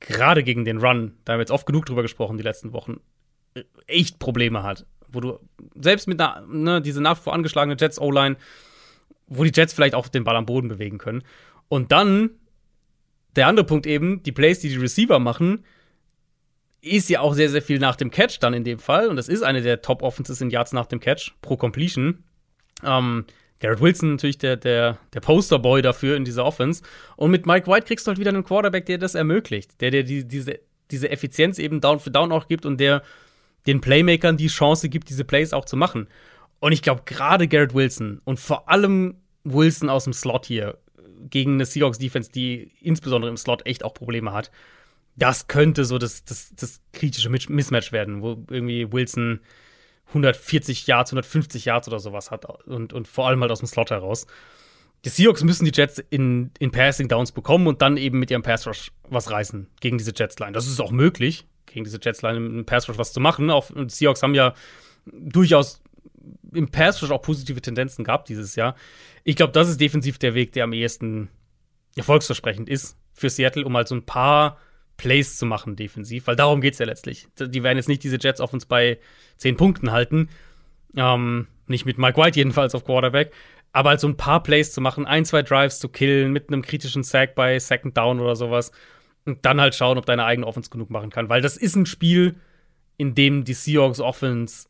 gerade 0.00 0.42
gegen 0.42 0.64
den 0.64 0.78
Run, 0.78 1.14
da 1.24 1.32
haben 1.32 1.38
wir 1.38 1.42
jetzt 1.42 1.50
oft 1.50 1.66
genug 1.66 1.86
drüber 1.86 2.02
gesprochen 2.02 2.36
die 2.36 2.42
letzten 2.42 2.72
Wochen, 2.72 3.00
äh, 3.54 3.62
echt 3.86 4.18
Probleme 4.18 4.62
hat. 4.62 4.86
Wo 5.08 5.20
du 5.20 5.38
selbst 5.74 6.08
mit 6.08 6.20
einer, 6.20 6.44
ne, 6.46 6.82
diese 6.82 7.00
nach 7.00 7.18
wie 7.18 7.22
vor 7.22 7.32
angeschlagene 7.32 7.76
Jets 7.78 7.98
O-Line, 7.98 8.36
wo 9.28 9.44
die 9.44 9.52
Jets 9.54 9.72
vielleicht 9.72 9.94
auch 9.94 10.08
den 10.08 10.24
Ball 10.24 10.36
am 10.36 10.46
Boden 10.46 10.68
bewegen 10.68 10.98
können. 10.98 11.22
Und 11.68 11.92
dann 11.92 12.30
der 13.34 13.46
andere 13.46 13.66
Punkt 13.66 13.86
eben, 13.86 14.22
die 14.22 14.32
Plays, 14.32 14.60
die 14.60 14.68
die 14.68 14.76
Receiver 14.76 15.18
machen, 15.18 15.64
ist 16.80 17.08
ja 17.08 17.20
auch 17.20 17.34
sehr, 17.34 17.48
sehr 17.48 17.62
viel 17.62 17.78
nach 17.78 17.96
dem 17.96 18.10
Catch 18.10 18.38
dann 18.40 18.54
in 18.54 18.64
dem 18.64 18.78
Fall. 18.78 19.08
Und 19.08 19.16
das 19.16 19.28
ist 19.28 19.42
eine 19.42 19.62
der 19.62 19.82
Top-Offenses 19.82 20.40
in 20.40 20.50
Yards 20.50 20.72
nach 20.72 20.86
dem 20.86 21.00
Catch 21.00 21.32
pro 21.42 21.56
Completion. 21.56 22.22
Ähm, 22.82 23.24
Garrett 23.60 23.80
Wilson 23.80 24.12
natürlich 24.12 24.38
der, 24.38 24.56
der, 24.56 24.98
der 25.14 25.20
Posterboy 25.20 25.82
dafür 25.82 26.16
in 26.16 26.24
dieser 26.24 26.44
Offense. 26.44 26.82
Und 27.16 27.30
mit 27.30 27.46
Mike 27.46 27.70
White 27.70 27.86
kriegst 27.86 28.06
du 28.06 28.10
halt 28.10 28.18
wieder 28.18 28.30
einen 28.30 28.44
Quarterback, 28.44 28.86
der 28.86 28.98
das 28.98 29.14
ermöglicht, 29.14 29.80
der 29.80 29.90
dir 29.90 30.04
die, 30.04 30.26
diese, 30.26 30.60
diese 30.90 31.10
Effizienz 31.10 31.58
eben 31.58 31.80
Down 31.80 32.00
für 32.00 32.10
Down 32.10 32.32
auch 32.32 32.48
gibt 32.48 32.66
und 32.66 32.78
der 32.78 33.02
den 33.66 33.80
Playmakern 33.80 34.36
die 34.36 34.46
Chance 34.46 34.88
gibt, 34.88 35.08
diese 35.08 35.24
Plays 35.24 35.52
auch 35.52 35.64
zu 35.64 35.76
machen. 35.76 36.06
Und 36.60 36.72
ich 36.72 36.82
glaube, 36.82 37.02
gerade 37.04 37.48
Garrett 37.48 37.74
Wilson 37.74 38.20
und 38.24 38.38
vor 38.38 38.68
allem 38.68 39.16
Wilson 39.44 39.88
aus 39.88 40.04
dem 40.04 40.12
Slot 40.12 40.46
hier 40.46 40.78
gegen 41.30 41.54
eine 41.54 41.66
Seahawks-Defense, 41.66 42.30
die 42.30 42.72
insbesondere 42.80 43.30
im 43.30 43.36
Slot 43.36 43.66
echt 43.66 43.84
auch 43.84 43.94
Probleme 43.94 44.32
hat, 44.32 44.50
das 45.16 45.48
könnte 45.48 45.84
so 45.84 45.98
das, 45.98 46.24
das, 46.24 46.54
das 46.54 46.80
kritische 46.92 47.30
Mismatch 47.30 47.90
werden, 47.90 48.22
wo 48.22 48.44
irgendwie 48.50 48.92
Wilson 48.92 49.40
140 50.08 50.86
Yards, 50.86 51.10
150 51.10 51.64
Yards 51.64 51.88
oder 51.88 51.98
sowas 51.98 52.30
hat 52.30 52.44
und, 52.66 52.92
und 52.92 53.08
vor 53.08 53.28
allem 53.28 53.40
halt 53.40 53.50
aus 53.50 53.60
dem 53.60 53.68
Slot 53.68 53.90
heraus. 53.90 54.26
Die 55.04 55.08
Seahawks 55.10 55.44
müssen 55.44 55.64
die 55.64 55.72
Jets 55.74 56.02
in, 56.10 56.50
in 56.58 56.70
Passing 56.70 57.08
Downs 57.08 57.32
bekommen 57.32 57.66
und 57.66 57.82
dann 57.82 57.96
eben 57.96 58.18
mit 58.18 58.30
ihrem 58.30 58.42
Pass 58.42 58.66
Rush 58.66 58.92
was 59.08 59.30
reißen 59.30 59.68
gegen 59.80 59.98
diese 59.98 60.12
Jets 60.14 60.38
Line. 60.38 60.52
Das 60.52 60.66
ist 60.66 60.80
auch 60.80 60.90
möglich, 60.90 61.46
gegen 61.66 61.84
diese 61.84 62.00
Jets 62.02 62.22
Line 62.22 62.38
im 62.38 62.64
Pass 62.64 62.88
Rush 62.88 62.98
was 62.98 63.12
zu 63.12 63.20
machen. 63.20 63.50
Auch 63.50 63.70
und 63.70 63.90
die 63.90 63.94
Seahawks 63.94 64.22
haben 64.22 64.34
ja 64.34 64.54
durchaus 65.12 65.82
im 66.52 66.68
Pass 66.70 67.02
Rush 67.02 67.10
auch 67.10 67.22
positive 67.22 67.60
Tendenzen 67.60 68.04
gehabt 68.04 68.28
dieses 68.28 68.56
Jahr. 68.56 68.74
Ich 69.22 69.36
glaube, 69.36 69.52
das 69.52 69.68
ist 69.68 69.80
defensiv 69.80 70.18
der 70.18 70.34
Weg, 70.34 70.52
der 70.52 70.64
am 70.64 70.72
ehesten 70.72 71.28
erfolgsversprechend 71.94 72.68
ist 72.68 72.96
für 73.12 73.30
Seattle, 73.30 73.64
um 73.64 73.76
halt 73.76 73.88
so 73.88 73.94
ein 73.94 74.04
paar 74.04 74.58
Plays 74.96 75.36
zu 75.36 75.46
machen 75.46 75.76
defensiv, 75.76 76.26
weil 76.26 76.36
darum 76.36 76.60
geht 76.60 76.72
es 76.74 76.78
ja 76.78 76.86
letztlich. 76.86 77.28
Die 77.38 77.62
werden 77.62 77.76
jetzt 77.76 77.88
nicht 77.88 78.02
diese 78.02 78.18
Jets 78.20 78.40
auf 78.40 78.52
uns 78.52 78.64
bei 78.66 78.98
10 79.36 79.56
Punkten 79.56 79.92
halten. 79.92 80.28
Ähm, 80.96 81.46
nicht 81.66 81.84
mit 81.84 81.98
Mike 81.98 82.16
White 82.20 82.38
jedenfalls 82.38 82.74
auf 82.74 82.84
Quarterback. 82.84 83.32
Aber 83.72 83.90
halt 83.90 84.00
so 84.00 84.08
ein 84.08 84.16
paar 84.16 84.42
Plays 84.42 84.72
zu 84.72 84.80
machen, 84.80 85.04
ein, 85.04 85.24
zwei 85.26 85.42
Drives 85.42 85.80
zu 85.80 85.88
killen 85.90 86.32
mit 86.32 86.48
einem 86.48 86.62
kritischen 86.62 87.02
Sack 87.02 87.34
bei 87.34 87.58
Second 87.58 87.96
Down 87.96 88.20
oder 88.20 88.34
sowas. 88.36 88.72
Und 89.26 89.44
dann 89.44 89.60
halt 89.60 89.74
schauen, 89.74 89.98
ob 89.98 90.06
deine 90.06 90.24
eigene 90.24 90.46
Offense 90.46 90.70
genug 90.70 90.88
machen 90.88 91.10
kann. 91.10 91.28
Weil 91.28 91.42
das 91.42 91.56
ist 91.58 91.76
ein 91.76 91.84
Spiel, 91.84 92.36
in 92.96 93.14
dem 93.14 93.44
die 93.44 93.52
Seahawks 93.54 94.00
Offense 94.00 94.66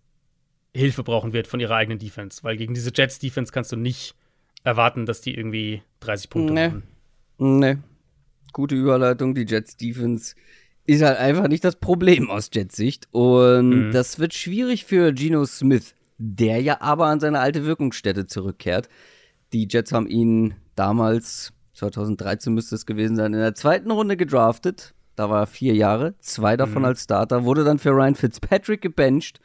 Hilfe 0.75 1.05
brauchen 1.05 1.33
wird 1.33 1.47
von 1.47 1.61
ihrer 1.61 1.77
eigenen 1.77 1.99
Defense. 2.01 2.43
Weil 2.43 2.57
gegen 2.57 2.75
diese 2.75 2.91
Jets 2.93 3.19
Defense 3.21 3.53
kannst 3.53 3.71
du 3.71 3.77
nicht 3.77 4.15
erwarten, 4.65 5.07
dass 5.07 5.21
die 5.21 5.37
irgendwie 5.37 5.83
30 6.01 6.29
Punkte 6.31 6.53
Nee. 6.53 6.69
machen. 6.69 6.83
Ne. 7.39 7.83
Gute 8.57 8.75
Überleitung. 8.75 9.35
Die 9.35 9.45
Jets 9.47 9.77
Defense 9.77 10.35
ist 10.87 11.03
halt 11.03 11.19
einfach 11.19 11.47
nicht 11.47 11.63
das 11.63 11.77
Problem 11.77 12.31
aus 12.31 12.49
Jets 12.51 12.75
Sicht. 12.75 13.07
Und 13.11 13.89
Mhm. 13.89 13.93
das 13.93 14.19
wird 14.19 14.33
schwierig 14.33 14.87
für 14.87 15.13
Geno 15.13 15.45
Smith, 15.45 15.95
der 16.17 16.63
ja 16.63 16.81
aber 16.81 17.07
an 17.09 17.21
seine 17.21 17.41
alte 17.41 17.67
Wirkungsstätte 17.67 18.25
zurückkehrt. 18.27 18.89
Die 19.53 19.69
Jets 19.71 19.93
haben 19.93 20.07
ihn 20.07 20.55
damals, 20.75 21.53
2013 21.75 22.55
müsste 22.55 22.77
es 22.77 22.87
gewesen 22.87 23.17
sein, 23.17 23.35
in 23.35 23.41
der 23.41 23.55
zweiten 23.55 23.91
Runde 23.91 24.17
gedraftet. 24.17 24.95
Da 25.17 25.29
war 25.29 25.41
er 25.43 25.47
vier 25.47 25.75
Jahre, 25.75 26.15
zwei 26.21 26.57
davon 26.57 26.81
Mhm. 26.81 26.87
als 26.87 27.03
Starter, 27.05 27.45
wurde 27.45 27.63
dann 27.63 27.79
für 27.79 27.91
Ryan 27.91 28.15
Fitzpatrick 28.15 28.81
gebencht. 28.81 29.39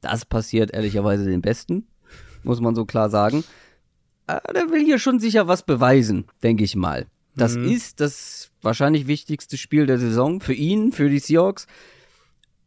Das 0.00 0.24
passiert 0.24 0.72
ehrlicherweise 0.72 1.24
den 1.24 1.42
Besten, 1.42 1.86
muss 2.42 2.60
man 2.60 2.74
so 2.74 2.84
klar 2.84 3.08
sagen. 3.08 3.44
Ah, 4.26 4.40
der 4.52 4.70
will 4.70 4.84
hier 4.84 4.98
schon 4.98 5.20
sicher 5.20 5.46
was 5.46 5.62
beweisen, 5.64 6.24
denke 6.42 6.64
ich 6.64 6.74
mal. 6.74 7.06
Das 7.38 7.56
Mhm. 7.56 7.64
ist 7.70 8.00
das 8.00 8.50
wahrscheinlich 8.62 9.06
wichtigste 9.06 9.56
Spiel 9.56 9.86
der 9.86 9.98
Saison 9.98 10.40
für 10.40 10.52
ihn, 10.54 10.92
für 10.92 11.08
die 11.08 11.18
Seahawks. 11.20 11.66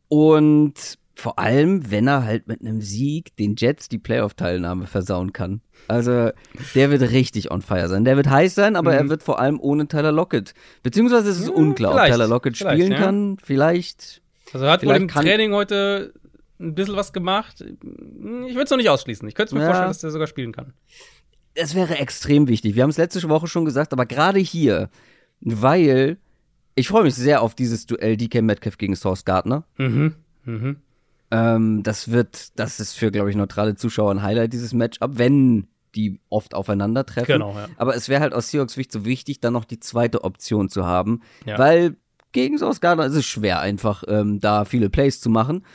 Und 0.08 0.98
vor 1.16 1.38
allem, 1.38 1.92
wenn 1.92 2.08
er 2.08 2.24
halt 2.24 2.48
mit 2.48 2.62
einem 2.62 2.82
Sieg 2.82 3.36
den 3.36 3.56
Jets 3.56 3.90
die 3.90 4.00
Playoff-Teilnahme 4.00 4.88
versauen 4.88 5.34
kann. 5.34 5.62
Also, 5.88 6.32
der 6.74 6.90
wird 6.90 7.02
richtig 7.12 7.52
on 7.52 7.62
fire 7.62 7.88
sein. 7.88 8.06
Der 8.06 8.18
wird 8.18 8.30
heiß 8.30 8.56
sein, 8.56 8.76
aber 8.76 8.96
er 8.96 9.08
wird 9.10 9.22
vor 9.22 9.40
allem 9.40 9.60
ohne 9.60 9.88
Tyler 9.88 10.12
Lockett. 10.12 10.54
Beziehungsweise 10.84 11.30
es 11.30 11.40
ist 11.40 11.48
Ja, 11.50 11.54
unklar, 11.54 11.94
ob. 11.94 12.06
Tyler 12.12 12.28
Lockett 12.28 12.58
Vielleicht, 12.58 12.78
spielen 12.82 12.92
ja. 12.94 12.98
kann. 12.98 13.38
Vielleicht. 13.44 14.22
Also 14.54 14.66
er 14.66 14.72
hat 14.72 14.86
wohl 14.86 14.96
im 14.96 15.08
Training 15.08 15.54
heute 15.54 16.14
ein 16.60 16.76
bisschen 16.76 16.96
was 16.96 17.14
gemacht. 17.14 17.62
Ich 17.62 17.68
würde 18.56 18.64
es 18.64 18.70
noch 18.70 18.78
nicht 18.78 18.90
ausschließen. 18.90 19.28
Ich 19.28 19.36
könnte 19.36 19.54
mir 19.56 19.62
Ja. 19.62 19.68
vorstellen, 19.68 19.90
dass 19.90 20.00
der 20.00 20.12
sogar 20.12 20.28
spielen 20.28 20.52
kann. 20.54 20.74
Es 21.54 21.76
wäre 21.76 21.98
extrem 21.98 22.48
wichtig. 22.48 22.76
Wir 22.76 22.84
haben 22.84 22.90
es 22.92 22.98
letzte 22.98 23.28
Woche 23.30 23.48
schon 23.48 23.66
gesagt, 23.66 23.92
aber 23.94 24.06
gerade 24.06 24.40
hier, 24.40 24.90
weil 25.42 26.18
Ich 26.76 26.88
freue 26.88 27.04
mich 27.04 27.16
sehr 27.16 27.42
auf 27.42 27.54
dieses 27.54 27.86
Duell 27.86 28.16
DK 28.16 28.42
Metcalf 28.42 28.78
gegen 28.78 28.96
Source 28.96 29.26
Gardner. 29.26 29.66
Mhm. 29.78 30.16
Mhm. 30.46 30.78
Ähm, 31.30 31.84
das 31.84 32.12
wird, 32.12 32.58
das 32.58 32.80
ist 32.80 32.94
für, 32.94 33.12
glaube 33.12 33.30
ich, 33.30 33.36
neutrale 33.36 33.76
Zuschauer 33.76 34.12
ein 34.12 34.22
Highlight, 34.24 34.54
dieses 34.54 34.74
Matchup, 34.74 35.12
wenn 35.18 35.68
die 35.96 36.20
oft 36.30 36.54
aufeinandertreffen. 36.56 37.34
Genau, 37.34 37.54
ja. 37.54 37.68
Aber 37.76 37.96
es 37.96 38.08
wäre 38.08 38.22
halt 38.22 38.34
aus 38.34 38.50
Seahawks 38.50 38.74
Sicht 38.74 38.92
so 38.94 39.04
wichtig, 39.04 39.42
dann 39.42 39.52
noch 39.54 39.66
die 39.66 39.80
zweite 39.82 40.24
Option 40.24 40.70
zu 40.70 40.86
haben, 40.86 41.22
Ja. 41.46 41.58
weil 41.60 41.98
gegen 42.32 42.58
Source 42.58 42.80
Gardner 42.80 43.06
ist 43.06 43.16
es 43.16 43.26
schwer, 43.26 43.60
einfach 43.60 44.04
ähm, 44.08 44.40
da 44.40 44.64
viele 44.64 44.90
Plays 44.90 45.20
zu 45.20 45.30
machen. 45.30 45.66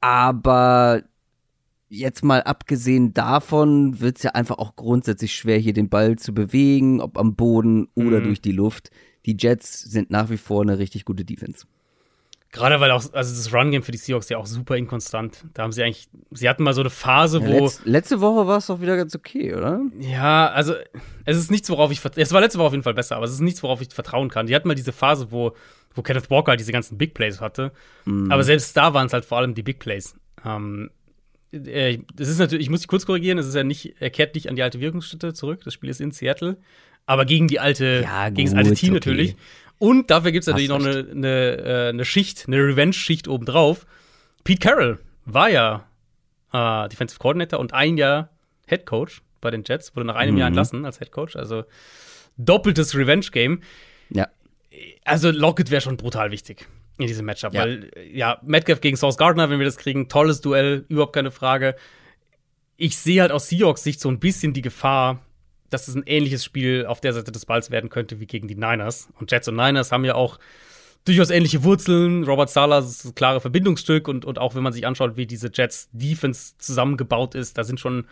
Aber 0.00 1.02
jetzt 1.98 2.24
mal 2.24 2.42
abgesehen 2.42 3.14
davon 3.14 4.00
wird 4.00 4.16
es 4.18 4.22
ja 4.24 4.30
einfach 4.32 4.58
auch 4.58 4.76
grundsätzlich 4.76 5.34
schwer, 5.34 5.58
hier 5.58 5.72
den 5.72 5.88
Ball 5.88 6.16
zu 6.16 6.32
bewegen, 6.34 7.00
ob 7.00 7.18
am 7.18 7.34
Boden 7.36 7.88
oder 7.94 8.20
Mhm. 8.20 8.24
durch 8.24 8.40
die 8.40 8.52
Luft. 8.52 8.90
Die 9.26 9.36
Jets 9.38 9.82
sind 9.82 10.10
nach 10.10 10.30
wie 10.30 10.36
vor 10.36 10.62
eine 10.62 10.78
richtig 10.78 11.04
gute 11.04 11.24
Defense. 11.24 11.66
Gerade 12.52 12.78
weil 12.78 12.92
auch, 12.92 13.02
also 13.12 13.34
das 13.34 13.52
Run-Game 13.52 13.82
für 13.82 13.90
die 13.90 13.98
Seahawks 13.98 14.28
ja 14.28 14.38
auch 14.38 14.46
super 14.46 14.76
inkonstant. 14.76 15.44
Da 15.54 15.64
haben 15.64 15.72
sie 15.72 15.82
eigentlich, 15.82 16.08
sie 16.30 16.48
hatten 16.48 16.62
mal 16.62 16.72
so 16.72 16.82
eine 16.82 16.90
Phase, 16.90 17.40
Ja, 17.40 17.46
wo. 17.48 17.64
letz, 17.64 17.80
letzte 17.84 18.20
Woche 18.20 18.46
war 18.46 18.58
es 18.58 18.66
doch 18.66 18.80
wieder 18.80 18.96
ganz 18.96 19.16
okay, 19.16 19.54
oder? 19.54 19.80
Ja, 19.98 20.48
also 20.50 20.74
es 21.24 21.36
ist 21.36 21.50
nichts, 21.50 21.68
worauf 21.68 21.90
ich 21.90 22.00
es 22.16 22.32
war 22.32 22.40
letzte 22.40 22.58
Woche 22.60 22.66
auf 22.68 22.72
jeden 22.72 22.84
Fall 22.84 22.94
besser, 22.94 23.16
aber 23.16 23.24
es 23.24 23.32
ist 23.32 23.40
nichts, 23.40 23.60
worauf 23.64 23.80
ich 23.80 23.88
vertrauen 23.92 24.28
kann. 24.28 24.46
Die 24.46 24.54
hatten 24.54 24.68
mal 24.68 24.74
diese 24.76 24.92
Phase, 24.92 25.32
wo, 25.32 25.52
wo 25.96 26.02
Kenneth 26.02 26.30
Walker 26.30 26.50
halt 26.50 26.60
diese 26.60 26.70
ganzen 26.70 26.96
Big 26.96 27.14
Plays 27.14 27.40
hatte. 27.40 27.72
Aber 28.06 28.44
selbst 28.44 28.76
da 28.76 28.94
waren 28.94 29.06
es 29.08 29.12
halt 29.12 29.24
vor 29.24 29.38
allem 29.38 29.54
die 29.56 29.64
Big 29.64 29.80
Plays. 29.80 30.14
Ähm, 30.44 30.90
äh, 31.54 31.98
das 32.14 32.28
ist 32.28 32.38
natürlich, 32.38 32.66
ich 32.66 32.70
muss 32.70 32.80
dich 32.80 32.88
kurz 32.88 33.06
korrigieren, 33.06 33.38
es 33.38 33.46
ist 33.46 33.54
ja 33.54 33.64
nicht, 33.64 33.94
er 34.00 34.10
kehrt 34.10 34.34
nicht 34.34 34.48
an 34.48 34.56
die 34.56 34.62
alte 34.62 34.80
Wirkungsstätte 34.80 35.32
zurück. 35.34 35.60
Das 35.64 35.74
Spiel 35.74 35.90
ist 35.90 36.00
in 36.00 36.10
Seattle, 36.10 36.56
aber 37.06 37.24
gegen 37.24 37.48
die 37.48 37.60
alte, 37.60 38.02
Ja, 38.04 38.28
gegen 38.30 38.50
das 38.50 38.54
gut, 38.54 38.58
alte 38.58 38.74
Team 38.74 38.90
okay. 38.90 38.94
natürlich. 38.94 39.36
Und 39.78 40.10
dafür 40.10 40.32
gibt 40.32 40.42
es 40.42 40.46
natürlich 40.46 40.68
noch 40.68 40.84
eine, 40.84 41.06
eine, 41.10 41.56
äh, 41.56 41.88
eine 41.90 42.04
Schicht, 42.04 42.44
eine 42.46 42.56
Revenge-Schicht 42.58 43.28
obendrauf. 43.28 43.86
Pete 44.44 44.60
Carroll 44.60 44.98
war 45.24 45.50
ja 45.50 45.86
äh, 46.52 46.88
Defensive 46.88 47.18
Coordinator 47.18 47.58
und 47.58 47.72
ein 47.72 47.96
Jahr 47.96 48.30
Head 48.66 48.86
Coach 48.86 49.22
bei 49.40 49.50
den 49.50 49.64
Jets, 49.66 49.94
wurde 49.94 50.06
nach 50.06 50.14
einem 50.14 50.38
Jahr 50.38 50.48
entlassen 50.48 50.84
als 50.84 50.98
Head 50.98 51.10
Coach. 51.10 51.36
Also 51.36 51.64
doppeltes 52.36 52.96
Revenge-Game. 52.96 53.62
Ja. 54.10 54.28
Also 55.04 55.30
Lockett 55.30 55.70
wäre 55.70 55.80
schon 55.80 55.96
brutal 55.96 56.30
wichtig 56.30 56.66
in 56.98 57.06
diesem 57.06 57.26
Matchup, 57.26 57.54
Ja. 57.54 57.62
weil 57.62 57.90
äh, 57.96 58.16
ja, 58.16 58.38
Metcalf 58.42 58.80
gegen 58.80 58.96
Sauce 58.96 59.16
Gardner, 59.16 59.50
wenn 59.50 59.58
wir 59.58 59.66
das 59.66 59.76
kriegen, 59.76 60.08
tolles 60.08 60.40
Duell, 60.40 60.84
überhaupt 60.88 61.12
keine 61.14 61.30
Frage. 61.30 61.74
Ich 62.76 62.96
sehe 62.98 63.20
halt 63.22 63.32
aus 63.32 63.48
Seahawks 63.48 63.82
Sicht 63.82 64.00
so 64.00 64.08
ein 64.08 64.18
bisschen 64.20 64.52
die 64.52 64.62
Gefahr, 64.62 65.20
dass 65.70 65.88
es 65.88 65.94
ein 65.94 66.04
ähnliches 66.06 66.44
Spiel 66.44 66.86
auf 66.86 67.00
der 67.00 67.12
Seite 67.12 67.32
des 67.32 67.46
Balls 67.46 67.70
werden 67.70 67.90
könnte 67.90 68.20
wie 68.20 68.26
gegen 68.26 68.46
die 68.48 68.54
Niners. 68.54 69.08
Und 69.18 69.30
Jets 69.32 69.48
und 69.48 69.56
Niners 69.56 69.90
haben 69.92 70.04
ja 70.04 70.14
auch 70.14 70.38
durchaus 71.04 71.30
ähnliche 71.30 71.64
Wurzeln. 71.64 72.24
Robert 72.24 72.50
Sala 72.50 72.78
ist 72.78 73.04
ein 73.04 73.14
klares 73.14 73.42
Verbindungsstück 73.42 74.08
und, 74.08 74.24
und 74.24 74.38
auch 74.38 74.54
wenn 74.54 74.62
man 74.62 74.72
sich 74.72 74.86
anschaut, 74.86 75.16
wie 75.16 75.26
diese 75.26 75.50
Jets 75.52 75.88
Defense 75.92 76.54
zusammengebaut 76.58 77.34
ist, 77.34 77.58
da 77.58 77.64
sind 77.64 77.80
schon 77.80 78.06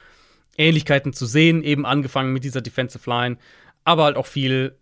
Ähnlichkeiten 0.59 1.13
zu 1.13 1.25
sehen, 1.27 1.63
eben 1.63 1.87
angefangen 1.87 2.33
mit 2.33 2.45
dieser 2.45 2.61
Defensive 2.61 3.09
Line, 3.09 3.39
aber 3.85 4.05
halt 4.05 4.17
auch 4.17 4.27
viel 4.27 4.77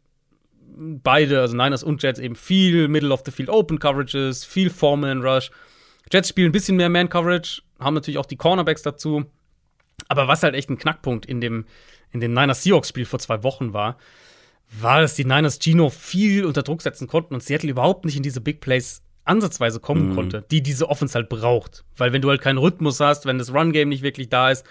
beide, 0.77 1.41
also 1.41 1.57
Niners 1.57 1.83
und 1.83 2.03
Jets, 2.03 2.18
eben 2.18 2.35
viel 2.35 2.89
Middle 2.89 3.12
of 3.12 3.23
the 3.25 3.31
Field 3.31 3.49
Open 3.49 3.79
Coverages, 3.79 4.45
viel 4.45 4.71
Foreman 4.71 5.23
Rush. 5.23 5.51
Jets 6.12 6.29
spielen 6.29 6.49
ein 6.49 6.53
bisschen 6.53 6.77
mehr 6.77 6.89
Man 6.89 7.09
Coverage, 7.09 7.62
haben 7.79 7.95
natürlich 7.95 8.18
auch 8.18 8.27
die 8.27 8.37
Cornerbacks 8.37 8.83
dazu. 8.83 9.25
Aber 10.09 10.29
was 10.29 10.43
halt 10.43 10.55
echt 10.55 10.71
ein 10.71 10.79
Knackpunkt 10.79 11.27
in 11.27 11.41
dem, 11.41 11.66
in 12.11 12.21
dem 12.21 12.33
Niners 12.33 12.62
Seahawks 12.62 12.89
Spiel 12.89 13.05
vor 13.05 13.18
zwei 13.18 13.43
Wochen 13.43 13.73
war, 13.73 13.97
war, 14.81 15.01
dass 15.01 15.14
die 15.14 15.25
Niners 15.25 15.59
Gino 15.61 15.91
viel 15.91 16.45
unter 16.45 16.62
Druck 16.62 16.83
setzen 16.83 17.07
konnten 17.07 17.35
und 17.35 17.43
Seattle 17.43 17.71
überhaupt 17.71 18.05
nicht 18.05 18.16
in 18.16 18.23
diese 18.23 18.41
Big 18.41 18.61
Plays 18.61 19.03
ansatzweise 19.25 19.81
kommen 19.81 20.14
konnte, 20.14 20.45
die 20.51 20.62
diese 20.62 20.89
Offense 20.89 21.14
halt 21.14 21.29
braucht. 21.29 21.85
Weil 21.97 22.12
wenn 22.12 22.23
du 22.23 22.31
halt 22.31 22.41
keinen 22.41 22.59
Rhythmus 22.59 23.01
hast, 23.01 23.27
wenn 23.27 23.39
das 23.39 23.53
Run-Game 23.53 23.89
nicht 23.89 24.03
wirklich 24.03 24.29
da 24.29 24.51
ist, 24.51 24.66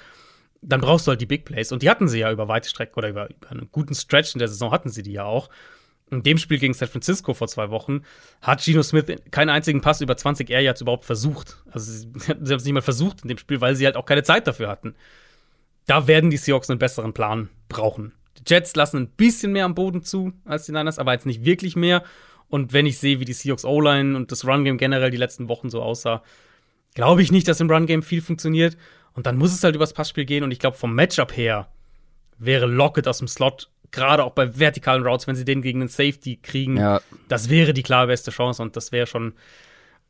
dann 0.62 0.82
brauchst 0.82 1.08
du 1.08 1.12
halt 1.12 1.22
die 1.22 1.26
Big 1.26 1.46
Plays. 1.46 1.72
Und 1.72 1.82
die 1.82 1.90
hatten 1.90 2.08
sie 2.08 2.20
ja 2.20 2.32
über 2.32 2.48
weite 2.48 2.68
Strecken 2.68 2.96
oder 2.98 3.10
über, 3.10 3.30
über 3.30 3.52
einen 3.52 3.70
guten 3.72 3.96
Stretch 3.96 4.34
in 4.36 4.40
der 4.40 4.48
Saison 4.48 4.72
hatten 4.72 4.90
sie 4.90 5.04
die 5.04 5.14
ja 5.14 5.24
auch. 5.24 5.50
In 6.12 6.24
dem 6.24 6.38
Spiel 6.38 6.58
gegen 6.58 6.74
San 6.74 6.88
Francisco 6.88 7.34
vor 7.34 7.48
zwei 7.48 7.70
Wochen 7.70 8.02
hat 8.42 8.64
Geno 8.64 8.82
Smith 8.82 9.06
keinen 9.32 9.50
einzigen 9.50 9.82
Pass 9.82 10.02
über 10.02 10.18
20 10.18 10.50
Air 10.50 10.62
Yards 10.62 10.82
überhaupt 10.82 11.06
versucht. 11.06 11.58
Also 11.72 11.92
sie, 11.92 12.08
sie 12.20 12.32
haben 12.32 12.42
es 12.42 12.64
nicht 12.64 12.74
mal 12.74 12.82
versucht 12.82 13.22
in 13.22 13.28
dem 13.28 13.38
Spiel, 13.38 13.62
weil 13.62 13.76
sie 13.76 13.86
halt 13.86 13.96
auch 13.96 14.06
keine 14.06 14.24
Zeit 14.24 14.48
dafür 14.48 14.70
hatten. 14.70 14.96
Da 15.86 16.08
werden 16.08 16.30
die 16.30 16.38
Seahawks 16.38 16.70
einen 16.70 16.80
besseren 16.80 17.14
Plan 17.14 17.50
brauchen. 17.68 18.14
Die 18.38 18.44
Jets 18.48 18.76
lassen 18.76 18.98
ein 18.98 19.10
bisschen 19.10 19.52
mehr 19.52 19.66
am 19.66 19.76
Boden 19.76 20.04
zu 20.04 20.34
als 20.46 20.66
die 20.66 20.72
Niners, 20.72 21.00
aber 21.00 21.14
jetzt 21.14 21.26
nicht 21.26 21.46
wirklich 21.46 21.76
mehr. 21.76 22.04
Und 22.48 22.74
wenn 22.74 22.86
ich 22.86 22.98
sehe, 22.98 23.20
wie 23.20 23.26
die 23.26 23.34
Seahawks 23.34 23.66
O-Line 23.66 24.16
und 24.16 24.32
das 24.32 24.46
Run-Game 24.46 24.78
generell 24.78 25.12
die 25.12 25.18
letzten 25.18 25.50
Wochen 25.50 25.70
so 25.70 25.82
aussah, 25.82 26.24
glaube 26.96 27.22
ich 27.22 27.32
nicht, 27.32 27.48
dass 27.48 27.60
im 27.60 27.70
Run-Game 27.70 28.02
viel 28.02 28.22
funktioniert. 28.22 28.78
Und 29.14 29.26
dann 29.26 29.38
muss 29.38 29.54
es 29.54 29.64
halt 29.64 29.76
übers 29.76 29.94
Passspiel 29.94 30.26
gehen. 30.26 30.44
Und 30.44 30.52
ich 30.52 30.60
glaube, 30.60 30.78
vom 30.78 30.96
Matchup 30.96 31.36
her 31.36 31.72
wäre 32.38 32.66
Lockett 32.66 33.08
aus 33.08 33.20
dem 33.20 33.28
Slot, 33.28 33.70
gerade 33.92 34.24
auch 34.24 34.32
bei 34.34 34.58
vertikalen 34.60 35.06
Routes, 35.06 35.28
wenn 35.28 35.36
sie 35.36 35.46
den 35.46 35.62
gegen 35.62 35.80
den 35.80 35.90
Safety 35.90 36.38
kriegen, 36.42 36.78
Ja. 36.78 37.02
das 37.28 37.50
wäre 37.50 37.74
die 37.74 37.84
klar 37.84 38.08
beste 38.08 38.32
Chance. 38.32 38.62
Und 38.62 38.76
das 38.76 38.92
wäre 38.92 39.08
schon 39.08 39.34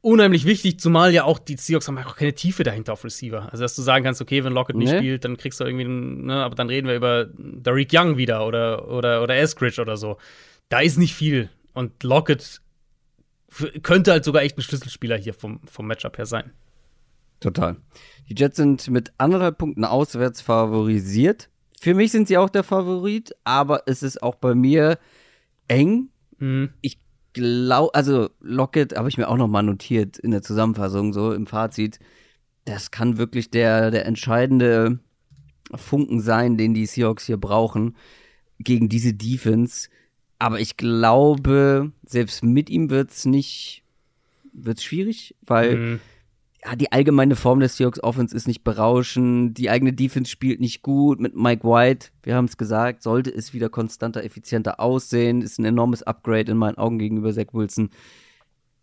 unheimlich 0.02 0.46
wichtig, 0.46 0.80
zumal 0.80 1.14
ja 1.14 1.26
auch 1.26 1.40
die 1.40 1.58
Seahawks 1.58 1.88
haben 1.88 1.98
ja 1.98 2.06
auch 2.06 2.16
keine 2.16 2.34
Tiefe 2.34 2.64
dahinter 2.64 2.94
auf 2.94 3.04
Receiver. 3.04 3.50
Also, 3.52 3.64
dass 3.64 3.76
du 3.76 3.82
sagen 3.82 4.06
kannst, 4.06 4.22
okay, 4.22 4.44
wenn 4.44 4.54
Lockett 4.54 4.78
nicht 4.78 4.92
Nee. 4.92 4.98
spielt, 5.00 5.26
dann 5.26 5.36
kriegst 5.38 5.60
du 5.60 5.66
irgendwie, 5.66 5.86
einen, 5.86 6.26
ne, 6.26 6.44
aber 6.44 6.56
dann 6.56 6.70
reden 6.70 6.88
wir 6.88 6.96
über 6.96 7.28
Derek 7.38 7.90
Young 7.94 8.16
wieder 8.18 8.46
oder, 8.48 8.88
oder, 8.90 9.22
oder 9.22 9.36
Eskridge 9.38 9.82
oder 9.82 9.98
so. 9.98 10.18
Da 10.70 10.80
ist 10.80 10.98
nicht 10.98 11.14
viel. 11.16 11.50
Und 11.74 12.04
Lockett 12.04 12.62
könnte 13.82 14.12
halt 14.12 14.24
sogar 14.24 14.44
echt 14.44 14.58
ein 14.58 14.62
Schlüsselspieler 14.62 15.18
hier 15.18 15.34
vom, 15.34 15.60
vom 15.66 15.88
Matchup 15.88 16.18
her 16.18 16.26
sein. 16.26 16.52
Total. 17.40 17.78
Die 18.30 18.36
Jets 18.38 18.58
sind 18.58 18.90
mit 18.90 19.12
anderthalb 19.18 19.58
Punkten 19.58 19.86
auswärts 19.86 20.42
favorisiert. 20.42 21.50
Für 21.82 21.94
mich 21.94 22.12
sind 22.12 22.28
sie 22.28 22.38
auch 22.38 22.50
der 22.50 22.64
Favorit, 22.64 23.36
aber 23.44 23.84
es 23.86 24.04
ist 24.04 24.22
auch 24.22 24.36
bei 24.36 24.54
mir 24.56 25.00
eng. 25.68 26.10
Mhm. 26.38 26.70
Ich 26.82 27.00
glaube, 27.34 27.94
also 27.96 28.30
Lockett 28.42 28.98
habe 28.98 29.10
ich 29.10 29.18
mir 29.18 29.28
auch 29.30 29.38
noch 29.38 29.48
mal 29.48 29.62
notiert 29.62 30.18
in 30.18 30.32
der 30.32 30.42
Zusammenfassung, 30.42 31.14
so 31.14 31.32
im 31.34 31.48
Fazit. 31.48 32.00
Das 32.66 32.92
kann 32.92 33.18
wirklich 33.18 33.50
der, 33.50 33.92
der 33.92 34.06
entscheidende 34.06 35.00
Funken 35.74 36.22
sein, 36.22 36.58
den 36.58 36.74
die 36.74 36.86
Seahawks 36.86 37.26
hier 37.26 37.38
brauchen 37.38 37.96
gegen 38.60 38.90
diese 38.90 39.14
Defense. 39.14 39.90
Aber 40.38 40.60
ich 40.60 40.78
glaube, 40.78 41.92
selbst 42.06 42.44
mit 42.44 42.70
ihm 42.70 42.90
wird's 42.90 43.26
nicht, 43.26 43.84
wird's 44.52 44.84
schwierig, 44.84 45.36
weil 45.42 45.76
Mhm. 45.78 46.00
Ja, 46.64 46.76
die 46.76 46.92
allgemeine 46.92 47.36
Form 47.36 47.60
des 47.60 47.78
Seahawks 47.78 48.04
Offense 48.04 48.36
ist 48.36 48.48
nicht 48.48 48.64
berauschend, 48.64 49.58
die 49.58 49.70
eigene 49.70 49.94
Defense 49.94 50.30
spielt 50.30 50.60
nicht 50.60 50.82
gut 50.82 51.20
mit 51.20 51.36
Mike 51.36 51.64
White. 51.64 52.10
Wir 52.24 52.36
haben 52.36 52.46
es 52.46 52.58
gesagt, 52.58 53.02
sollte 53.02 53.34
es 53.34 53.54
wieder 53.54 53.70
konstanter, 53.70 54.24
effizienter 54.24 54.80
aussehen, 54.80 55.42
ist 55.42 55.58
ein 55.60 55.66
enormes 55.66 56.04
Upgrade 56.04 56.52
in 56.52 56.58
meinen 56.58 56.78
Augen 56.78 57.00
gegenüber 57.00 57.34
Zach 57.34 57.54
Wilson. 57.54 57.92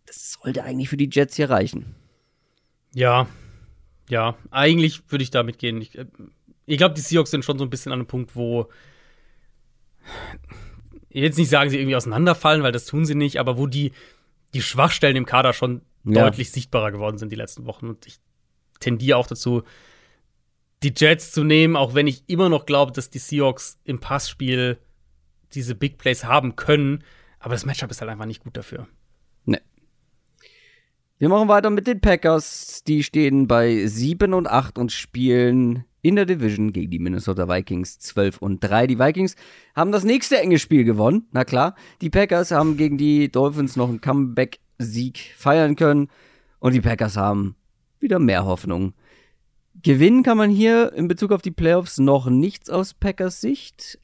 Das 0.07 0.39
sollte 0.41 0.64
eigentlich 0.64 0.89
für 0.89 0.97
die 0.97 1.11
Jets 1.11 1.37
hier 1.37 1.51
reichen. 1.51 1.95
Ja, 2.95 3.27
ja, 4.09 4.37
eigentlich 4.51 5.03
würde 5.11 5.24
ich 5.24 5.31
damit 5.31 5.59
gehen. 5.59 5.81
Ich, 5.83 5.99
äh, 5.99 6.07
ich 6.64 6.79
glaube, 6.79 6.95
die 6.95 7.01
Seahawks 7.01 7.31
sind 7.31 7.45
schon 7.45 7.59
so 7.59 7.64
ein 7.64 7.70
bisschen 7.70 7.93
an 7.93 7.99
einem 7.99 8.09
Punkt, 8.09 8.37
wo 8.37 8.68
jetzt 11.11 11.39
nicht 11.39 11.51
sagen, 11.51 11.70
sie 11.70 11.79
irgendwie 11.79 11.97
auseinanderfallen, 11.97 12.62
weil 12.62 12.72
das 12.72 12.87
tun 12.87 13.05
sie 13.05 13.14
nicht, 13.14 13.39
aber 13.39 13.59
wo 13.59 13.66
die, 13.66 13.93
die 14.55 14.62
Schwachstellen 14.62 15.16
im 15.16 15.27
Kader 15.27 15.53
schon 15.53 15.83
Ja. 16.07 16.23
deutlich 16.23 16.51
sichtbarer 16.51 16.93
geworden 16.93 17.19
sind 17.19 17.33
die 17.33 17.37
letzten 17.37 17.67
Wochen. 17.67 17.89
Und 17.89 18.07
ich 18.07 18.19
tendiere 18.81 19.19
auch 19.19 19.27
dazu, 19.27 19.63
die 20.83 20.93
Jets 20.97 21.33
zu 21.33 21.43
nehmen, 21.43 21.77
auch 21.77 21.95
wenn 21.95 22.07
ich 22.07 22.25
immer 22.29 22.49
noch 22.49 22.67
glaube, 22.67 22.93
dass 22.93 23.11
die 23.11 23.19
Seahawks 23.19 23.79
im 23.85 23.99
Passspiel 23.99 24.79
diese 25.53 25.75
Big 25.75 25.99
Plays 25.99 26.25
haben 26.25 26.57
können. 26.57 27.03
Aber 27.39 27.55
das 27.55 27.65
Matchup 27.65 27.91
ist 27.91 28.01
halt 28.01 28.11
einfach 28.11 28.27
nicht 28.27 28.43
gut 28.43 28.57
dafür. 28.57 28.87
Ne. 29.45 29.61
Wir 31.19 31.29
machen 31.29 31.49
weiter 31.49 31.71
mit 31.71 31.87
den 31.87 32.01
Packers. 32.01 32.83
Die 32.85 33.03
stehen 33.03 33.47
bei 33.47 33.87
7 33.87 34.35
und 34.35 34.47
8 34.47 34.79
und 34.79 34.93
spielen 34.93 35.85
in 36.07 36.15
der 36.15 36.25
Division 36.25 36.73
gegen 36.73 36.91
die 36.93 37.01
Minnesota 37.01 37.49
Vikings 37.49 37.99
12 37.99 38.39
und 38.39 38.61
3. 38.61 38.87
Die 38.87 38.99
Vikings 39.01 39.35
haben 39.75 39.91
das 39.91 40.05
nächste 40.05 40.39
enge 40.39 40.61
Spiel 40.61 40.85
gewonnen. 40.85 41.27
Na 41.33 41.45
klar. 41.45 41.75
Die 42.01 42.11
Packers 42.11 42.53
haben 42.53 42.77
gegen 42.77 42.97
die 42.97 43.29
Dolphins 43.29 43.75
noch 43.75 43.89
einen 43.89 44.01
Comeback-Sieg 44.01 45.19
feiern 45.37 45.75
können. 45.75 46.07
Und 46.61 46.75
die 46.75 46.81
Packers 46.81 47.17
haben 47.17 47.57
wieder 47.99 48.21
mehr 48.21 48.45
Hoffnung. 48.45 48.95
Gewinnen 49.83 50.23
kann 50.23 50.39
man 50.39 50.49
hier 50.49 50.93
in 50.93 51.09
Bezug 51.09 51.33
auf 51.33 51.43
die 51.43 51.51
Playoffs 51.51 51.99
noch 51.99 52.31
nichts 52.31 52.71
aus 52.71 52.95
Packers 52.95 53.41
Sicht. 53.41 53.99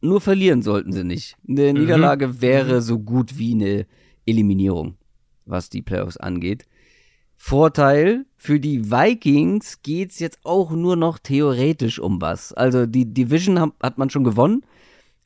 Nur 0.00 0.22
verlieren 0.22 0.62
sollten 0.62 0.92
sie 0.92 1.04
nicht. 1.04 1.36
Eine 1.46 1.74
Niederlage 1.74 2.40
wäre 2.40 2.80
so 2.80 2.98
gut 2.98 3.38
wie 3.38 3.52
eine 3.52 3.86
Eliminierung, 4.24 4.96
was 5.44 5.68
die 5.68 5.82
Playoffs 5.82 6.16
angeht. 6.16 6.64
Vorteil 7.44 8.24
für 8.36 8.60
die 8.60 8.88
Vikings 8.92 9.82
geht's 9.82 10.20
jetzt 10.20 10.38
auch 10.44 10.70
nur 10.70 10.94
noch 10.94 11.18
theoretisch 11.18 11.98
um 11.98 12.20
was. 12.20 12.52
Also 12.52 12.86
die 12.86 13.04
Division 13.12 13.58
hat, 13.82 13.98
man 13.98 14.10
schon 14.10 14.22
gewonnen 14.22 14.62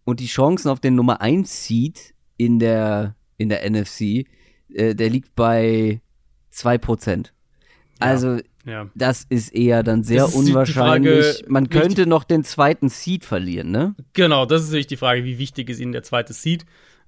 und 0.06 0.20
die 0.20 0.26
Chancen 0.26 0.70
auf 0.70 0.80
den 0.80 0.94
Nummer 0.94 1.20
1 1.20 1.64
Seed 1.66 2.14
in 2.38 2.58
der, 2.58 3.16
in 3.36 3.50
der 3.50 3.68
NFC. 3.70 4.24
Äh, 4.72 4.94
der 4.94 5.10
liegt 5.10 5.34
bei 5.36 6.00
2%. 6.54 7.32
Also, 7.98 8.38
Ja. 8.64 8.88
das 8.94 9.26
ist 9.28 9.54
eher 9.54 9.82
dann 9.82 10.02
sehr 10.02 10.22
Das 10.22 10.34
unwahrscheinlich. 10.34 11.22
Frage, 11.40 11.44
Man 11.52 11.64
die- 11.64 11.70
könnte 11.78 12.06
noch 12.06 12.24
den 12.24 12.44
zweiten 12.44 12.88
Seed 12.88 13.26
verlieren, 13.26 13.70
ne? 13.70 13.94
Genau, 14.14 14.46
das 14.46 14.62
ist 14.62 14.68
natürlich 14.68 14.86
die 14.86 14.96
Frage, 14.96 15.22
wie 15.24 15.36
wichtig 15.36 15.68
ist 15.68 15.80
ihnen 15.80 15.92
der 15.92 16.02
zweite 16.02 16.32
Seed. 16.32 16.64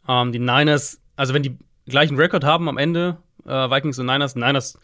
Ähm, 0.07 0.33
die 0.33 0.39
Niners, 0.39 1.01
also 1.17 1.33
wenn 1.33 1.43
die 1.43 1.57
gleichen 1.87 2.17
Rekord 2.19 2.45
haben 2.45 2.69
am 2.69 2.77
Ende, 2.77 3.17
äh, 3.49 3.71
Vikings 3.71 3.99
und 3.99 4.07
Niners, 4.07 4.37
Niners 4.37 4.79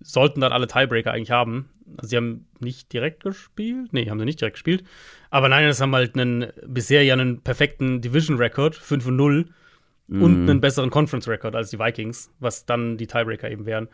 sollten 0.00 0.40
dann 0.40 0.52
alle 0.52 0.66
Tiebreaker 0.66 1.12
eigentlich 1.12 1.30
haben. 1.30 1.68
Also 1.96 2.08
sie 2.08 2.16
haben 2.16 2.46
nicht 2.60 2.92
direkt 2.92 3.22
gespielt. 3.22 3.92
Nee, 3.92 4.08
haben 4.08 4.18
sie 4.18 4.24
nicht 4.24 4.40
direkt 4.40 4.54
gespielt. 4.54 4.84
Aber 5.30 5.48
Niners 5.48 5.80
haben 5.80 5.94
halt 5.94 6.16
einen, 6.16 6.52
bisher 6.66 7.04
ja 7.04 7.14
einen 7.14 7.40
perfekten 7.40 8.00
Division-Record, 8.00 8.74
5 8.74 9.06
und 9.06 9.16
0, 9.16 9.46
und 10.08 10.48
einen 10.48 10.60
besseren 10.60 10.90
Conference-Record 10.90 11.54
als 11.56 11.70
die 11.70 11.78
Vikings, 11.78 12.30
was 12.38 12.66
dann 12.66 12.98
die 12.98 13.06
Tiebreaker 13.06 13.50
eben 13.50 13.66
wären. 13.66 13.88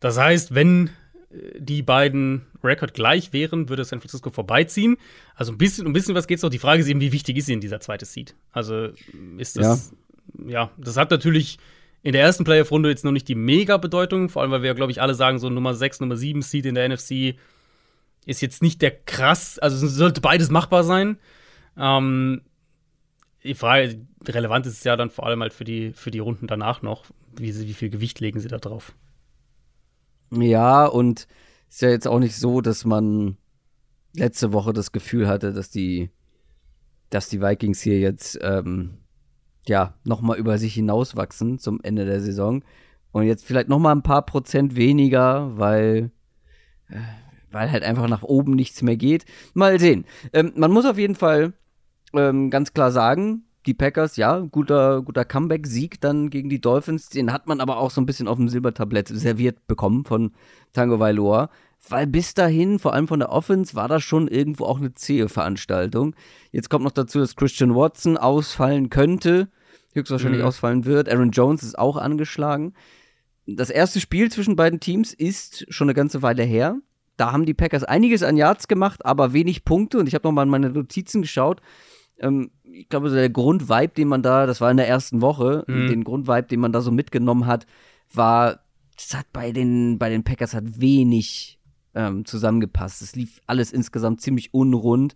Das 0.00 0.18
heißt, 0.18 0.54
wenn 0.54 0.90
äh, 1.30 1.60
die 1.60 1.82
beiden 1.82 2.46
Rekord 2.62 2.94
gleich 2.94 3.32
wären, 3.32 3.68
würde 3.68 3.84
San 3.84 4.00
Francisco 4.00 4.30
vorbeiziehen. 4.30 4.96
Also 5.34 5.52
ein 5.52 5.58
bisschen, 5.58 5.86
ein 5.86 5.92
bisschen 5.92 6.14
was 6.14 6.26
geht's 6.26 6.42
noch. 6.42 6.50
Die 6.50 6.58
Frage 6.58 6.80
ist 6.80 6.88
eben, 6.88 7.00
wie 7.00 7.12
wichtig 7.12 7.36
ist 7.36 7.48
ihnen 7.48 7.60
dieser 7.60 7.80
zweite 7.80 8.04
Seed? 8.04 8.34
Also 8.52 8.88
ist 9.36 9.56
das, 9.56 9.92
ja, 10.46 10.70
das 10.76 10.96
hat 10.96 11.10
natürlich 11.10 11.58
in 12.04 12.12
der 12.12 12.20
ersten 12.20 12.44
Playoff-Runde 12.44 12.90
jetzt 12.90 13.04
noch 13.04 13.12
nicht 13.12 13.28
die 13.28 13.34
Mega-Bedeutung, 13.34 14.28
vor 14.28 14.42
allem, 14.42 14.50
weil 14.50 14.60
wir 14.60 14.68
ja, 14.68 14.74
glaube 14.74 14.92
ich, 14.92 15.00
alle 15.00 15.14
sagen, 15.14 15.38
so 15.38 15.48
Nummer 15.48 15.74
6, 15.74 16.00
Nummer 16.00 16.16
7 16.16 16.42
Seed 16.42 16.66
in 16.66 16.74
der 16.74 16.86
NFC 16.86 17.36
ist 18.26 18.42
jetzt 18.42 18.62
nicht 18.62 18.82
der 18.82 18.90
krass, 18.90 19.58
also 19.58 19.86
sollte 19.86 20.20
beides 20.20 20.50
machbar 20.50 20.84
sein. 20.84 21.16
Ähm, 21.78 22.42
die 23.42 23.54
Frage, 23.54 24.06
relevant 24.26 24.66
ist 24.66 24.74
es 24.74 24.84
ja 24.84 24.96
dann 24.96 25.08
vor 25.08 25.26
allem 25.26 25.40
halt 25.40 25.54
für 25.54 25.64
die, 25.64 25.94
für 25.94 26.10
die 26.10 26.18
Runden 26.18 26.46
danach 26.46 26.82
noch, 26.82 27.06
wie, 27.36 27.52
sie, 27.52 27.66
wie 27.68 27.74
viel 27.74 27.88
Gewicht 27.88 28.20
legen 28.20 28.38
sie 28.38 28.48
da 28.48 28.58
drauf. 28.58 28.94
Ja, 30.30 30.84
und 30.84 31.26
ist 31.70 31.80
ja 31.80 31.88
jetzt 31.88 32.06
auch 32.06 32.18
nicht 32.18 32.36
so, 32.36 32.60
dass 32.60 32.84
man 32.84 33.38
letzte 34.14 34.52
Woche 34.52 34.74
das 34.74 34.92
Gefühl 34.92 35.26
hatte, 35.26 35.54
dass 35.54 35.70
die, 35.70 36.10
dass 37.08 37.30
die 37.30 37.40
Vikings 37.40 37.80
hier 37.80 37.98
jetzt 37.98 38.38
ähm, 38.42 38.98
ja 39.68 39.94
nochmal 40.04 40.38
über 40.38 40.58
sich 40.58 40.74
hinauswachsen 40.74 41.58
zum 41.58 41.80
Ende 41.82 42.04
der 42.04 42.20
Saison 42.20 42.62
und 43.12 43.24
jetzt 43.24 43.44
vielleicht 43.44 43.68
nochmal 43.68 43.94
ein 43.94 44.02
paar 44.02 44.26
Prozent 44.26 44.76
weniger, 44.76 45.56
weil 45.56 46.10
äh, 46.88 46.96
weil 47.54 47.70
halt 47.70 47.84
einfach 47.84 48.08
nach 48.08 48.22
oben 48.22 48.52
nichts 48.54 48.82
mehr 48.82 48.96
geht. 48.96 49.24
Mal 49.54 49.78
sehen. 49.78 50.04
Ähm, 50.32 50.52
man 50.56 50.72
muss 50.72 50.84
auf 50.84 50.98
jeden 50.98 51.14
Fall 51.14 51.54
ähm, 52.12 52.50
ganz 52.50 52.74
klar 52.74 52.90
sagen, 52.90 53.44
die 53.66 53.74
Packers, 53.74 54.16
ja, 54.16 54.40
guter, 54.40 55.00
guter 55.02 55.24
Comeback-Sieg 55.24 56.00
dann 56.00 56.28
gegen 56.28 56.50
die 56.50 56.60
Dolphins. 56.60 57.08
Den 57.08 57.32
hat 57.32 57.46
man 57.46 57.60
aber 57.60 57.78
auch 57.78 57.90
so 57.90 58.00
ein 58.00 58.06
bisschen 58.06 58.28
auf 58.28 58.36
dem 58.36 58.48
Silbertablett 58.48 59.08
serviert 59.08 59.66
bekommen 59.66 60.04
von 60.04 60.32
Tango 60.72 61.00
Vailoa. 61.00 61.48
Weil 61.88 62.06
bis 62.06 62.32
dahin, 62.34 62.78
vor 62.78 62.94
allem 62.94 63.08
von 63.08 63.18
der 63.20 63.30
Offense, 63.30 63.74
war 63.74 63.88
das 63.88 64.02
schon 64.02 64.28
irgendwo 64.28 64.64
auch 64.64 64.78
eine 64.78 64.94
zähe 64.94 65.28
Veranstaltung. 65.28 66.14
Jetzt 66.50 66.70
kommt 66.70 66.84
noch 66.84 66.92
dazu, 66.92 67.18
dass 67.18 67.36
Christian 67.36 67.74
Watson 67.74 68.16
ausfallen 68.16 68.88
könnte, 68.88 69.48
höchstwahrscheinlich 69.92 70.40
Mhm. 70.40 70.46
ausfallen 70.46 70.84
wird. 70.86 71.08
Aaron 71.10 71.30
Jones 71.30 71.62
ist 71.62 71.78
auch 71.78 71.96
angeschlagen. 71.96 72.72
Das 73.46 73.68
erste 73.68 74.00
Spiel 74.00 74.30
zwischen 74.32 74.56
beiden 74.56 74.80
Teams 74.80 75.12
ist 75.12 75.66
schon 75.72 75.86
eine 75.86 75.94
ganze 75.94 76.22
Weile 76.22 76.42
her. 76.42 76.76
Da 77.18 77.30
haben 77.32 77.44
die 77.44 77.54
Packers 77.54 77.84
einiges 77.84 78.22
an 78.22 78.36
Yards 78.36 78.66
gemacht, 78.66 79.04
aber 79.04 79.32
wenig 79.34 79.64
Punkte. 79.64 79.98
Und 79.98 80.06
ich 80.08 80.14
habe 80.14 80.26
noch 80.26 80.32
mal 80.32 80.44
in 80.44 80.48
meine 80.48 80.70
Notizen 80.70 81.20
geschaut. 81.22 81.60
Ähm, 82.18 82.50
ich 82.62 82.88
glaube, 82.88 83.10
der 83.10 83.28
Grundvibe, 83.28 83.88
den 83.94 84.08
man 84.08 84.22
da, 84.22 84.46
das 84.46 84.60
war 84.62 84.70
in 84.70 84.78
der 84.78 84.88
ersten 84.88 85.20
Woche, 85.20 85.64
Mhm. 85.66 85.86
den 85.88 86.04
Grundvibe, 86.04 86.44
den 86.44 86.60
man 86.60 86.72
da 86.72 86.80
so 86.80 86.90
mitgenommen 86.90 87.46
hat, 87.46 87.66
war, 88.12 88.60
das 88.96 89.14
hat 89.16 89.26
bei 89.32 89.52
den, 89.52 89.98
bei 89.98 90.08
den 90.08 90.24
Packers 90.24 90.54
hat 90.54 90.80
wenig 90.80 91.58
ähm, 91.94 92.24
zusammengepasst. 92.24 93.02
Es 93.02 93.14
lief 93.16 93.40
alles 93.46 93.72
insgesamt 93.72 94.20
ziemlich 94.20 94.52
unrund. 94.54 95.14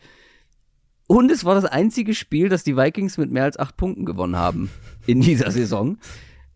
Und 1.06 1.30
es 1.30 1.44
war 1.44 1.54
das 1.54 1.64
einzige 1.64 2.14
Spiel, 2.14 2.48
das 2.48 2.64
die 2.64 2.76
Vikings 2.76 3.16
mit 3.16 3.30
mehr 3.30 3.44
als 3.44 3.58
acht 3.58 3.76
Punkten 3.76 4.04
gewonnen 4.04 4.36
haben 4.36 4.70
in 5.06 5.20
dieser 5.22 5.50
Saison. 5.50 5.96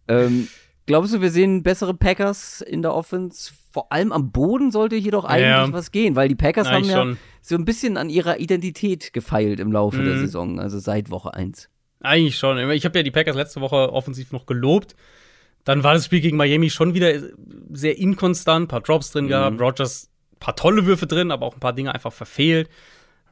Ähm, 0.09 0.49
glaubst 0.87 1.14
du, 1.14 1.20
wir 1.23 1.31
sehen 1.31 1.62
bessere 1.62 1.95
Packers 1.95 2.61
in 2.61 2.83
der 2.83 2.95
Offense? 2.95 3.53
Vor 3.73 3.91
allem 3.91 4.12
am 4.12 4.31
Boden 4.31 4.70
sollte 4.70 4.97
hier 4.97 5.12
doch 5.12 5.25
eigentlich 5.25 5.47
Ja. 5.47 5.73
was 5.73 5.91
gehen, 5.91 6.16
weil 6.16 6.29
die 6.29 6.35
Packers 6.35 6.66
haben 6.66 6.77
Eigentlich 6.77 6.91
ja 6.91 6.99
schon. 6.99 7.18
so 7.41 7.55
ein 7.55 7.64
bisschen 7.64 7.97
an 7.97 8.11
ihrer 8.11 8.41
Identität 8.41 9.14
gefeilt 9.14 9.59
im 9.59 9.73
Laufe 9.73 10.03
der 10.03 10.16
Mhm. 10.16 10.20
Saison, 10.20 10.61
also 10.61 10.79
seit 10.79 11.09
Woche 11.11 11.33
1. 11.33 11.70
Eigentlich 12.01 12.37
schon. 12.37 12.59
Ich 12.73 12.85
habe 12.85 12.99
ja 12.99 13.03
die 13.03 13.11
Packers 13.11 13.37
letzte 13.37 13.62
Woche 13.62 13.91
offensiv 13.93 14.33
noch 14.33 14.45
gelobt. 14.45 14.95
Dann 15.64 15.83
war 15.85 15.95
das 15.95 16.05
Spiel 16.07 16.20
gegen 16.20 16.37
Miami 16.37 16.68
schon 16.68 16.93
wieder 16.93 17.12
sehr 17.73 17.97
inkonstant, 17.97 18.68
paar 18.68 18.81
Drops 18.81 19.12
drin 19.12 19.29
gehabt, 19.29 19.61
Rogers 19.61 20.11
paar 20.43 20.57
tolle 20.57 20.86
Würfe 20.86 21.07
drin, 21.07 21.30
aber 21.30 21.47
auch 21.47 21.55
ein 21.55 21.61
paar 21.61 21.72
Dinge 21.72 21.95
einfach 21.95 22.12
verfehlt. 22.12 22.68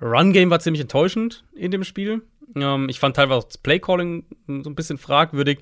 Run-Game 0.01 0.51
war 0.51 0.61
ziemlich 0.61 0.81
enttäuschend 0.81 1.45
in 1.55 1.71
dem 1.71 1.85
Spiel. 1.85 2.23
Ähm, 2.57 2.89
ich 2.89 2.99
fand 2.99 3.17
teilweise 3.17 3.47
das 3.47 3.59
Play-Calling 3.59 4.25
so 4.47 4.71
ein 4.71 4.75
bisschen 4.75 4.99
fragwürdig. 4.99 5.59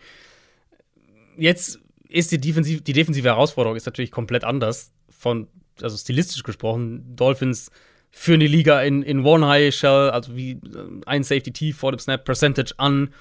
Jetzt 1.36 1.80
ist 2.08 2.32
die, 2.32 2.40
Defensiv 2.40 2.82
die 2.82 2.92
defensive 2.92 3.28
Herausforderung 3.28 3.76
ist 3.76 3.86
natürlich 3.86 4.10
komplett 4.10 4.44
anders. 4.44 4.92
Von, 5.10 5.48
also 5.82 5.96
stilistisch 5.96 6.42
gesprochen, 6.42 7.16
Dolphins 7.16 7.70
führen 8.10 8.40
die 8.40 8.46
Liga 8.46 8.80
in, 8.82 9.02
in 9.02 9.24
One-High-Shell, 9.24 10.10
also 10.10 10.36
wie 10.36 10.52
äh, 10.52 10.58
ein 11.06 11.24
Safety-T 11.24 11.72
vor 11.72 11.92
dem 11.92 11.98
Snap 11.98 12.24
Percentage 12.24 12.74
an, 12.78 13.12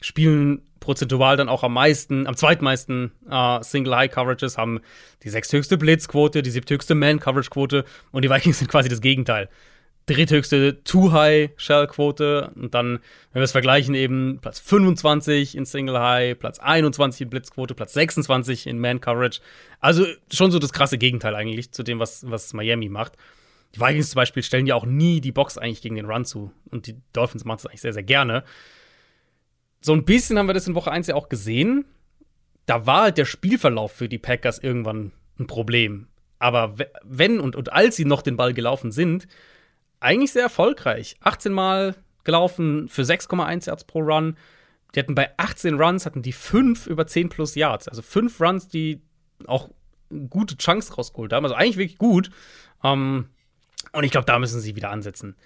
spielen 0.00 0.62
prozentual 0.80 1.36
dann 1.36 1.48
auch 1.48 1.64
am 1.64 1.74
meisten, 1.74 2.26
am 2.26 2.36
zweitmeisten 2.36 3.12
äh, 3.28 3.62
Single-High-Coverages, 3.62 4.56
haben 4.56 4.80
die 5.22 5.30
sechsthöchste 5.30 5.78
Blitzquote, 5.78 6.42
die 6.42 6.50
siebthöchste 6.50 6.94
Man-Coverage-Quote 6.94 7.84
und 8.12 8.22
die 8.22 8.30
Vikings 8.30 8.58
sind 8.60 8.70
quasi 8.70 8.88
das 8.88 9.00
Gegenteil. 9.00 9.48
Dritthöchste 10.06 10.84
Two-High-Shell-Quote 10.84 12.52
und 12.54 12.74
dann, 12.74 13.00
wenn 13.32 13.40
wir 13.40 13.42
es 13.42 13.50
vergleichen, 13.50 13.96
eben 13.96 14.38
Platz 14.40 14.60
25 14.60 15.56
in 15.56 15.66
Single-High, 15.66 16.38
Platz 16.38 16.60
21 16.60 17.22
in 17.22 17.30
Blitzquote, 17.30 17.74
Platz 17.74 17.94
26 17.94 18.68
in 18.68 18.78
Man-Coverage. 18.78 19.40
Also 19.80 20.06
schon 20.32 20.52
so 20.52 20.60
das 20.60 20.72
krasse 20.72 20.98
Gegenteil 20.98 21.34
eigentlich 21.34 21.72
zu 21.72 21.82
dem, 21.82 21.98
was, 21.98 22.30
was 22.30 22.52
Miami 22.52 22.88
macht. 22.88 23.14
Die 23.74 23.80
Vikings 23.80 24.10
zum 24.10 24.20
Beispiel 24.20 24.44
stellen 24.44 24.68
ja 24.68 24.76
auch 24.76 24.86
nie 24.86 25.20
die 25.20 25.32
Box 25.32 25.58
eigentlich 25.58 25.82
gegen 25.82 25.96
den 25.96 26.06
Run 26.06 26.24
zu. 26.24 26.52
Und 26.70 26.86
die 26.86 26.94
Dolphins 27.12 27.44
machen 27.44 27.58
es 27.58 27.66
eigentlich 27.66 27.80
sehr, 27.80 27.92
sehr 27.92 28.04
gerne. 28.04 28.44
So 29.86 29.92
ein 29.92 30.04
bisschen 30.04 30.36
haben 30.36 30.48
wir 30.48 30.52
das 30.52 30.66
in 30.66 30.74
Woche 30.74 30.90
1 30.90 31.06
ja 31.06 31.14
auch 31.14 31.28
gesehen. 31.28 31.84
Da 32.66 32.86
war 32.86 33.02
halt 33.02 33.18
der 33.18 33.24
Spielverlauf 33.24 33.92
für 33.92 34.08
die 34.08 34.18
Packers 34.18 34.58
irgendwann 34.58 35.12
ein 35.38 35.46
Problem. 35.46 36.08
Aber 36.40 36.76
we- 36.76 36.90
wenn 37.04 37.38
und, 37.38 37.54
und 37.54 37.72
als 37.72 37.94
sie 37.94 38.04
noch 38.04 38.22
den 38.22 38.36
Ball 38.36 38.52
gelaufen 38.52 38.90
sind, 38.90 39.28
eigentlich 40.00 40.32
sehr 40.32 40.42
erfolgreich. 40.42 41.14
18 41.20 41.52
Mal 41.52 41.94
gelaufen 42.24 42.88
für 42.88 43.02
6,1 43.02 43.66
Yards 43.68 43.84
pro 43.84 44.00
Run. 44.00 44.36
Die 44.96 44.98
hatten 44.98 45.14
bei 45.14 45.30
18 45.36 45.80
Runs, 45.80 46.04
hatten 46.04 46.20
die 46.22 46.32
5 46.32 46.88
über 46.88 47.06
10 47.06 47.28
plus 47.28 47.54
Yards. 47.54 47.86
Also 47.86 48.02
5 48.02 48.40
Runs, 48.40 48.66
die 48.66 49.00
auch 49.46 49.70
gute 50.28 50.56
Chunks 50.56 50.98
rausgeholt 50.98 51.32
haben. 51.32 51.44
Also 51.44 51.54
eigentlich 51.54 51.76
wirklich 51.76 51.98
gut. 51.98 52.30
Ähm, 52.82 53.28
und 53.92 54.02
ich 54.02 54.10
glaube, 54.10 54.26
da 54.26 54.40
müssen 54.40 54.60
sie 54.60 54.74
wieder 54.74 54.90
ansetzen. 54.90 55.36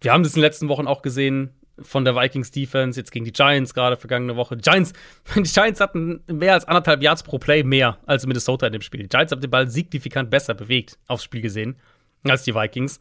Wir 0.00 0.14
haben 0.14 0.22
das 0.22 0.32
in 0.32 0.36
den 0.40 0.46
letzten 0.46 0.70
Wochen 0.70 0.86
auch 0.86 1.02
gesehen 1.02 1.50
von 1.80 2.04
der 2.04 2.14
Vikings 2.14 2.50
Defense, 2.50 2.98
jetzt 3.00 3.10
gegen 3.12 3.24
die 3.24 3.32
Giants 3.32 3.74
gerade 3.74 3.96
vergangene 3.96 4.36
Woche. 4.36 4.56
Giants, 4.56 4.92
die 5.36 5.42
Giants 5.42 5.80
hatten 5.80 6.22
mehr 6.26 6.54
als 6.54 6.66
anderthalb 6.66 7.02
Yards 7.02 7.22
pro 7.22 7.38
Play 7.38 7.62
mehr 7.62 7.98
als 8.06 8.26
Minnesota 8.26 8.66
in 8.66 8.72
dem 8.72 8.82
Spiel. 8.82 9.02
Die 9.02 9.08
Giants 9.08 9.32
haben 9.32 9.40
den 9.40 9.50
Ball 9.50 9.68
signifikant 9.68 10.30
besser 10.30 10.54
bewegt 10.54 10.98
aufs 11.06 11.24
Spiel 11.24 11.42
gesehen 11.42 11.76
als 12.24 12.44
die 12.44 12.54
Vikings. 12.54 13.00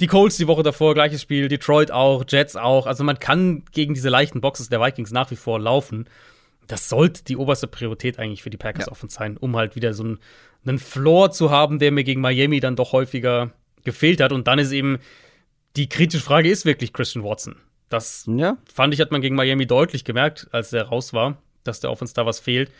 Die 0.00 0.06
Colts 0.06 0.36
die 0.36 0.46
Woche 0.46 0.62
davor, 0.62 0.94
gleiches 0.94 1.22
Spiel, 1.22 1.48
Detroit 1.48 1.90
auch, 1.90 2.24
Jets 2.28 2.54
auch. 2.54 2.86
Also 2.86 3.02
man 3.02 3.18
kann 3.18 3.64
gegen 3.72 3.94
diese 3.94 4.10
leichten 4.10 4.42
Boxes 4.42 4.68
der 4.68 4.80
Vikings 4.80 5.10
nach 5.10 5.30
wie 5.30 5.36
vor 5.36 5.58
laufen. 5.58 6.06
Das 6.66 6.88
sollte 6.88 7.24
die 7.24 7.36
oberste 7.36 7.66
Priorität 7.66 8.18
eigentlich 8.18 8.42
für 8.42 8.50
die 8.50 8.58
Packers 8.58 8.86
Ja. 8.86 8.92
Offense 8.92 9.16
sein, 9.16 9.36
um 9.36 9.56
halt 9.56 9.74
wieder 9.74 9.94
so 9.94 10.04
einen, 10.04 10.18
einen 10.66 10.78
Floor 10.78 11.30
zu 11.30 11.50
haben, 11.50 11.78
der 11.78 11.92
mir 11.92 12.04
gegen 12.04 12.20
Miami 12.20 12.60
dann 12.60 12.76
doch 12.76 12.92
häufiger 12.92 13.52
gefehlt 13.84 14.20
hat. 14.20 14.32
Und 14.32 14.46
dann 14.48 14.58
ist 14.58 14.72
eben 14.72 14.98
die 15.76 15.88
kritische 15.88 16.24
Frage 16.24 16.50
ist 16.50 16.66
wirklich 16.66 16.92
Christian 16.92 17.24
Watson. 17.24 17.56
Das 17.88 18.24
Ja, 18.26 18.58
fand 18.72 18.94
ich, 18.94 19.00
hat 19.00 19.12
man 19.12 19.20
gegen 19.20 19.36
Miami 19.36 19.66
deutlich 19.66 20.04
gemerkt, 20.04 20.48
als 20.50 20.70
der 20.70 20.84
raus 20.84 21.12
war, 21.12 21.38
dass 21.64 21.80
der 21.80 21.90
Offense 21.90 22.14
da 22.14 22.26
was 22.26 22.40
fehlt. 22.40 22.70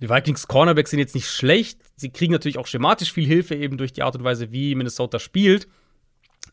Die 0.00 0.10
Vikings 0.10 0.48
Cornerbacks 0.48 0.90
sind 0.90 0.98
jetzt 0.98 1.14
nicht 1.14 1.28
schlecht. 1.30 1.80
Sie 1.96 2.10
kriegen 2.10 2.32
natürlich 2.32 2.58
auch 2.58 2.66
schematisch 2.66 3.12
viel 3.12 3.26
Hilfe, 3.26 3.54
eben 3.54 3.78
durch 3.78 3.92
die 3.92 4.02
Art 4.02 4.16
und 4.16 4.24
Weise, 4.24 4.52
wie 4.52 4.74
Minnesota 4.74 5.18
spielt. 5.18 5.68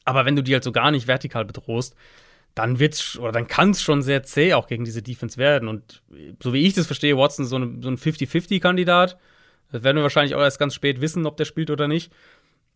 Aber 0.06 0.26
wenn 0.26 0.36
du 0.36 0.44
die 0.44 0.54
halt 0.54 0.64
so 0.64 0.72
gar 0.72 0.92
nicht 0.92 1.08
vertikal 1.08 1.46
bedrohst, 1.46 1.96
dann 2.56 2.80
wird's 2.80 3.18
oder 3.18 3.32
dann 3.32 3.48
kann 3.48 3.72
es 3.72 3.82
schon 3.82 4.02
sehr 4.02 4.24
zäh 4.24 4.54
auch 4.54 4.68
gegen 4.68 4.84
diese 4.84 5.02
Defense 5.02 5.38
werden. 5.38 5.68
Und 5.68 6.02
so 6.42 6.54
wie 6.54 6.66
ich 6.66 6.74
das 6.74 6.86
verstehe, 6.86 7.18
Watson 7.18 7.46
so, 7.46 7.56
eine, 7.56 7.82
so 7.82 7.90
ein 7.90 7.98
50-50-Kandidat. 7.98 9.18
Das 9.72 9.84
werden 9.84 9.98
wir 9.98 10.04
wahrscheinlich 10.04 10.36
auch 10.36 10.42
erst 10.42 10.60
ganz 10.60 10.76
spät 10.76 11.02
wissen, 11.02 11.26
ob 11.26 11.38
der 11.38 11.46
spielt 11.46 11.70
oder 11.70 11.88
nicht. 11.88 12.12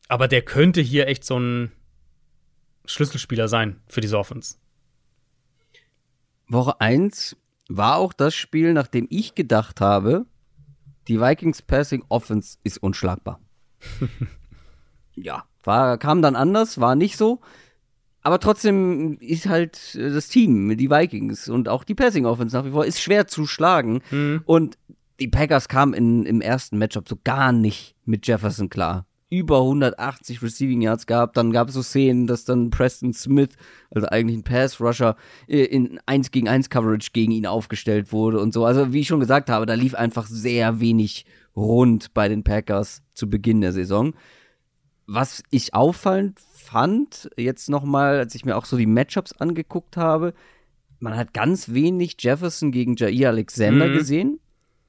Aber 0.08 0.28
der 0.28 0.42
könnte 0.42 0.82
hier 0.82 1.08
echt 1.08 1.26
so 1.26 1.38
ein 1.38 1.72
Schlüsselspieler 2.86 3.48
sein 3.48 3.82
für 3.88 4.02
diese 4.02 4.18
Offense. 4.18 4.56
Woche 6.48 6.80
1 6.80 7.38
war 7.70 7.98
auch 7.98 8.14
das 8.14 8.36
Spiel, 8.36 8.74
nachdem 8.74 9.08
ich 9.10 9.36
gedacht 9.36 9.82
habe, 9.82 10.26
die 11.08 11.20
Vikings 11.20 11.62
Passing 11.62 12.04
Offense 12.10 12.58
ist 12.64 12.78
unschlagbar. 12.82 13.40
ja, 15.16 15.44
war, 15.64 15.98
kam 15.98 16.22
dann 16.22 16.36
anders, 16.36 16.80
war 16.80 16.96
nicht 16.96 17.18
so. 17.18 17.42
Aber 18.22 18.40
trotzdem 18.40 19.20
ist 19.20 19.48
halt 19.48 19.96
äh, 19.96 20.12
das 20.12 20.30
Team, 20.30 20.76
die 20.78 20.90
Vikings 20.90 21.48
und 21.48 21.70
auch 21.70 21.84
die 21.84 21.94
Passing 21.94 22.26
Offense 22.26 22.58
nach 22.58 22.66
wie 22.66 22.72
vor 22.72 22.86
ist 22.86 23.00
schwer 23.00 23.28
zu 23.28 23.46
schlagen. 23.46 24.02
Mhm. 24.10 24.42
Und 24.46 24.78
die 25.20 25.28
Packers 25.28 25.68
kamen 25.68 25.94
in, 25.94 26.26
im 26.26 26.42
ersten 26.42 26.78
Matchup 26.78 27.08
so 27.08 27.18
gar 27.24 27.52
nicht 27.52 27.96
mit 28.04 28.26
Jefferson 28.26 28.70
klar. 28.70 29.06
Über 29.30 29.60
180 29.60 30.42
Receiving 30.42 30.82
Yards 30.82 31.08
gehabt. 31.08 31.36
Dann 31.36 31.52
gab 31.52 31.70
es 31.70 31.74
so 31.74 31.82
Szenen, 31.82 32.28
dass 32.28 32.46
dann 32.46 32.70
Preston 32.70 33.14
Smith, 33.14 33.50
also 33.90 34.08
eigentlich 34.08 34.38
ein 34.38 34.44
Pass-Rusher, 34.44 35.16
äh, 35.48 35.64
in 35.64 36.00
1 36.06 36.32
gegen 36.32 36.48
1 36.48 36.70
Coverage 36.70 37.10
gegen 37.12 37.32
ihn 37.32 37.48
aufgestellt 37.48 38.12
wurde 38.12 38.40
und 38.40 38.54
so. 38.54 38.66
Also, 38.66 38.94
wie 38.94 39.02
ich 39.02 39.08
schon 39.08 39.20
gesagt 39.20 39.50
habe, 39.50 39.66
da 39.66 39.74
lief 39.74 39.96
einfach 39.96 40.28
sehr 40.28 40.80
wenig 40.80 41.26
rund 41.56 42.14
bei 42.14 42.28
den 42.28 42.44
Packers 42.44 43.02
zu 43.14 43.30
Beginn 43.30 43.62
der 43.62 43.74
Saison. 43.74 44.14
Was 45.08 45.44
ich 45.52 45.74
auffallend 45.74 46.40
fand, 46.54 47.30
jetzt 47.38 47.70
nochmal, 47.70 48.18
als 48.18 48.36
ich 48.36 48.46
mir 48.46 48.58
auch 48.58 48.66
so 48.66 48.78
die 48.78 48.88
Matchups 48.88 49.34
angeguckt 49.34 49.98
habe, 49.98 50.34
man 51.00 51.16
hat 51.16 51.34
ganz 51.34 51.74
wenig 51.74 52.16
Jefferson 52.20 52.72
gegen 52.72 52.96
Jair 52.96 53.30
Alexander 53.30 53.88
mhm. 53.88 53.94
gesehen. 53.94 54.40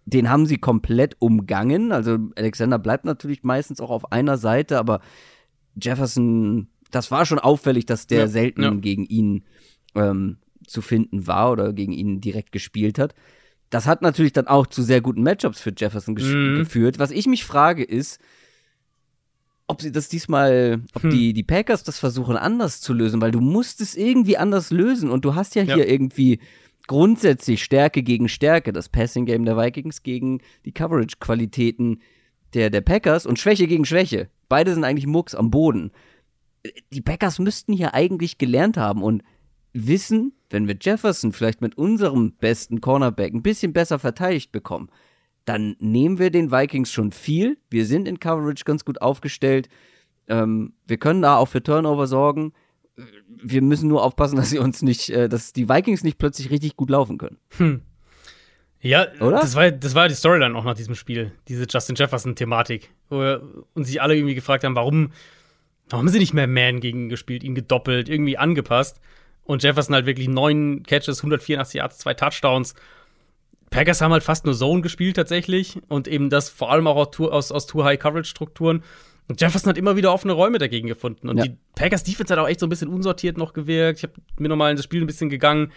Den 0.06 0.30
haben 0.30 0.46
sie 0.46 0.58
komplett 0.58 1.16
umgangen. 1.18 1.92
Also 1.92 2.18
Alexander 2.36 2.78
bleibt 2.78 3.04
natürlich 3.04 3.42
meistens 3.42 3.80
auch 3.80 3.90
auf 3.90 4.12
einer 4.12 4.38
Seite, 4.38 4.78
aber 4.78 5.00
Jefferson, 5.74 6.68
das 6.90 7.10
war 7.10 7.26
schon 7.26 7.38
auffällig, 7.38 7.86
dass 7.86 8.06
der 8.06 8.20
ja, 8.20 8.28
selten 8.28 8.62
ja. 8.62 8.70
gegen 8.70 9.04
ihn 9.04 9.44
ähm, 9.94 10.38
zu 10.66 10.80
finden 10.80 11.26
war 11.26 11.50
oder 11.50 11.72
gegen 11.72 11.92
ihn 11.92 12.20
direkt 12.20 12.52
gespielt 12.52 12.98
hat. 12.98 13.14
Das 13.68 13.86
hat 13.86 14.00
natürlich 14.00 14.32
dann 14.32 14.46
auch 14.46 14.66
zu 14.68 14.82
sehr 14.82 15.00
guten 15.00 15.22
Matchups 15.22 15.60
für 15.60 15.72
Jefferson 15.76 16.14
mhm. 16.14 16.58
geführt. 16.58 16.98
Was 16.98 17.10
ich 17.10 17.26
mich 17.26 17.44
frage 17.44 17.82
ist, 17.82 18.20
ob 19.66 19.82
sie 19.82 19.90
das 19.90 20.08
diesmal, 20.08 20.82
ob 20.94 21.02
hm. 21.02 21.10
die, 21.10 21.32
die 21.32 21.42
Packers 21.42 21.82
das 21.82 21.98
versuchen 21.98 22.36
anders 22.36 22.80
zu 22.80 22.92
lösen, 22.92 23.20
weil 23.20 23.32
du 23.32 23.40
musst 23.40 23.80
es 23.80 23.96
irgendwie 23.96 24.36
anders 24.36 24.70
lösen 24.70 25.10
und 25.10 25.24
du 25.24 25.34
hast 25.34 25.54
ja, 25.56 25.64
ja. 25.64 25.74
hier 25.74 25.88
irgendwie 25.88 26.38
grundsätzlich 26.86 27.62
Stärke 27.62 28.02
gegen 28.02 28.28
Stärke, 28.28 28.72
das 28.72 28.88
Passing 28.88 29.26
Game 29.26 29.44
der 29.44 29.56
Vikings 29.56 30.02
gegen 30.02 30.40
die 30.64 30.72
Coverage 30.72 31.16
Qualitäten 31.20 32.00
der, 32.54 32.70
der 32.70 32.80
Packers 32.80 33.26
und 33.26 33.38
Schwäche 33.38 33.66
gegen 33.66 33.84
Schwäche. 33.84 34.28
Beide 34.48 34.72
sind 34.74 34.84
eigentlich 34.84 35.06
Mucks 35.06 35.34
am 35.34 35.50
Boden. 35.50 35.90
Die 36.92 37.00
Packers 37.00 37.38
müssten 37.38 37.72
hier 37.72 37.94
eigentlich 37.94 38.38
gelernt 38.38 38.76
haben 38.76 39.02
und 39.02 39.22
wissen, 39.72 40.32
wenn 40.50 40.68
wir 40.68 40.76
Jefferson 40.80 41.32
vielleicht 41.32 41.60
mit 41.60 41.76
unserem 41.76 42.32
besten 42.32 42.80
Cornerback 42.80 43.34
ein 43.34 43.42
bisschen 43.42 43.72
besser 43.72 43.98
verteidigt 43.98 44.52
bekommen, 44.52 44.90
dann 45.44 45.76
nehmen 45.78 46.18
wir 46.18 46.30
den 46.30 46.50
Vikings 46.50 46.92
schon 46.92 47.12
viel. 47.12 47.58
Wir 47.70 47.86
sind 47.86 48.08
in 48.08 48.20
Coverage 48.20 48.64
ganz 48.64 48.84
gut 48.84 49.00
aufgestellt. 49.00 49.68
Ähm, 50.28 50.74
wir 50.86 50.96
können 50.96 51.22
da 51.22 51.36
auch 51.36 51.46
für 51.48 51.62
Turnover 51.62 52.06
sorgen. 52.06 52.52
Wir 53.28 53.62
müssen 53.62 53.88
nur 53.88 54.02
aufpassen, 54.02 54.36
dass 54.36 54.50
sie 54.50 54.58
uns 54.58 54.82
nicht, 54.82 55.10
äh, 55.10 55.28
dass 55.28 55.52
die 55.52 55.68
Vikings 55.68 56.04
nicht 56.04 56.18
plötzlich 56.18 56.50
richtig 56.50 56.76
gut 56.76 56.90
laufen 56.90 57.18
können. 57.18 57.38
Hm. 57.56 57.82
Ja, 58.80 59.06
Oder? 59.20 59.40
Das, 59.40 59.56
war, 59.56 59.70
das 59.70 59.94
war 59.94 60.06
die 60.08 60.14
Storyline 60.14 60.56
auch 60.56 60.64
nach 60.64 60.74
diesem 60.74 60.94
Spiel, 60.94 61.32
diese 61.48 61.66
Justin 61.68 61.96
Jefferson-Thematik. 61.96 62.90
Und 63.08 63.84
sich 63.84 64.00
alle 64.00 64.14
irgendwie 64.14 64.34
gefragt 64.34 64.64
haben, 64.64 64.76
warum, 64.76 65.10
warum 65.88 66.06
haben 66.06 66.08
sie 66.08 66.18
nicht 66.18 66.34
mehr 66.34 66.46
Man 66.46 66.80
gegen 66.80 67.08
gespielt, 67.08 67.42
ihn 67.42 67.54
gedoppelt, 67.54 68.08
irgendwie 68.08 68.38
angepasst. 68.38 69.00
Und 69.44 69.62
Jefferson 69.62 69.94
halt 69.94 70.06
wirklich 70.06 70.28
neun 70.28 70.82
Catches, 70.82 71.18
184 71.18 71.78
Yards, 71.78 71.98
zwei 71.98 72.14
Touchdowns. 72.14 72.74
Packers 73.70 74.00
haben 74.00 74.12
halt 74.12 74.22
fast 74.22 74.44
nur 74.44 74.54
Zone 74.54 74.82
gespielt 74.82 75.16
tatsächlich 75.16 75.78
und 75.88 76.06
eben 76.06 76.30
das 76.30 76.48
vor 76.48 76.70
allem 76.70 76.86
auch 76.86 77.18
aus, 77.18 77.52
aus 77.52 77.66
Too-High-Coverage-Strukturen. 77.66 78.82
Und 79.28 79.40
Jefferson 79.40 79.70
hat 79.70 79.78
immer 79.78 79.96
wieder 79.96 80.12
offene 80.12 80.32
Räume 80.32 80.58
dagegen 80.58 80.86
gefunden. 80.86 81.28
Und 81.28 81.38
ja. 81.38 81.44
die 81.44 81.56
Packers 81.74 82.04
Defense 82.04 82.32
hat 82.32 82.38
auch 82.38 82.48
echt 82.48 82.60
so 82.60 82.66
ein 82.66 82.68
bisschen 82.68 82.88
unsortiert 82.88 83.38
noch 83.38 83.52
gewirkt. 83.52 83.98
Ich 83.98 84.02
habe 84.04 84.14
mir 84.38 84.48
nochmal 84.48 84.70
in 84.70 84.76
das 84.76 84.84
Spiel 84.84 85.00
ein 85.00 85.06
bisschen 85.06 85.30
gegangen. 85.30 85.72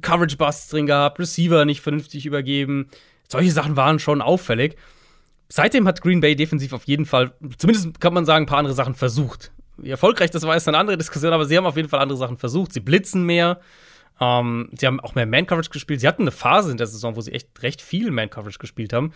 Coverage-Busts 0.00 0.68
drin 0.68 0.86
gehabt, 0.86 1.18
Receiver 1.18 1.64
nicht 1.64 1.80
vernünftig 1.80 2.26
übergeben. 2.26 2.88
Solche 3.28 3.52
Sachen 3.52 3.76
waren 3.76 3.98
schon 3.98 4.22
auffällig. 4.22 4.76
Seitdem 5.48 5.86
hat 5.86 6.00
Green 6.00 6.20
Bay 6.20 6.34
defensiv 6.34 6.72
auf 6.72 6.84
jeden 6.84 7.06
Fall, 7.06 7.32
zumindest 7.58 8.00
kann 8.00 8.14
man 8.14 8.24
sagen, 8.24 8.44
ein 8.44 8.48
paar 8.48 8.58
andere 8.58 8.74
Sachen 8.74 8.94
versucht. 8.94 9.52
Wie 9.76 9.90
erfolgreich 9.90 10.30
das 10.30 10.42
war, 10.42 10.56
ist 10.56 10.68
eine 10.68 10.78
andere 10.78 10.96
Diskussion, 10.96 11.32
aber 11.32 11.44
sie 11.44 11.56
haben 11.56 11.66
auf 11.66 11.76
jeden 11.76 11.88
Fall 11.88 12.00
andere 12.00 12.18
Sachen 12.18 12.38
versucht. 12.38 12.72
Sie 12.72 12.80
blitzen 12.80 13.24
mehr. 13.24 13.60
Ähm, 14.20 14.70
sie 14.78 14.86
haben 14.86 15.00
auch 15.00 15.14
mehr 15.14 15.26
Man-Coverage 15.26 15.70
gespielt. 15.70 16.00
Sie 16.00 16.08
hatten 16.08 16.22
eine 16.22 16.30
Phase 16.30 16.70
in 16.70 16.76
der 16.76 16.86
Saison, 16.86 17.16
wo 17.16 17.20
sie 17.20 17.32
echt 17.32 17.62
recht 17.62 17.82
viel 17.82 18.10
Man-Coverage 18.10 18.58
gespielt 18.58 18.92
haben. 18.92 19.12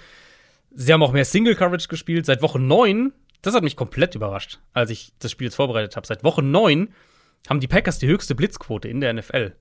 Sie 0.72 0.92
haben 0.92 1.02
auch 1.02 1.12
mehr 1.12 1.24
Single-Coverage 1.24 1.88
gespielt. 1.88 2.26
Seit 2.26 2.42
Woche 2.42 2.58
9, 2.58 3.12
das 3.42 3.54
hat 3.54 3.62
mich 3.62 3.76
komplett 3.76 4.14
überrascht, 4.14 4.58
als 4.72 4.90
ich 4.90 5.12
das 5.18 5.30
Spiel 5.30 5.46
jetzt 5.46 5.56
vorbereitet 5.56 5.96
habe. 5.96 6.06
Seit 6.06 6.24
Woche 6.24 6.42
9 6.42 6.88
haben 7.48 7.60
die 7.60 7.68
Packers 7.68 7.98
die 7.98 8.08
höchste 8.08 8.34
Blitzquote 8.34 8.88
in 8.88 9.00
der 9.00 9.12
NFL. 9.12 9.54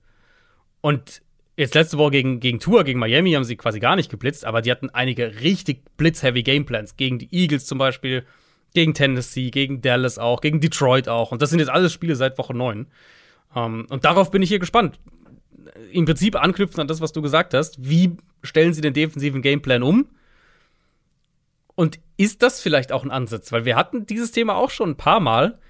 Und 0.80 1.22
jetzt 1.56 1.74
letzte 1.74 1.98
Woche 1.98 2.12
gegen, 2.12 2.40
gegen 2.40 2.60
Tour, 2.60 2.84
gegen 2.84 2.98
Miami 2.98 3.32
haben 3.32 3.44
sie 3.44 3.56
quasi 3.56 3.80
gar 3.80 3.96
nicht 3.96 4.10
geblitzt, 4.10 4.44
aber 4.44 4.62
die 4.62 4.70
hatten 4.70 4.90
einige 4.90 5.40
richtig 5.40 5.84
blitz-heavy 5.96 6.42
Gameplans. 6.42 6.96
Gegen 6.96 7.18
die 7.18 7.32
Eagles 7.32 7.66
zum 7.66 7.78
Beispiel, 7.78 8.24
gegen 8.74 8.94
Tennessee, 8.94 9.50
gegen 9.50 9.80
Dallas 9.80 10.18
auch, 10.18 10.40
gegen 10.40 10.60
Detroit 10.60 11.08
auch. 11.08 11.32
Und 11.32 11.42
das 11.42 11.50
sind 11.50 11.58
jetzt 11.60 11.70
alles 11.70 11.92
Spiele 11.92 12.16
seit 12.16 12.38
Woche 12.38 12.54
9. 12.54 12.86
Um, 13.54 13.64
ähm, 13.64 13.86
und 13.88 14.04
darauf 14.04 14.30
bin 14.30 14.42
ich 14.42 14.50
hier 14.50 14.58
gespannt 14.58 15.00
im 15.92 16.04
Prinzip 16.04 16.36
anknüpfen 16.36 16.80
an 16.80 16.88
das, 16.88 17.00
was 17.00 17.12
du 17.12 17.22
gesagt 17.22 17.54
hast. 17.54 17.76
Wie 17.88 18.16
stellen 18.42 18.72
sie 18.72 18.80
den 18.80 18.92
defensiven 18.92 19.42
Gameplan 19.42 19.82
um? 19.82 20.08
Und 21.78 22.00
ist 22.16 22.42
das 22.42 22.60
vielleicht 22.60 22.90
auch 22.90 23.04
ein 23.04 23.12
Ansatz? 23.12 23.52
Weil 23.52 23.64
wir 23.64 23.76
hatten 23.76 24.04
dieses 24.04 24.32
Thema 24.32 24.56
auch 24.56 24.70
schon 24.70 24.90
ein 24.90 24.96
paar 24.96 25.20
Mal, 25.20 25.60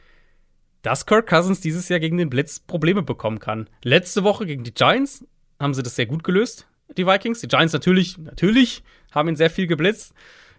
dass 0.80 1.04
Kirk 1.04 1.28
Cousins 1.28 1.60
dieses 1.60 1.90
Jahr 1.90 2.00
gegen 2.00 2.16
den 2.16 2.30
Blitz 2.30 2.60
Probleme 2.60 3.02
bekommen 3.02 3.40
kann. 3.40 3.68
Letzte 3.84 4.24
Woche 4.24 4.46
gegen 4.46 4.64
die 4.64 4.72
Giants 4.72 5.26
haben 5.60 5.74
sie 5.74 5.82
das 5.82 5.96
sehr 5.96 6.06
gut 6.06 6.24
gelöst, 6.24 6.66
die 6.96 7.06
Vikings. 7.06 7.40
Die 7.40 7.46
Giants 7.46 7.74
natürlich, 7.74 8.16
natürlich 8.16 8.82
haben 9.12 9.28
ihn 9.28 9.36
sehr 9.36 9.50
viel 9.50 9.66
geblitzt. 9.66 10.14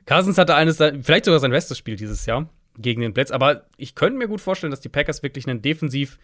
Cousins 0.05 0.37
hatte 0.37 0.53
eines, 0.53 0.77
vielleicht 0.77 1.25
sogar 1.25 1.39
sein 1.39 1.49
bestes 1.49 1.79
Spiel 1.79 1.95
dieses 1.95 2.27
Jahr 2.27 2.47
gegen 2.77 3.01
den 3.01 3.15
Blitz. 3.15 3.31
Aber 3.31 3.65
ich 3.75 3.95
könnte 3.95 4.19
mir 4.19 4.27
gut 4.27 4.41
vorstellen, 4.41 4.69
dass 4.69 4.81
die 4.81 4.89
Packers 4.89 5.23
wirklich 5.23 5.47
einen 5.47 5.63
defensiv 5.63 6.19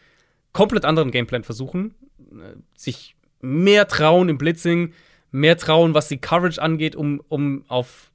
komplett 0.54 0.86
anderen 0.86 1.10
Gameplan 1.10 1.44
versuchen, 1.44 1.96
äh, 2.20 2.58
sich 2.78 3.16
mehr 3.42 3.88
trauen 3.88 4.30
im 4.30 4.38
Blitzing, 4.38 4.94
mehr 5.32 5.58
trauen, 5.58 5.96
was 5.96 6.10
die 6.10 6.20
Coverage 6.20 6.62
angeht, 6.62 6.96
um, 6.96 7.24
um 7.28 7.66
auf 7.70 8.12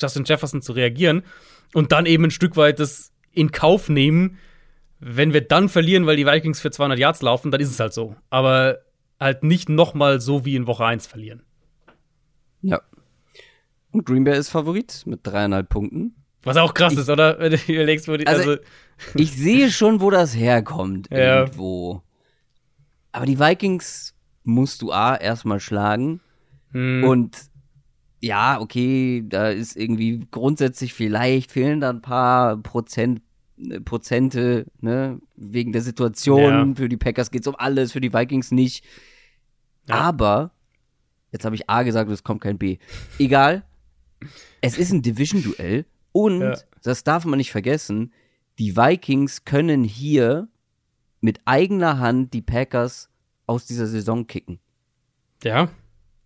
Justin 0.00 0.24
Jefferson 0.24 0.62
zu 0.62 0.72
reagieren 0.72 1.22
und 1.74 1.92
dann 1.92 2.06
eben 2.06 2.24
ein 2.24 2.30
Stück 2.30 2.56
weit 2.56 2.80
das 2.80 3.12
in 3.32 3.50
Kauf 3.50 3.88
nehmen, 3.88 4.38
wenn 4.98 5.32
wir 5.32 5.40
dann 5.40 5.68
verlieren, 5.68 6.06
weil 6.06 6.16
die 6.16 6.26
Vikings 6.26 6.60
für 6.60 6.70
200 6.70 6.98
Yards 6.98 7.22
laufen, 7.22 7.50
dann 7.50 7.60
ist 7.60 7.70
es 7.70 7.80
halt 7.80 7.92
so. 7.92 8.14
Aber 8.30 8.78
halt 9.18 9.42
nicht 9.42 9.68
noch 9.68 9.94
mal 9.94 10.20
so 10.20 10.44
wie 10.44 10.54
in 10.54 10.66
Woche 10.66 10.84
1 10.84 11.06
verlieren. 11.06 11.42
Ja. 12.60 12.80
Und 13.90 14.06
Green 14.06 14.24
Bay 14.24 14.38
ist 14.38 14.50
Favorit 14.50 15.02
mit 15.06 15.20
dreieinhalb 15.24 15.68
Punkten. 15.68 16.14
Was 16.44 16.56
auch 16.56 16.74
krass 16.74 16.94
ich, 16.94 17.00
ist, 17.00 17.10
oder? 17.10 17.38
Wenn 17.38 17.52
du 17.52 17.56
überlegst, 17.56 18.08
wo 18.08 18.16
die, 18.16 18.26
also, 18.26 18.52
also 18.52 18.62
ich 19.14 19.32
sehe 19.32 19.70
schon, 19.70 20.00
wo 20.00 20.10
das 20.10 20.36
herkommt. 20.36 21.08
Ja. 21.10 21.40
Irgendwo. 21.40 22.02
Aber 23.12 23.26
die 23.26 23.38
Vikings 23.38 24.14
musst 24.44 24.82
du 24.82 24.92
A 24.92 25.14
erstmal 25.16 25.60
schlagen. 25.60 26.20
Hm. 26.72 27.04
Und 27.04 27.38
ja, 28.22 28.60
okay, 28.60 29.24
da 29.26 29.50
ist 29.50 29.76
irgendwie 29.76 30.20
grundsätzlich 30.30 30.94
vielleicht 30.94 31.50
fehlen 31.50 31.80
da 31.80 31.90
ein 31.90 32.02
paar 32.02 32.56
Prozent, 32.56 33.20
äh, 33.58 33.80
Prozente, 33.80 34.66
ne, 34.80 35.20
wegen 35.34 35.72
der 35.72 35.82
Situation. 35.82 36.68
Ja. 36.70 36.74
Für 36.76 36.88
die 36.88 36.96
Packers 36.96 37.32
geht 37.32 37.42
es 37.42 37.48
um 37.48 37.56
alles, 37.56 37.92
für 37.92 38.00
die 38.00 38.14
Vikings 38.14 38.52
nicht. 38.52 38.84
Ja. 39.88 39.96
Aber, 39.96 40.52
jetzt 41.32 41.44
habe 41.44 41.56
ich 41.56 41.68
A 41.68 41.82
gesagt, 41.82 42.10
es 42.10 42.22
kommt 42.22 42.40
kein 42.40 42.58
B. 42.58 42.78
Egal. 43.18 43.64
es 44.60 44.78
ist 44.78 44.92
ein 44.92 45.02
Division-Duell 45.02 45.84
und, 46.12 46.42
ja. 46.42 46.54
das 46.84 47.02
darf 47.02 47.24
man 47.24 47.38
nicht 47.38 47.50
vergessen, 47.50 48.12
die 48.60 48.76
Vikings 48.76 49.44
können 49.44 49.82
hier 49.82 50.46
mit 51.20 51.40
eigener 51.44 51.98
Hand 51.98 52.32
die 52.34 52.42
Packers 52.42 53.10
aus 53.46 53.66
dieser 53.66 53.88
Saison 53.88 54.28
kicken. 54.28 54.60
Ja. 55.42 55.70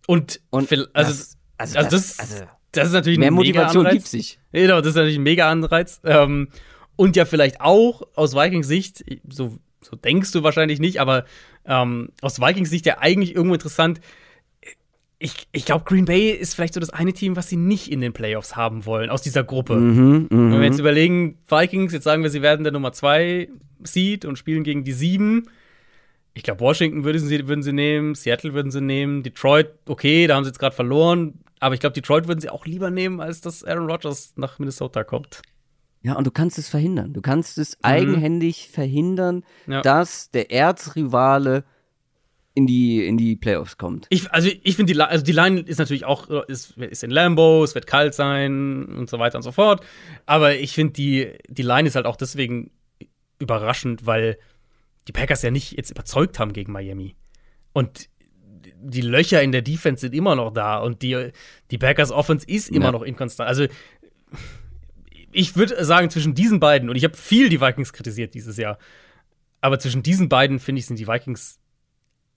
Und, 0.05 0.41
und 0.51 0.71
also, 0.71 0.87
das, 0.93 1.36
also, 1.57 1.77
also 1.77 1.89
das, 1.89 2.19
also, 2.19 2.43
das 2.71 2.87
ist 2.87 2.93
natürlich 2.93 3.19
mehr 3.19 3.29
ein 3.29 3.33
Motivation 3.33 3.83
mega 3.83 3.95
gibt 3.95 4.07
sich. 4.07 4.39
Genau, 4.51 4.79
das 4.79 4.89
ist 4.89 4.95
natürlich 4.95 5.17
ein 5.17 5.23
mega 5.23 5.49
Anreiz. 5.49 6.01
Ähm, 6.03 6.49
und 6.95 7.15
ja, 7.15 7.25
vielleicht 7.25 7.61
auch 7.61 8.01
aus 8.15 8.35
Vikings 8.35 8.67
Sicht, 8.67 9.03
so, 9.29 9.57
so 9.81 9.95
denkst 9.95 10.31
du 10.31 10.43
wahrscheinlich 10.43 10.79
nicht, 10.79 10.99
aber 10.99 11.25
ähm, 11.65 12.09
aus 12.21 12.39
Vikings 12.39 12.69
Sicht 12.69 12.85
ja 12.85 12.97
eigentlich 12.99 13.35
irgendwo 13.35 13.53
interessant. 13.53 14.01
Ich, 15.19 15.47
ich 15.51 15.65
glaube, 15.65 15.85
Green 15.85 16.05
Bay 16.05 16.29
ist 16.29 16.53
vielleicht 16.53 16.75
so 16.75 16.79
das 16.79 16.91
eine 16.91 17.11
Team, 17.11 17.35
was 17.35 17.49
sie 17.49 17.55
nicht 17.55 17.91
in 17.91 18.01
den 18.01 18.13
Playoffs 18.13 18.55
haben 18.55 18.85
wollen, 18.85 19.09
aus 19.09 19.23
dieser 19.23 19.43
Gruppe. 19.43 19.75
Mhm, 19.75 20.27
Wenn 20.29 20.51
wir 20.51 20.63
jetzt 20.63 20.79
überlegen, 20.79 21.39
Vikings, 21.47 21.91
jetzt 21.93 22.03
sagen 22.03 22.21
wir, 22.21 22.29
sie 22.29 22.43
werden 22.43 22.63
der 22.63 22.73
Nummer 22.73 22.91
2 22.91 23.49
Seed 23.83 24.25
und 24.25 24.37
spielen 24.37 24.63
gegen 24.63 24.83
die 24.83 24.93
7 24.93 25.49
Ich 26.35 26.43
glaube, 26.43 26.59
Washington 26.61 27.03
würden 27.03 27.19
sie, 27.19 27.47
würden 27.47 27.63
sie 27.63 27.73
nehmen, 27.73 28.13
Seattle 28.13 28.53
würden 28.53 28.71
sie 28.71 28.81
nehmen, 28.81 29.23
Detroit, 29.23 29.69
okay, 29.87 30.27
da 30.27 30.35
haben 30.35 30.43
sie 30.43 30.49
jetzt 30.49 30.59
gerade 30.59 30.75
verloren, 30.75 31.39
aber 31.59 31.75
ich 31.75 31.79
glaube, 31.79 31.93
Detroit 31.93 32.27
würden 32.27 32.39
sie 32.39 32.49
auch 32.49 32.65
lieber 32.65 32.91
nehmen, 32.91 33.19
als 33.19 33.41
dass 33.41 33.63
Aaron 33.63 33.89
Rodgers 33.89 34.33
nach 34.35 34.59
Minnesota 34.59 35.03
kommt. 35.03 35.41
Ja, 36.03 36.13
und 36.13 36.27
du 36.27 36.31
kannst 36.31 36.57
es 36.57 36.69
verhindern. 36.69 37.13
Du 37.13 37.21
kannst 37.21 37.57
es 37.57 37.71
mhm. 37.71 37.81
eigenhändig 37.81 38.69
verhindern, 38.69 39.43
ja. 39.65 39.81
dass 39.81 40.31
der 40.31 40.51
Erzrivale 40.51 41.65
in 42.53 42.65
die, 42.65 43.05
in 43.05 43.17
die 43.17 43.35
Playoffs 43.35 43.77
kommt. 43.77 44.07
Ich, 44.09 44.31
also 44.31 44.49
ich 44.63 44.75
finde, 44.75 44.93
die, 44.93 44.99
also 44.99 45.23
die 45.23 45.31
Line 45.31 45.59
ist 45.59 45.77
natürlich 45.77 46.05
auch, 46.05 46.29
ist, 46.47 46.77
ist 46.77 47.03
in 47.03 47.11
Lambo, 47.11 47.63
es 47.63 47.75
wird 47.75 47.85
kalt 47.85 48.15
sein 48.15 48.85
und 48.85 49.09
so 49.09 49.19
weiter 49.19 49.37
und 49.37 49.43
so 49.43 49.51
fort. 49.51 49.85
Aber 50.25 50.55
ich 50.55 50.73
finde, 50.73 50.93
die, 50.93 51.33
die 51.49 51.61
Line 51.61 51.87
ist 51.87 51.95
halt 51.95 52.07
auch 52.07 52.15
deswegen 52.15 52.71
überraschend, 53.37 54.05
weil 54.07 54.39
die 55.07 55.11
Packers 55.11 55.43
ja 55.43 55.51
nicht 55.51 55.73
jetzt 55.73 55.91
überzeugt 55.91 56.39
haben 56.39 56.53
gegen 56.53 56.71
Miami. 56.71 57.15
Und 57.73 58.09
die 58.89 59.01
Löcher 59.01 59.41
in 59.41 59.51
der 59.51 59.61
Defense 59.61 60.01
sind 60.01 60.13
immer 60.13 60.35
noch 60.35 60.51
da 60.53 60.77
und 60.77 61.01
die, 61.01 61.31
die 61.71 61.77
Packers 61.77 62.11
Offense 62.11 62.47
ist 62.47 62.69
immer 62.69 62.85
ja. 62.85 62.91
noch 62.91 63.01
inkonstant. 63.01 63.47
Also 63.47 63.65
ich 65.31 65.55
würde 65.55 65.83
sagen, 65.83 66.09
zwischen 66.09 66.33
diesen 66.33 66.59
beiden, 66.59 66.89
und 66.89 66.95
ich 66.95 67.03
habe 67.03 67.15
viel 67.15 67.49
die 67.49 67.61
Vikings 67.61 67.93
kritisiert 67.93 68.33
dieses 68.33 68.57
Jahr, 68.57 68.77
aber 69.61 69.79
zwischen 69.79 70.03
diesen 70.03 70.29
beiden, 70.29 70.59
finde 70.59 70.79
ich, 70.79 70.85
sind 70.85 70.99
die 70.99 71.07
Vikings 71.07 71.59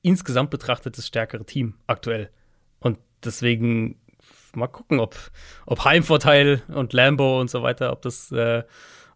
insgesamt 0.03 0.51
betrachtet 0.51 0.99
das 0.99 1.07
stärkere 1.07 1.45
Team 1.45 1.75
aktuell. 1.87 2.31
Und 2.81 2.99
deswegen 3.25 4.01
mal 4.55 4.67
gucken, 4.67 4.99
ob, 5.01 5.17
ob 5.67 5.85
Heimvorteil 5.85 6.63
und 6.69 6.93
Lambo 6.93 7.41
und 7.41 7.51
so 7.51 7.63
weiter, 7.63 7.93
ob 7.93 8.03
das. 8.03 8.33
Äh, 8.33 8.65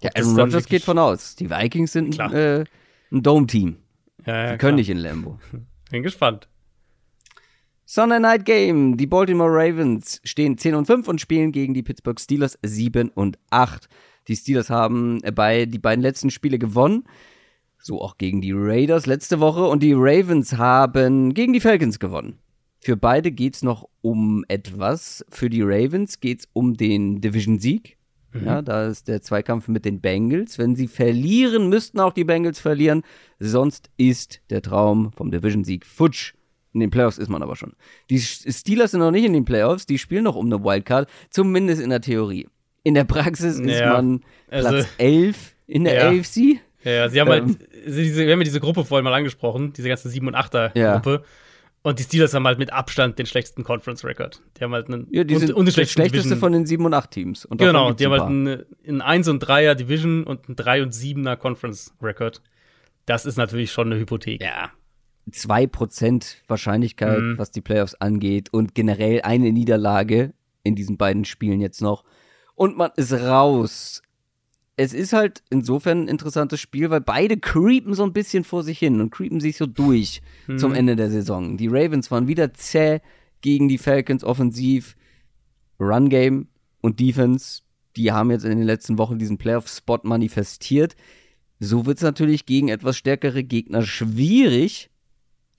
ja, 0.03 0.11
Aaron 0.15 0.39
Rodgers 0.39 0.67
geht 0.67 0.83
von 0.83 0.99
aus. 0.99 1.35
Die 1.37 1.51
Vikings 1.51 1.93
sind 1.93 2.19
äh, 2.19 2.65
ein 3.11 3.23
Dome-Team. 3.23 3.79
Ja, 4.27 4.35
ja, 4.35 4.43
die 4.43 4.59
können 4.59 4.59
klar. 4.59 4.73
nicht 4.73 4.91
in 4.91 4.99
Lambo. 4.99 5.39
Bin 5.91 6.03
gespannt. 6.03 6.49
Sunday 7.87 8.19
Night 8.19 8.47
Game. 8.47 8.97
Die 8.97 9.07
Baltimore 9.07 9.51
Ravens 9.51 10.21
stehen 10.25 10.57
10 10.57 10.75
und 10.75 10.87
5 10.87 11.07
und 11.07 11.21
spielen 11.21 11.53
gegen 11.53 11.75
die 11.75 11.83
Pittsburgh 11.83 12.19
Steelers 12.19 12.59
7 12.63 13.11
und 13.11 13.39
8. 13.51 13.89
Die 14.27 14.37
Steelers 14.37 14.71
haben 14.71 15.21
bei 15.35 15.67
die 15.67 15.79
beiden 15.79 16.03
letzten 16.03 16.31
Spiele 16.31 16.59
gewonnen. 16.59 17.05
So 17.79 18.01
auch 18.01 18.17
gegen 18.17 18.41
die 18.41 18.53
Raiders 18.55 19.05
letzte 19.05 19.39
Woche. 19.39 19.67
Und 19.67 19.83
die 19.83 19.93
Ravens 19.95 20.57
haben 20.57 21.35
gegen 21.35 21.53
die 21.53 21.61
Falcons 21.61 21.99
gewonnen. 21.99 22.39
Für 22.81 22.97
beide 22.97 23.31
geht 23.31 23.57
es 23.57 23.63
noch 23.63 23.87
um 24.01 24.47
etwas. 24.49 25.25
Für 25.29 25.51
die 25.51 25.63
Ravens 25.63 26.21
geht 26.21 26.41
es 26.41 26.49
um 26.55 26.75
den 26.79 27.21
Division-Sieg. 27.21 27.99
Mhm. 28.33 28.47
Ja, 28.47 28.63
da 28.63 28.87
ist 28.87 29.09
der 29.09 29.21
Zweikampf 29.21 29.69
mit 29.69 29.85
den 29.85 30.01
Bengals. 30.01 30.59
Wenn 30.59 30.75
sie 30.75 30.89
verlieren, 30.89 31.69
müssten 31.69 32.01
auch 32.01 32.15
die 32.15 32.25
Bengals 32.25 32.61
verlieren. 32.61 33.03
Sonst 33.39 33.91
ist 33.99 34.41
der 34.49 34.63
Traum 34.63 35.13
vom 35.13 35.31
Division-Sieg 35.31 35.85
futsch. 35.85 36.33
In 36.75 36.81
den 36.81 36.91
Playoffs 36.91 37.19
ist 37.19 37.29
man 37.29 37.43
aber 37.43 37.55
schon. 37.55 37.73
Die 38.11 38.19
Steelers 38.19 38.91
sind 38.91 39.01
noch 39.01 39.13
nicht 39.13 39.25
in 39.25 39.33
den 39.33 39.45
Playoffs, 39.45 39.87
die 39.87 39.97
spielen 39.97 40.25
noch 40.25 40.35
um 40.35 40.47
eine 40.47 40.63
Wildcard, 40.63 41.09
zumindest 41.31 41.81
in 41.81 41.91
der 41.91 42.01
Theorie. 42.01 42.49
In 42.83 42.95
der 42.95 43.05
Praxis 43.05 43.59
ja. 43.59 43.65
ist 43.65 43.81
man 43.81 44.21
Platz 44.49 44.67
also, 44.67 44.89
11 44.99 45.55
in 45.67 45.85
der 45.85 45.95
ja. 45.95 46.21
AFC. 46.21 46.61
Ja, 46.83 47.09
sie 47.09 47.21
haben 47.21 47.31
halt 47.31 47.45
ähm, 47.45 47.57
halt, 47.59 47.87
diese, 47.87 48.27
wir 48.27 48.33
haben 48.33 48.41
ja 48.41 48.45
diese 48.45 48.61
Gruppe 48.61 48.85
vorhin 48.85 49.05
mal 49.05 49.15
angesprochen, 49.15 49.73
diese 49.73 49.89
ganze 49.89 50.09
7- 50.09 50.27
und 50.27 50.37
8er-Gruppe. 50.37 51.11
Ja. 51.13 51.29
Und 51.83 51.99
die 51.99 52.03
Steelers 52.03 52.35
haben 52.35 52.47
halt 52.47 52.59
mit 52.59 52.73
Abstand 52.73 53.19
den 53.19 53.27
schlechtesten 53.27 53.63
Conference-Record. 53.63 54.43
Die 54.57 54.65
haben 54.65 54.73
halt 54.73 54.89
einen 54.89 55.07
ja, 55.11 55.23
die 55.23 55.37
sind 55.37 55.51
und, 55.51 55.57
und 55.57 55.67
das 55.67 55.75
schlechteste 55.75 56.11
Division. 56.11 56.39
von 56.39 56.53
den 56.53 56.67
7 56.67 56.85
und 56.85 56.95
8 56.95 57.11
Teams. 57.11 57.45
Und 57.45 57.59
genau, 57.59 57.93
die 57.93 58.05
haben 58.07 58.13
halt 58.13 58.23
einen, 58.23 58.65
einen 58.87 59.01
1 59.01 59.29
und 59.29 59.45
3er 59.45 59.75
Division 59.75 60.25
und 60.25 60.49
einen 60.49 60.57
3 60.57 60.83
und 60.83 60.93
7er 60.93 61.37
Conference-Record. 61.37 62.43
Das 63.07 63.27
ist 63.27 63.37
natürlich 63.37 63.71
schon 63.71 63.93
eine 63.93 64.01
Hypothek. 64.01 64.43
Ja. 64.43 64.73
2% 65.31 66.37
Wahrscheinlichkeit, 66.49 67.21
mhm. 67.21 67.39
was 67.39 67.51
die 67.51 67.61
Playoffs 67.61 67.95
angeht 67.95 68.53
und 68.53 68.75
generell 68.75 69.23
eine 69.23 69.53
Niederlage 69.53 70.35
in 70.63 70.75
diesen 70.75 70.97
beiden 70.97 71.25
Spielen 71.25 71.61
jetzt 71.61 71.81
noch. 71.81 72.05
Und 72.55 72.77
man 72.77 72.91
ist 72.97 73.13
raus 73.13 74.03
es 74.77 74.93
ist 74.93 75.13
halt 75.13 75.43
insofern 75.51 76.03
ein 76.03 76.09
interessantes 76.09 76.61
Spiel, 76.61 76.91
weil 76.91 77.01
beide 77.01 77.37
creepen 77.37 77.95
so 77.95 78.03
ein 78.03 78.13
bisschen 78.13 78.45
vor 78.45 78.63
sich 78.63 78.79
hin 78.79 79.01
und 79.01 79.11
creepen 79.11 79.41
sich 79.41 79.57
so 79.57 79.67
durch 79.67 80.21
mhm. 80.47 80.59
zum 80.59 80.75
Ende 80.75 80.97
der 80.97 81.11
Saison. 81.11 81.57
Die 81.57 81.69
Ravens 81.69 82.11
waren 82.11 82.27
wieder 82.27 82.55
zäh 82.55 83.01
gegen 83.41 83.69
die 83.69 83.79
Falcons 83.79 84.25
offensiv. 84.25 84.97
Run 85.79 86.09
Game 86.09 86.49
und 86.81 87.01
Defense, 87.01 87.63
die 87.97 88.13
haben 88.13 88.31
jetzt 88.31 88.45
in 88.45 88.51
den 88.51 88.63
letzten 88.63 88.99
Wochen 88.99 89.19
diesen 89.19 89.39
Playoff-Spot 89.39 90.01
manifestiert. 90.03 90.97
So 91.61 91.87
wird 91.87 91.99
es 91.99 92.03
natürlich 92.03 92.47
gegen 92.47 92.69
etwas 92.69 92.97
stärkere 92.97 93.45
Gegner 93.45 93.83
schwierig, 93.83 94.91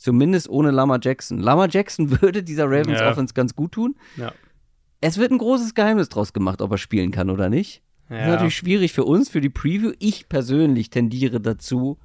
zumindest 0.05 0.47
ohne 0.47 0.71
Lama 0.71 0.99
Jackson. 1.01 1.39
Lama 1.39 1.67
Jackson 1.67 2.09
würde 2.21 2.43
dieser 2.43 2.65
Ravens 2.65 2.99
ja. 2.99 3.09
Offense 3.09 3.33
ganz 3.33 3.55
gut 3.55 3.73
tun. 3.73 3.95
Ja. 4.15 4.31
Es 5.01 5.17
wird 5.17 5.31
ein 5.31 5.37
großes 5.37 5.73
Geheimnis 5.73 6.09
draus 6.09 6.31
gemacht, 6.31 6.61
ob 6.61 6.71
er 6.71 6.77
spielen 6.77 7.11
kann 7.11 7.29
oder 7.29 7.49
nicht. 7.49 7.81
Ja. 8.09 8.17
Das 8.17 8.25
ist 8.25 8.31
natürlich 8.33 8.55
schwierig 8.55 8.93
für 8.93 9.03
uns, 9.03 9.29
für 9.29 9.41
die 9.41 9.49
Preview. 9.49 9.91
Ich 9.99 10.29
persönlich 10.29 10.91
tendiere 10.91 11.41
dazu, 11.41 11.97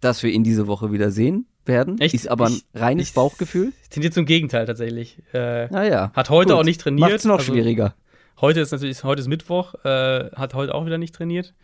dass 0.00 0.22
wir 0.22 0.30
ihn 0.30 0.42
diese 0.42 0.66
Woche 0.66 0.92
wieder 0.92 1.10
sehen 1.10 1.46
werden. 1.66 2.00
Echt? 2.00 2.14
Ist 2.14 2.28
aber 2.28 2.46
ein 2.46 2.54
ich, 2.54 2.64
reines 2.74 3.08
ich, 3.08 3.14
Bauchgefühl. 3.14 3.72
Ich 3.82 3.88
tendiere 3.90 4.12
zum 4.12 4.24
Gegenteil 4.24 4.64
tatsächlich. 4.66 5.18
Äh, 5.34 5.68
naja. 5.68 6.10
Hat 6.14 6.30
heute 6.30 6.54
Gut. 6.54 6.60
auch 6.60 6.64
nicht 6.64 6.80
trainiert. 6.80 7.10
Macht's 7.10 7.24
noch 7.26 7.38
also, 7.38 7.52
schwieriger. 7.52 7.94
Heute 8.40 8.60
ist 8.60 8.72
natürlich, 8.72 9.04
heute 9.04 9.20
ist 9.20 9.28
Mittwoch, 9.28 9.74
äh, 9.84 10.30
hat 10.34 10.54
heute 10.54 10.74
auch 10.74 10.86
wieder 10.86 10.98
nicht 10.98 11.14
trainiert. 11.14 11.54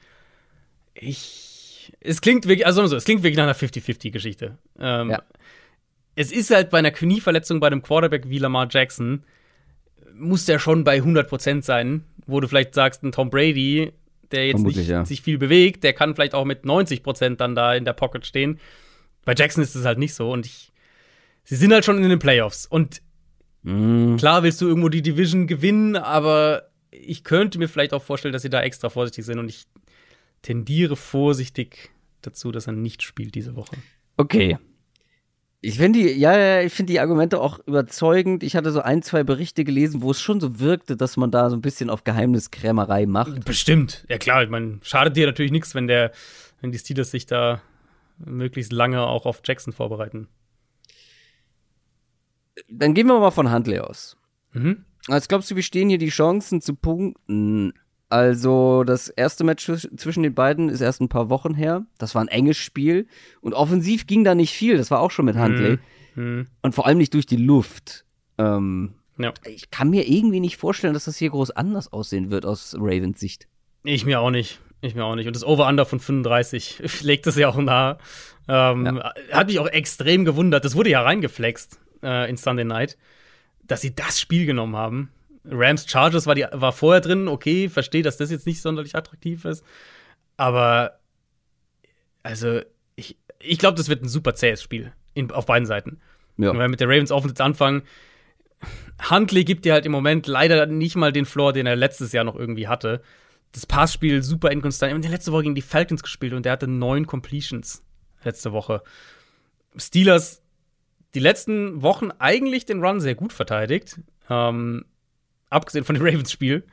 Ich. 0.94 1.96
Es 2.00 2.20
klingt 2.20 2.46
wirklich, 2.46 2.66
also 2.66 2.86
so, 2.86 2.96
es 2.96 3.04
klingt 3.04 3.22
wirklich 3.22 3.38
nach 3.38 3.44
einer 3.44 3.56
50-50-Geschichte. 3.56 4.58
Ähm, 4.78 5.10
ja. 5.10 5.22
Es 6.18 6.32
ist 6.32 6.50
halt 6.50 6.70
bei 6.70 6.80
einer 6.80 6.90
Knieverletzung 6.90 7.60
bei 7.60 7.68
einem 7.68 7.80
Quarterback 7.80 8.28
wie 8.28 8.40
Lamar 8.40 8.66
Jackson, 8.68 9.22
muss 10.16 10.46
der 10.46 10.58
schon 10.58 10.82
bei 10.82 10.98
100% 10.98 11.62
sein, 11.62 12.02
wo 12.26 12.40
du 12.40 12.48
vielleicht 12.48 12.74
sagst, 12.74 13.04
ein 13.04 13.12
Tom 13.12 13.30
Brady, 13.30 13.92
der 14.32 14.48
jetzt 14.48 14.56
Vermutlich, 14.56 14.78
nicht 14.78 14.88
ja. 14.88 15.04
sich 15.04 15.22
viel 15.22 15.38
bewegt, 15.38 15.84
der 15.84 15.92
kann 15.92 16.16
vielleicht 16.16 16.34
auch 16.34 16.44
mit 16.44 16.64
90 16.64 17.04
Prozent 17.04 17.40
dann 17.40 17.54
da 17.54 17.72
in 17.72 17.84
der 17.84 17.92
Pocket 17.92 18.26
stehen. 18.26 18.58
Bei 19.24 19.32
Jackson 19.32 19.62
ist 19.62 19.76
es 19.76 19.84
halt 19.84 19.98
nicht 19.98 20.12
so 20.12 20.32
und 20.32 20.44
ich, 20.44 20.72
sie 21.44 21.54
sind 21.54 21.72
halt 21.72 21.84
schon 21.84 22.02
in 22.02 22.10
den 22.10 22.18
Playoffs 22.18 22.66
und 22.66 23.00
mm. 23.62 24.16
klar 24.16 24.42
willst 24.42 24.60
du 24.60 24.66
irgendwo 24.66 24.88
die 24.88 25.02
Division 25.02 25.46
gewinnen, 25.46 25.94
aber 25.94 26.64
ich 26.90 27.22
könnte 27.22 27.60
mir 27.60 27.68
vielleicht 27.68 27.94
auch 27.94 28.02
vorstellen, 28.02 28.32
dass 28.32 28.42
sie 28.42 28.50
da 28.50 28.60
extra 28.60 28.88
vorsichtig 28.88 29.24
sind 29.24 29.38
und 29.38 29.48
ich 29.48 29.66
tendiere 30.42 30.96
vorsichtig 30.96 31.90
dazu, 32.22 32.50
dass 32.50 32.66
er 32.66 32.72
nicht 32.72 33.04
spielt 33.04 33.36
diese 33.36 33.54
Woche. 33.54 33.76
Okay, 34.16 34.58
ich 35.60 35.78
finde 35.78 35.98
die, 35.98 36.10
ja, 36.12 36.60
ich 36.60 36.72
finde 36.72 36.92
die 36.92 37.00
Argumente 37.00 37.40
auch 37.40 37.58
überzeugend. 37.66 38.44
Ich 38.44 38.54
hatte 38.54 38.70
so 38.70 38.80
ein, 38.80 39.02
zwei 39.02 39.24
Berichte 39.24 39.64
gelesen, 39.64 40.02
wo 40.02 40.12
es 40.12 40.20
schon 40.20 40.40
so 40.40 40.60
wirkte, 40.60 40.96
dass 40.96 41.16
man 41.16 41.32
da 41.32 41.50
so 41.50 41.56
ein 41.56 41.62
bisschen 41.62 41.90
auf 41.90 42.04
Geheimniskrämerei 42.04 43.06
macht. 43.06 43.44
Bestimmt. 43.44 44.04
Ja 44.08 44.18
klar, 44.18 44.44
ich 44.44 44.50
meine, 44.50 44.78
schadet 44.82 45.16
dir 45.16 45.26
natürlich 45.26 45.50
nichts, 45.50 45.74
wenn 45.74 45.88
der, 45.88 46.12
wenn 46.60 46.70
die 46.70 46.78
Steelers 46.78 47.10
sich 47.10 47.26
da 47.26 47.60
möglichst 48.18 48.72
lange 48.72 49.02
auch 49.02 49.26
auf 49.26 49.40
Jackson 49.44 49.72
vorbereiten. 49.72 50.28
Dann 52.68 52.94
gehen 52.94 53.06
wir 53.08 53.18
mal 53.18 53.30
von 53.30 53.50
Handley 53.50 53.80
aus. 53.80 54.16
Mhm. 54.52 54.84
Als 55.08 55.26
glaubst 55.26 55.50
du, 55.50 55.56
wie 55.56 55.62
stehen 55.62 55.88
hier 55.88 55.98
die 55.98 56.08
Chancen 56.08 56.60
zu 56.60 56.74
punkten? 56.74 57.72
Also, 58.10 58.84
das 58.84 59.08
erste 59.08 59.44
Match 59.44 59.70
zwischen 59.96 60.22
den 60.22 60.34
beiden 60.34 60.70
ist 60.70 60.80
erst 60.80 61.00
ein 61.00 61.10
paar 61.10 61.28
Wochen 61.28 61.54
her. 61.54 61.84
Das 61.98 62.14
war 62.14 62.22
ein 62.22 62.28
enges 62.28 62.56
Spiel. 62.56 63.06
Und 63.40 63.52
offensiv 63.52 64.06
ging 64.06 64.24
da 64.24 64.34
nicht 64.34 64.52
viel. 64.52 64.78
Das 64.78 64.90
war 64.90 65.00
auch 65.00 65.10
schon 65.10 65.26
mit 65.26 65.36
Handley. 65.36 65.78
Mhm. 66.14 66.46
Und 66.62 66.74
vor 66.74 66.86
allem 66.86 66.98
nicht 66.98 67.12
durch 67.12 67.26
die 67.26 67.36
Luft. 67.36 68.06
Ähm, 68.38 68.94
ja. 69.18 69.34
Ich 69.44 69.70
kann 69.70 69.90
mir 69.90 70.08
irgendwie 70.08 70.40
nicht 70.40 70.56
vorstellen, 70.56 70.94
dass 70.94 71.04
das 71.04 71.18
hier 71.18 71.30
groß 71.30 71.50
anders 71.50 71.92
aussehen 71.92 72.30
wird 72.30 72.46
aus 72.46 72.74
Ravens 72.78 73.20
Sicht. 73.20 73.46
Ich 73.84 74.04
mir 74.06 74.20
auch 74.20 74.30
nicht. 74.30 74.60
Ich 74.80 74.94
mir 74.94 75.04
auch 75.04 75.16
nicht. 75.16 75.26
Und 75.26 75.36
das 75.36 75.44
Over-Under 75.44 75.84
von 75.84 76.00
35 76.00 76.82
legt 77.02 77.26
das 77.26 77.36
ja 77.36 77.48
auch 77.48 77.56
nahe. 77.56 77.98
Ähm, 78.48 78.86
ja. 78.86 79.12
Hat 79.32 79.48
mich 79.48 79.58
auch 79.58 79.66
extrem 79.66 80.24
gewundert. 80.24 80.64
Das 80.64 80.74
wurde 80.74 80.90
ja 80.90 81.02
reingeflext 81.02 81.78
äh, 82.02 82.30
in 82.30 82.36
Sunday 82.36 82.64
Night, 82.64 82.96
dass 83.64 83.80
sie 83.80 83.94
das 83.94 84.20
Spiel 84.20 84.46
genommen 84.46 84.76
haben. 84.76 85.10
Rams 85.50 85.88
Chargers 85.88 86.26
war, 86.26 86.34
die, 86.34 86.46
war 86.50 86.72
vorher 86.72 87.00
drin, 87.00 87.28
okay, 87.28 87.68
verstehe, 87.68 88.02
dass 88.02 88.16
das 88.16 88.30
jetzt 88.30 88.46
nicht 88.46 88.60
sonderlich 88.60 88.94
attraktiv 88.94 89.44
ist. 89.44 89.64
Aber, 90.36 90.98
also, 92.22 92.60
ich, 92.96 93.16
ich 93.38 93.58
glaube, 93.58 93.76
das 93.76 93.88
wird 93.88 94.02
ein 94.02 94.08
super 94.08 94.34
zähes 94.34 94.62
Spiel 94.62 94.92
in, 95.14 95.30
auf 95.30 95.46
beiden 95.46 95.66
Seiten. 95.66 96.00
Ja. 96.36 96.52
Wenn 96.52 96.58
wir 96.58 96.68
mit 96.68 96.80
der 96.80 96.88
Ravens 96.88 97.10
Offense 97.10 97.42
anfangen, 97.42 97.82
Huntley 99.10 99.44
gibt 99.44 99.64
dir 99.64 99.72
halt 99.72 99.86
im 99.86 99.92
Moment 99.92 100.26
leider 100.26 100.66
nicht 100.66 100.96
mal 100.96 101.12
den 101.12 101.24
Floor, 101.24 101.52
den 101.52 101.66
er 101.66 101.76
letztes 101.76 102.12
Jahr 102.12 102.24
noch 102.24 102.36
irgendwie 102.36 102.68
hatte. 102.68 103.02
Das 103.52 103.66
Passspiel 103.66 104.22
super 104.22 104.50
inkonstant. 104.50 104.94
Und 104.94 105.02
der 105.02 105.10
letzte 105.10 105.32
Woche 105.32 105.44
gegen 105.44 105.54
die 105.54 105.62
Falcons 105.62 106.02
gespielt 106.02 106.32
und 106.32 106.44
der 106.44 106.52
hatte 106.52 106.68
neun 106.68 107.06
Completions 107.06 107.82
letzte 108.24 108.52
Woche. 108.52 108.82
Steelers 109.76 110.42
die 111.14 111.20
letzten 111.20 111.82
Wochen 111.82 112.10
eigentlich 112.18 112.66
den 112.66 112.84
Run 112.84 113.00
sehr 113.00 113.14
gut 113.14 113.32
verteidigt. 113.32 114.00
Ähm, 114.28 114.84
abgesehen 115.50 115.84
von 115.84 115.94
dem 115.94 116.04
Ravens-Spiel, 116.04 116.64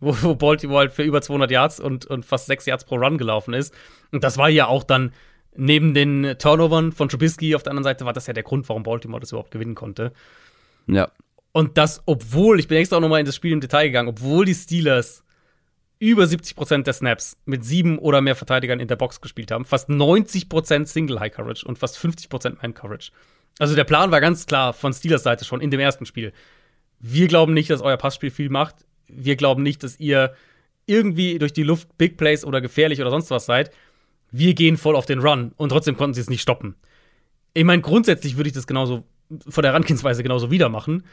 wo, 0.00 0.16
wo 0.22 0.34
Baltimore 0.34 0.80
halt 0.80 0.92
für 0.92 1.02
über 1.02 1.22
200 1.22 1.50
Yards 1.50 1.80
und, 1.80 2.06
und 2.06 2.24
fast 2.24 2.46
6 2.46 2.66
Yards 2.66 2.84
pro 2.84 2.96
Run 2.96 3.18
gelaufen 3.18 3.54
ist. 3.54 3.74
Und 4.12 4.24
das 4.24 4.38
war 4.38 4.48
ja 4.48 4.66
auch 4.66 4.84
dann 4.84 5.12
neben 5.56 5.94
den 5.94 6.36
Turnovern 6.38 6.92
von 6.92 7.08
Trubisky 7.08 7.54
auf 7.54 7.62
der 7.62 7.70
anderen 7.70 7.84
Seite 7.84 8.04
war 8.04 8.12
das 8.12 8.26
ja 8.26 8.32
der 8.32 8.42
Grund, 8.42 8.68
warum 8.68 8.82
Baltimore 8.82 9.20
das 9.20 9.32
überhaupt 9.32 9.50
gewinnen 9.50 9.74
konnte. 9.74 10.12
Ja. 10.86 11.10
Und 11.52 11.78
das, 11.78 12.02
obwohl, 12.06 12.58
ich 12.58 12.66
bin 12.66 12.78
extra 12.78 12.96
auch 12.96 13.00
nochmal 13.00 13.20
in 13.20 13.26
das 13.26 13.36
Spiel 13.36 13.52
im 13.52 13.60
Detail 13.60 13.86
gegangen, 13.86 14.08
obwohl 14.08 14.44
die 14.44 14.54
Steelers 14.54 15.24
über 16.00 16.24
70% 16.24 16.82
der 16.82 16.92
Snaps 16.92 17.36
mit 17.44 17.64
sieben 17.64 17.98
oder 17.98 18.20
mehr 18.20 18.34
Verteidigern 18.34 18.80
in 18.80 18.88
der 18.88 18.96
Box 18.96 19.20
gespielt 19.20 19.52
haben, 19.52 19.64
fast 19.64 19.88
90% 19.88 20.86
Single 20.86 21.20
High 21.20 21.32
Coverage 21.32 21.64
und 21.64 21.78
fast 21.78 21.96
50% 21.96 22.56
Man 22.60 22.74
Coverage. 22.74 23.12
Also 23.58 23.76
der 23.76 23.84
Plan 23.84 24.10
war 24.10 24.20
ganz 24.20 24.46
klar 24.46 24.72
von 24.72 24.92
Steelers 24.92 25.22
Seite 25.22 25.44
schon 25.44 25.60
in 25.60 25.70
dem 25.70 25.80
ersten 25.80 26.06
Spiel. 26.06 26.32
Wir 27.00 27.28
glauben 27.28 27.54
nicht, 27.54 27.70
dass 27.70 27.82
euer 27.82 27.96
Passspiel 27.96 28.30
viel 28.30 28.48
macht. 28.48 28.76
Wir 29.06 29.36
glauben 29.36 29.62
nicht, 29.62 29.82
dass 29.82 29.98
ihr 30.00 30.34
irgendwie 30.86 31.38
durch 31.38 31.52
die 31.52 31.62
Luft 31.62 31.96
Big 31.98 32.16
Plays 32.16 32.44
oder 32.44 32.60
gefährlich 32.60 33.00
oder 33.00 33.10
sonst 33.10 33.30
was 33.30 33.46
seid. 33.46 33.70
Wir 34.30 34.54
gehen 34.54 34.76
voll 34.76 34.96
auf 34.96 35.06
den 35.06 35.20
Run 35.20 35.52
und 35.56 35.68
trotzdem 35.68 35.96
konnten 35.96 36.14
sie 36.14 36.20
es 36.20 36.30
nicht 36.30 36.42
stoppen. 36.42 36.74
Ich 37.52 37.64
meine, 37.64 37.82
grundsätzlich 37.82 38.36
würde 38.36 38.48
ich 38.48 38.54
das 38.54 38.66
genauso 38.66 39.04
von 39.48 39.62
der 39.62 39.72
Herangehensweise 39.72 40.22
genauso 40.22 40.50
wieder 40.50 40.68
machen 40.68 41.04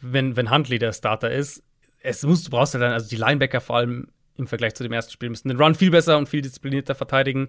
wenn, 0.00 0.36
wenn 0.36 0.50
Huntley 0.50 0.78
der 0.78 0.92
Starter 0.92 1.30
ist. 1.30 1.62
Es 2.00 2.22
muss, 2.22 2.44
du 2.44 2.50
brauchst 2.50 2.74
ja 2.74 2.80
dann, 2.80 2.92
also 2.92 3.08
die 3.08 3.16
Linebacker 3.16 3.60
vor 3.60 3.76
allem 3.76 4.08
im 4.36 4.46
Vergleich 4.46 4.74
zu 4.74 4.82
dem 4.82 4.92
ersten 4.92 5.12
Spiel 5.12 5.30
müssen 5.30 5.48
den 5.48 5.58
Run 5.58 5.74
viel 5.74 5.90
besser 5.90 6.18
und 6.18 6.28
viel 6.28 6.42
disziplinierter 6.42 6.94
verteidigen 6.94 7.48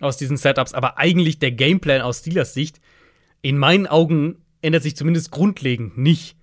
aus 0.00 0.16
diesen 0.16 0.36
Setups. 0.36 0.74
Aber 0.74 0.96
eigentlich 0.98 1.38
der 1.38 1.52
Gameplan 1.52 2.00
aus 2.00 2.20
Steelers 2.20 2.54
Sicht, 2.54 2.80
in 3.42 3.58
meinen 3.58 3.86
Augen, 3.86 4.36
ändert 4.62 4.82
sich 4.82 4.96
zumindest 4.96 5.30
grundlegend 5.30 5.98
nicht. 5.98 6.36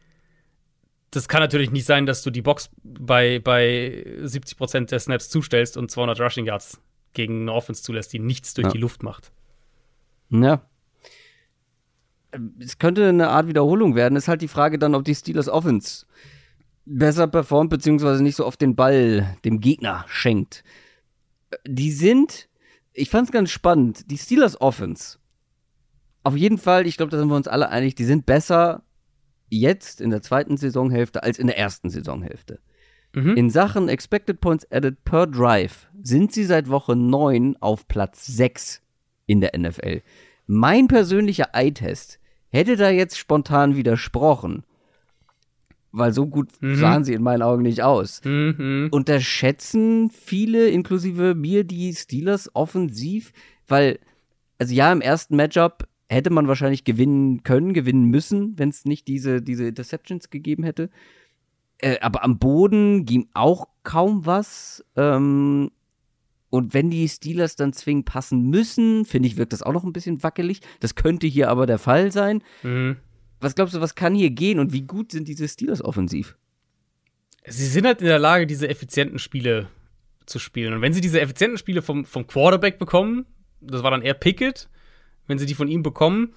Das 1.17 1.27
kann 1.27 1.41
natürlich 1.41 1.71
nicht 1.71 1.85
sein, 1.85 2.05
dass 2.05 2.21
du 2.21 2.29
die 2.29 2.43
Box 2.43 2.69
bei, 2.83 3.39
bei 3.39 4.05
70% 4.21 4.85
der 4.85 4.99
Snaps 4.99 5.29
zustellst 5.29 5.75
und 5.75 5.89
200 5.89 6.21
Rushing 6.21 6.45
Yards 6.45 6.79
gegen 7.13 7.41
eine 7.41 7.53
Offense 7.53 7.81
zulässt, 7.81 8.13
die 8.13 8.19
nichts 8.19 8.53
durch 8.53 8.67
ja. 8.67 8.71
die 8.71 8.77
Luft 8.77 9.01
macht. 9.01 9.31
Ja, 10.29 10.61
es 12.59 12.77
könnte 12.77 13.09
eine 13.09 13.29
Art 13.29 13.47
Wiederholung 13.47 13.95
werden. 13.95 14.15
Ist 14.15 14.27
halt 14.27 14.43
die 14.43 14.47
Frage 14.47 14.77
dann, 14.77 14.93
ob 14.93 15.05
die 15.05 15.15
Steelers 15.15 15.49
Offense 15.49 16.05
besser 16.85 17.25
performt, 17.25 17.71
beziehungsweise 17.71 18.21
nicht 18.21 18.35
so 18.35 18.45
oft 18.45 18.61
den 18.61 18.75
Ball 18.75 19.37
dem 19.43 19.59
Gegner 19.59 20.05
schenkt. 20.07 20.63
Die 21.65 21.91
sind, 21.91 22.47
ich 22.93 23.09
fand 23.09 23.27
es 23.27 23.31
ganz 23.31 23.49
spannend, 23.49 24.11
die 24.11 24.19
Steelers 24.19 24.61
Offense. 24.61 25.17
Auf 26.23 26.35
jeden 26.35 26.59
Fall, 26.59 26.85
ich 26.85 26.97
glaube, 26.97 27.09
da 27.09 27.17
sind 27.17 27.29
wir 27.29 27.35
uns 27.35 27.47
alle 27.47 27.69
einig, 27.69 27.95
die 27.95 28.05
sind 28.05 28.27
besser 28.27 28.83
jetzt 29.49 30.01
in 30.01 30.09
der 30.09 30.21
zweiten 30.21 30.57
Saisonhälfte 30.57 31.23
als 31.23 31.39
in 31.39 31.47
der 31.47 31.57
ersten 31.57 31.89
Saisonhälfte. 31.89 32.59
Mhm. 33.13 33.35
In 33.35 33.49
Sachen 33.49 33.89
Expected 33.89 34.41
Points 34.41 34.69
Added 34.71 35.03
per 35.03 35.27
Drive 35.27 35.87
sind 36.01 36.31
sie 36.31 36.43
seit 36.43 36.69
Woche 36.69 36.95
9 36.95 37.57
auf 37.59 37.87
Platz 37.87 38.25
6 38.27 38.81
in 39.25 39.41
der 39.41 39.57
NFL. 39.57 40.01
Mein 40.45 40.87
persönlicher 40.87 41.49
Eye-Test 41.53 42.19
hätte 42.49 42.75
da 42.75 42.89
jetzt 42.89 43.17
spontan 43.17 43.75
widersprochen. 43.75 44.63
Weil 45.91 46.13
so 46.13 46.27
gut 46.27 46.49
mhm. 46.61 46.75
sahen 46.75 47.03
sie 47.03 47.13
in 47.13 47.23
meinen 47.23 47.41
Augen 47.41 47.63
nicht 47.63 47.81
aus. 47.81 48.21
Mhm. 48.23 48.89
Unterschätzen 48.91 50.09
viele, 50.11 50.69
inklusive 50.69 51.33
mir, 51.33 51.63
die 51.63 51.93
Steelers 51.93 52.53
offensiv, 52.53 53.31
weil, 53.67 53.99
also 54.59 54.73
ja, 54.73 54.91
im 54.91 55.01
ersten 55.01 55.35
Matchup 55.35 55.87
hätte 56.09 56.29
man 56.29 56.47
wahrscheinlich 56.47 56.83
gewinnen 56.83 57.43
können, 57.43 57.73
gewinnen 57.73 58.05
müssen, 58.05 58.57
wenn 58.57 58.69
es 58.69 58.85
nicht 58.85 59.07
diese, 59.07 59.41
diese 59.41 59.67
Interceptions 59.67 60.29
gegeben 60.29 60.63
hätte. 60.63 60.89
Äh, 61.79 61.99
aber 61.99 62.23
am 62.23 62.39
Boden 62.39 63.05
ging 63.05 63.27
auch 63.33 63.67
kaum 63.83 64.25
was. 64.25 64.83
Ähm, 64.95 65.71
und 66.49 66.73
wenn 66.73 66.89
die 66.89 67.07
Steelers 67.09 67.55
dann 67.55 67.73
zwingend 67.73 68.05
passen 68.05 68.49
müssen, 68.49 69.05
finde 69.05 69.27
ich, 69.27 69.37
wirkt 69.37 69.53
das 69.53 69.63
auch 69.63 69.73
noch 69.73 69.83
ein 69.83 69.93
bisschen 69.93 70.23
wackelig. 70.23 70.61
Das 70.79 70.95
könnte 70.95 71.27
hier 71.27 71.49
aber 71.49 71.65
der 71.65 71.77
Fall 71.77 72.11
sein. 72.11 72.41
Mhm. 72.63 72.97
Was 73.39 73.53
glaubst 73.53 73.75
du, 73.75 73.81
was 73.81 73.95
kann 73.95 74.15
hier 74.15 74.31
gehen 74.31 74.59
und 74.59 74.73
wie 74.73 74.81
gut 74.81 75.11
sind 75.11 75.27
diese 75.27 75.47
Steelers 75.47 75.83
offensiv? 75.83 76.37
Sie 77.45 77.67
sind 77.67 77.85
halt 77.85 78.01
in 78.01 78.07
der 78.07 78.19
Lage, 78.19 78.47
diese 78.47 78.67
effizienten 78.67 79.19
Spiele 79.19 79.69
zu 80.25 80.39
spielen. 80.39 80.73
Und 80.73 80.81
wenn 80.81 80.93
sie 80.93 81.01
diese 81.01 81.21
effizienten 81.21 81.57
Spiele 81.57 81.81
vom, 81.81 82.05
vom 82.05 82.27
Quarterback 82.27 82.79
bekommen, 82.79 83.25
das 83.61 83.83
war 83.83 83.91
dann 83.91 84.01
eher 84.01 84.13
Pickett, 84.13 84.69
wenn 85.27 85.39
sie 85.39 85.45
die 85.45 85.55
von 85.55 85.67
ihm 85.67 85.83
bekommen, 85.83 86.33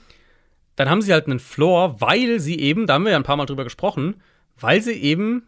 dann 0.76 0.88
haben 0.88 1.02
sie 1.02 1.12
halt 1.12 1.26
einen 1.26 1.38
Floor, 1.38 2.00
weil 2.00 2.40
sie 2.40 2.58
eben, 2.58 2.86
da 2.86 2.94
haben 2.94 3.04
wir 3.04 3.12
ja 3.12 3.16
ein 3.16 3.22
paar 3.22 3.36
Mal 3.36 3.46
drüber 3.46 3.64
gesprochen, 3.64 4.22
weil 4.58 4.80
sie 4.82 4.92
eben 4.92 5.44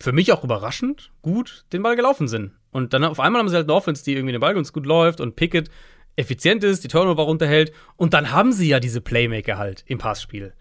für 0.00 0.12
mich 0.12 0.32
auch 0.32 0.44
überraschend 0.44 1.10
gut 1.22 1.64
den 1.72 1.82
Ball 1.82 1.96
gelaufen 1.96 2.28
sind. 2.28 2.52
Und 2.70 2.92
dann 2.92 3.04
auf 3.04 3.20
einmal 3.20 3.40
haben 3.40 3.48
sie 3.48 3.56
halt 3.56 3.66
eine 3.66 3.74
Offense, 3.74 4.04
die 4.04 4.12
irgendwie 4.14 4.32
den 4.32 4.40
Ball 4.40 4.54
ganz 4.54 4.72
gut 4.72 4.86
läuft 4.86 5.20
und 5.20 5.36
Pickett 5.36 5.70
effizient 6.16 6.64
ist, 6.64 6.84
die 6.84 6.88
Turnover 6.88 7.22
runterhält. 7.22 7.72
Und 7.96 8.14
dann 8.14 8.32
haben 8.32 8.52
sie 8.52 8.68
ja 8.68 8.80
diese 8.80 9.00
Playmaker 9.00 9.58
halt 9.58 9.84
im 9.86 9.98
Passspiel. 9.98 10.52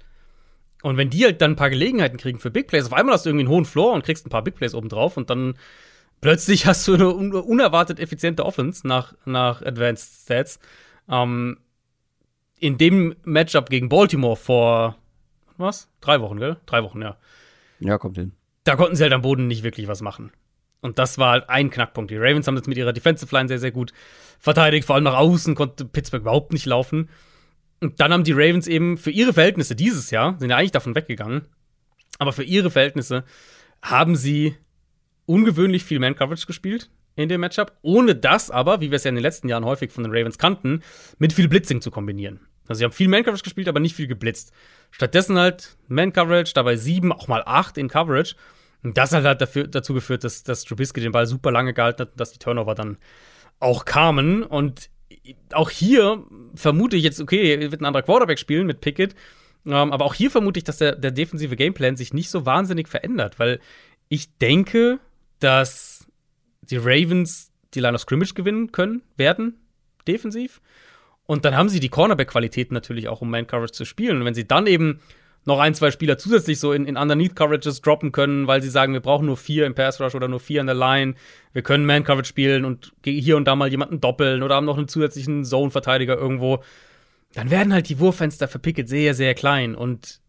Und 0.84 0.98
wenn 0.98 1.10
die 1.10 1.26
halt 1.26 1.42
dann 1.42 1.52
ein 1.52 1.56
paar 1.56 1.70
Gelegenheiten 1.70 2.18
kriegen 2.18 2.40
für 2.40 2.52
Big 2.52 2.68
Plays, 2.68 2.86
auf 2.86 2.94
einmal 2.94 3.14
hast 3.14 3.26
du 3.26 3.30
irgendwie 3.30 3.46
einen 3.46 3.54
hohen 3.54 3.66
Floor 3.66 3.94
und 3.94 4.06
kriegst 4.06 4.26
ein 4.26 4.30
paar 4.30 4.44
Big 4.44 4.56
Plays 4.56 4.76
oben 4.76 4.90
drauf 4.90 5.18
und 5.18 5.30
dann 5.30 5.56
plötzlich 6.22 6.66
hast 6.68 6.88
du 6.88 6.94
eine 6.94 7.14
un 7.14 7.34
unerwartet 7.34 8.00
effiziente 8.00 8.46
Offense 8.46 8.88
nach, 8.88 9.14
nach 9.26 9.62
Advanced 9.62 10.24
Stats. 10.24 10.60
Ähm, 11.10 11.58
in 12.60 12.78
dem 12.78 13.16
Matchup 13.24 13.70
gegen 13.70 13.90
Baltimore 13.90 14.36
vor 14.36 14.98
was? 15.58 15.90
Drei 16.02 16.22
Wochen, 16.22 16.38
gell? 16.40 16.58
Drei 16.66 16.84
Wochen, 16.84 17.02
ja. 17.02 17.18
Ja, 17.80 17.98
kommt 17.98 18.18
hin. 18.18 18.34
Da 18.64 18.76
konnten 18.76 18.96
sie 18.96 19.04
halt 19.04 19.14
am 19.14 19.22
Boden 19.22 19.48
nicht 19.48 19.64
wirklich 19.64 19.88
was 19.88 20.02
machen. 20.02 20.32
Und 20.82 21.00
das 21.00 21.18
war 21.18 21.32
halt 21.32 21.50
ein 21.50 21.70
Knackpunkt. 21.70 22.12
Die 22.12 22.18
Ravens 22.18 22.48
haben 22.48 22.56
das 22.56 22.68
mit 22.68 22.78
ihrer 22.78 22.94
Defensive 22.94 23.34
Line 23.36 23.48
sehr, 23.48 23.60
sehr 23.60 23.72
gut 23.72 23.92
verteidigt. 24.40 24.86
Vor 24.86 24.96
allem 24.96 25.06
nach 25.06 25.18
außen 25.18 25.56
konnte 25.56 25.86
Pittsburgh 25.86 26.22
überhaupt 26.22 26.54
nicht 26.54 26.66
laufen. 26.66 27.10
Und 27.82 28.00
dann 28.00 28.14
haben 28.14 28.24
die 28.24 28.34
Ravens 28.34 28.68
eben 28.68 28.98
für 28.98 29.12
ihre 29.12 29.34
Verhältnisse 29.34 29.76
dieses 29.76 30.12
Jahr, 30.12 30.38
sind 30.40 30.50
ja 30.50 30.58
eigentlich 30.58 30.72
davon 30.72 30.96
weggegangen, 30.96 31.48
aber 32.18 32.34
für 32.34 32.44
ihre 32.44 32.72
Verhältnisse 32.72 33.24
haben 33.84 34.16
sie 34.16 34.56
ungewöhnlich 35.28 35.84
viel 35.84 36.00
Man-Coverage 36.00 36.48
gespielt 36.48 36.90
in 37.18 37.28
dem 37.28 37.42
Matchup, 37.42 37.74
ohne 37.82 38.16
das 38.16 38.50
aber, 38.50 38.80
wie 38.80 38.92
wir 38.92 38.96
es 38.96 39.04
ja 39.04 39.10
in 39.10 39.16
den 39.16 39.24
letzten 39.24 39.50
Jahren 39.50 39.66
häufig 39.66 39.92
von 39.92 40.04
den 40.04 40.14
Ravens 40.14 40.38
kannten, 40.38 40.82
mit 41.18 41.34
viel 41.34 41.50
Blitzing 41.50 41.82
zu 41.82 41.92
kombinieren. 41.92 42.40
Also 42.68 42.80
sie 42.80 42.86
haben 42.86 42.92
viel 42.92 43.08
Man-Coverage 43.08 43.44
gespielt, 43.44 43.68
aber 43.68 43.80
nicht 43.80 43.96
viel 43.96 44.08
geblitzt. 44.08 44.52
Stattdessen 44.92 45.38
halt 45.38 45.78
Man-Coverage, 45.88 46.54
dabei 46.54 46.76
sieben, 46.76 47.12
auch 47.12 47.28
mal 47.28 47.44
acht 47.46 47.78
in 47.78 47.88
Coverage. 47.88 48.36
Und 48.84 48.98
das 48.98 49.14
hat 49.14 49.24
halt 49.24 49.42
dafür, 49.42 49.68
dazu 49.68 49.94
geführt, 49.94 50.24
dass, 50.24 50.44
dass 50.44 50.64
Trubisky 50.64 51.02
den 51.02 51.12
Ball 51.12 51.26
super 51.26 51.52
lange 51.52 51.74
gehalten 51.74 52.02
hat 52.02 52.12
und 52.12 52.20
dass 52.20 52.32
die 52.32 52.40
Turnover 52.40 52.76
dann 52.76 52.98
auch 53.60 53.86
kamen. 53.86 54.44
Und 54.44 54.90
auch 55.54 55.70
hier 55.70 56.24
vermute 56.56 56.98
ich 56.98 57.04
jetzt, 57.04 57.20
okay, 57.20 57.72
wird 57.72 57.82
ein 57.82 57.86
anderer 57.86 58.04
Quarterback 58.04 58.38
spielen 58.38 58.68
mit 58.68 58.82
Pickett. 58.82 59.16
Ähm, 59.66 59.92
aber 59.92 60.06
auch 60.06 60.14
hier 60.14 60.30
vermute 60.30 60.60
ich, 60.60 60.64
dass 60.64 60.78
der, 60.78 60.96
der 60.96 61.12
defensive 61.12 61.56
Gameplan 61.56 61.96
sich 61.96 62.14
nicht 62.14 62.30
so 62.30 62.46
wahnsinnig 62.46 62.88
verändert, 62.88 63.40
weil 63.40 63.60
ich 64.10 64.38
denke, 64.38 65.00
dass 65.40 65.97
die 66.70 66.78
Ravens 66.78 67.52
die 67.74 67.80
Line 67.80 67.96
of 67.96 68.02
Scrimmage 68.02 68.34
gewinnen 68.34 68.72
können, 68.72 69.02
werden, 69.18 69.60
defensiv. 70.08 70.62
Und 71.26 71.44
dann 71.44 71.56
haben 71.56 71.70
sie 71.70 71.80
die 71.80 71.90
Cornerback-Qualitäten 71.90 72.74
natürlich 72.74 73.10
auch, 73.10 73.22
um 73.22 73.30
Man-Coverage 73.30 73.74
zu 73.74 73.86
spielen. 73.86 74.18
Und 74.18 74.26
wenn 74.26 74.34
sie 74.34 74.48
dann 74.48 74.66
eben 74.66 75.02
noch 75.48 75.60
ein, 75.60 75.74
zwei 75.74 75.92
Spieler 75.92 76.18
zusätzlich 76.18 76.60
so 76.60 76.74
in, 76.74 76.86
in 76.86 76.98
Underneath-Coverages 76.98 77.82
droppen 77.82 78.12
können, 78.12 78.48
weil 78.48 78.62
sie 78.62 78.70
sagen, 78.70 78.94
wir 78.94 79.00
brauchen 79.00 79.26
nur 79.26 79.38
vier 79.38 79.66
im 79.66 79.76
Pass-Rush 79.76 80.16
oder 80.16 80.28
nur 80.28 80.40
vier 80.40 80.62
an 80.62 80.68
der 80.68 80.76
Line. 80.76 81.16
Wir 81.54 81.62
können 81.62 81.86
Man-Coverage 81.86 82.28
spielen 82.28 82.66
und 82.66 82.94
hier 83.04 83.38
und 83.38 83.46
da 83.46 83.56
mal 83.56 83.70
jemanden 83.70 84.02
doppeln 84.02 84.44
oder 84.44 84.56
haben 84.56 84.66
noch 84.66 84.78
einen 84.78 84.88
zusätzlichen 84.88 85.46
Zone-Verteidiger 85.46 86.18
irgendwo. 86.18 86.64
Dann 87.34 87.50
werden 87.50 87.74
halt 87.74 87.90
die 87.90 88.00
Wurffenster 88.00 88.48
für 88.48 88.60
Pickett 88.60 88.90
sehr, 88.90 89.14
sehr 89.14 89.34
klein. 89.36 89.76
Und 89.76 90.22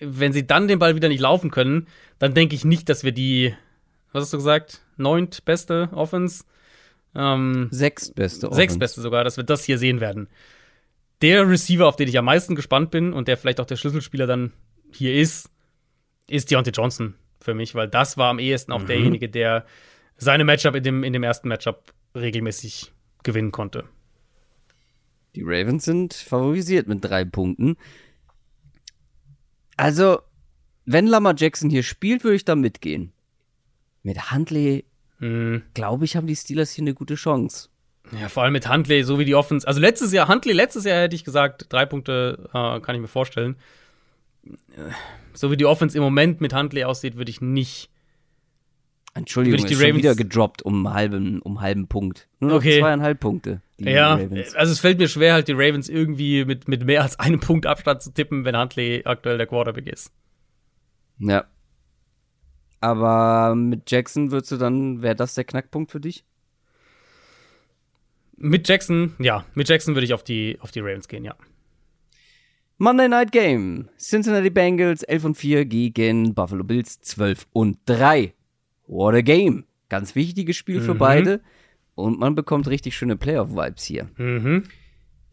wenn 0.00 0.32
sie 0.32 0.46
dann 0.46 0.68
den 0.68 0.78
Ball 0.78 0.94
wieder 0.94 1.08
nicht 1.08 1.20
laufen 1.20 1.50
können, 1.50 1.86
dann 2.18 2.34
denke 2.34 2.54
ich 2.54 2.64
nicht, 2.64 2.88
dass 2.88 3.02
wir 3.02 3.12
die, 3.12 3.54
was 4.12 4.22
hast 4.22 4.32
du 4.32 4.38
gesagt, 4.38 4.82
neunt 4.98 5.44
beste 5.44 5.88
Offense? 5.92 6.44
Ähm, 7.14 7.68
sechstbeste 7.70 8.46
Offense. 8.46 8.60
Sechstbeste 8.60 9.00
sogar, 9.00 9.24
dass 9.24 9.36
wir 9.36 9.44
das 9.44 9.64
hier 9.64 9.78
sehen 9.78 10.00
werden 10.00 10.28
der 11.22 11.48
Receiver, 11.48 11.86
auf 11.86 11.96
den 11.96 12.08
ich 12.08 12.18
am 12.18 12.24
meisten 12.24 12.54
gespannt 12.54 12.90
bin 12.90 13.12
und 13.12 13.28
der 13.28 13.36
vielleicht 13.36 13.60
auch 13.60 13.66
der 13.66 13.76
Schlüsselspieler 13.76 14.26
dann 14.26 14.52
hier 14.92 15.14
ist, 15.14 15.50
ist 16.28 16.50
Deontay 16.50 16.70
Johnson 16.70 17.14
für 17.40 17.54
mich, 17.54 17.74
weil 17.74 17.88
das 17.88 18.16
war 18.16 18.30
am 18.30 18.38
ehesten 18.38 18.72
auch 18.72 18.82
mhm. 18.82 18.86
derjenige, 18.86 19.28
der 19.28 19.66
seine 20.16 20.44
Matchup 20.44 20.74
in 20.74 20.82
dem, 20.82 21.04
in 21.04 21.12
dem 21.12 21.22
ersten 21.22 21.48
Matchup 21.48 21.92
regelmäßig 22.14 22.92
gewinnen 23.22 23.52
konnte. 23.52 23.84
Die 25.34 25.42
Ravens 25.42 25.84
sind 25.84 26.14
favorisiert 26.14 26.88
mit 26.88 27.04
drei 27.04 27.24
Punkten. 27.24 27.76
Also, 29.76 30.20
wenn 30.84 31.06
Lamar 31.06 31.34
Jackson 31.36 31.70
hier 31.70 31.82
spielt, 31.82 32.24
würde 32.24 32.36
ich 32.36 32.44
da 32.44 32.56
mitgehen. 32.56 33.12
Mit 34.02 34.32
Huntley, 34.32 34.84
mhm. 35.18 35.62
glaube 35.74 36.04
ich, 36.04 36.16
haben 36.16 36.26
die 36.26 36.36
Steelers 36.36 36.72
hier 36.72 36.82
eine 36.82 36.94
gute 36.94 37.14
Chance. 37.14 37.68
Ja, 38.18 38.28
vor 38.28 38.42
allem 38.42 38.52
mit 38.52 38.68
Huntley, 38.68 39.02
so 39.02 39.18
wie 39.18 39.24
die 39.24 39.34
Offense. 39.34 39.66
Also 39.66 39.80
letztes 39.80 40.12
Jahr, 40.12 40.28
Huntley, 40.28 40.52
letztes 40.52 40.84
Jahr 40.84 41.00
hätte 41.00 41.14
ich 41.14 41.24
gesagt, 41.24 41.66
drei 41.68 41.84
Punkte 41.86 42.48
äh, 42.48 42.80
kann 42.80 42.94
ich 42.94 43.00
mir 43.00 43.08
vorstellen. 43.08 43.56
So 45.34 45.50
wie 45.50 45.56
die 45.56 45.66
Offense 45.66 45.96
im 45.96 46.02
Moment 46.02 46.40
mit 46.40 46.54
Huntley 46.54 46.84
aussieht, 46.84 47.16
würde 47.16 47.30
ich 47.30 47.40
nicht. 47.40 47.90
Entschuldigung, 49.14 49.58
würde 49.58 49.64
ich 49.64 49.68
die 49.68 49.74
ist 49.74 49.80
Ravens 49.80 50.04
schon 50.04 50.12
wieder 50.12 50.14
gedroppt 50.14 50.62
um 50.62 50.92
halben, 50.92 51.40
um 51.40 51.60
halben 51.60 51.88
Punkt. 51.88 52.28
Nur 52.40 52.50
noch 52.50 52.56
okay. 52.58 52.78
zweieinhalb 52.80 53.20
Punkte. 53.20 53.62
ja, 53.78 54.14
Ravens. 54.14 54.54
also 54.54 54.72
es 54.72 54.80
fällt 54.80 54.98
mir 54.98 55.08
schwer, 55.08 55.34
halt 55.34 55.48
die 55.48 55.52
Ravens 55.52 55.88
irgendwie 55.88 56.44
mit, 56.44 56.68
mit 56.68 56.84
mehr 56.84 57.02
als 57.02 57.18
einem 57.18 57.40
Punkt 57.40 57.66
Abstand 57.66 58.02
zu 58.02 58.12
tippen, 58.12 58.44
wenn 58.44 58.56
Huntley 58.56 59.02
aktuell 59.04 59.36
der 59.36 59.46
Quarterback 59.46 59.86
ist. 59.86 60.12
Ja. 61.18 61.46
Aber 62.80 63.54
mit 63.54 63.90
Jackson 63.90 64.30
würdest 64.30 64.52
du 64.52 64.56
dann, 64.56 65.02
wäre 65.02 65.16
das 65.16 65.34
der 65.34 65.44
Knackpunkt 65.44 65.90
für 65.90 66.00
dich? 66.00 66.24
Mit 68.36 68.68
Jackson, 68.68 69.14
ja, 69.18 69.44
mit 69.54 69.68
Jackson 69.68 69.94
würde 69.94 70.04
ich 70.04 70.14
auf 70.14 70.22
die, 70.22 70.58
auf 70.60 70.70
die 70.70 70.80
Ravens 70.80 71.08
gehen, 71.08 71.24
ja. 71.24 71.34
Monday 72.80 73.08
Night 73.08 73.32
Game. 73.32 73.88
Cincinnati 73.98 74.50
Bengals 74.50 75.02
11 75.02 75.24
und 75.24 75.34
4 75.34 75.64
gegen 75.64 76.34
Buffalo 76.34 76.62
Bills 76.62 77.00
12 77.00 77.48
und 77.52 77.78
3. 77.86 78.32
What 78.86 79.14
a 79.16 79.20
game. 79.20 79.64
Ganz 79.88 80.14
wichtiges 80.14 80.56
Spiel 80.56 80.80
mhm. 80.80 80.84
für 80.84 80.94
beide. 80.94 81.40
Und 81.96 82.20
man 82.20 82.36
bekommt 82.36 82.68
richtig 82.68 82.96
schöne 82.96 83.16
Playoff-Vibes 83.16 83.82
hier. 83.82 84.08
Mhm. 84.16 84.62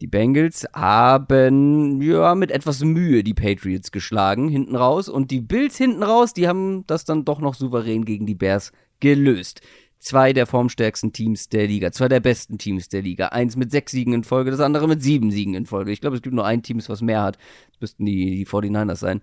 Die 0.00 0.06
Bengals 0.06 0.66
haben 0.74 2.02
ja 2.02 2.34
mit 2.34 2.50
etwas 2.50 2.80
Mühe 2.80 3.24
die 3.24 3.34
Patriots 3.34 3.90
geschlagen 3.90 4.48
hinten 4.48 4.76
raus 4.76 5.08
und 5.08 5.30
die 5.30 5.40
Bills 5.40 5.76
hinten 5.76 6.02
raus, 6.02 6.34
die 6.34 6.48
haben 6.48 6.86
das 6.86 7.04
dann 7.04 7.24
doch 7.24 7.40
noch 7.40 7.54
souverän 7.54 8.04
gegen 8.04 8.26
die 8.26 8.34
Bears 8.34 8.72
gelöst 9.00 9.62
zwei 9.98 10.32
der 10.32 10.46
formstärksten 10.46 11.12
Teams 11.12 11.48
der 11.48 11.66
Liga, 11.66 11.90
zwei 11.90 12.08
der 12.08 12.20
besten 12.20 12.58
Teams 12.58 12.88
der 12.88 13.02
Liga. 13.02 13.28
Eins 13.28 13.56
mit 13.56 13.70
sechs 13.70 13.92
Siegen 13.92 14.12
in 14.12 14.24
Folge, 14.24 14.50
das 14.50 14.60
andere 14.60 14.86
mit 14.88 15.02
sieben 15.02 15.30
Siegen 15.30 15.54
in 15.54 15.66
Folge. 15.66 15.90
Ich 15.90 16.00
glaube, 16.00 16.16
es 16.16 16.22
gibt 16.22 16.34
nur 16.34 16.46
ein 16.46 16.62
Team, 16.62 16.80
was 16.86 17.00
mehr 17.02 17.22
hat. 17.22 17.38
Das 17.72 17.80
müssten 17.80 18.04
die, 18.04 18.36
die 18.36 18.46
49ers 18.46 18.96
sein. 18.96 19.22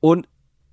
Und 0.00 0.28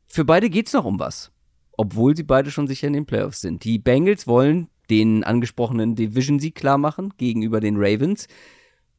für 0.08 0.26
beide 0.26 0.50
geht 0.50 0.68
es 0.68 0.74
noch 0.74 0.86
um 0.86 1.00
was. 1.00 1.32
Obwohl 1.78 2.16
sie 2.16 2.24
beide 2.24 2.52
schon 2.52 2.68
sicher 2.68 2.88
in 2.88 2.94
den 2.94 3.06
Playoffs 3.06 3.42
sind. 3.42 3.64
Die 3.66 3.80
Bengals 3.80 4.28
wollen 4.28 4.70
den 4.90 5.24
angesprochenen 5.24 5.96
Division-Sieg 5.96 6.56
klar 6.56 6.78
machen 6.78 7.14
gegenüber 7.18 7.60
den 7.60 7.76
Ravens. 7.78 8.28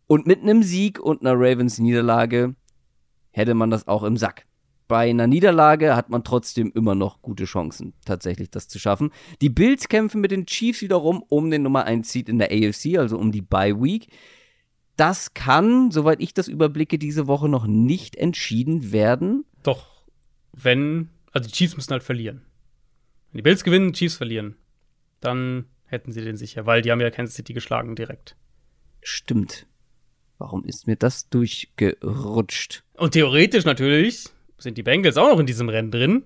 Und 0.07 0.27
mit 0.27 0.43
einem 0.43 0.63
Sieg 0.63 1.01
und 1.01 1.21
einer 1.21 1.35
Ravens-Niederlage 1.35 2.55
hätte 3.33 3.55
man 3.55 3.71
das 3.71 3.89
auch 3.89 4.03
im 4.03 4.17
Sack 4.17 4.47
bei 4.89 5.11
einer 5.11 5.27
Niederlage 5.27 5.97
hat 5.97 6.11
man 6.11 6.25
trotzdem 6.25 6.71
immer 6.75 6.95
noch 6.95 7.23
gute 7.23 7.45
Chancen, 7.45 7.95
tatsächlich 8.05 8.51
das 8.51 8.69
zu 8.69 8.79
schaffen. 8.79 9.11
Die 9.41 9.49
Bills 9.49 9.89
kämpfen 9.89 10.21
mit 10.21 10.31
den 10.31 10.47
Chiefs 10.47 10.81
wiederum 10.83 11.23
um 11.29 11.51
den 11.51 11.63
Nummer 11.63 11.85
1 11.85 12.11
Seed 12.11 12.29
in 12.29 12.39
der 12.39 12.51
AFC, 12.51 12.99
also 12.99 13.19
um 13.19 13.33
die 13.33 13.43
Bye 13.43 13.81
Week. 13.81 14.09
Das 14.97 15.35
kann, 15.35 15.91
soweit 15.91 16.21
ich 16.21 16.35
das 16.35 16.49
überblicke, 16.49 16.99
diese 16.99 17.27
Woche 17.27 17.49
noch 17.49 17.67
nicht 17.67 18.17
entschieden 18.17 18.93
werden. 18.93 19.45
Doch, 19.63 20.07
wenn, 20.53 21.11
also 21.33 21.49
die 21.49 21.55
Chiefs 21.55 21.77
müssen 21.77 21.91
halt 21.91 22.03
verlieren. 22.03 22.43
Wenn 23.31 23.39
die 23.39 23.43
Bills 23.43 23.65
gewinnen, 23.65 23.93
die 23.93 23.99
Chiefs 23.99 24.17
verlieren, 24.17 24.57
dann 25.21 25.67
hätten 25.85 26.13
sie 26.13 26.23
den 26.23 26.37
sicher, 26.37 26.65
weil 26.65 26.83
die 26.83 26.91
haben 26.91 27.01
ja 27.01 27.11
Kansas 27.11 27.35
City 27.35 27.53
geschlagen 27.53 27.97
direkt. 27.97 28.37
Stimmt. 29.03 29.67
Warum 30.39 30.65
ist 30.65 30.87
mir 30.87 30.97
das 30.97 31.29
durchgerutscht? 31.29 32.83
Und 32.95 33.13
theoretisch 33.13 33.65
natürlich 33.65 34.27
sind 34.59 34.79
die 34.79 34.83
Bengals 34.83 35.17
auch 35.17 35.31
noch 35.31 35.39
in 35.39 35.47
diesem 35.47 35.69
Rennen 35.69 35.91
drin. 35.91 36.25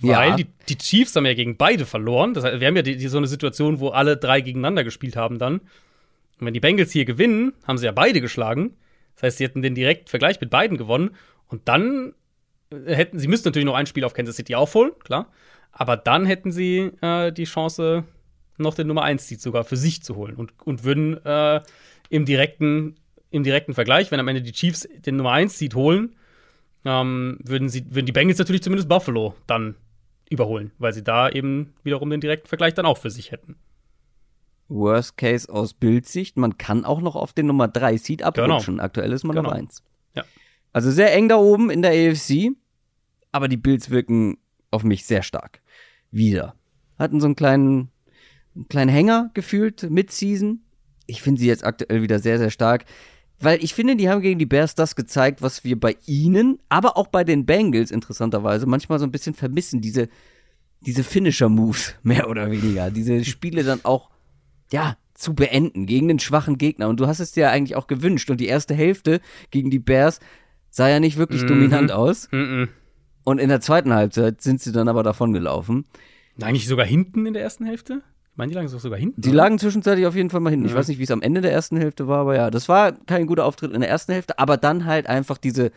Weil 0.00 0.30
ja. 0.30 0.36
die, 0.36 0.46
die, 0.68 0.76
Chiefs 0.76 1.14
haben 1.14 1.24
ja 1.24 1.34
gegen 1.34 1.56
beide 1.56 1.86
verloren. 1.86 2.34
Das 2.34 2.44
heißt, 2.44 2.60
wir 2.60 2.66
haben 2.66 2.76
ja 2.76 2.82
die, 2.82 2.96
die, 2.96 3.08
so 3.08 3.16
eine 3.16 3.28
Situation, 3.28 3.80
wo 3.80 3.90
alle 3.90 4.16
drei 4.16 4.40
gegeneinander 4.40 4.84
gespielt 4.84 5.16
haben 5.16 5.38
dann. 5.38 5.60
Und 5.60 6.46
wenn 6.46 6.54
die 6.54 6.60
Bengals 6.60 6.90
hier 6.90 7.04
gewinnen, 7.04 7.54
haben 7.66 7.78
sie 7.78 7.86
ja 7.86 7.92
beide 7.92 8.20
geschlagen. 8.20 8.76
Das 9.14 9.22
heißt, 9.22 9.38
sie 9.38 9.44
hätten 9.44 9.62
den 9.62 9.74
direkten 9.74 10.08
Vergleich 10.08 10.40
mit 10.40 10.50
beiden 10.50 10.76
gewonnen. 10.76 11.10
Und 11.46 11.68
dann 11.68 12.14
äh, 12.70 12.94
hätten 12.94 13.18
sie 13.18 13.28
müssten 13.28 13.48
natürlich 13.48 13.66
noch 13.66 13.74
ein 13.74 13.86
Spiel 13.86 14.04
auf 14.04 14.14
Kansas 14.14 14.36
City 14.36 14.54
aufholen, 14.54 14.92
klar. 15.04 15.30
Aber 15.72 15.96
dann 15.96 16.26
hätten 16.26 16.52
sie 16.52 16.92
äh, 17.00 17.32
die 17.32 17.44
Chance, 17.44 18.04
noch 18.58 18.74
den 18.74 18.86
Nummer 18.86 19.02
1 19.02 19.26
Seed 19.26 19.40
sogar 19.40 19.64
für 19.64 19.76
sich 19.76 20.02
zu 20.02 20.14
holen 20.14 20.36
und, 20.36 20.52
und 20.64 20.84
würden 20.84 21.24
äh, 21.24 21.60
im, 22.08 22.24
direkten, 22.24 22.96
im 23.34 23.42
direkten 23.42 23.74
Vergleich, 23.74 24.12
wenn 24.12 24.20
am 24.20 24.28
Ende 24.28 24.42
die 24.42 24.52
Chiefs 24.52 24.88
den 25.04 25.16
Nummer 25.16 25.32
1 25.32 25.58
Seed 25.58 25.74
holen, 25.74 26.14
ähm, 26.84 27.38
würden, 27.42 27.68
sie, 27.68 27.84
würden 27.92 28.06
die 28.06 28.12
Bengals 28.12 28.38
natürlich 28.38 28.62
zumindest 28.62 28.88
Buffalo 28.88 29.34
dann 29.48 29.74
überholen, 30.30 30.70
weil 30.78 30.92
sie 30.92 31.02
da 31.02 31.28
eben 31.28 31.74
wiederum 31.82 32.10
den 32.10 32.20
direkten 32.20 32.46
Vergleich 32.46 32.74
dann 32.74 32.86
auch 32.86 32.96
für 32.96 33.10
sich 33.10 33.32
hätten. 33.32 33.56
Worst 34.68 35.16
Case 35.16 35.52
aus 35.52 35.74
Bildsicht, 35.74 36.36
man 36.36 36.58
kann 36.58 36.84
auch 36.84 37.00
noch 37.00 37.16
auf 37.16 37.32
den 37.32 37.46
Nummer 37.46 37.66
3 37.66 37.96
Seed 37.96 38.22
abrutschen. 38.22 38.76
Genau. 38.76 38.84
Aktuell 38.84 39.12
ist 39.12 39.24
man 39.24 39.34
genau. 39.34 39.48
Nummer 39.48 39.60
1. 39.60 39.82
Ja. 40.14 40.22
Also 40.72 40.92
sehr 40.92 41.12
eng 41.12 41.28
da 41.28 41.36
oben 41.36 41.70
in 41.70 41.82
der 41.82 41.90
AFC, 41.90 42.52
aber 43.32 43.48
die 43.48 43.56
Bills 43.56 43.90
wirken 43.90 44.38
auf 44.70 44.84
mich 44.84 45.06
sehr 45.06 45.24
stark. 45.24 45.60
Wieder. 46.12 46.54
Hatten 47.00 47.20
so 47.20 47.26
einen 47.26 47.34
kleinen, 47.34 47.90
einen 48.54 48.68
kleinen 48.68 48.90
Hänger 48.90 49.32
gefühlt, 49.34 49.90
Mid-Season. 49.90 50.60
Ich 51.06 51.20
finde 51.20 51.40
sie 51.40 51.48
jetzt 51.48 51.64
aktuell 51.64 52.00
wieder 52.00 52.20
sehr, 52.20 52.38
sehr 52.38 52.50
stark. 52.50 52.84
Weil 53.40 53.62
ich 53.62 53.74
finde, 53.74 53.96
die 53.96 54.08
haben 54.08 54.22
gegen 54.22 54.38
die 54.38 54.46
Bears 54.46 54.74
das 54.74 54.96
gezeigt, 54.96 55.42
was 55.42 55.64
wir 55.64 55.78
bei 55.78 55.96
ihnen, 56.06 56.58
aber 56.68 56.96
auch 56.96 57.08
bei 57.08 57.24
den 57.24 57.46
Bengals 57.46 57.90
interessanterweise 57.90 58.66
manchmal 58.66 58.98
so 58.98 59.04
ein 59.04 59.10
bisschen 59.10 59.34
vermissen. 59.34 59.80
Diese, 59.80 60.08
diese 60.80 61.02
Finisher-Moves, 61.02 61.96
mehr 62.02 62.28
oder 62.28 62.50
weniger. 62.50 62.90
Diese 62.90 63.24
Spiele 63.24 63.64
dann 63.64 63.80
auch, 63.84 64.10
ja, 64.72 64.96
zu 65.14 65.34
beenden 65.34 65.86
gegen 65.86 66.08
den 66.08 66.18
schwachen 66.18 66.58
Gegner. 66.58 66.88
Und 66.88 67.00
du 67.00 67.06
hast 67.06 67.20
es 67.20 67.32
dir 67.32 67.42
ja 67.42 67.50
eigentlich 67.50 67.76
auch 67.76 67.86
gewünscht. 67.86 68.30
Und 68.30 68.40
die 68.40 68.46
erste 68.46 68.74
Hälfte 68.74 69.20
gegen 69.50 69.70
die 69.70 69.78
Bears 69.78 70.20
sah 70.70 70.88
ja 70.88 71.00
nicht 71.00 71.16
wirklich 71.16 71.42
mhm. 71.42 71.48
dominant 71.48 71.92
aus. 71.92 72.28
Mhm. 72.32 72.68
Und 73.24 73.38
in 73.38 73.48
der 73.48 73.60
zweiten 73.60 73.92
Halbzeit 73.92 74.42
sind 74.42 74.60
sie 74.60 74.72
dann 74.72 74.88
aber 74.88 75.02
davon 75.02 75.32
gelaufen. 75.32 75.84
Eigentlich 76.40 76.66
sogar 76.66 76.84
hinten 76.84 77.26
in 77.26 77.32
der 77.32 77.42
ersten 77.42 77.64
Hälfte? 77.64 78.02
Ich 78.34 78.38
meine, 78.38 78.50
die 78.50 78.56
lagen 78.56 78.66
sogar 78.66 78.98
hinten. 78.98 79.20
Die 79.20 79.30
lagen 79.30 79.60
zwischenzeitlich 79.60 80.06
auf 80.06 80.16
jeden 80.16 80.28
Fall 80.28 80.40
mal 80.40 80.50
hinten. 80.50 80.66
Ja. 80.66 80.72
Ich 80.72 80.76
weiß 80.76 80.88
nicht, 80.88 80.98
wie 80.98 81.04
es 81.04 81.12
am 81.12 81.22
Ende 81.22 81.40
der 81.40 81.52
ersten 81.52 81.76
Hälfte 81.76 82.08
war, 82.08 82.18
aber 82.18 82.34
ja, 82.34 82.50
das 82.50 82.68
war 82.68 82.90
kein 82.90 83.28
guter 83.28 83.44
Auftritt 83.44 83.72
in 83.72 83.80
der 83.80 83.88
ersten 83.88 84.10
Hälfte, 84.12 84.40
aber 84.40 84.56
dann 84.56 84.86
halt 84.86 85.06
einfach 85.06 85.38
diese, 85.38 85.70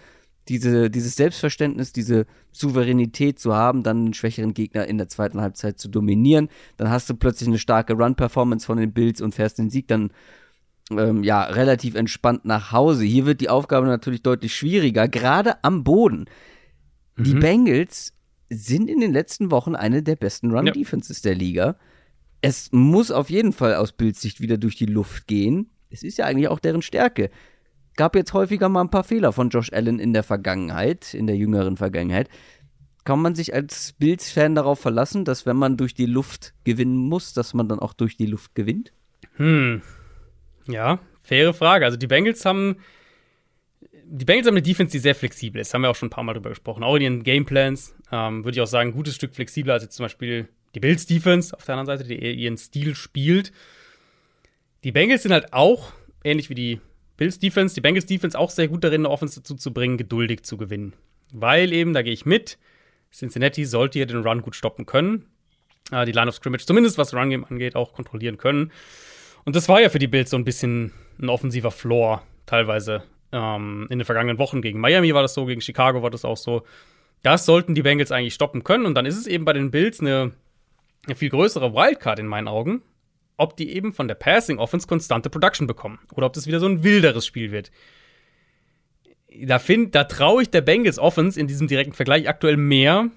diese, 0.47 0.89
dieses 0.89 1.15
Selbstverständnis, 1.15 1.93
diese 1.93 2.25
Souveränität 2.51 3.37
zu 3.37 3.53
haben, 3.53 3.83
dann 3.83 3.97
einen 3.97 4.13
schwächeren 4.15 4.55
Gegner 4.55 4.87
in 4.87 4.97
der 4.97 5.07
zweiten 5.07 5.39
Halbzeit 5.39 5.77
zu 5.77 5.87
dominieren. 5.87 6.49
Dann 6.77 6.89
hast 6.89 7.07
du 7.11 7.13
plötzlich 7.13 7.47
eine 7.47 7.59
starke 7.59 7.93
Run-Performance 7.93 8.65
von 8.65 8.79
den 8.79 8.91
Bills 8.91 9.21
und 9.21 9.35
fährst 9.35 9.59
den 9.59 9.69
Sieg 9.69 9.87
dann 9.87 10.09
ähm, 10.89 11.23
ja 11.23 11.43
relativ 11.43 11.93
entspannt 11.93 12.43
nach 12.43 12.71
Hause. 12.71 13.03
Hier 13.03 13.27
wird 13.27 13.39
die 13.39 13.49
Aufgabe 13.49 13.85
natürlich 13.85 14.23
deutlich 14.23 14.55
schwieriger, 14.55 15.07
gerade 15.07 15.63
am 15.63 15.83
Boden. 15.83 16.25
Mhm. 17.17 17.23
Die 17.23 17.33
Bengals 17.35 18.13
sind 18.49 18.89
in 18.89 18.99
den 18.99 19.13
letzten 19.13 19.51
Wochen 19.51 19.75
eine 19.75 20.01
der 20.01 20.15
besten 20.15 20.49
Run-Defenses 20.49 21.21
ja. 21.21 21.29
der 21.29 21.35
Liga 21.37 21.75
es 22.41 22.71
muss 22.71 23.11
auf 23.11 23.29
jeden 23.29 23.53
Fall 23.53 23.75
aus 23.75 23.91
Bildsicht 23.91 24.41
wieder 24.41 24.57
durch 24.57 24.75
die 24.75 24.85
Luft 24.85 25.27
gehen. 25.27 25.69
Es 25.89 26.03
ist 26.03 26.17
ja 26.17 26.25
eigentlich 26.25 26.49
auch 26.49 26.59
deren 26.59 26.81
Stärke. 26.81 27.29
Gab 27.95 28.15
jetzt 28.15 28.33
häufiger 28.33 28.69
mal 28.69 28.81
ein 28.81 28.91
paar 28.91 29.03
Fehler 29.03 29.33
von 29.33 29.49
Josh 29.49 29.73
Allen 29.73 29.99
in 29.99 30.13
der 30.13 30.23
Vergangenheit, 30.23 31.13
in 31.13 31.25
der 31.25 31.35
jüngeren 31.35 31.77
Vergangenheit. 31.77 32.29
Kann 33.05 33.21
man 33.21 33.35
sich 33.35 33.53
als 33.53 33.93
Bills-Fan 33.93 34.53
darauf 34.53 34.79
verlassen, 34.79 35.25
dass 35.25 35.45
wenn 35.45 35.55
man 35.55 35.77
durch 35.77 35.93
die 35.93 36.05
Luft 36.05 36.53
gewinnen 36.63 36.97
muss, 36.97 37.33
dass 37.33 37.53
man 37.53 37.69
dann 37.69 37.79
auch 37.79 37.93
durch 37.93 38.17
die 38.17 38.25
Luft 38.25 38.53
gewinnt? 38.53 38.91
Hm. 39.37 39.81
Ja, 40.67 40.99
faire 41.23 41.53
Frage. 41.53 41.85
Also 41.85 41.97
die 41.97 42.07
Bengals 42.07 42.45
haben 42.45 42.77
die 44.09 44.25
Bengals 44.25 44.47
haben 44.47 44.53
eine 44.53 44.61
Defense, 44.61 44.91
die 44.91 44.99
sehr 44.99 45.15
flexibel 45.15 45.59
ist. 45.59 45.73
Haben 45.73 45.81
wir 45.81 45.89
auch 45.89 45.95
schon 45.95 46.07
ein 46.07 46.11
paar 46.11 46.23
Mal 46.23 46.33
drüber 46.33 46.49
gesprochen. 46.49 46.83
Auch 46.83 46.95
in 46.95 47.01
ihren 47.01 47.23
Gameplans 47.23 47.95
ähm, 48.11 48.45
würde 48.45 48.57
ich 48.57 48.61
auch 48.61 48.67
sagen, 48.67 48.91
ein 48.91 48.95
gutes 48.95 49.15
Stück 49.15 49.35
flexibler 49.35 49.73
als 49.73 49.83
jetzt 49.83 49.95
zum 49.95 50.05
Beispiel 50.05 50.47
die 50.75 50.79
Bills 50.79 51.05
Defense 51.05 51.55
auf 51.55 51.65
der 51.65 51.75
anderen 51.75 51.97
Seite, 51.97 52.07
die 52.07 52.15
ihren 52.15 52.57
Stil 52.57 52.95
spielt. 52.95 53.51
Die 54.83 54.91
Bengals 54.91 55.23
sind 55.23 55.31
halt 55.31 55.53
auch, 55.53 55.93
ähnlich 56.23 56.49
wie 56.49 56.55
die 56.55 56.81
Bills 57.17 57.39
Defense, 57.39 57.73
die 57.73 57.81
Bengals 57.81 58.05
Defense 58.05 58.37
auch 58.37 58.51
sehr 58.51 58.67
gut 58.67 58.83
darin, 58.83 59.01
eine 59.01 59.09
Offense 59.09 59.39
dazu 59.39 59.55
zu 59.55 59.73
bringen, 59.73 59.97
geduldig 59.97 60.43
zu 60.43 60.57
gewinnen. 60.57 60.93
Weil 61.33 61.73
eben, 61.73 61.93
da 61.93 62.03
gehe 62.03 62.13
ich 62.13 62.25
mit, 62.25 62.57
Cincinnati 63.11 63.65
sollte 63.65 63.99
hier 63.99 64.05
den 64.05 64.21
Run 64.21 64.41
gut 64.41 64.55
stoppen 64.55 64.85
können. 64.85 65.25
Äh, 65.91 66.05
die 66.05 66.11
Line 66.11 66.27
of 66.27 66.35
Scrimmage, 66.35 66.65
zumindest 66.65 66.97
was 66.97 67.13
Run 67.13 67.29
Game 67.29 67.45
angeht, 67.45 67.75
auch 67.75 67.93
kontrollieren 67.93 68.37
können. 68.37 68.71
Und 69.45 69.55
das 69.55 69.69
war 69.69 69.81
ja 69.81 69.89
für 69.89 69.99
die 69.99 70.07
Bills 70.07 70.29
so 70.29 70.37
ein 70.37 70.45
bisschen 70.45 70.91
ein 71.19 71.29
offensiver 71.29 71.71
Floor, 71.71 72.21
teilweise 72.45 73.03
ähm, 73.31 73.87
in 73.89 73.99
den 73.99 74.05
vergangenen 74.05 74.37
Wochen. 74.37 74.61
Gegen 74.61 74.79
Miami 74.79 75.13
war 75.13 75.21
das 75.21 75.33
so, 75.33 75.45
gegen 75.45 75.61
Chicago 75.61 76.03
war 76.03 76.11
das 76.11 76.25
auch 76.25 76.37
so. 76.37 76.63
Das 77.23 77.45
sollten 77.45 77.73
die 77.73 77.81
Bengals 77.81 78.11
eigentlich 78.11 78.33
stoppen 78.33 78.63
können. 78.63 78.85
Und 78.85 78.95
dann 78.95 79.05
ist 79.05 79.17
es 79.17 79.25
eben 79.25 79.45
bei 79.45 79.53
den 79.53 79.71
Bills 79.71 79.99
eine 79.99 80.33
eine 81.07 81.15
viel 81.15 81.29
größere 81.29 81.73
Wildcard 81.73 82.19
in 82.19 82.27
meinen 82.27 82.47
Augen, 82.47 82.81
ob 83.37 83.55
die 83.57 83.71
eben 83.73 83.93
von 83.93 84.07
der 84.07 84.15
Passing 84.15 84.57
Offense 84.57 84.87
konstante 84.87 85.29
Production 85.29 85.67
bekommen 85.67 85.99
oder 86.13 86.25
ob 86.27 86.33
das 86.33 86.47
wieder 86.47 86.59
so 86.59 86.67
ein 86.67 86.83
wilderes 86.83 87.25
Spiel 87.25 87.51
wird. 87.51 87.71
Da, 89.41 89.59
da 89.59 90.03
traue 90.05 90.41
ich 90.41 90.49
der 90.49 90.61
Bengals 90.61 90.97
Offense 90.97 91.39
in 91.39 91.47
diesem 91.47 91.67
direkten 91.67 91.93
Vergleich 91.93 92.27
aktuell 92.27 92.57
mehr 92.57 93.09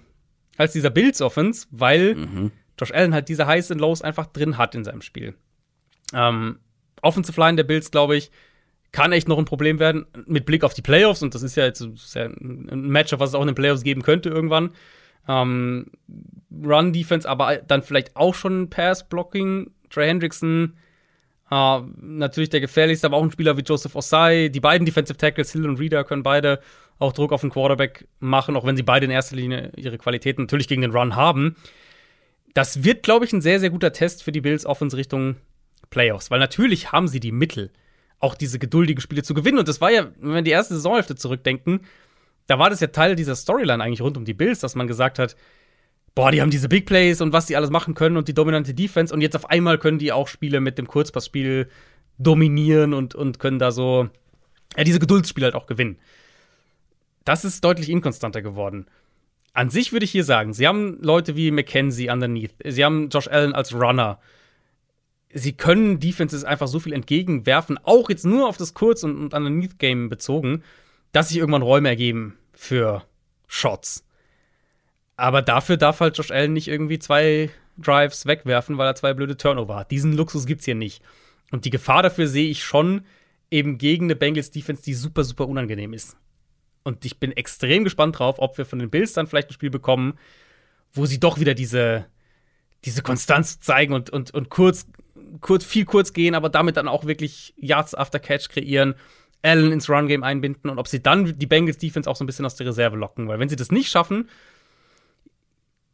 als 0.57 0.73
dieser 0.73 0.91
Bills 0.91 1.23
Offense, 1.23 1.67
weil 1.71 2.15
mhm. 2.15 2.53
Josh 2.79 2.93
Allen 2.93 3.15
halt 3.15 3.29
diese 3.29 3.47
Highs 3.47 3.71
und 3.71 3.81
Lows 3.81 4.03
einfach 4.03 4.27
drin 4.27 4.59
hat 4.59 4.75
in 4.75 4.85
seinem 4.85 5.03
Spiel. 5.03 5.35
Ähm, 6.13 6.59
Offensive 7.03 7.41
Line 7.41 7.57
der 7.57 7.65
Bills, 7.65 7.91
glaube 7.91 8.17
ich, 8.17 8.31
kann 8.93 9.13
echt 9.13 9.29
noch 9.29 9.39
ein 9.39 9.45
Problem 9.45 9.79
werden 9.79 10.07
mit 10.27 10.47
Blick 10.47 10.65
auf 10.65 10.75
die 10.75 10.83
Playoffs 10.83 11.23
und 11.23 11.35
das 11.35 11.43
ist 11.43 11.57
ja 11.57 11.65
jetzt 11.65 11.81
ein 11.81 12.89
Matchup, 12.89 13.21
was 13.21 13.31
es 13.31 13.35
auch 13.35 13.43
in 13.43 13.47
den 13.47 13.55
Playoffs 13.55 13.85
geben 13.85 14.03
könnte 14.03 14.29
irgendwann. 14.29 14.73
Ähm, 15.29 15.87
Run-Defense, 16.51 17.29
aber 17.29 17.57
dann 17.57 17.83
vielleicht 17.83 18.17
auch 18.17 18.35
schon 18.35 18.71
Pass-Blocking. 18.71 19.71
Trey 19.91 20.09
Hendrickson 20.09 20.75
Uh, 21.53 21.83
natürlich 22.01 22.49
der 22.51 22.61
gefährlichste, 22.61 23.09
aber 23.09 23.17
auch 23.17 23.25
ein 23.25 23.33
Spieler 23.33 23.57
wie 23.57 23.63
Joseph 23.63 23.97
Osai. 23.97 24.51
Die 24.51 24.61
beiden 24.61 24.87
Defensive 24.87 25.19
Tackles, 25.19 25.51
Hill 25.51 25.69
und 25.69 25.81
Reader, 25.81 26.05
können 26.05 26.23
beide 26.23 26.61
auch 27.01 27.13
Druck 27.13 27.33
auf 27.33 27.41
den 27.41 27.51
Quarterback 27.51 28.07
machen, 28.21 28.55
auch 28.55 28.65
wenn 28.65 28.77
sie 28.77 28.85
beide 28.85 29.07
in 29.07 29.11
erster 29.11 29.35
Linie 29.35 29.73
ihre 29.77 29.99
Qualitäten 29.99 30.43
natürlich 30.43 30.69
gegen 30.69 30.83
den 30.83 30.93
Run 30.93 31.17
haben. 31.17 31.57
Das 32.55 32.85
wird, 32.85 33.03
glaube 33.03 33.25
ich, 33.25 33.33
ein 33.33 33.41
sehr, 33.41 33.59
sehr 33.59 33.71
guter 33.71 33.93
Test 33.93 34.23
für 34.23 34.31
die 34.31 34.41
Bills 34.41 34.65
Offense 34.65 34.97
Richtung 34.97 35.37
Playoffs, 35.89 36.31
weil 36.31 36.39
natürlich 36.39 36.93
haben 36.93 37.09
sie 37.09 37.19
die 37.19 37.33
Mittel, 37.33 37.73
auch 38.21 38.37
diese 38.37 38.61
geduldigen 38.61 39.01
Spiele 39.01 39.25
zu 39.25 39.35
gewinnen. 39.35 39.59
Und 39.59 39.67
das 39.67 39.81
war 39.81 39.91
ja, 39.91 40.07
wenn 40.21 40.35
wir 40.35 40.43
die 40.43 40.53
erste 40.53 40.75
Saisonhälfte 40.75 41.17
zurückdenken, 41.17 41.81
da 42.51 42.59
war 42.59 42.69
das 42.69 42.81
ja 42.81 42.89
Teil 42.89 43.15
dieser 43.15 43.37
Storyline 43.37 43.81
eigentlich 43.81 44.03
rund 44.03 44.17
um 44.17 44.25
die 44.25 44.35
Bills, 44.35 44.59
dass 44.59 44.75
man 44.75 44.89
gesagt 44.89 45.21
hat, 45.21 45.37
boah, 46.17 46.33
die 46.33 46.41
haben 46.41 46.51
diese 46.51 46.69
Big 46.69 46.85
Plays 46.85 47.21
und 47.21 47.33
was 47.33 47.47
die 47.47 47.55
alles 47.55 47.71
machen 47.71 47.95
können 47.95 48.17
und 48.17 48.27
die 48.27 48.35
dominante 48.35 48.75
Defense 48.75 49.15
und 49.15 49.21
jetzt 49.21 49.37
auf 49.37 49.49
einmal 49.49 49.79
können 49.79 50.01
die 50.01 50.11
auch 50.11 50.27
Spiele 50.27 50.61
mit 50.61 50.77
dem 50.77 50.89
Kurzpassspiel 50.89 51.69
dominieren 52.19 52.93
und, 52.93 53.15
und 53.15 53.39
können 53.39 53.61
da 53.61 53.71
so 53.71 54.09
ja, 54.77 54.83
diese 54.83 54.99
Geduldsspiele 54.99 55.45
halt 55.45 55.55
auch 55.55 55.69
gewinnen. 55.69 55.99
Das 57.25 57.45
ist 57.45 57.63
deutlich 57.63 57.89
inkonstanter 57.89 58.43
geworden. 58.43 58.87
An 59.53 59.71
sich 59.71 59.93
würde 59.93 60.05
ich 60.05 60.11
hier 60.11 60.25
sagen, 60.25 60.53
sie 60.53 60.67
haben 60.67 60.99
Leute 61.03 61.37
wie 61.37 61.53
McKenzie 61.53 62.11
underneath, 62.11 62.55
sie 62.65 62.85
haben 62.85 63.11
Josh 63.11 63.29
Allen 63.29 63.55
als 63.55 63.73
Runner. 63.73 64.19
Sie 65.33 65.53
können 65.53 66.01
Defenses 66.01 66.43
einfach 66.43 66.67
so 66.67 66.81
viel 66.81 66.95
entgegenwerfen, 66.95 67.79
auch 67.85 68.11
jetzt 68.11 68.27
nur 68.27 68.49
auf 68.49 68.57
das 68.57 68.75
Kurz- 68.75 69.05
und, 69.05 69.17
und 69.17 69.35
Underneath-Game 69.35 70.09
bezogen, 70.09 70.65
dass 71.13 71.29
sich 71.29 71.39
irgendwann 71.39 71.63
Räume 71.63 71.89
ergeben 71.89 72.39
für 72.53 73.05
Shots. 73.47 74.05
Aber 75.17 75.43
dafür 75.43 75.77
darf 75.77 76.01
halt 76.01 76.17
Josh 76.17 76.31
Allen 76.31 76.53
nicht 76.53 76.69
irgendwie 76.69 76.99
zwei 76.99 77.51
Drives 77.77 78.27
wegwerfen, 78.27 78.79
weil 78.79 78.87
er 78.87 78.95
zwei 78.95 79.15
blöde 79.15 79.37
Turnover 79.37 79.77
hat. 79.77 79.91
Diesen 79.91 80.13
Luxus 80.13 80.47
gibt's 80.47 80.65
hier 80.65 80.75
nicht. 80.75 81.03
Und 81.51 81.65
die 81.65 81.71
Gefahr 81.71 82.03
dafür 82.03 82.27
sehe 82.27 82.49
ich 82.49 82.63
schon 82.63 83.05
eben 83.51 83.79
gegen 83.79 84.07
eine 84.07 84.17
Bengals 84.17 84.51
Defense, 84.51 84.83
die 84.83 84.95
super, 84.95 85.25
super 85.25 85.49
unangenehm 85.49 85.93
ist. 85.93 86.17
Und 86.85 87.05
ich 87.05 87.19
bin 87.19 87.33
extrem 87.33 87.85
gespannt 87.85 88.19
drauf, 88.19 88.37
ob 88.39 88.57
wir 88.57 88.65
von 88.65 88.79
den 88.79 88.91
Bills 88.91 89.13
dann 89.13 89.27
vielleicht 89.27 89.51
ein 89.51 89.55
Spiel 89.55 89.71
bekommen, 89.71 90.19
wo 90.93 91.07
sie 91.07 91.21
doch 91.21 91.39
wieder 91.39 91.55
diese, 91.55 92.07
diese 92.85 93.03
Konstanz 93.03 93.61
zeigen 93.61 93.93
und, 93.93 94.11
und, 94.11 94.33
und 94.33 94.49
kurz, 94.49 94.87
kurz, 95.41 95.65
viel 95.65 95.85
kurz 95.85 96.13
gehen, 96.13 96.35
aber 96.35 96.49
damit 96.49 96.77
dann 96.77 96.89
auch 96.89 97.05
wirklich 97.05 97.55
Yards 97.57 97.95
after 97.95 98.19
Catch 98.19 98.49
kreieren, 98.49 98.95
Allen 99.43 99.73
ins 99.73 99.89
Run-Game 99.89 100.23
einbinden 100.23 100.71
und 100.71 100.79
ob 100.79 100.89
sie 100.89 101.03
dann 101.03 101.39
die 101.39 101.47
Bengals 101.47 101.79
Defense 101.79 102.09
auch 102.09 102.17
so 102.17 102.25
ein 102.25 102.27
bisschen 102.27 102.45
aus 102.45 102.57
der 102.57 102.67
Reserve 102.67 102.97
locken. 102.97 103.29
Weil 103.29 103.39
wenn 103.39 103.49
sie 103.49 103.57
das 103.57 103.73
nicht 103.73 103.91
schaffen, 103.91 104.29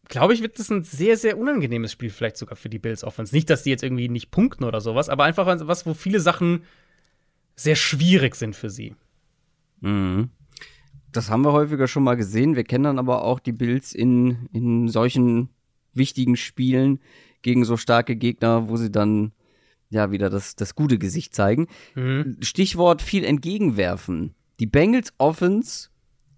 glaube 0.09 0.35
ich, 0.35 0.43
wird 0.43 0.59
das 0.59 0.70
ein 0.70 0.82
sehr, 0.82 1.16
sehr 1.16 1.39
unangenehmes 1.39 1.93
Spiel, 1.93 2.10
vielleicht 2.10 2.36
sogar 2.36 2.56
für 2.56 2.68
die 2.68 2.78
Bills 2.78 3.05
Offense. 3.05 3.35
Nicht, 3.35 3.51
dass 3.51 3.62
die 3.62 3.70
jetzt 3.70 3.82
irgendwie 3.82 4.09
nicht 4.09 4.31
punkten 4.31 4.64
oder 4.64 4.81
sowas, 4.81 5.09
aber 5.09 5.24
einfach 5.24 5.47
was, 5.47 5.86
wo 5.86 5.94
viele 5.94 6.20
Sachen 6.20 6.64
sehr 7.55 7.77
schwierig 7.77 8.35
sind 8.36 8.55
für 8.55 8.70
sie. 8.70 8.94
Mhm. 9.81 10.31
Das 11.12 11.31
haben 11.31 11.43
wir 11.43 11.52
häufiger 11.52 11.89
schon 11.89 12.02
mal 12.02 12.16
gesehen. 12.16 12.56
Wir 12.56 12.64
kennen 12.64 12.85
dann 12.85 12.98
aber 12.98 13.23
auch 13.23 13.40
die 13.40 13.52
Bills 13.52 13.94
in, 13.94 14.48
in 14.52 14.89
solchen 14.89 15.48
wichtigen 15.94 16.36
Spielen 16.36 17.01
gegen 17.43 17.64
so 17.64 17.77
starke 17.77 18.16
Gegner, 18.16 18.68
wo 18.68 18.77
sie 18.77 18.90
dann 18.90 19.32
ja 19.91 20.11
wieder 20.11 20.31
das, 20.31 20.57
das 20.57 20.75
gute 20.75 20.99
Gesicht 20.99 21.35
zeigen. 21.35 21.69
Mhm. 21.95 22.37
Stichwort 22.41 23.03
viel 23.03 23.25
entgegenwerfen. 23.25 24.35
Die 24.61 24.67
Bengals 24.67 25.13
Offense 25.19 25.89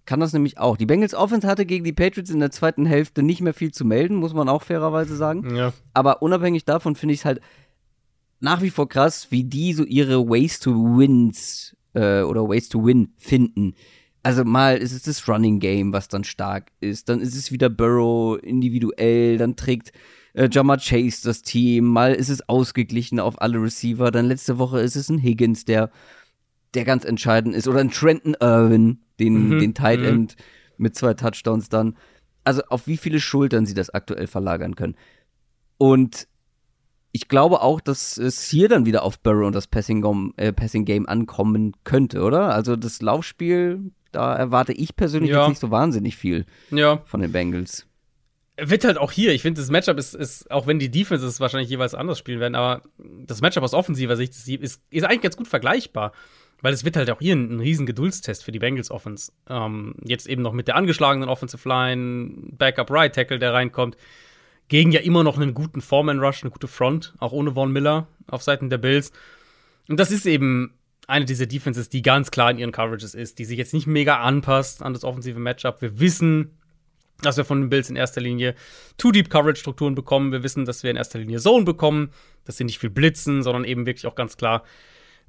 kann 0.05 0.19
das 0.19 0.33
nämlich 0.33 0.57
auch. 0.57 0.75
Die 0.75 0.87
Bengals 0.87 1.13
Offense 1.13 1.47
hatte 1.47 1.65
gegen 1.65 1.85
die 1.85 1.93
Patriots 1.93 2.31
in 2.31 2.39
der 2.39 2.51
zweiten 2.51 2.85
Hälfte 2.85 3.21
nicht 3.21 3.41
mehr 3.41 3.53
viel 3.53 3.71
zu 3.71 3.85
melden, 3.85 4.15
muss 4.15 4.33
man 4.33 4.49
auch 4.49 4.63
fairerweise 4.63 5.15
sagen. 5.15 5.55
Ja. 5.55 5.71
Aber 5.93 6.21
unabhängig 6.21 6.65
davon 6.65 6.95
finde 6.95 7.13
ich 7.13 7.19
es 7.19 7.25
halt 7.25 7.41
nach 8.39 8.61
wie 8.61 8.69
vor 8.69 8.89
krass, 8.89 9.27
wie 9.29 9.43
die 9.43 9.73
so 9.73 9.83
ihre 9.83 10.27
Ways 10.27 10.59
to 10.59 10.71
Wins 10.71 11.75
äh, 11.93 12.21
oder 12.21 12.47
Ways 12.47 12.69
to 12.69 12.83
Win 12.83 13.13
finden. 13.17 13.75
Also 14.23 14.43
mal 14.43 14.77
ist 14.77 14.91
es 14.91 15.03
das 15.03 15.27
Running 15.27 15.59
Game, 15.59 15.93
was 15.93 16.07
dann 16.07 16.23
stark 16.23 16.71
ist, 16.79 17.09
dann 17.09 17.21
ist 17.21 17.35
es 17.35 17.51
wieder 17.51 17.69
Burrow 17.69 18.37
individuell, 18.41 19.37
dann 19.37 19.55
trägt 19.55 19.93
äh, 20.33 20.49
Jama 20.51 20.77
Chase 20.77 21.21
das 21.23 21.41
Team, 21.41 21.85
mal 21.85 22.13
ist 22.13 22.29
es 22.29 22.47
ausgeglichen 22.47 23.19
auf 23.19 23.41
alle 23.41 23.61
Receiver, 23.61 24.11
dann 24.11 24.27
letzte 24.27 24.57
Woche 24.57 24.79
ist 24.79 24.95
es 24.95 25.09
ein 25.09 25.19
Higgins, 25.19 25.65
der 25.65 25.91
der 26.73 26.85
ganz 26.85 27.03
entscheidend 27.03 27.55
ist 27.55 27.67
oder 27.67 27.79
ein 27.79 27.89
Trenton 27.89 28.35
Irwin, 28.39 28.99
den, 29.19 29.49
mhm. 29.49 29.59
den 29.59 29.73
Tight 29.73 29.99
mhm. 29.99 30.05
End 30.05 30.35
mhm. 30.37 30.43
mit 30.83 30.95
zwei 30.95 31.13
Touchdowns 31.13 31.69
dann. 31.69 31.97
Also 32.43 32.61
auf 32.69 32.87
wie 32.87 32.97
viele 32.97 33.19
Schultern 33.19 33.65
sie 33.65 33.73
das 33.73 33.89
aktuell 33.89 34.27
verlagern 34.27 34.75
können. 34.75 34.95
Und 35.77 36.27
ich 37.11 37.27
glaube 37.27 37.61
auch, 37.61 37.81
dass 37.81 38.17
es 38.17 38.49
hier 38.49 38.69
dann 38.69 38.85
wieder 38.85 39.03
auf 39.03 39.19
Burrow 39.19 39.47
und 39.47 39.55
das 39.55 39.67
Passing, 39.67 40.33
äh, 40.37 40.53
Passing 40.53 40.85
Game 40.85 41.07
ankommen 41.07 41.73
könnte, 41.83 42.21
oder? 42.21 42.53
Also 42.53 42.75
das 42.75 43.01
Laufspiel, 43.01 43.91
da 44.11 44.35
erwarte 44.35 44.73
ich 44.73 44.95
persönlich 44.95 45.31
ja. 45.31 45.41
jetzt 45.41 45.49
nicht 45.49 45.61
so 45.61 45.71
wahnsinnig 45.71 46.15
viel 46.15 46.45
ja. 46.69 47.01
von 47.05 47.21
den 47.21 47.31
Bengals. 47.31 47.87
Wird 48.61 48.85
halt 48.85 48.97
auch 48.97 49.11
hier, 49.11 49.33
ich 49.33 49.41
finde, 49.41 49.61
das 49.61 49.69
Matchup 49.69 49.97
ist, 49.97 50.15
ist, 50.15 50.49
auch 50.51 50.67
wenn 50.67 50.79
die 50.79 50.89
Defenses 50.91 51.39
wahrscheinlich 51.39 51.69
jeweils 51.69 51.93
anders 51.93 52.17
spielen 52.17 52.39
werden, 52.39 52.55
aber 52.55 52.81
das 52.97 53.41
Matchup 53.41 53.63
aus 53.63 53.73
offensiver 53.73 54.15
Sicht 54.15 54.33
ist, 54.33 54.47
ist, 54.47 54.81
ist 54.89 55.03
eigentlich 55.03 55.21
ganz 55.21 55.37
gut 55.37 55.47
vergleichbar. 55.47 56.11
Weil 56.61 56.73
es 56.73 56.83
wird 56.83 56.97
halt 56.97 57.09
auch 57.09 57.19
hier 57.19 57.35
ein, 57.35 57.55
ein 57.55 57.59
riesen 57.59 57.85
Geduldstest 57.85 58.43
für 58.43 58.51
die 58.51 58.59
Bengals 58.59 58.91
Offense. 58.91 59.31
Ähm, 59.47 59.95
jetzt 60.03 60.27
eben 60.27 60.41
noch 60.41 60.51
mit 60.51 60.67
der 60.67 60.75
angeschlagenen 60.75 61.29
Offensive 61.29 61.67
Line, 61.67 62.33
Backup 62.57 62.91
Right 62.91 63.15
Tackle, 63.15 63.39
der 63.39 63.53
reinkommt. 63.53 63.95
Gegen 64.67 64.91
ja 64.91 64.99
immer 64.99 65.23
noch 65.23 65.37
einen 65.37 65.53
guten 65.53 65.81
Foreman 65.81 66.19
Rush, 66.19 66.43
eine 66.43 66.51
gute 66.51 66.67
Front, 66.67 67.13
auch 67.19 67.31
ohne 67.31 67.53
Von 67.53 67.71
Miller 67.71 68.07
auf 68.27 68.43
Seiten 68.43 68.69
der 68.69 68.77
Bills. 68.77 69.11
Und 69.87 69.99
das 69.99 70.11
ist 70.11 70.25
eben 70.25 70.73
eine 71.07 71.25
dieser 71.25 71.47
Defenses, 71.47 71.89
die 71.89 72.03
ganz 72.03 72.29
klar 72.29 72.51
in 72.51 72.59
ihren 72.59 72.71
Coverages 72.71 73.15
ist, 73.15 73.39
die 73.39 73.45
sich 73.45 73.57
jetzt 73.57 73.73
nicht 73.73 73.87
mega 73.87 74.19
anpasst 74.19 74.83
an 74.83 74.93
das 74.93 75.03
offensive 75.03 75.39
Matchup. 75.39 75.81
Wir 75.81 75.99
wissen, 75.99 76.58
dass 77.21 77.37
wir 77.37 77.45
von 77.45 77.61
den 77.61 77.69
Bills 77.69 77.89
in 77.89 77.95
erster 77.95 78.21
Linie 78.21 78.55
Too-Deep-Coverage-Strukturen 78.97 79.95
bekommen. 79.95 80.31
Wir 80.31 80.43
wissen, 80.43 80.65
dass 80.65 80.83
wir 80.83 80.91
in 80.91 80.97
erster 80.97 81.19
Linie 81.19 81.39
Zone 81.39 81.65
bekommen, 81.65 82.11
dass 82.45 82.57
sie 82.57 82.63
nicht 82.63 82.79
viel 82.79 82.89
blitzen, 82.89 83.43
sondern 83.43 83.63
eben 83.63 83.85
wirklich 83.85 84.07
auch 84.07 84.15
ganz 84.15 84.37
klar 84.37 84.63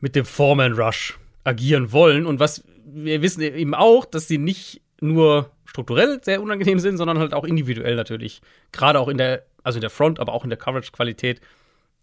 mit 0.00 0.16
dem 0.16 0.24
Foreman 0.24 0.72
Rush 0.72 1.18
agieren 1.44 1.92
wollen. 1.92 2.26
Und 2.26 2.40
was 2.40 2.64
wir 2.84 3.22
wissen 3.22 3.42
eben 3.42 3.74
auch, 3.74 4.04
dass 4.04 4.28
sie 4.28 4.38
nicht 4.38 4.80
nur 5.00 5.50
strukturell 5.64 6.20
sehr 6.22 6.42
unangenehm 6.42 6.80
sind, 6.80 6.96
sondern 6.96 7.18
halt 7.18 7.32
auch 7.32 7.44
individuell 7.44 7.94
natürlich. 7.94 8.40
Gerade 8.72 8.98
auch 8.98 9.08
in 9.08 9.18
der, 9.18 9.44
also 9.62 9.78
in 9.78 9.82
der 9.82 9.90
Front, 9.90 10.18
aber 10.18 10.32
auch 10.32 10.44
in 10.44 10.50
der 10.50 10.58
Coverage-Qualität. 10.58 11.40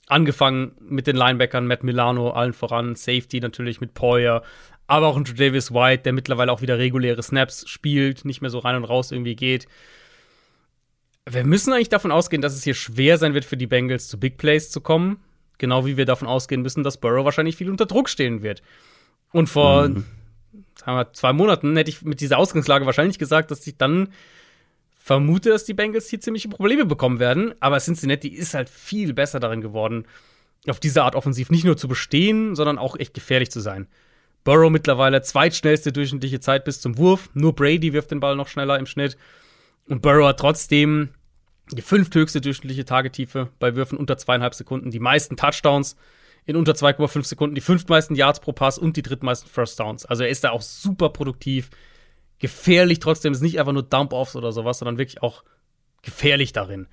Angefangen 0.07 0.71
mit 0.79 1.05
den 1.05 1.15
Linebackern, 1.17 1.67
Matt 1.67 1.83
Milano, 1.83 2.31
allen 2.31 2.53
voran, 2.53 2.95
Safety 2.95 3.41
natürlich 3.41 3.81
mit 3.81 3.93
Poyer, 3.93 4.41
aber 4.87 5.07
auch 5.07 5.17
ein 5.17 5.25
Davis 5.25 5.73
White, 5.73 6.03
der 6.03 6.13
mittlerweile 6.13 6.51
auch 6.51 6.61
wieder 6.61 6.77
reguläre 6.77 7.21
Snaps 7.21 7.67
spielt, 7.67 8.23
nicht 8.23 8.41
mehr 8.41 8.49
so 8.49 8.59
rein 8.59 8.77
und 8.77 8.85
raus 8.85 9.11
irgendwie 9.11 9.35
geht. 9.35 9.67
Wir 11.29 11.43
müssen 11.43 11.73
eigentlich 11.73 11.89
davon 11.89 12.11
ausgehen, 12.11 12.41
dass 12.41 12.55
es 12.55 12.63
hier 12.63 12.73
schwer 12.73 13.17
sein 13.17 13.33
wird 13.33 13.43
für 13.43 13.57
die 13.57 13.67
Bengals 13.67 14.07
zu 14.07 14.17
Big 14.17 14.37
Plays 14.37 14.71
zu 14.71 14.79
kommen. 14.79 15.19
Genau 15.57 15.85
wie 15.85 15.97
wir 15.97 16.05
davon 16.05 16.27
ausgehen 16.27 16.61
müssen, 16.61 16.83
dass 16.83 16.99
Burrow 16.99 17.25
wahrscheinlich 17.25 17.57
viel 17.57 17.69
unter 17.69 17.85
Druck 17.85 18.07
stehen 18.07 18.43
wird. 18.43 18.61
Und 19.33 19.47
vor 19.47 19.89
mhm. 19.89 20.05
sagen 20.75 20.97
wir, 20.97 21.11
zwei 21.11 21.33
Monaten 21.33 21.75
hätte 21.75 21.89
ich 21.89 22.01
mit 22.03 22.21
dieser 22.21 22.37
Ausgangslage 22.37 22.85
wahrscheinlich 22.85 23.19
gesagt, 23.19 23.51
dass 23.51 23.67
ich 23.67 23.75
dann 23.75 24.13
vermute, 25.07 25.49
dass 25.49 25.63
die 25.63 25.73
Bengals 25.73 26.09
hier 26.09 26.19
ziemliche 26.19 26.49
Probleme 26.49 26.85
bekommen 26.85 27.19
werden. 27.19 27.53
Aber 27.61 27.79
Cincinnati 27.79 28.27
ist 28.27 28.53
halt 28.53 28.69
viel 28.69 29.13
besser 29.13 29.39
darin 29.39 29.61
geworden, 29.61 30.05
auf 30.67 30.81
diese 30.81 31.01
Art 31.01 31.15
offensiv 31.15 31.49
nicht 31.49 31.63
nur 31.63 31.77
zu 31.77 31.87
bestehen, 31.87 32.55
sondern 32.55 32.77
auch 32.77 32.99
echt 32.99 33.13
gefährlich 33.13 33.49
zu 33.49 33.61
sein. 33.61 33.87
Burrow 34.43 34.69
mittlerweile 34.69 35.21
zweitschnellste 35.21 35.93
durchschnittliche 35.93 36.41
Zeit 36.41 36.65
bis 36.65 36.81
zum 36.81 36.97
Wurf. 36.97 37.29
Nur 37.33 37.55
Brady 37.55 37.93
wirft 37.93 38.11
den 38.11 38.19
Ball 38.19 38.35
noch 38.35 38.49
schneller 38.49 38.77
im 38.77 38.85
Schnitt. 38.85 39.17
Und 39.87 40.01
Burrow 40.01 40.27
hat 40.27 40.41
trotzdem 40.41 41.09
die 41.71 41.81
fünfthöchste 41.81 42.41
durchschnittliche 42.41 42.83
Tagetiefe 42.83 43.49
bei 43.59 43.77
Würfen 43.77 43.97
unter 43.97 44.17
zweieinhalb 44.17 44.55
Sekunden, 44.55 44.91
die 44.91 44.99
meisten 44.99 45.37
Touchdowns 45.37 45.95
in 46.45 46.57
unter 46.57 46.73
2,5 46.73 47.23
Sekunden, 47.23 47.55
die 47.55 47.61
fünftmeisten 47.61 48.15
Yards 48.15 48.41
pro 48.41 48.51
Pass 48.51 48.77
und 48.77 48.97
die 48.97 49.01
drittmeisten 49.03 49.49
First 49.49 49.79
Downs. 49.79 50.05
Also 50.05 50.23
er 50.23 50.29
ist 50.29 50.43
da 50.43 50.51
auch 50.51 50.61
super 50.61 51.09
produktiv, 51.09 51.69
gefährlich 52.39 52.99
trotzdem, 52.99 53.33
ist 53.33 53.41
nicht 53.41 53.59
einfach 53.59 53.73
nur 53.73 53.83
Dump-Offs 53.83 54.35
oder 54.35 54.51
sowas, 54.51 54.79
sondern 54.79 54.97
wirklich 54.97 55.21
auch 55.21 55.43
gefährlich 56.01 56.53
darin. 56.53 56.87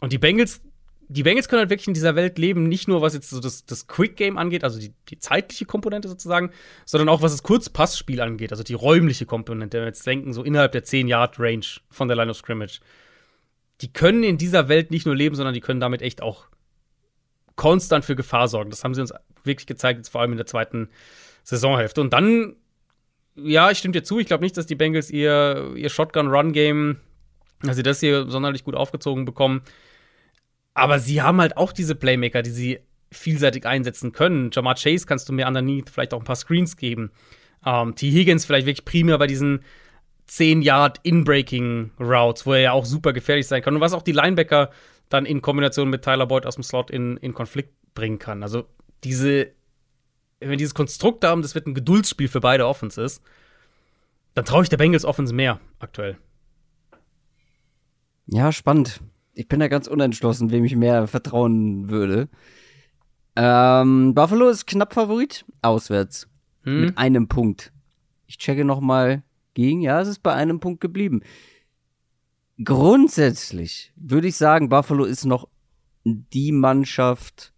Und 0.00 0.12
die 0.12 0.18
Bengals, 0.18 0.60
die 1.08 1.22
Bengals 1.22 1.48
können 1.48 1.60
halt 1.60 1.70
wirklich 1.70 1.88
in 1.88 1.94
dieser 1.94 2.14
Welt 2.14 2.38
leben, 2.38 2.68
nicht 2.68 2.86
nur 2.86 3.00
was 3.00 3.14
jetzt 3.14 3.30
so 3.30 3.40
das, 3.40 3.64
das 3.64 3.86
Quick-Game 3.86 4.36
angeht, 4.36 4.64
also 4.64 4.78
die, 4.78 4.92
die 5.08 5.18
zeitliche 5.18 5.64
Komponente 5.64 6.08
sozusagen, 6.08 6.50
sondern 6.84 7.08
auch 7.08 7.22
was 7.22 7.32
das 7.32 7.42
Kurzpassspiel 7.42 8.20
angeht, 8.20 8.52
also 8.52 8.62
die 8.62 8.74
räumliche 8.74 9.26
Komponente, 9.26 9.78
wenn 9.78 9.84
wir 9.84 9.88
jetzt 9.88 10.06
denken, 10.06 10.32
so 10.32 10.44
innerhalb 10.44 10.72
der 10.72 10.84
10-Yard-Range 10.84 11.66
von 11.90 12.08
der 12.08 12.16
Line 12.16 12.30
of 12.30 12.36
Scrimmage 12.36 12.80
die 13.80 13.92
können 13.92 14.24
in 14.24 14.38
dieser 14.38 14.68
Welt 14.68 14.90
nicht 14.90 15.06
nur 15.06 15.14
leben, 15.14 15.36
sondern 15.36 15.54
die 15.54 15.60
können 15.60 15.80
damit 15.80 16.02
echt 16.02 16.22
auch 16.22 16.46
konstant 17.56 18.04
für 18.04 18.16
Gefahr 18.16 18.48
sorgen. 18.48 18.70
Das 18.70 18.84
haben 18.84 18.94
sie 18.94 19.00
uns 19.00 19.12
wirklich 19.44 19.66
gezeigt, 19.66 19.98
jetzt 19.98 20.08
vor 20.08 20.20
allem 20.20 20.32
in 20.32 20.36
der 20.36 20.46
zweiten 20.46 20.88
Saisonhälfte. 21.44 22.00
Und 22.00 22.12
dann, 22.12 22.56
ja, 23.42 23.70
ich 23.70 23.78
stimme 23.78 23.92
dir 23.92 24.02
zu, 24.02 24.18
ich 24.18 24.26
glaube 24.26 24.44
nicht, 24.44 24.56
dass 24.56 24.66
die 24.66 24.74
Bengals 24.74 25.10
ihr, 25.10 25.72
ihr 25.76 25.88
Shotgun-Run-Game, 25.88 26.98
dass 27.62 27.76
sie 27.76 27.82
das 27.82 28.00
hier 28.00 28.28
sonderlich 28.28 28.64
gut 28.64 28.74
aufgezogen 28.74 29.24
bekommen. 29.24 29.62
Aber 30.74 30.98
sie 30.98 31.22
haben 31.22 31.40
halt 31.40 31.56
auch 31.56 31.72
diese 31.72 31.94
Playmaker, 31.94 32.42
die 32.42 32.50
sie 32.50 32.78
vielseitig 33.10 33.66
einsetzen 33.66 34.12
können. 34.12 34.50
Jamar 34.52 34.74
Chase 34.74 35.06
kannst 35.06 35.28
du 35.28 35.32
mehr 35.32 35.48
underneath, 35.48 35.90
vielleicht 35.90 36.14
auch 36.14 36.20
ein 36.20 36.24
paar 36.24 36.36
Screens 36.36 36.76
geben. 36.76 37.10
Ähm, 37.64 37.94
T. 37.94 38.10
Higgins 38.10 38.44
vielleicht 38.44 38.66
wirklich 38.66 38.84
primär 38.84 39.18
bei 39.18 39.26
diesen 39.26 39.64
10 40.26 40.62
Yard 40.62 41.00
In-Breaking 41.02 41.92
Routes, 41.98 42.46
wo 42.46 42.52
er 42.52 42.60
ja 42.60 42.72
auch 42.72 42.84
super 42.84 43.12
gefährlich 43.12 43.46
sein 43.46 43.62
kann. 43.62 43.74
Und 43.74 43.80
was 43.80 43.94
auch 43.94 44.02
die 44.02 44.12
Linebacker 44.12 44.70
dann 45.08 45.26
in 45.26 45.40
Kombination 45.42 45.88
mit 45.88 46.02
Tyler 46.02 46.26
Boyd 46.26 46.46
aus 46.46 46.54
dem 46.54 46.62
Slot 46.62 46.90
in, 46.90 47.16
in 47.16 47.34
Konflikt 47.34 47.72
bringen 47.94 48.18
kann. 48.18 48.42
Also 48.42 48.66
diese, 49.04 49.48
wenn 50.40 50.50
wir 50.50 50.56
dieses 50.56 50.74
Konstrukt 50.74 51.24
haben, 51.24 51.42
das 51.42 51.54
wird 51.54 51.66
ein 51.66 51.74
Geduldsspiel 51.74 52.28
für 52.28 52.40
beide 52.40 52.66
Offenses, 52.66 53.20
dann 54.34 54.44
traue 54.44 54.62
ich 54.62 54.68
der 54.68 54.76
Bengals 54.76 55.04
Offense 55.04 55.34
mehr 55.34 55.60
aktuell. 55.78 56.18
Ja, 58.26 58.52
spannend. 58.52 59.00
Ich 59.34 59.48
bin 59.48 59.60
da 59.60 59.68
ganz 59.68 59.86
unentschlossen, 59.86 60.50
wem 60.50 60.64
ich 60.64 60.76
mehr 60.76 61.06
vertrauen 61.06 61.88
würde. 61.88 62.28
Ähm, 63.36 64.14
Buffalo 64.14 64.48
ist 64.48 64.66
knapp 64.66 64.94
Favorit, 64.94 65.44
auswärts. 65.62 66.28
Hm. 66.64 66.80
Mit 66.80 66.98
einem 66.98 67.28
Punkt. 67.28 67.72
Ich 68.26 68.38
checke 68.38 68.64
noch 68.64 68.80
mal 68.80 69.22
gegen. 69.54 69.80
Ja, 69.80 70.00
es 70.00 70.08
ist 70.08 70.22
bei 70.22 70.34
einem 70.34 70.60
Punkt 70.60 70.80
geblieben. 70.80 71.22
Grundsätzlich 72.62 73.92
würde 73.96 74.28
ich 74.28 74.36
sagen, 74.36 74.68
Buffalo 74.68 75.04
ist 75.04 75.24
noch 75.24 75.48
die 76.04 76.52
Mannschaft, 76.52 77.52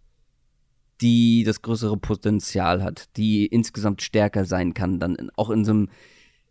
die 1.01 1.45
das 1.45 1.63
größere 1.63 1.97
Potenzial 1.97 2.83
hat, 2.83 3.09
die 3.17 3.47
insgesamt 3.47 4.03
stärker 4.03 4.45
sein 4.45 4.75
kann, 4.75 4.99
dann 4.99 5.31
auch 5.37 5.51
in 5.51 5.65
so 5.65 5.73
einem 5.73 5.89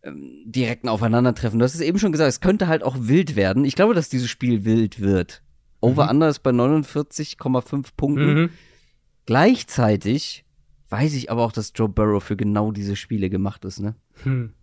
ähm, 0.03 0.43
direkten 0.45 0.89
Aufeinandertreffen. 0.89 1.59
Du 1.59 1.65
hast 1.65 1.75
es 1.75 1.81
eben 1.81 1.99
schon 1.99 2.11
gesagt, 2.11 2.29
es 2.29 2.41
könnte 2.41 2.67
halt 2.67 2.83
auch 2.83 2.95
wild 2.99 3.35
werden. 3.35 3.65
Ich 3.65 3.75
glaube, 3.75 3.93
dass 3.93 4.09
dieses 4.09 4.29
Spiel 4.29 4.65
wild 4.65 4.99
wird. 4.99 5.43
Over-Under 5.81 6.27
mhm. 6.27 6.31
ist 6.31 6.39
bei 6.39 6.51
49,5 6.51 7.87
Punkten. 7.95 8.33
Mhm. 8.33 8.49
Gleichzeitig 9.25 10.45
weiß 10.89 11.13
ich 11.13 11.31
aber 11.31 11.43
auch, 11.43 11.51
dass 11.51 11.71
Joe 11.75 11.89
Burrow 11.89 12.23
für 12.23 12.35
genau 12.35 12.71
diese 12.71 12.95
Spiele 12.95 13.29
gemacht 13.29 13.63
ist, 13.65 13.79
ne? 13.79 13.95
Hm. 14.23 14.53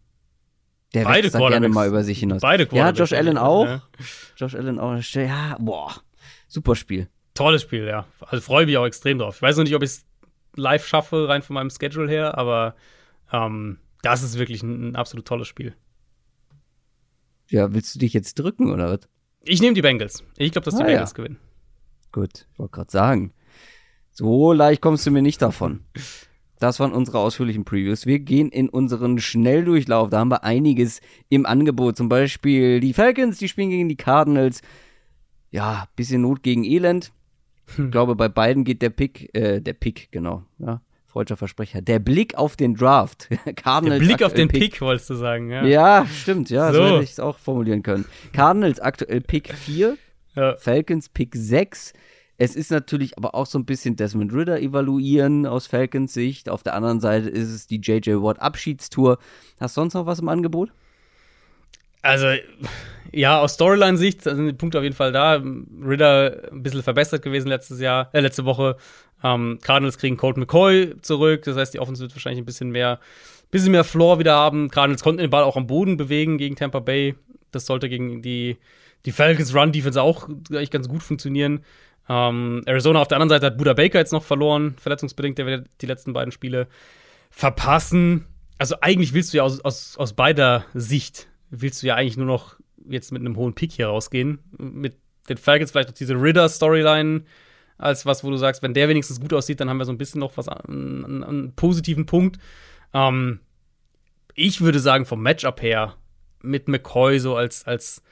Der 0.95 1.05
Beide 1.05 1.33
wächst 1.33 1.39
gerne 1.39 1.69
mal 1.69 1.89
über 1.89 2.05
sich 2.05 2.19
hinaus. 2.19 2.41
Beide 2.41 2.69
Ja, 2.73 2.91
Josh 2.91 3.13
Allen 3.13 3.39
auch. 3.39 3.67
Ja. 3.67 3.83
Josh 4.37 4.55
Allen 4.55 4.79
auch. 4.79 4.97
Ja, 5.15 5.57
boah, 5.61 5.95
super 6.49 6.75
Spiel. 6.75 7.09
Tolles 7.37 7.63
Spiel, 7.63 7.87
ja. 7.87 8.07
Also 8.21 8.41
freue 8.41 8.67
mich 8.67 8.77
auch 8.77 8.87
extrem 8.87 9.19
drauf. 9.19 9.37
Ich 9.37 9.43
weiß 9.43 9.57
noch 9.57 9.65
nicht, 9.65 9.75
ob 9.75 9.83
ich 9.83 9.91
es 9.91 10.07
live 10.57 10.87
schaffe, 10.87 11.29
rein 11.29 11.43
von 11.43 11.55
meinem 11.55 11.71
Schedule 11.71 12.11
her, 12.11 12.37
aber 12.37 12.75
ähm, 13.33 13.79
das 14.03 14.23
ist 14.23 14.39
wirklich 14.39 14.63
ein, 14.63 14.91
ein 14.91 14.97
absolut 14.97 15.27
tolles 15.27 15.49
Spiel. 15.49 15.75
Ja, 17.49 17.73
willst 17.73 17.95
du 17.95 17.99
dich 17.99 18.13
jetzt 18.13 18.35
drücken 18.39 18.73
oder 18.73 18.91
was? 18.91 19.09
Ich 19.43 19.61
nehme 19.61 19.75
die 19.75 19.83
Bengals. 19.83 20.25
Ich 20.37 20.51
glaube, 20.51 20.65
dass 20.65 20.75
die 20.75 20.83
ah, 20.83 20.87
Bengals 20.87 21.11
ja. 21.11 21.17
gewinnen. 21.17 21.39
Gut, 22.11 22.47
ich 22.53 22.59
wollte 22.59 22.73
gerade 22.73 22.91
sagen. 22.91 23.33
So 24.11 24.53
leicht 24.53 24.81
kommst 24.81 25.07
du 25.07 25.11
mir 25.11 25.23
nicht 25.23 25.43
davon. 25.43 25.85
Das 26.59 26.81
waren 26.81 26.93
unsere 26.93 27.19
ausführlichen 27.19 27.65
Previews. 27.65 28.07
Wir 28.07 28.19
gehen 28.19 28.49
in 28.49 28.71
unseren 28.71 29.19
Schnelldurchlauf. 29.19 30.09
Da 30.09 30.21
haben 30.21 30.31
wir 30.31 30.43
einiges 30.43 31.01
im 31.29 31.45
Angebot. 31.45 31.97
Zum 31.97 32.09
Beispiel 32.09 32.81
die 32.81 32.95
Falcons, 32.95 33.39
die 33.39 33.49
spielen 33.49 33.71
gegen 33.71 33.89
die 33.89 33.97
Cardinals. 33.97 34.63
Ja, 35.51 35.87
bisschen 35.97 36.23
Not 36.23 36.43
gegen 36.43 36.65
Elend. 36.65 37.13
Hm. 37.75 37.87
Ich 37.87 37.91
glaube, 37.91 38.15
bei 38.15 38.29
beiden 38.29 38.65
geht 38.65 38.83
der 38.83 38.91
Pick, 38.91 39.35
äh, 39.35 39.61
der 39.61 39.73
Pick, 39.73 40.11
genau, 40.13 40.45
ja, 40.59 40.81
freudscher 41.07 41.37
Versprecher. 41.37 41.83
Der 41.83 41.99
Blick 41.99 42.37
auf 42.37 42.57
den 42.57 42.75
Draft. 42.75 43.29
Cardinals 43.57 44.01
der 44.01 44.07
Blick 44.07 44.23
auf 44.23 44.35
den 44.35 44.49
Pick. 44.49 44.61
Pick, 44.61 44.81
wolltest 44.81 45.11
du 45.11 45.15
sagen, 45.15 45.51
ja. 45.51 45.65
Ja, 45.65 46.07
stimmt, 46.07 46.51
ja, 46.51 46.73
so, 46.73 46.79
so 46.79 46.85
hätte 46.87 47.05
ich 47.05 47.13
es 47.13 47.21
auch 47.21 47.39
formulieren 47.39 47.83
können. 47.83 48.05
Cardinals 48.33 48.81
aktuell 48.81 49.21
Pick 49.21 49.53
4, 49.53 49.97
ja. 50.35 50.57
Falcons 50.57 51.09
Pick 51.09 51.35
6. 51.35 51.93
Es 52.39 52.55
ist 52.55 52.71
natürlich 52.71 53.17
aber 53.17 53.35
auch 53.35 53.47
so 53.47 53.59
ein 53.59 53.65
bisschen 53.65 53.97
Desmond 53.97 54.33
Ritter 54.33 54.61
evaluieren 54.61 55.47
aus 55.47 55.67
Falcons 55.67 56.13
Sicht. 56.13 56.51
Auf 56.51 56.63
der 56.63 56.75
anderen 56.75 57.01
Seite 57.01 57.31
ist 57.31 57.49
es 57.49 57.67
die 57.67 57.81
JJ 57.81 58.17
Watt 58.17 58.41
Abschiedstour. 58.41 59.19
Hast 59.59 59.77
du 59.77 59.81
sonst 59.81 59.95
noch 59.95 60.05
was 60.05 60.19
im 60.21 60.29
Angebot? 60.29 60.71
Also, 62.03 62.29
ja, 63.13 63.41
aus 63.41 63.55
Storyline-Sicht 63.55 64.23
sind 64.23 64.47
die 64.47 64.53
Punkte 64.53 64.79
auf 64.79 64.85
jeden 64.85 64.95
Fall 64.95 65.13
da. 65.13 65.43
Ritter 65.85 66.51
ein 66.53 66.63
bisschen 66.63 66.83
verbessert 66.83 67.23
gewesen 67.23 67.49
letztes 67.49 67.81
Jahr, 67.81 68.11
äh, 68.13 68.21
letzte 68.21 68.45
Woche. 68.45 68.77
Ähm, 69.23 69.59
Cardinals 69.63 69.99
kriegen 69.99 70.17
Colt 70.17 70.37
McCoy 70.37 70.95
zurück. 71.01 71.43
Das 71.45 71.57
heißt, 71.57 71.75
die 71.75 71.81
Offense 71.81 72.03
wird 72.03 72.15
wahrscheinlich 72.15 72.43
ein 72.43 72.47
bisschen 72.47 72.71
mehr, 72.71 73.01
bisschen 73.51 73.73
mehr 73.73 73.85
Floor 73.85 74.19
wieder 74.19 74.35
haben. 74.35 74.71
Cardinals 74.71 75.03
konnten 75.03 75.21
den 75.21 75.31
Ball 75.31 75.45
auch 75.45 75.57
am 75.57 75.67
Boden 75.67 75.97
bewegen 75.97 76.39
gegen 76.39 76.57
Tampa 76.57 76.81
Bay. 76.81 77.15
Das 77.53 77.67
sollte 77.67 77.89
gegen 77.89 78.23
die, 78.23 78.59
die 79.05 79.13
Falcons 79.13 79.55
Run-Defense 79.55 80.01
auch 80.01 80.29
eigentlich 80.29 80.71
ganz 80.71 80.89
gut 80.89 81.03
funktionieren. 81.03 81.65
Ähm, 82.09 82.63
Arizona 82.67 83.01
auf 83.01 83.09
der 83.09 83.17
anderen 83.17 83.31
Seite 83.31 83.47
hat 83.47 83.59
Buda 83.59 83.73
Baker 83.73 83.99
jetzt 83.99 84.13
noch 84.13 84.23
verloren, 84.23 84.77
verletzungsbedingt, 84.79 85.39
der 85.39 85.47
wird 85.47 85.67
die 85.81 85.87
letzten 85.87 86.13
beiden 86.13 86.31
Spiele 86.31 86.69
verpassen. 87.31 88.27
Also 88.59 88.77
eigentlich 88.81 89.13
willst 89.13 89.33
du 89.33 89.39
ja 89.39 89.43
aus, 89.43 89.61
aus, 89.61 89.97
aus 89.97 90.13
beider 90.13 90.65
Sicht, 90.73 91.27
willst 91.51 91.83
du 91.83 91.87
ja 91.87 91.95
eigentlich 91.95 92.17
nur 92.17 92.27
noch 92.27 92.57
jetzt 92.89 93.13
mit 93.13 93.21
einem 93.21 93.37
hohen 93.37 93.55
Pick 93.55 93.73
hier 93.73 93.89
rausgehen. 93.89 94.39
Mit 94.59 94.97
den 95.29 95.37
Falcons 95.37 95.71
vielleicht 95.71 95.89
auch 95.89 95.95
diese 95.95 96.15
Ritter-Storyline 96.15 97.25
als 97.79 98.07
was, 98.07 98.25
wo 98.25 98.31
du 98.31 98.37
sagst, 98.37 98.63
wenn 98.63 98.75
der 98.75 98.89
wenigstens 98.89 99.21
gut 99.21 99.33
aussieht, 99.33 99.61
dann 99.61 99.69
haben 99.69 99.79
wir 99.79 99.85
so 99.85 99.93
ein 99.93 99.99
bisschen 99.99 100.21
noch 100.21 100.37
was, 100.37 100.49
einen, 100.49 101.05
einen, 101.05 101.25
einen 101.25 101.55
positiven 101.55 102.07
Punkt. 102.07 102.39
Ähm, 102.95 103.41
ich 104.35 104.61
würde 104.61 104.79
sagen, 104.79 105.05
vom 105.05 105.23
Matchup 105.23 105.61
her, 105.63 105.97
mit 106.43 106.69
McCoy 106.69 107.19
so 107.19 107.37
als, 107.37 107.67
als 107.67 108.03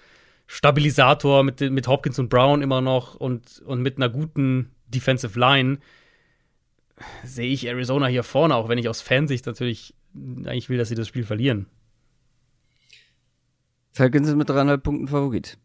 Stabilisator 0.46 1.42
mit, 1.42 1.60
mit 1.60 1.88
Hopkins 1.88 2.18
und 2.18 2.28
Brown 2.28 2.62
immer 2.62 2.80
noch 2.80 3.14
und, 3.14 3.62
und 3.64 3.80
mit 3.80 3.96
einer 3.96 4.08
guten 4.08 4.72
Defensive 4.88 5.38
Line 5.38 5.78
sehe 7.24 7.50
ich 7.50 7.66
Arizona 7.66 8.06
hier 8.06 8.22
vorne, 8.22 8.54
auch 8.54 8.68
wenn 8.68 8.78
ich 8.78 8.88
aus 8.88 9.00
Fansicht 9.00 9.46
natürlich 9.46 9.94
eigentlich 10.14 10.68
will, 10.68 10.78
dass 10.78 10.88
sie 10.88 10.94
das 10.94 11.08
Spiel 11.08 11.24
verlieren. 11.24 11.66
Falcons 13.94 14.26
sind 14.26 14.38
mit 14.38 14.50
dreieinhalb 14.50 14.82
Punkten 14.82 15.06
Favorit. 15.06 15.56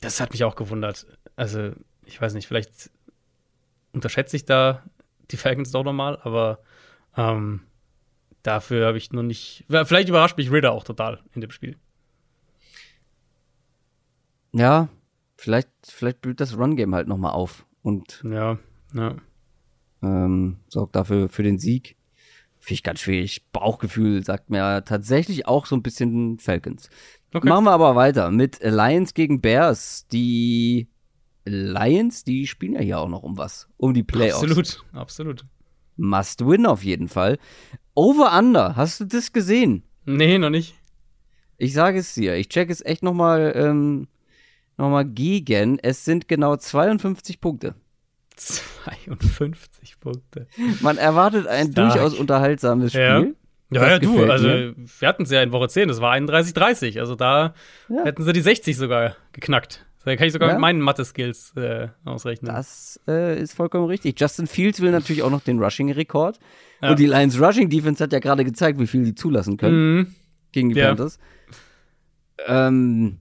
Das 0.00 0.20
hat 0.20 0.32
mich 0.32 0.42
auch 0.42 0.56
gewundert. 0.56 1.06
Also, 1.36 1.70
ich 2.04 2.20
weiß 2.20 2.34
nicht, 2.34 2.48
vielleicht 2.48 2.90
unterschätze 3.92 4.34
ich 4.34 4.44
da 4.44 4.82
die 5.30 5.36
Falcons 5.36 5.70
doch 5.70 5.84
nochmal, 5.84 6.18
aber 6.22 6.58
ähm, 7.16 7.60
dafür 8.42 8.88
habe 8.88 8.98
ich 8.98 9.12
noch 9.12 9.22
nicht. 9.22 9.64
Vielleicht 9.68 10.08
überrascht 10.08 10.36
mich 10.36 10.50
Ritter 10.50 10.72
auch 10.72 10.82
total 10.82 11.20
in 11.32 11.42
dem 11.42 11.52
Spiel. 11.52 11.76
Ja, 14.52 14.88
vielleicht, 15.36 15.70
vielleicht 15.86 16.22
blüht 16.22 16.40
das 16.40 16.58
Run-Game 16.58 16.92
halt 16.92 17.06
nochmal 17.06 17.32
auf 17.32 17.66
und 17.82 18.20
ja, 18.24 18.58
ja. 18.94 19.14
Ähm, 20.02 20.56
sorgt 20.66 20.96
dafür 20.96 21.28
für 21.28 21.44
den 21.44 21.60
Sieg. 21.60 21.96
Finde 22.58 22.74
ich 22.74 22.82
ganz 22.82 23.00
schwierig. 23.00 23.46
Bauchgefühl 23.52 24.24
sagt 24.24 24.50
mir 24.50 24.84
tatsächlich 24.84 25.46
auch 25.46 25.66
so 25.66 25.76
ein 25.76 25.82
bisschen 25.82 26.38
Falcons. 26.40 26.90
Okay. 27.32 27.48
Machen 27.48 27.64
wir 27.64 27.72
aber 27.72 27.94
weiter 27.94 28.30
mit 28.30 28.58
Lions 28.62 29.14
gegen 29.14 29.40
Bears. 29.40 30.06
Die 30.08 30.88
Lions, 31.44 32.24
die 32.24 32.46
spielen 32.46 32.74
ja 32.74 32.80
hier 32.80 32.98
auch 32.98 33.08
noch 33.08 33.22
um 33.22 33.38
was. 33.38 33.68
Um 33.76 33.94
die 33.94 34.02
Playoffs. 34.02 34.42
Absolut, 34.42 34.84
absolut. 34.92 35.44
Must 35.96 36.46
win 36.46 36.66
auf 36.66 36.82
jeden 36.82 37.08
Fall. 37.08 37.38
Over-Under, 37.94 38.76
hast 38.76 39.00
du 39.00 39.04
das 39.04 39.32
gesehen? 39.32 39.84
Nee, 40.06 40.38
noch 40.38 40.50
nicht. 40.50 40.74
Ich 41.56 41.72
sage 41.74 41.98
es 41.98 42.14
dir. 42.14 42.36
Ich 42.36 42.48
check 42.48 42.70
es 42.70 42.84
echt 42.84 43.02
nochmal 43.02 43.52
ähm, 43.54 44.08
nochmal 44.78 45.04
gegen. 45.04 45.78
Es 45.78 46.04
sind 46.04 46.26
genau 46.26 46.56
52 46.56 47.40
Punkte. 47.40 47.74
52 48.36 50.00
Punkte. 50.00 50.46
Man 50.80 50.96
erwartet 50.96 51.46
ein 51.46 51.72
Stark. 51.72 51.92
durchaus 51.92 52.14
unterhaltsames 52.14 52.92
Spiel. 52.92 53.02
Ja. 53.02 53.24
Ja, 53.72 53.86
ja, 53.86 53.98
du, 53.98 54.24
also 54.24 54.48
mir. 54.48 54.74
wir 54.76 55.08
hatten 55.08 55.22
es 55.22 55.30
ja 55.30 55.42
in 55.42 55.52
Woche 55.52 55.68
10, 55.68 55.88
das 55.88 56.00
war 56.00 56.12
31-30. 56.14 56.98
Also 56.98 57.14
da 57.14 57.54
ja. 57.88 58.04
hätten 58.04 58.22
sie 58.24 58.32
die 58.32 58.40
60 58.40 58.76
sogar 58.76 59.16
geknackt. 59.32 59.86
Da 60.04 60.16
kann 60.16 60.26
ich 60.26 60.32
sogar 60.32 60.48
ja. 60.48 60.54
mit 60.54 60.60
meinen 60.60 60.80
Mathe-Skills 60.80 61.54
äh, 61.56 61.88
ausrechnen. 62.04 62.52
Das 62.52 62.98
äh, 63.06 63.38
ist 63.38 63.52
vollkommen 63.52 63.86
richtig. 63.86 64.18
Justin 64.18 64.46
Fields 64.46 64.80
will 64.80 64.90
natürlich 64.90 65.22
auch 65.22 65.30
noch 65.30 65.42
den 65.42 65.62
Rushing-Rekord. 65.62 66.40
Ja. 66.80 66.90
Und 66.90 66.98
die 66.98 67.06
Lions 67.06 67.38
Rushing-Defense 67.38 68.02
hat 68.02 68.12
ja 68.12 68.18
gerade 68.18 68.44
gezeigt, 68.44 68.80
wie 68.80 68.86
viel 68.86 69.04
die 69.04 69.14
zulassen 69.14 69.58
können 69.58 69.96
mhm. 69.96 70.14
gegen 70.52 70.70
die 70.70 70.80
Panthers. 70.80 71.18
Ähm, 72.46 73.18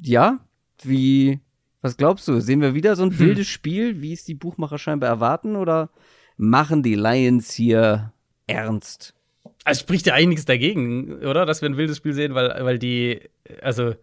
ja, 0.00 0.40
wie, 0.82 1.40
was 1.82 1.98
glaubst 1.98 2.26
du? 2.28 2.40
Sehen 2.40 2.62
wir 2.62 2.74
wieder 2.74 2.96
so 2.96 3.02
ein 3.02 3.10
hm. 3.10 3.18
wildes 3.26 3.48
Spiel, 3.48 4.00
wie 4.00 4.14
es 4.14 4.24
die 4.24 4.34
Buchmacher 4.34 4.78
scheinbar 4.78 5.10
erwarten, 5.10 5.54
oder 5.54 5.90
machen 6.38 6.82
die 6.82 6.94
Lions 6.94 7.52
hier 7.52 8.14
ernst? 8.46 9.14
Also 9.64 9.80
spricht 9.80 10.06
ja 10.06 10.14
einiges 10.14 10.44
dagegen, 10.44 11.24
oder? 11.24 11.46
Dass 11.46 11.62
wir 11.62 11.68
ein 11.68 11.76
wildes 11.76 11.98
Spiel 11.98 12.12
sehen, 12.12 12.34
weil, 12.34 12.64
weil 12.64 12.78
die, 12.78 13.20
also 13.60 13.94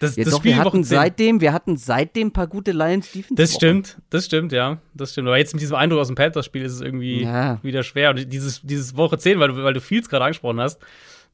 das, 0.00 0.16
ja, 0.16 0.24
das 0.24 0.32
doch, 0.32 0.40
Spiel 0.40 0.52
wir 0.52 0.64
hatten 0.64 0.82
seitdem, 0.82 1.40
wir 1.40 1.52
hatten 1.52 1.76
seitdem 1.76 2.28
ein 2.28 2.32
paar 2.32 2.46
gute 2.46 2.72
Lions 2.72 3.12
Defense. 3.12 3.34
Das 3.34 3.54
stimmt, 3.54 3.98
das 4.10 4.24
stimmt, 4.24 4.52
ja, 4.52 4.78
das 4.94 5.12
stimmt. 5.12 5.28
Aber 5.28 5.38
jetzt 5.38 5.52
mit 5.54 5.62
diesem 5.62 5.76
Eindruck 5.76 6.00
aus 6.00 6.08
dem 6.08 6.16
Panthers-Spiel 6.16 6.62
ist 6.62 6.72
es 6.72 6.80
irgendwie 6.80 7.22
ja. 7.22 7.62
wieder 7.62 7.82
schwer. 7.82 8.10
Und 8.10 8.32
dieses, 8.32 8.62
dieses 8.62 8.96
Woche 8.96 9.18
10, 9.18 9.38
weil 9.38 9.48
du, 9.48 9.62
weil 9.62 9.74
du 9.74 9.80
Fields 9.80 10.08
gerade 10.08 10.24
angesprochen 10.24 10.60
hast, 10.60 10.80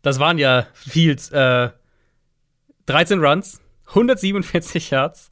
das 0.02 0.18
waren 0.18 0.38
ja 0.38 0.66
Fields, 0.72 1.30
äh, 1.30 1.70
13 2.86 3.20
Runs, 3.20 3.60
147 3.86 4.90
Yards, 4.90 5.30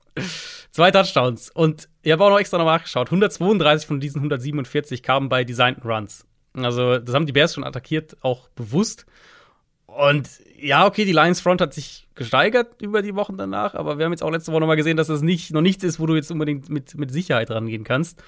Zwei 0.71 0.91
Touchdowns. 0.91 1.51
Und 1.51 1.89
ich 2.03 2.13
habe 2.13 2.25
auch 2.25 2.31
noch 2.31 2.39
extra 2.39 2.59
noch 2.59 2.65
nachgeschaut. 2.65 3.09
132 3.09 3.87
von 3.87 4.01
diesen 4.01 4.19
147 4.19 5.03
kamen 5.03 5.29
bei 5.29 5.45
designten 5.45 5.89
Runs. 5.89 6.27
Also, 6.65 6.99
das 6.99 7.15
haben 7.15 7.27
die 7.27 7.33
Bears 7.33 7.55
schon 7.55 7.65
attackiert, 7.65 8.17
auch 8.23 8.49
bewusst. 8.51 9.07
Und 9.87 10.29
ja, 10.61 10.87
okay, 10.87 11.05
die 11.05 11.13
Lions 11.13 11.41
Front 11.41 11.61
hat 11.61 11.75
sich 11.75 12.07
gesteigert 12.15 12.81
über 12.81 13.03
die 13.03 13.15
Wochen 13.15 13.37
danach, 13.37 13.75
aber 13.75 13.99
wir 13.99 14.05
haben 14.05 14.13
jetzt 14.13 14.23
auch 14.23 14.31
letzte 14.31 14.53
Woche 14.53 14.61
nochmal 14.61 14.77
gesehen, 14.77 14.97
dass 14.97 15.07
das 15.07 15.23
nicht, 15.23 15.53
noch 15.53 15.61
nichts 15.61 15.83
ist, 15.83 15.99
wo 15.99 16.07
du 16.07 16.15
jetzt 16.15 16.31
unbedingt 16.31 16.69
mit, 16.69 16.97
mit 16.97 17.11
Sicherheit 17.11 17.51
rangehen 17.51 17.85
kannst. 17.85 18.23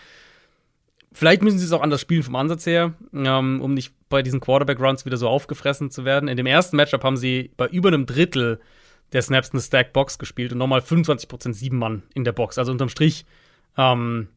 Vielleicht 1.13 1.43
müssen 1.43 1.59
sie 1.59 1.65
es 1.65 1.73
auch 1.73 1.83
anders 1.83 2.01
spielen 2.01 2.23
vom 2.23 2.37
Ansatz 2.37 2.67
her, 2.67 2.95
ähm, 3.13 3.61
um 3.61 3.75
nicht 3.75 3.93
bei 4.09 4.23
diesen 4.23 4.41
Quarterback-Runs 4.41 5.05
wieder 5.07 5.17
so 5.17 5.29
aufgefressen 5.29 5.91
zu 5.91 6.05
werden. 6.05 6.29
In 6.29 6.37
dem 6.37 6.47
ersten 6.47 6.77
Matchup 6.77 7.03
haben 7.03 7.17
sie 7.17 7.51
bei 7.57 7.67
über 7.67 7.89
einem 7.89 8.07
Drittel 8.07 8.61
der 9.13 9.23
Snaps 9.23 9.51
eine 9.51 9.61
Stack-Box 9.61 10.19
gespielt 10.19 10.53
und 10.53 10.59
nochmal 10.59 10.81
25% 10.81 11.53
sieben 11.53 11.79
Mann 11.79 12.05
in 12.15 12.25
der 12.25 12.33
Box. 12.33 12.59
Also 12.59 12.71
unterm 12.71 12.89
Strich 12.89 13.27
ähm, 13.77 14.29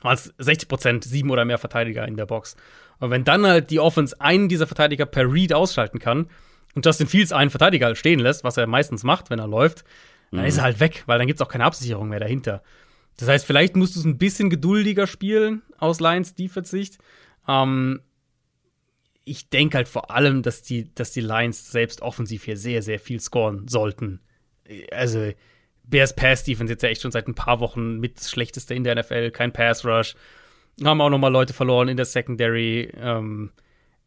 waren 0.00 0.14
es 0.14 0.32
60% 0.38 1.04
sieben 1.04 1.30
oder 1.30 1.44
mehr 1.44 1.58
Verteidiger 1.58 2.06
in 2.06 2.16
der 2.16 2.26
Box. 2.26 2.56
Und 3.02 3.10
wenn 3.10 3.24
dann 3.24 3.44
halt 3.44 3.70
die 3.70 3.80
Offense 3.80 4.20
einen 4.20 4.48
dieser 4.48 4.68
Verteidiger 4.68 5.06
per 5.06 5.24
Read 5.30 5.52
ausschalten 5.52 5.98
kann 5.98 6.30
und 6.76 6.86
Justin 6.86 7.08
Fields 7.08 7.32
einen 7.32 7.50
Verteidiger 7.50 7.86
halt 7.86 7.98
stehen 7.98 8.20
lässt, 8.20 8.44
was 8.44 8.56
er 8.56 8.68
meistens 8.68 9.02
macht, 9.02 9.28
wenn 9.28 9.40
er 9.40 9.48
läuft, 9.48 9.82
dann 10.30 10.42
mhm. 10.42 10.46
ist 10.46 10.58
er 10.58 10.62
halt 10.62 10.78
weg, 10.78 11.02
weil 11.06 11.18
dann 11.18 11.26
gibt 11.26 11.40
es 11.40 11.44
auch 11.44 11.50
keine 11.50 11.64
Absicherung 11.64 12.10
mehr 12.10 12.20
dahinter. 12.20 12.62
Das 13.16 13.28
heißt, 13.28 13.44
vielleicht 13.44 13.74
musst 13.74 13.96
du 13.96 13.98
es 13.98 14.04
ein 14.04 14.18
bisschen 14.18 14.50
geduldiger 14.50 15.08
spielen 15.08 15.62
aus 15.78 15.98
Lions 15.98 16.36
Defense-Sicht. 16.36 16.98
Ähm, 17.48 18.02
ich 19.24 19.48
denke 19.48 19.78
halt 19.78 19.88
vor 19.88 20.12
allem, 20.12 20.42
dass 20.42 20.62
die, 20.62 20.94
dass 20.94 21.10
die 21.10 21.22
Lions 21.22 21.72
selbst 21.72 22.02
offensiv 22.02 22.44
hier 22.44 22.56
sehr, 22.56 22.82
sehr 22.82 23.00
viel 23.00 23.18
scoren 23.18 23.66
sollten. 23.66 24.20
Also, 24.92 25.32
Bears 25.82 26.14
Pass 26.14 26.44
Defense 26.44 26.72
jetzt 26.72 26.84
ja 26.84 26.88
echt 26.88 27.02
schon 27.02 27.10
seit 27.10 27.26
ein 27.26 27.34
paar 27.34 27.58
Wochen 27.58 27.98
mit 27.98 28.22
schlechtester 28.22 28.76
in 28.76 28.84
der 28.84 28.94
NFL, 28.94 29.32
kein 29.32 29.52
Pass 29.52 29.84
Rush. 29.84 30.14
Haben 30.82 31.00
auch 31.00 31.10
noch 31.10 31.18
mal 31.18 31.28
Leute 31.28 31.52
verloren 31.52 31.88
in 31.88 31.96
der 31.96 32.06
Secondary. 32.06 32.92
Ähm, 32.96 33.50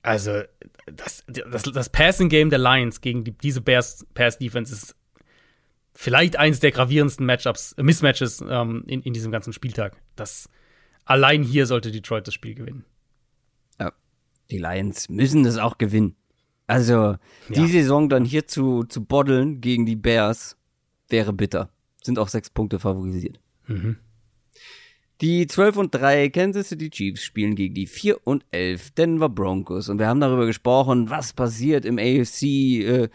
also, 0.02 0.42
das, 0.86 1.24
das, 1.28 1.64
das 1.64 1.90
Passing 1.90 2.30
Game 2.30 2.50
der 2.50 2.60
Lions 2.60 3.02
gegen 3.02 3.24
die, 3.24 3.32
diese 3.32 3.62
Bears 3.62 4.06
Pass 4.14 4.38
Defense 4.38 4.74
ist 4.74 4.96
vielleicht 5.94 6.38
eines 6.38 6.60
der 6.60 6.72
gravierendsten 6.72 7.26
Matchups, 7.26 7.74
äh, 7.74 7.84
Mismatches 7.84 8.44
ähm, 8.48 8.84
in, 8.88 9.02
in 9.02 9.14
diesem 9.14 9.32
ganzen 9.32 9.54
Spieltag. 9.54 9.98
Das 10.16 10.50
allein 11.06 11.44
hier 11.44 11.66
sollte 11.66 11.92
Detroit 11.92 12.28
das 12.28 12.34
Spiel 12.34 12.56
gewinnen. 12.56 12.86
Ja, 13.80 13.94
die 14.52 14.58
Lions 14.58 15.10
müssen 15.10 15.44
das 15.44 15.58
auch 15.58 15.78
gewinnen. 15.78 16.16
Also, 16.68 16.94
ja. 16.94 17.18
die 17.50 17.68
Saison 17.68 18.10
dann 18.10 18.26
hier 18.26 18.48
zu, 18.48 18.84
zu 18.84 19.06
boddeln 19.06 19.62
gegen 19.62 19.86
die 19.86 19.96
Bears 19.96 20.58
wäre 21.10 21.32
bitter. 21.32 21.70
Sind 22.04 22.20
auch 22.20 22.28
sechs 22.28 22.50
Punkte 22.50 22.80
favorisiert. 22.80 23.40
Mhm. 23.68 23.98
Die 25.22 25.48
12 25.48 25.78
und 25.78 25.96
3 25.96 26.30
Kansas 26.30 26.70
City 26.70 26.90
Chiefs 26.90 27.24
spielen 27.24 27.56
gegen 27.56 27.74
die 27.74 27.88
4 27.88 28.28
und 28.28 28.46
11 28.52 28.92
Denver 28.92 29.30
Broncos. 29.30 29.88
Und 29.88 29.98
wir 29.98 30.08
haben 30.08 30.20
darüber 30.20 30.46
gesprochen, 30.46 31.10
was 31.10 31.32
passiert 31.32 31.86
im 31.86 31.98
AFC, 31.98 32.44
äh, 32.44 33.10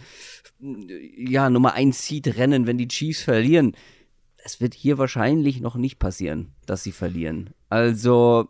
ja, 0.59 1.51
Nummer 1.51 1.75
1 1.75 2.07
Seed 2.07 2.39
Rennen, 2.39 2.67
wenn 2.67 2.79
die 2.79 2.89
Chiefs 2.89 3.23
verlieren. 3.23 3.77
Es 4.43 4.63
wird 4.63 4.73
hier 4.73 4.97
wahrscheinlich 4.97 5.61
noch 5.61 5.77
nicht 5.77 5.99
passieren, 5.99 6.53
dass 6.65 6.83
sie 6.83 6.93
verlieren. 6.93 7.51
Also, 7.69 8.49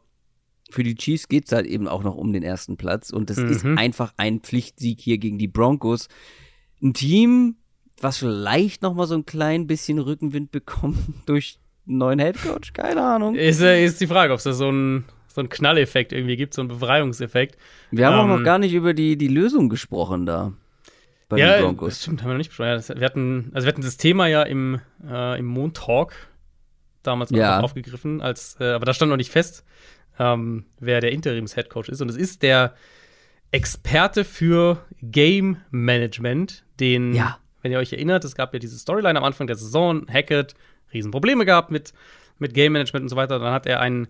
für 0.71 0.85
die 0.85 0.95
Chiefs 0.95 1.27
geht 1.27 1.47
es 1.47 1.53
halt 1.53 1.67
eben 1.67 1.89
auch 1.89 2.05
noch 2.05 2.15
um 2.15 2.33
den 2.33 2.45
ersten 2.45 2.77
Platz. 2.77 3.11
Und 3.11 3.31
es 3.31 3.39
mhm. 3.39 3.51
ist 3.51 3.65
einfach 3.65 4.15
ein 4.17 4.41
Pflichtsieg 4.41 5.01
hier 5.01 5.19
gegen 5.19 5.39
die 5.39 5.49
Broncos. 5.49 6.09
Ein 6.81 6.95
Team, 6.95 7.57
was 8.01 8.19
vielleicht 8.19 8.83
noch 8.83 8.95
mal 8.95 9.09
so 9.09 9.17
ein 9.17 9.27
klein 9.27 9.67
bisschen 9.67 9.99
Rückenwind 9.99 10.53
bekommt 10.53 10.99
durch 11.27 11.59
einen 11.91 11.99
neuen 11.99 12.19
Headcoach? 12.19 12.73
Keine 12.73 13.03
Ahnung. 13.03 13.35
Ist, 13.35 13.61
äh, 13.61 13.85
ist 13.85 14.01
die 14.01 14.07
Frage, 14.07 14.33
ob 14.33 14.39
es 14.39 14.45
da 14.45 14.53
so 14.53 14.69
einen 14.69 15.05
so 15.29 15.43
Knalleffekt 15.45 16.13
irgendwie 16.13 16.37
gibt, 16.37 16.55
so 16.55 16.63
einen 16.63 16.69
Befreiungseffekt. 16.69 17.57
Wir 17.91 18.07
haben 18.07 18.15
ähm, 18.15 18.21
auch 18.21 18.39
noch 18.39 18.45
gar 18.45 18.59
nicht 18.59 18.73
über 18.73 18.95
die, 18.95 19.17
die 19.17 19.29
Lösung 19.29 19.69
gesprochen 19.69 20.27
da. 20.27 20.53
Bei 21.29 21.39
ja, 21.39 21.57
den 21.57 21.63
Broncos. 21.63 22.03
Stimmt, 22.03 22.23
haben 22.23 22.29
wir 22.29 22.35
noch 22.35 22.39
nicht 22.39 22.49
besprochen. 22.49 22.83
Wir 22.99 23.07
hatten, 23.07 23.51
also 23.55 23.67
wir 23.67 23.73
hatten 23.73 23.83
das 23.83 23.97
Thema 23.97 24.27
ja 24.27 24.43
im, 24.43 24.81
äh, 25.09 25.39
im 25.39 25.47
Moon-Talk 25.47 26.13
damals 27.03 27.31
ja. 27.31 27.61
aufgegriffen, 27.61 28.21
als, 28.21 28.57
äh, 28.61 28.73
aber 28.73 28.85
da 28.85 28.93
stand 28.93 29.11
noch 29.11 29.17
nicht 29.17 29.31
fest, 29.31 29.65
ähm, 30.19 30.67
wer 30.81 31.01
der 31.01 31.13
Interims-Headcoach 31.13 31.89
ist. 31.89 32.03
Und 32.03 32.11
es 32.11 32.17
ist 32.17 32.43
der 32.43 32.75
Experte 33.53 34.25
für 34.25 34.85
Game 35.01 35.59
Management, 35.71 36.65
den, 36.81 37.15
ja. 37.15 37.39
wenn 37.63 37.73
ihr 37.73 37.79
euch 37.79 37.93
erinnert, 37.93 38.25
es 38.25 38.35
gab 38.35 38.53
ja 38.53 38.59
diese 38.59 38.79
Storyline 38.79 39.19
am 39.19 39.25
Anfang 39.25 39.47
der 39.47 39.57
Saison, 39.57 40.07
Hackett 40.13 40.55
Riesenprobleme 40.93 41.45
gehabt 41.45 41.71
mit, 41.71 41.93
mit 42.39 42.55
Game 42.55 42.73
Management 42.73 43.05
und 43.05 43.09
so 43.09 43.17
weiter. 43.17 43.39
Dann 43.39 43.53
hat 43.53 43.67
er 43.67 43.81
einen 43.81 44.09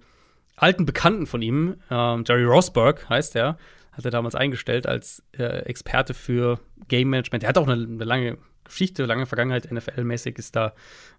alten 0.57 0.86
Bekannten 0.86 1.27
von 1.27 1.43
ihm, 1.43 1.77
ähm, 1.90 2.24
Jerry 2.27 2.44
Rosberg 2.44 3.09
heißt 3.09 3.35
er, 3.36 3.59
hat 3.93 4.05
er 4.05 4.11
damals 4.11 4.35
eingestellt 4.35 4.86
als 4.86 5.23
äh, 5.39 5.65
Experte 5.65 6.15
für 6.15 6.61
Game 6.89 7.11
Management. 7.11 7.43
Er 7.44 7.48
hat 7.48 7.59
auch 7.59 7.69
eine, 7.69 7.82
eine 7.82 8.05
lange 8.05 8.39
Geschichte, 8.65 9.05
lange 9.05 9.27
Vergangenheit, 9.27 9.70
NFL-mäßig 9.70 10.39
ist 10.39 10.55
da, 10.57 10.74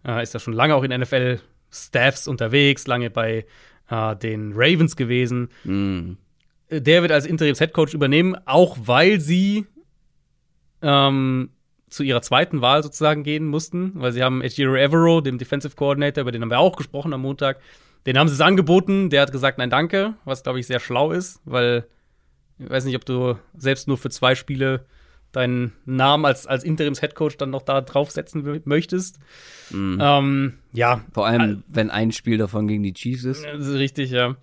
äh, 0.05 0.23
ist 0.23 0.33
da 0.33 0.39
schon 0.39 0.53
lange 0.53 0.75
auch 0.75 0.83
in 0.83 0.97
NFL-Staffs 0.99 2.27
unterwegs, 2.27 2.88
lange 2.88 3.09
bei 3.09 3.45
äh, 3.89 4.15
den 4.15 4.53
Ravens 4.55 4.95
gewesen. 4.95 5.49
Mm. 5.63 6.13
Der 6.69 7.01
wird 7.01 7.11
als 7.11 7.25
Interims-Headcoach 7.25 7.93
übernehmen, 7.93 8.38
auch 8.45 8.77
weil 8.85 9.19
sie 9.19 9.67
ähm, 10.81 11.49
zu 11.91 12.03
ihrer 12.03 12.22
zweiten 12.22 12.61
Wahl 12.61 12.81
sozusagen 12.81 13.23
gehen 13.23 13.45
mussten, 13.45 13.91
weil 13.95 14.11
sie 14.13 14.23
haben 14.23 14.41
Ejiro 14.41 14.76
Evero, 14.76 15.22
dem 15.22 15.38
Defensive 15.38 15.76
Coordinator, 15.76 16.22
über 16.22 16.31
den 16.31 16.41
haben 16.41 16.49
wir 16.49 16.59
auch 16.59 16.77
gesprochen 16.77 17.13
am 17.13 17.22
Montag, 17.22 17.59
den 18.05 18.18
haben 18.18 18.27
sie 18.27 18.34
es 18.34 18.41
angeboten, 18.41 19.09
der 19.09 19.22
hat 19.22 19.31
gesagt, 19.31 19.57
nein, 19.57 19.69
danke, 19.69 20.15
was 20.26 20.41
glaube 20.41 20.59
ich 20.59 20.68
sehr 20.68 20.80
schlau 20.80 21.11
ist, 21.11 21.41
weil 21.45 21.85
ich 22.57 22.69
weiß 22.69 22.85
nicht, 22.85 22.95
ob 22.95 23.05
du 23.05 23.38
selbst 23.55 23.88
nur 23.88 23.97
für 23.97 24.09
zwei 24.09 24.35
Spiele 24.35 24.85
deinen 25.31 25.73
Namen 25.85 26.26
als, 26.26 26.45
als 26.45 26.63
Interims-Headcoach 26.63 27.38
dann 27.38 27.49
noch 27.49 27.61
da 27.61 27.81
draufsetzen 27.81 28.61
möchtest. 28.65 29.19
Mhm. 29.69 29.97
Ähm, 30.01 30.53
ja. 30.73 31.03
Vor 31.13 31.26
allem, 31.26 31.63
wenn 31.68 31.89
ein 31.89 32.11
Spiel 32.11 32.38
davon 32.38 32.68
gegen 32.68 32.84
die 32.84 32.93
Chiefs 32.93 33.23
ist. 33.23 33.45
Ist 33.45 33.73
richtig, 33.73 34.11
ja. 34.11 34.35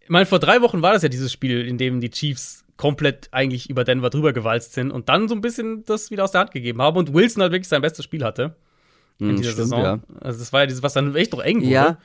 Ich 0.00 0.10
meine, 0.10 0.26
vor 0.26 0.40
drei 0.40 0.60
Wochen 0.62 0.82
war 0.82 0.92
das 0.92 1.02
ja 1.02 1.08
dieses 1.08 1.32
Spiel, 1.32 1.64
in 1.64 1.78
dem 1.78 2.00
die 2.00 2.10
Chiefs 2.10 2.64
komplett 2.80 3.28
eigentlich 3.30 3.68
über 3.68 3.84
Denver 3.84 4.08
drüber 4.08 4.32
gewalzt 4.32 4.72
sind 4.72 4.90
und 4.90 5.10
dann 5.10 5.28
so 5.28 5.34
ein 5.34 5.42
bisschen 5.42 5.84
das 5.84 6.10
wieder 6.10 6.24
aus 6.24 6.32
der 6.32 6.40
Hand 6.40 6.52
gegeben 6.52 6.80
haben 6.80 6.96
und 6.96 7.12
Wilson 7.12 7.42
halt 7.42 7.52
wirklich 7.52 7.68
sein 7.68 7.82
bestes 7.82 8.06
Spiel 8.06 8.24
hatte 8.24 8.56
in 9.18 9.28
hm, 9.28 9.36
dieser 9.36 9.50
stimmt, 9.50 9.68
Saison. 9.68 9.82
Ja. 9.82 10.00
Also 10.22 10.38
das 10.38 10.50
war 10.54 10.60
ja 10.60 10.66
dieses, 10.66 10.82
was 10.82 10.94
dann 10.94 11.14
echt 11.14 11.34
doch 11.34 11.40
eng 11.40 11.58
wurde. 11.58 11.70
Ja. 11.70 11.98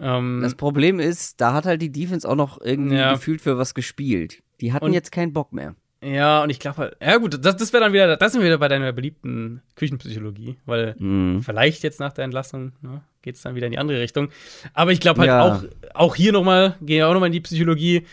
Ähm, 0.00 0.40
das 0.42 0.54
Problem 0.54 1.00
ist, 1.00 1.38
da 1.42 1.52
hat 1.52 1.66
halt 1.66 1.82
die 1.82 1.92
Defense 1.92 2.26
auch 2.26 2.34
noch 2.34 2.58
irgendwie 2.62 2.96
ja. 2.96 3.12
gefühlt 3.12 3.42
für 3.42 3.58
was 3.58 3.74
gespielt. 3.74 4.42
Die 4.62 4.72
hatten 4.72 4.86
und, 4.86 4.94
jetzt 4.94 5.12
keinen 5.12 5.34
Bock 5.34 5.52
mehr. 5.52 5.74
Ja, 6.02 6.42
und 6.42 6.48
ich 6.48 6.60
glaube 6.60 6.78
halt, 6.78 6.96
ja 7.02 7.18
gut, 7.18 7.44
das, 7.44 7.58
das 7.58 7.74
wäre 7.74 7.84
dann 7.84 7.92
wieder, 7.92 8.16
das 8.16 8.32
sind 8.32 8.40
wir 8.40 8.46
wieder 8.46 8.56
bei 8.56 8.68
deiner 8.68 8.94
beliebten 8.94 9.60
Küchenpsychologie, 9.74 10.56
weil 10.64 10.94
mhm. 10.98 11.42
vielleicht 11.42 11.82
jetzt 11.82 12.00
nach 12.00 12.14
der 12.14 12.24
Entlassung 12.24 12.72
ne, 12.80 13.02
geht 13.20 13.34
es 13.34 13.42
dann 13.42 13.54
wieder 13.54 13.66
in 13.66 13.72
die 13.72 13.78
andere 13.78 14.00
Richtung. 14.00 14.30
Aber 14.72 14.92
ich 14.92 15.00
glaube 15.00 15.20
halt 15.20 15.28
ja. 15.28 15.42
auch, 15.42 15.62
auch 15.92 16.14
hier 16.16 16.32
nochmal, 16.32 16.76
gehen 16.80 16.96
wir 16.96 17.08
auch 17.08 17.12
nochmal 17.12 17.26
in 17.26 17.34
die 17.34 17.40
Psychologie, 17.40 18.06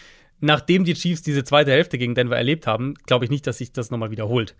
nachdem 0.43 0.83
die 0.83 0.93
Chiefs 0.93 1.21
diese 1.21 1.43
zweite 1.43 1.71
Hälfte 1.71 1.97
gegen 1.97 2.15
Denver 2.15 2.35
erlebt 2.35 2.67
haben, 2.67 2.95
glaube 3.05 3.23
ich 3.25 3.31
nicht, 3.31 3.47
dass 3.47 3.59
sich 3.59 3.71
das 3.71 3.91
nochmal 3.91 4.11
wiederholt. 4.11 4.55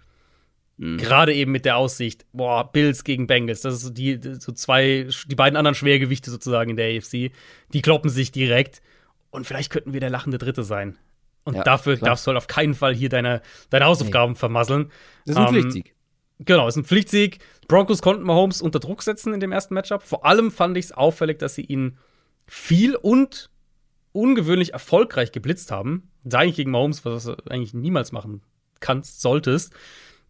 Mhm. 0.78 0.98
Gerade 0.98 1.34
eben 1.34 1.52
mit 1.52 1.66
der 1.66 1.76
Aussicht, 1.76 2.26
boah, 2.32 2.72
Bills 2.72 3.04
gegen 3.04 3.28
Bengals, 3.28 3.62
das 3.62 3.76
ist 3.76 3.82
so 3.82 3.90
die 3.90 4.18
so 4.40 4.54
zwei, 4.54 5.08
die 5.28 5.36
beiden 5.36 5.58
anderen 5.58 5.76
Schwergewichte 5.76 6.32
sozusagen 6.32 6.70
in 6.72 6.78
der 6.78 6.98
AFC, 6.98 7.32
die 7.74 7.82
kloppen 7.82 8.10
sich 8.10 8.32
direkt 8.32 8.82
und 9.30 9.46
vielleicht 9.46 9.72
könnten 9.72 9.92
wir 9.92 10.00
der 10.00 10.10
lachende 10.10 10.38
Dritte 10.38 10.64
sein. 10.64 10.98
Und 11.44 11.56
ja, 11.56 11.64
dafür 11.64 11.98
klar. 11.98 12.12
darfst 12.12 12.26
du 12.26 12.30
halt 12.30 12.38
auf 12.38 12.48
keinen 12.48 12.76
Fall 12.76 12.96
hier 12.96 13.10
deine, 13.10 13.42
deine 13.70 13.86
Hausaufgaben 13.86 14.34
nee. 14.34 14.40
vermasseln. 14.40 14.90
Das 15.26 15.36
ist 15.36 15.42
ein 15.42 15.48
ähm, 15.48 15.62
Pflichtsieg. 15.62 15.96
Genau, 16.40 16.66
das 16.66 16.78
ist 16.78 16.84
ein 16.84 16.86
Pflichtsieg. 16.86 17.40
Broncos 17.68 18.02
konnten 18.02 18.24
Mahomes 18.24 18.62
unter 18.62 18.80
Druck 18.80 19.04
setzen 19.04 19.34
in 19.34 19.42
dem 19.42 19.52
ersten 19.52 19.74
Matchup. 19.74 20.02
Vor 20.02 20.26
allem 20.26 20.50
fand 20.50 20.78
ich 20.78 20.86
es 20.86 20.92
auffällig, 20.94 21.40
dass 21.40 21.56
sie 21.56 21.66
ihn 21.66 21.98
viel 22.48 22.96
und 22.96 23.50
ungewöhnlich 24.14 24.74
erfolgreich 24.74 25.32
geblitzt 25.32 25.72
haben. 25.72 26.10
Das 26.24 26.40
eigentlich 26.40 26.56
gegen 26.56 26.72
Mahomes, 26.72 27.04
was 27.04 27.26
du 27.26 27.36
eigentlich 27.50 27.74
niemals 27.74 28.12
machen 28.12 28.42
kannst, 28.80 29.22
solltest. 29.22 29.74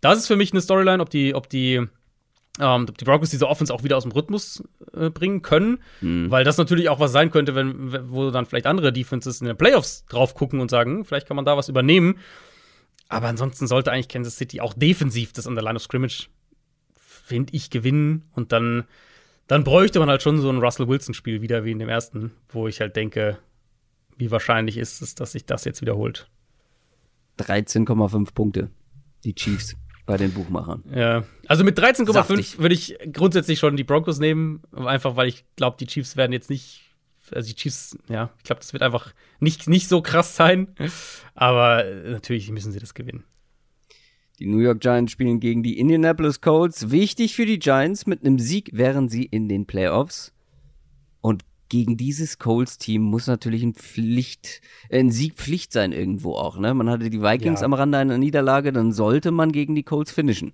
Das 0.02 0.18
ist 0.18 0.28
für 0.28 0.36
mich 0.36 0.52
eine 0.52 0.62
Storyline, 0.62 1.02
ob 1.02 1.10
die, 1.10 1.36
ob 1.36 1.50
die, 1.50 1.76
ähm, 2.60 2.86
ob 2.90 2.98
die 2.98 3.06
Broncos 3.06 3.30
diese 3.30 3.48
Offense 3.48 3.74
auch 3.74 3.84
wieder 3.84 3.98
aus 3.98 4.04
dem 4.04 4.12
Rhythmus 4.12 4.64
äh, 4.94 5.10
bringen 5.10 5.42
können, 5.42 5.80
mhm. 6.02 6.32
weil 6.32 6.44
das 6.44 6.58
natürlich 6.58 6.90
auch 6.90 7.00
was 7.00 7.12
sein 7.12 7.32
könnte, 7.32 7.56
wenn, 7.56 8.12
wo 8.12 8.32
dann 8.32 8.46
vielleicht 8.46 8.66
andere 8.66 8.92
Defenses 8.92 9.42
in 9.42 9.48
den 9.48 9.58
Playoffs 9.58 10.06
drauf 10.08 10.34
gucken 10.34 10.60
und 10.60 10.70
sagen, 10.70 11.06
vielleicht 11.06 11.28
kann 11.28 11.36
man 11.36 11.46
da 11.46 11.58
was 11.58 11.70
übernehmen. 11.70 12.18
Aber 13.10 13.28
ansonsten 13.28 13.68
sollte 13.68 13.92
eigentlich 13.92 14.08
Kansas 14.08 14.38
City 14.38 14.60
auch 14.60 14.74
defensiv 14.74 15.34
das 15.34 15.46
an 15.46 15.56
der 15.56 15.64
Line 15.64 15.76
of 15.76 15.84
Scrimmage, 15.84 16.30
finde 16.98 17.54
ich, 17.54 17.70
gewinnen 17.70 18.24
und 18.34 18.52
dann, 18.52 18.86
dann 19.48 19.64
bräuchte 19.64 20.00
man 20.00 20.10
halt 20.10 20.22
schon 20.22 20.40
so 20.40 20.50
ein 20.50 20.60
Russell 20.60 20.88
Wilson-Spiel 20.88 21.42
wieder 21.42 21.64
wie 21.64 21.72
in 21.72 21.80
dem 21.80 21.90
ersten, 21.90 22.32
wo 22.50 22.68
ich 22.68 22.82
halt 22.82 22.96
denke, 22.96 23.38
wie 24.18 24.32
wahrscheinlich 24.32 24.78
ist 24.78 25.02
es, 25.02 25.16
dass 25.16 25.34
sich 25.34 25.46
das 25.46 25.66
jetzt 25.66 25.82
wiederholt? 25.82 26.30
13,5 27.40 28.34
Punkte. 28.34 28.70
Die 29.24 29.34
Chiefs. 29.34 29.76
bei 30.06 30.18
den 30.18 30.34
Buchmachern. 30.34 30.84
Ja. 30.94 31.24
Also 31.48 31.64
mit 31.64 31.78
Saftig. 31.78 32.08
13,5 32.10 32.60
würde 32.60 32.76
ich 32.76 32.98
grundsätzlich 33.12 33.60
schon 33.60 33.78
die 33.78 33.86
Broncos 33.86 34.20
nehmen, 34.20 34.62
einfach 34.74 35.16
weil 35.16 35.30
ich 35.30 35.46
glaube, 35.56 35.78
die 35.80 35.88
Chiefs 35.88 36.18
werden 36.18 36.34
jetzt 36.34 36.50
nicht 36.50 36.94
also 37.32 37.48
die 37.48 37.56
Chiefs, 37.56 37.98
ja, 38.10 38.32
ich 38.38 38.44
glaube, 38.44 38.60
das 38.60 38.74
wird 38.74 38.84
einfach 38.84 39.14
nicht, 39.40 39.68
nicht 39.68 39.88
so 39.88 40.02
krass 40.02 40.36
sein. 40.36 40.68
Aber 41.36 41.84
natürlich 41.84 42.52
müssen 42.52 42.72
sie 42.72 42.80
das 42.80 42.94
gewinnen. 42.94 43.24
Die 44.40 44.48
New 44.48 44.60
York 44.60 44.82
Giants 44.82 45.12
spielen 45.12 45.40
gegen 45.40 45.64
die 45.64 45.80
Indianapolis 45.80 46.42
Colts. 46.42 46.92
Wichtig 46.92 47.36
für 47.36 47.46
die 47.46 47.60
Giants, 47.60 48.08
mit 48.08 48.26
einem 48.26 48.40
Sieg 48.40 48.72
wären 48.74 49.08
sie 49.08 49.24
in 49.24 49.48
den 49.48 49.66
Playoffs. 49.66 50.34
Und 51.22 51.44
gegen 51.74 51.98
dieses 51.98 52.38
Colts-Team 52.38 53.02
muss 53.02 53.26
natürlich 53.26 53.64
ein 53.64 53.74
Pflicht, 53.74 54.62
äh, 54.90 55.00
ein 55.00 55.10
Sieg 55.10 55.34
Pflicht 55.34 55.74
sein 55.74 55.92
irgendwo 55.92 56.36
auch. 56.36 56.60
Ne? 56.60 56.72
Man 56.76 56.88
hatte 56.88 57.10
die 57.10 57.20
Vikings 57.20 57.62
Ja. 57.62 57.66
am 57.66 57.74
Rande 57.74 57.98
einer 57.98 58.20
Niederlage, 58.20 58.72
dann 58.72 58.92
sollte 58.92 59.32
man 59.32 59.52
gegen 59.52 59.74
die 59.74 59.82
Colts 59.82 60.12
finishen. 60.12 60.54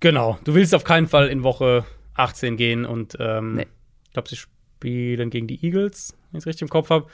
Genau. 0.00 0.38
Du 0.44 0.54
willst 0.54 0.74
auf 0.74 0.84
keinen 0.84 1.06
Fall 1.06 1.28
in 1.28 1.42
Woche 1.42 1.86
18 2.16 2.58
gehen 2.58 2.84
und 2.84 3.16
ähm, 3.18 3.54
Nee. 3.54 3.66
ich 4.06 4.12
glaube, 4.12 4.28
sie 4.28 4.36
spielen 4.36 5.30
gegen 5.30 5.46
die 5.46 5.64
Eagles, 5.64 6.12
wenn 6.30 6.38
ich 6.38 6.42
es 6.42 6.46
richtig 6.46 6.62
im 6.62 6.68
Kopf 6.68 6.90
habe. 6.90 7.06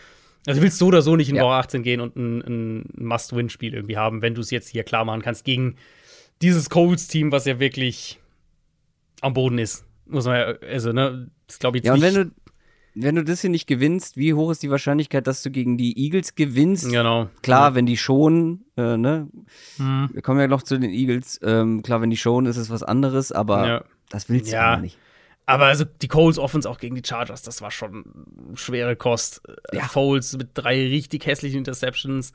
Also 0.48 0.58
du 0.58 0.64
willst 0.64 0.78
so 0.78 0.86
oder 0.86 1.00
so 1.02 1.14
nicht 1.14 1.28
in 1.28 1.36
Ja. 1.36 1.44
Woche 1.44 1.54
18 1.54 1.84
gehen 1.84 2.00
und 2.00 2.16
ein, 2.16 2.40
ein 2.40 2.84
Must-Win-Spiel 2.96 3.72
irgendwie 3.74 3.98
haben, 3.98 4.20
wenn 4.20 4.34
du 4.34 4.40
es 4.40 4.50
jetzt 4.50 4.68
hier 4.68 4.82
klar 4.82 5.04
machen 5.04 5.22
kannst 5.22 5.44
gegen 5.44 5.76
dieses 6.42 6.70
Colts-Team, 6.70 7.30
was 7.30 7.44
ja 7.44 7.60
wirklich 7.60 8.18
am 9.20 9.32
Boden 9.34 9.58
ist. 9.58 9.84
Muss 10.06 10.24
man 10.24 10.34
ja, 10.36 10.46
also, 10.68 10.90
ne, 10.92 11.30
das 11.46 11.60
glaube 11.60 11.78
ich 11.78 11.84
jetzt 11.84 11.88
Ja, 11.88 11.94
und 11.94 12.00
nicht. 12.00 12.14
wenn 12.16 12.28
du, 12.30 12.34
wenn 12.94 13.14
du 13.14 13.24
das 13.24 13.40
hier 13.40 13.50
nicht 13.50 13.66
gewinnst, 13.66 14.16
wie 14.16 14.34
hoch 14.34 14.50
ist 14.50 14.62
die 14.62 14.70
Wahrscheinlichkeit, 14.70 15.26
dass 15.26 15.42
du 15.42 15.50
gegen 15.50 15.76
die 15.76 15.96
Eagles 15.98 16.34
gewinnst? 16.34 16.90
genau. 16.90 17.28
Klar, 17.42 17.74
wenn 17.74 17.86
die 17.86 17.96
schon, 17.96 18.64
äh, 18.76 18.96
ne? 18.96 19.28
Mhm. 19.78 20.10
Wir 20.12 20.22
kommen 20.22 20.40
ja 20.40 20.48
noch 20.48 20.62
zu 20.62 20.78
den 20.78 20.90
Eagles. 20.90 21.38
Ähm, 21.42 21.82
klar, 21.82 22.00
wenn 22.02 22.10
die 22.10 22.16
schon, 22.16 22.46
ist 22.46 22.56
es 22.56 22.70
was 22.70 22.82
anderes, 22.82 23.32
aber 23.32 23.66
Ja. 23.68 23.84
das 24.08 24.28
willst 24.28 24.48
du 24.48 24.56
Ja. 24.56 24.74
ja 24.74 24.80
nicht. 24.80 24.98
Aber 25.46 25.66
also 25.66 25.84
die 25.84 26.06
Coles 26.08 26.38
Offense 26.38 26.68
auch 26.70 26.78
gegen 26.78 26.94
die 26.94 27.02
Chargers, 27.04 27.42
das 27.42 27.60
war 27.60 27.70
schon 27.72 28.04
schwere 28.54 28.94
Kost. 28.94 29.40
Ja. 29.72 29.80
Ja. 29.80 29.84
Foles 29.88 30.36
mit 30.36 30.50
drei 30.54 30.86
richtig 30.88 31.26
hässlichen 31.26 31.58
Interceptions, 31.58 32.32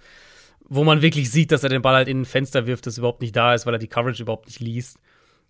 wo 0.68 0.84
man 0.84 1.02
wirklich 1.02 1.32
sieht, 1.32 1.52
dass 1.52 1.64
er 1.64 1.70
den 1.70 1.82
Ball 1.82 1.96
halt 1.96 2.08
in 2.10 2.22
ein 2.22 2.26
Fenster 2.26 2.66
wirft, 2.68 2.88
das 2.88 2.98
überhaupt 2.98 3.22
nicht 3.22 3.36
da 3.36 3.54
ist, 3.54 3.66
weil 3.66 3.74
er 3.76 3.80
die 3.80 3.88
Coverage 3.88 4.22
überhaupt 4.24 4.48
nicht 4.48 4.60
liest. 4.60 4.98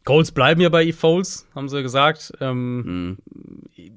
Coles 0.05 0.31
bleiben 0.31 0.61
ja 0.61 0.69
bei 0.69 0.93
Foles, 0.93 1.47
haben 1.55 1.67
sie 1.67 1.81
gesagt. 1.81 2.31
Ähm, 2.39 3.17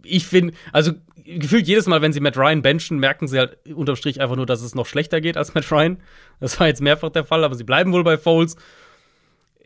Ich 0.02 0.26
finde, 0.26 0.54
also 0.72 0.92
gefühlt 1.24 1.68
jedes 1.68 1.86
Mal, 1.86 2.00
wenn 2.00 2.12
sie 2.14 2.20
Matt 2.20 2.36
Ryan 2.38 2.62
benchen, 2.62 2.98
merken 2.98 3.28
sie 3.28 3.38
halt 3.38 3.58
unterm 3.74 3.96
Strich 3.96 4.20
einfach 4.20 4.36
nur, 4.36 4.46
dass 4.46 4.62
es 4.62 4.74
noch 4.74 4.86
schlechter 4.86 5.20
geht 5.20 5.36
als 5.36 5.52
Matt 5.54 5.70
Ryan. 5.70 5.98
Das 6.40 6.58
war 6.58 6.66
jetzt 6.66 6.80
mehrfach 6.80 7.10
der 7.10 7.24
Fall, 7.24 7.44
aber 7.44 7.54
sie 7.54 7.64
bleiben 7.64 7.92
wohl 7.92 8.04
bei 8.04 8.16
Foles. 8.16 8.56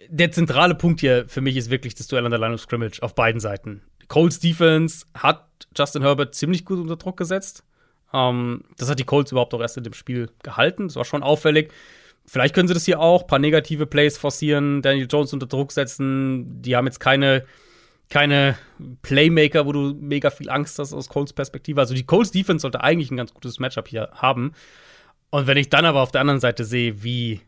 Der 0.09 0.33
zentrale 0.33 0.75
Punkt 0.75 1.01
hier 1.01 1.27
für 1.29 1.41
mich 1.41 1.57
ist 1.57 1.71
wirklich 1.71 1.95
das 1.95 2.09
Duell 2.09 2.25
an 2.25 2.33
der 2.33 2.41
Line 2.41 2.55
of 2.55 2.61
Scrimmage 2.61 3.03
auf 3.03 3.15
beiden 3.15 3.41
Seiten. 3.41 3.83
Colts 4.09 4.41
Defense 4.41 5.07
hat 5.17 5.47
Justin 5.77 6.03
Herbert 6.03 6.35
ziemlich 6.35 6.65
gut 6.65 6.79
unter 6.81 6.97
Druck 6.97 7.17
gesetzt. 7.17 7.63
Ähm, 8.13 8.65
das 8.77 8.91
hat 8.91 8.99
die 8.99 9.05
Colts 9.05 9.31
überhaupt 9.31 9.55
auch 9.55 9.61
erst 9.61 9.77
in 9.77 9.85
dem 9.85 9.95
Spiel 9.95 10.29
gehalten. 10.43 10.89
Das 10.89 10.97
war 10.97 11.05
schon 11.05 11.23
auffällig. 11.23 11.73
Vielleicht 12.33 12.55
können 12.55 12.67
sie 12.67 12.73
das 12.73 12.87
hier 12.87 12.99
auch, 12.99 13.27
paar 13.27 13.39
negative 13.39 13.85
Plays 13.85 14.17
forcieren, 14.17 14.81
Daniel 14.81 15.07
Jones 15.07 15.35
unter 15.35 15.47
Druck 15.47 15.71
setzen. 15.71 16.63
Die 16.63 16.75
haben 16.75 16.87
jetzt 16.87 16.99
keine, 16.99 17.45
keine 18.09 18.57
Playmaker, 19.03 19.67
wo 19.67 19.73
du 19.73 19.95
mega 20.01 20.31
viel 20.31 20.49
Angst 20.49 20.79
hast 20.79 20.95
aus 20.95 21.11
Colts 21.11 21.35
Perspektive. 21.35 21.79
Also 21.79 21.93
die 21.93 22.07
Colts 22.07 22.31
Defense 22.31 22.63
sollte 22.63 22.83
eigentlich 22.83 23.11
ein 23.11 23.19
ganz 23.19 23.35
gutes 23.35 23.59
Matchup 23.59 23.87
hier 23.87 24.09
haben. 24.15 24.55
Und 25.29 25.47
wenn 25.47 25.59
ich 25.59 25.69
dann 25.69 25.85
aber 25.85 26.01
auf 26.01 26.11
der 26.11 26.23
anderen 26.23 26.41
Seite 26.41 26.65
sehe, 26.65 27.03
wie 27.03 27.43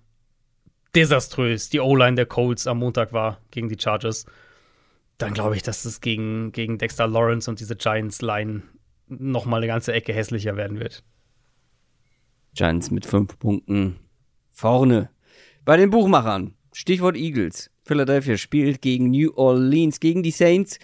desaströs 0.94 1.70
die 1.70 1.80
O-Line 1.80 2.16
der 2.16 2.26
Colts 2.26 2.66
am 2.66 2.80
Montag 2.80 3.14
war 3.14 3.40
gegen 3.52 3.70
die 3.70 3.80
Chargers, 3.80 4.26
dann 5.16 5.32
glaube 5.32 5.56
ich, 5.56 5.62
dass 5.62 5.86
es 5.86 6.02
gegen, 6.02 6.52
gegen 6.52 6.76
Dexter 6.76 7.08
Lawrence 7.08 7.48
und 7.48 7.58
diese 7.58 7.74
Giants-Line 7.74 8.60
noch 9.08 9.46
mal 9.46 9.56
eine 9.56 9.66
ganze 9.66 9.94
Ecke 9.94 10.12
hässlicher 10.12 10.58
werden 10.58 10.78
wird. 10.78 11.02
Giants 12.54 12.90
mit 12.90 13.06
fünf 13.06 13.38
Punkten 13.38 14.03
vorne. 14.54 15.10
Bei 15.66 15.76
den 15.76 15.90
Buchmachern, 15.90 16.54
Stichwort 16.72 17.16
Eagles. 17.16 17.70
Philadelphia 17.82 18.38
spielt 18.38 18.80
gegen 18.80 19.10
New 19.10 19.32
Orleans, 19.36 20.00
gegen 20.00 20.22
die 20.22 20.30
Saints. 20.30 20.78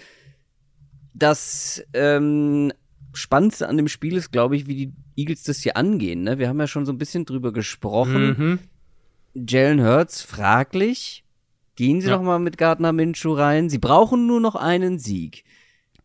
Das 1.15 1.83
ähm, 1.95 2.73
Spannendste 3.15 3.69
an 3.69 3.77
dem 3.77 3.89
Spiel 3.89 4.17
ist, 4.17 4.31
glaube 4.33 4.57
ich, 4.57 4.67
wie 4.67 4.75
die 4.75 4.93
Eagles 5.17 5.43
das 5.45 5.61
hier 5.63 5.77
angehen. 5.77 6.23
Ne? 6.23 6.39
Wir 6.39 6.49
haben 6.49 6.61
ja 6.61 6.67
schon 6.67 6.87
so 6.87 6.93
ein 6.93 6.99
bisschen 6.99 7.25
drüber 7.25 7.53
gesprochen. 7.53 8.37
Mhm. 9.35 9.45
Jalen 9.49 9.83
Hurts 9.83 10.23
fraglich. 10.23 11.25
Gehen 11.77 12.01
Sie 12.01 12.09
Ja. 12.09 12.17
doch 12.17 12.23
mal 12.23 12.39
mit 12.39 12.59
Gardner 12.59 12.93
Minshew 12.93 13.33
rein. 13.33 13.71
Sie 13.71 13.79
brauchen 13.79 14.27
nur 14.27 14.41
noch 14.41 14.55
einen 14.55 14.99
Sieg. 14.99 15.45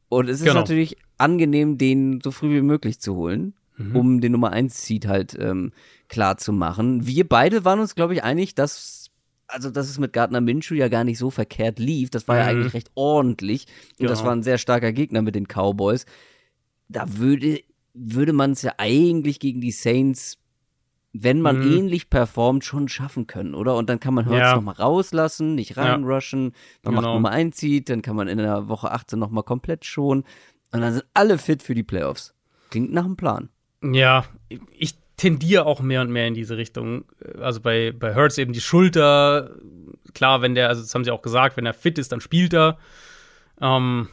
Und 0.09 0.29
es 0.29 0.37
ist 0.39 0.45
Genau. 0.45 0.61
natürlich 0.61 0.95
angenehm, 1.17 1.77
den 1.77 2.21
so 2.23 2.31
früh 2.31 2.55
wie 2.55 2.61
möglich 2.61 2.99
zu 2.99 3.15
holen, 3.15 3.53
Mhm. 3.77 3.95
um 3.95 4.21
den 4.21 4.31
Nummer 4.31 4.51
1 4.51 4.85
Seed 4.85 5.07
halt 5.07 5.37
ähm, 5.39 5.71
klar 6.07 6.37
zu 6.37 6.53
machen. 6.53 7.05
Wir 7.07 7.27
beide 7.27 7.65
waren 7.65 7.79
uns, 7.79 7.95
glaube 7.95 8.13
ich, 8.13 8.23
einig, 8.23 8.55
dass 8.55 9.11
also 9.47 9.69
dass 9.69 9.87
es 9.89 9.99
mit 9.99 10.11
Gardner 10.11 10.41
Minshew 10.41 10.73
ja 10.73 10.87
gar 10.87 11.03
nicht 11.03 11.19
so 11.19 11.29
verkehrt 11.29 11.77
lief. 11.77 12.09
Das 12.09 12.27
war 12.27 12.37
ja 12.37 12.43
Mhm. 12.45 12.49
eigentlich 12.49 12.73
recht 12.73 12.89
ordentlich. 12.95 13.67
Und 13.99 14.09
das 14.09 14.19
Genau. 14.19 14.29
war 14.29 14.35
ein 14.35 14.41
sehr 14.43 14.57
starker 14.57 14.91
Gegner 14.91 15.21
mit 15.21 15.35
den 15.35 15.45
Cowboys. 15.47 16.05
Da 16.87 17.17
würde, 17.17 17.61
würde 17.93 18.33
man 18.33 18.51
es 18.53 18.63
ja 18.63 18.73
eigentlich 18.79 19.39
gegen 19.39 19.61
die 19.61 19.69
Saints, 19.71 20.37
wenn 21.13 21.41
man 21.41 21.59
Mhm. 21.59 21.71
ähnlich 21.73 22.09
performt, 22.09 22.65
schon 22.65 22.87
schaffen 22.89 23.27
können, 23.27 23.53
oder? 23.53 23.75
Und 23.75 23.87
dann 23.89 23.99
kann 23.99 24.15
man 24.15 24.25
Hurts 24.25 24.39
Ja. 24.39 24.55
noch 24.55 24.63
mal 24.63 24.71
rauslassen, 24.71 25.53
nicht 25.53 25.75
Ja. 25.75 25.83
reinrushen. 25.83 26.53
Man 26.83 26.95
macht 26.95 27.03
Genau. 27.03 27.13
Nummer 27.13 27.29
1 27.29 27.55
zieht, 27.55 27.89
dann 27.89 28.01
kann 28.01 28.15
man 28.15 28.27
in 28.27 28.39
der 28.39 28.67
Woche 28.67 28.91
18 28.91 29.19
noch 29.19 29.29
mal 29.29 29.43
komplett 29.43 29.85
schonen. 29.85 30.23
Und 30.71 30.81
dann 30.81 30.93
sind 30.93 31.05
alle 31.13 31.37
fit 31.37 31.61
für 31.61 31.75
die 31.75 31.83
Playoffs. 31.83 32.33
Klingt 32.71 32.91
nach 32.91 33.05
einem 33.05 33.15
Plan. 33.15 33.49
Ja, 33.83 34.25
ich 34.71 34.95
tendiere 35.17 35.65
auch 35.65 35.79
mehr 35.81 36.01
und 36.01 36.09
mehr 36.09 36.27
in 36.27 36.33
diese 36.33 36.57
Richtung. 36.57 37.05
Also 37.39 37.61
bei, 37.61 37.93
bei 37.97 38.15
Hurts 38.15 38.37
eben 38.37 38.53
die 38.53 38.61
Schulter. 38.61 39.51
Klar, 40.13 40.41
wenn 40.41 40.55
der, 40.55 40.69
also 40.69 40.81
das 40.81 40.93
haben 40.93 41.03
sie 41.03 41.11
auch 41.11 41.21
gesagt, 41.21 41.57
wenn 41.57 41.65
er 41.65 41.73
fit 41.73 41.97
ist, 41.97 42.11
dann 42.11 42.21
spielt 42.21 42.53
er. 42.53 42.77
Ähm, 43.61 44.09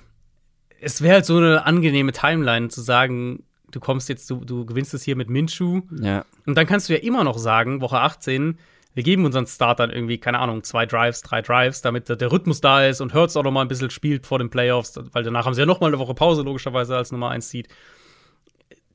es 0.80 1.02
wäre 1.02 1.14
halt 1.14 1.26
so 1.26 1.36
eine 1.38 1.64
angenehme 1.66 2.12
Timeline 2.12 2.68
zu 2.68 2.80
sagen, 2.80 3.44
du 3.70 3.80
kommst 3.80 4.08
jetzt, 4.08 4.28
du, 4.30 4.44
du 4.44 4.64
gewinnst 4.66 4.94
es 4.94 5.02
hier 5.02 5.16
mit 5.16 5.28
Minshew. 5.30 5.82
Ja. 6.00 6.24
Und 6.46 6.56
dann 6.56 6.66
kannst 6.66 6.88
du 6.88 6.92
ja 6.92 7.00
immer 7.00 7.24
noch 7.24 7.38
sagen, 7.38 7.80
Woche 7.80 7.98
18, 8.00 8.58
wir 8.94 9.02
geben 9.02 9.24
unseren 9.24 9.46
Startern 9.46 9.90
irgendwie, 9.90 10.18
keine 10.18 10.38
Ahnung, 10.38 10.62
zwei 10.64 10.84
Drives, 10.86 11.22
drei 11.22 11.40
Drives, 11.40 11.80
damit 11.82 12.08
der- 12.10 12.16
der 12.16 12.30
Rhythmus 12.30 12.60
da 12.60 12.84
ist 12.84 13.00
und 13.00 13.14
Hurts 13.14 13.36
auch 13.36 13.42
noch 13.42 13.50
mal 13.50 13.62
ein 13.62 13.68
bisschen 13.68 13.90
spielt 13.90 14.26
vor 14.26 14.38
den 14.38 14.50
Playoffs, 14.50 15.00
weil 15.12 15.22
danach 15.22 15.46
haben 15.46 15.54
sie 15.54 15.60
ja 15.62 15.66
noch 15.66 15.80
mal 15.80 15.86
eine 15.86 15.98
Woche 15.98 16.14
Pause, 16.14 16.42
logischerweise, 16.42 16.96
als 16.96 17.10
Nummer 17.10 17.30
1 17.30 17.48
Seed. 17.48 17.68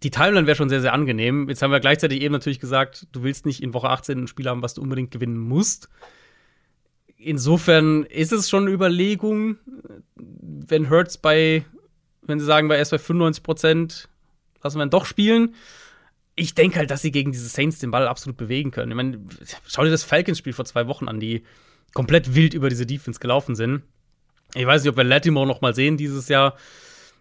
Die 0.03 0.11
Timeline 0.11 0.45
wäre 0.45 0.55
schon 0.55 0.69
sehr, 0.69 0.81
sehr 0.81 0.93
angenehm. 0.93 1.49
Jetzt 1.49 1.61
haben 1.61 1.71
wir 1.71 1.79
gleichzeitig 1.79 2.21
eben 2.21 2.33
natürlich 2.33 2.59
gesagt, 2.59 3.07
du 3.11 3.23
willst 3.23 3.45
nicht 3.45 3.63
in 3.63 3.73
Woche 3.73 3.89
18 3.89 4.23
ein 4.23 4.27
Spiel 4.27 4.47
haben, 4.47 4.61
was 4.61 4.73
du 4.73 4.81
unbedingt 4.81 5.11
gewinnen 5.11 5.39
musst. 5.39 5.89
Insofern 7.17 8.03
ist 8.03 8.31
es 8.31 8.49
schon 8.49 8.63
eine 8.63 8.71
Überlegung, 8.71 9.57
wenn 10.15 10.89
Hurts 10.89 11.17
bei, 11.17 11.65
wenn 12.21 12.39
sie 12.39 12.45
sagen, 12.45 12.67
bei 12.67 12.77
erst 12.77 12.91
bei 12.91 12.99
95 12.99 13.43
Prozent, 13.43 14.09
lassen 14.61 14.77
wir 14.77 14.85
ihn 14.85 14.91
doch 14.91 15.05
spielen 15.05 15.55
ich 16.37 16.53
denke 16.53 16.77
halt, 16.77 16.91
dass 16.91 17.01
sie 17.01 17.11
gegen 17.11 17.31
diese 17.31 17.49
Saints 17.49 17.79
den 17.79 17.91
Ball 17.91 18.07
absolut 18.07 18.37
bewegen 18.37 18.69
können. 18.69 18.91
Ich 18.91 18.95
meine, 18.95 19.19
schau 19.65 19.83
dir 19.83 19.89
das 19.89 20.03
Falcons-Spiel 20.03 20.53
vor 20.53 20.65
zwei 20.65 20.87
Wochen 20.87 21.09
an, 21.09 21.19
die 21.19 21.43
komplett 21.93 22.35
wild 22.35 22.53
über 22.53 22.69
diese 22.69 22.85
Defense 22.85 23.19
gelaufen 23.19 23.55
sind. 23.55 23.81
Ich 24.53 24.65
weiß 24.65 24.83
nicht, 24.83 24.91
ob 24.91 24.97
wir 24.97 25.03
Latimore 25.03 25.47
noch 25.47 25.61
mal 25.61 25.73
sehen 25.73 25.97
dieses 25.97 26.29
Jahr. 26.29 26.55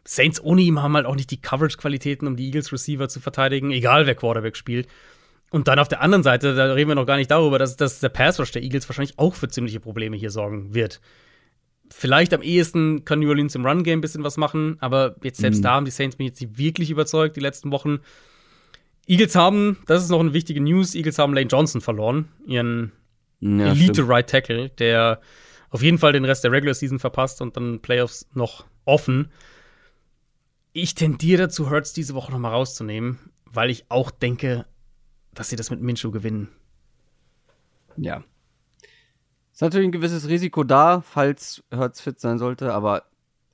Saints 0.07 0.41
ohne 0.41 0.63
ihm 0.63 0.81
haben 0.83 0.95
halt 0.95 1.05
auch 1.07 1.17
nicht 1.17 1.31
die 1.31 1.41
Coverage-Qualitäten, 1.41 2.27
um 2.29 2.37
die 2.37 2.47
Eagles-Receiver 2.47 3.09
zu 3.09 3.21
verteidigen, 3.21 3.73
egal 3.73 4.07
wer 4.07 4.15
Quarterback 4.15 4.57
spielt. 4.57 4.87
Und 5.51 5.69
dann 5.69 5.79
auf 5.79 5.89
der 5.89 6.01
anderen 6.01 6.23
Seite, 6.23 6.55
da 6.55 6.73
reden 6.73 6.91
wir 6.91 6.95
noch 6.95 7.07
gar 7.07 7.17
nicht 7.17 7.31
darüber, 7.31 7.59
dass, 7.59 7.77
dass 7.77 8.01
der 8.01 8.09
Pass-Rush 8.09 8.53
der 8.53 8.63
Eagles 8.63 8.89
wahrscheinlich 8.89 9.19
auch 9.19 9.35
für 9.35 9.49
ziemliche 9.49 9.81
Probleme 9.81 10.17
hier 10.17 10.31
sorgen 10.31 10.75
wird. 10.75 11.01
Vielleicht 11.91 12.35
am 12.35 12.43
ehesten 12.43 13.05
kann 13.05 13.21
New 13.21 13.29
Orleans 13.29 13.55
im 13.55 13.65
Run-Game 13.65 13.99
ein 13.99 14.01
bisschen 14.01 14.25
was 14.25 14.37
machen, 14.37 14.77
aber 14.81 15.17
jetzt 15.23 15.39
selbst 15.39 15.59
Mhm. 15.59 15.63
da 15.63 15.71
haben 15.73 15.85
die 15.85 15.93
Saints 15.93 16.19
mich 16.19 16.29
jetzt 16.29 16.41
nicht 16.41 16.59
wirklich 16.59 16.91
überzeugt, 16.91 17.37
die 17.37 17.41
letzten 17.41 17.71
Wochen. 17.71 18.01
Eagles 19.07 19.37
haben, 19.37 19.79
das 19.87 20.03
ist 20.03 20.11
noch 20.11 20.19
eine 20.21 20.33
wichtige 20.33 20.61
News, 20.61 20.95
Eagles 20.97 21.19
haben 21.19 21.33
Lane 21.33 21.47
Johnson 21.47 21.81
verloren, 21.81 22.29
ihren 22.45 22.91
ja 23.41 23.67
Elite 23.71 23.95
stimmt. 23.95 24.09
Right 24.09 24.29
Tackle, 24.29 24.71
der 24.71 25.21
auf 25.71 25.83
jeden 25.83 25.99
Fall 25.99 26.13
den 26.13 26.25
Rest 26.25 26.43
der 26.43 26.51
Regular 26.51 26.75
Season 26.75 26.99
verpasst 26.99 27.41
und 27.41 27.57
dann 27.57 27.81
Playoffs 27.81 28.29
noch 28.35 28.67
offen. 28.85 29.31
Ich 30.79 30.95
tendiere 30.95 31.45
dazu, 31.45 31.71
Hurts 31.71 31.95
diese 31.95 32.13
Woche 32.15 32.31
noch 32.31 32.39
mal 32.39 32.51
rauszunehmen, 32.51 33.19
weil 33.47 33.71
ich 33.71 33.87
auch 33.89 34.11
denke, 34.11 34.67
dass 35.33 35.49
sie 35.49 35.57
das 35.57 35.71
mit 35.71 35.81
Minshew 35.81 36.11
gewinnen. 36.11 36.51
Ja. 37.97 38.23
Ist 39.55 39.63
natürlich 39.63 39.89
ein 39.89 39.93
gewisses 39.93 40.29
Risiko 40.29 40.65
da, 40.65 41.01
falls 41.01 41.65
Hurts 41.75 42.03
fit 42.03 42.21
sein 42.21 42.37
sollte, 42.37 42.75
aber 42.75 43.05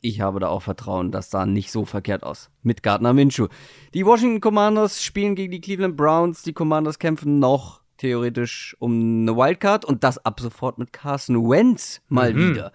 ich 0.00 0.20
habe 0.20 0.40
da 0.40 0.48
auch 0.48 0.62
Vertrauen, 0.62 1.12
das 1.12 1.30
sah 1.30 1.46
nicht 1.46 1.70
so 1.70 1.84
verkehrt 1.84 2.24
aus. 2.24 2.50
Mit 2.64 2.82
Gardner 2.82 3.12
Minshew. 3.12 3.46
Die 3.94 4.04
Washington 4.04 4.40
Commanders 4.40 5.04
spielen 5.04 5.36
gegen 5.36 5.52
die 5.52 5.60
Cleveland 5.60 5.96
Browns. 5.96 6.42
Die 6.42 6.52
Commanders 6.52 6.98
kämpfen 6.98 7.38
noch 7.38 7.82
theoretisch 7.98 8.74
um 8.80 9.20
eine 9.22 9.36
Wildcard 9.36 9.84
und 9.84 10.02
das 10.02 10.18
ab 10.18 10.40
sofort 10.40 10.76
mit 10.78 10.92
Carson 10.92 11.48
Wentz 11.48 12.02
mal 12.08 12.34
Mhm. 12.34 12.50
wieder. 12.50 12.72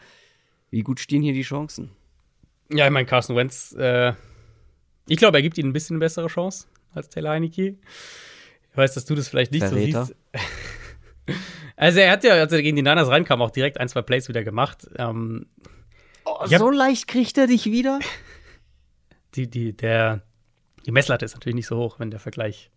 Wie 0.70 0.84
gut 0.84 1.02
stehen 1.02 1.22
hier 1.22 1.34
die 1.34 1.42
Chancen? 1.42 1.92
Ja, 2.72 2.86
ich 2.86 2.94
meine, 2.94 3.06
Carson 3.06 3.36
Wentz, 3.36 3.74
äh, 3.74 4.14
ich 5.08 5.18
glaube, 5.18 5.38
er 5.38 5.42
gibt 5.42 5.58
ihnen 5.58 5.70
ein 5.70 5.74
bisschen 5.74 5.96
eine 5.96 6.02
bessere 6.02 6.28
Chance 6.28 6.68
als 6.94 7.10
Taylor 7.10 7.32
Heineke. 7.32 7.76
Ich 8.72 8.78
weiß, 8.78 8.94
dass 8.94 9.06
du 9.06 9.16
das 9.16 9.28
vielleicht 9.28 9.52
nicht 9.52 9.66
Verräter. 9.66 10.06
so 10.06 10.14
siehst. 10.14 11.36
Also, 11.80 12.00
er 12.00 12.10
hat 12.10 12.24
ja, 12.24 12.34
als 12.34 12.52
er 12.52 12.64
gegen 12.64 12.76
die 12.76 12.82
Niners 12.82 13.08
reinkam, 13.08 13.40
auch 13.40 13.52
direkt 13.52 13.80
ein, 13.80 13.88
zwei 13.88 14.02
Plays 14.02 14.28
wieder 14.30 14.44
gemacht. 14.44 14.88
Ähm, 14.98 15.46
Oh, 16.28 16.46
so 16.46 16.70
leicht 16.70 17.08
kriegt 17.08 17.38
er 17.38 17.48
dich 17.48 17.66
wieder? 17.66 18.00
die, 19.36 19.50
die, 19.50 19.72
der, 19.74 20.24
die 20.86 20.92
Messlatte 20.92 21.24
ist 21.24 21.36
natürlich 21.36 21.56
nicht 21.56 21.68
so 21.68 21.78
hoch, 21.78 22.00
wenn 22.00 22.12
der 22.12 22.20
Vergleich 22.20 22.70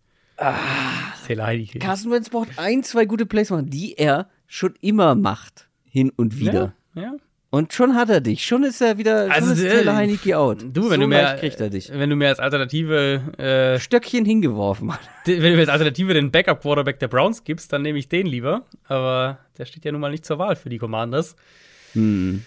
Taylor 1.27 1.47
Heineke 1.47 1.77
ist. 1.77 1.83
Carson 1.83 2.11
Wentz 2.11 2.29
braucht 2.29 2.57
ein, 2.57 2.83
zwei 2.83 3.05
gute 3.05 3.25
Plays 3.25 3.49
machen, 3.49 3.69
die 3.69 3.93
er 3.97 4.29
schon 4.47 4.75
immer 4.81 5.15
macht. 5.15 5.67
Hin 5.83 6.11
und 6.15 6.39
wieder. 6.39 6.73
Ja, 6.95 7.01
ja. 7.01 7.13
Und 7.53 7.73
schon 7.73 7.95
hat 7.95 8.09
er 8.09 8.21
dich. 8.21 8.45
Schon 8.45 8.63
ist 8.63 8.81
er 8.81 8.97
wieder, 8.97 9.23
schon 9.23 9.31
Also, 9.31 9.51
ist 9.51 9.61
äh, 9.61 9.85
Heineke 9.85 10.37
out. 10.37 10.63
Du, 10.63 10.83
wenn 10.89 10.95
so 10.95 11.01
du 11.01 11.07
mehr, 11.07 11.35
kriegt 11.35 11.59
er 11.59 11.69
dich. 11.69 11.91
wenn 11.91 12.09
du 12.09 12.15
mir 12.15 12.29
als 12.29 12.39
Alternative, 12.39 13.21
äh, 13.37 13.77
Stöckchen 13.77 14.23
hingeworfen 14.23 14.93
hat. 14.93 15.01
wenn 15.25 15.41
du 15.41 15.51
mir 15.51 15.59
als 15.59 15.69
Alternative 15.69 16.13
den 16.13 16.31
Backup-Quarterback 16.31 16.99
der 16.99 17.09
Browns 17.09 17.43
gibst, 17.43 17.73
dann 17.73 17.81
nehme 17.81 17.99
ich 17.99 18.07
den 18.07 18.25
lieber. 18.25 18.65
Aber 18.85 19.39
der 19.57 19.65
steht 19.65 19.83
ja 19.83 19.91
nun 19.91 19.99
mal 19.99 20.11
nicht 20.11 20.25
zur 20.25 20.39
Wahl 20.39 20.55
für 20.55 20.69
die 20.69 20.77
Commanders. 20.77 21.35
Hm. 21.91 22.45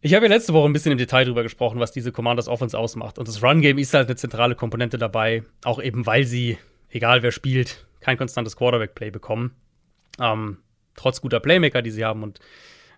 Ich 0.00 0.14
habe 0.14 0.24
ja 0.24 0.32
letzte 0.32 0.54
Woche 0.54 0.66
ein 0.66 0.72
bisschen 0.72 0.92
im 0.92 0.98
Detail 0.98 1.26
drüber 1.26 1.42
gesprochen, 1.42 1.78
was 1.78 1.92
diese 1.92 2.10
Commanders 2.10 2.48
Offense 2.48 2.78
ausmacht. 2.78 3.18
Und 3.18 3.28
das 3.28 3.42
Run-Game 3.42 3.76
ist 3.76 3.92
halt 3.92 4.08
eine 4.08 4.16
zentrale 4.16 4.54
Komponente 4.54 4.96
dabei, 4.96 5.42
auch 5.62 5.82
eben 5.82 6.06
weil 6.06 6.24
sie, 6.24 6.56
egal 6.88 7.22
wer 7.22 7.32
spielt, 7.32 7.86
kein 8.00 8.16
konstantes 8.16 8.56
Quarterback-Play 8.56 9.10
bekommen. 9.10 9.54
Ähm, 10.18 10.56
trotz 10.94 11.20
guter 11.20 11.40
Playmaker, 11.40 11.82
die 11.82 11.90
sie 11.90 12.06
haben 12.06 12.22
und 12.22 12.40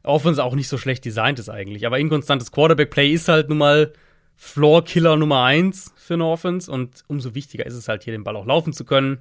Offense 0.02 0.42
auch 0.42 0.54
nicht 0.54 0.68
so 0.68 0.78
schlecht 0.78 1.04
designt 1.04 1.38
ist 1.38 1.48
eigentlich. 1.48 1.86
Aber 1.86 1.98
inkonstantes 1.98 2.52
Quarterback-Play 2.52 3.12
ist 3.12 3.28
halt 3.28 3.48
nun 3.48 3.58
mal 3.58 3.92
Floor-Killer 4.36 5.16
Nummer 5.16 5.44
eins 5.44 5.92
für 5.96 6.14
eine 6.14 6.26
Offense 6.26 6.70
und 6.70 7.04
umso 7.08 7.34
wichtiger 7.34 7.66
ist 7.66 7.74
es 7.74 7.88
halt 7.88 8.04
hier, 8.04 8.12
den 8.12 8.24
Ball 8.24 8.36
auch 8.36 8.46
laufen 8.46 8.72
zu 8.72 8.84
können. 8.84 9.18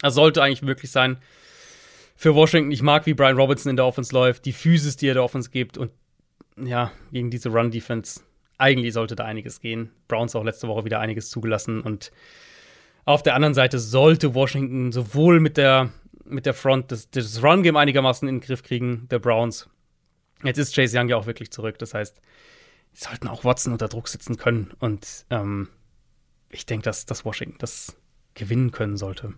Das 0.00 0.14
sollte 0.14 0.42
eigentlich 0.42 0.62
möglich 0.62 0.90
sein 0.90 1.18
für 2.14 2.34
Washington. 2.34 2.70
Ich 2.70 2.82
mag, 2.82 3.06
wie 3.06 3.14
Brian 3.14 3.36
Robertson 3.36 3.70
in 3.70 3.76
der 3.76 3.86
Offense 3.86 4.14
läuft, 4.14 4.44
die 4.44 4.52
Physis, 4.52 4.96
die 4.96 5.08
er 5.08 5.14
der 5.14 5.24
Offense 5.24 5.50
gibt 5.50 5.76
und 5.76 5.90
ja, 6.56 6.92
gegen 7.10 7.30
diese 7.30 7.48
Run-Defense. 7.48 8.20
Eigentlich 8.56 8.92
sollte 8.94 9.16
da 9.16 9.24
einiges 9.24 9.60
gehen. 9.60 9.90
Browns 10.06 10.36
auch 10.36 10.44
letzte 10.44 10.68
Woche 10.68 10.84
wieder 10.84 11.00
einiges 11.00 11.30
zugelassen. 11.30 11.80
Und 11.80 12.12
auf 13.04 13.24
der 13.24 13.34
anderen 13.34 13.54
Seite 13.54 13.80
sollte 13.80 14.34
Washington 14.34 14.92
sowohl 14.92 15.40
mit 15.40 15.56
der, 15.56 15.90
mit 16.24 16.46
der 16.46 16.54
Front 16.54 16.92
das, 16.92 17.10
das 17.10 17.42
Run-Game 17.42 17.76
einigermaßen 17.76 18.28
in 18.28 18.36
den 18.36 18.40
Griff 18.40 18.62
kriegen, 18.62 19.08
der 19.10 19.18
Browns. 19.18 19.68
Jetzt 20.44 20.58
ist 20.58 20.74
Chase 20.74 20.98
Young 20.98 21.08
ja 21.08 21.16
auch 21.16 21.26
wirklich 21.26 21.50
zurück. 21.50 21.78
Das 21.78 21.94
heißt, 21.94 22.20
sie 22.92 23.04
sollten 23.04 23.28
auch 23.28 23.44
Watson 23.44 23.72
unter 23.72 23.88
Druck 23.88 24.08
setzen 24.08 24.36
können. 24.36 24.72
Und 24.78 25.26
ähm, 25.30 25.68
ich 26.50 26.66
denke, 26.66 26.84
dass, 26.84 27.06
dass 27.06 27.24
Washington 27.24 27.58
das 27.58 27.96
gewinnen 28.34 28.70
können 28.70 28.96
sollte. 28.96 29.34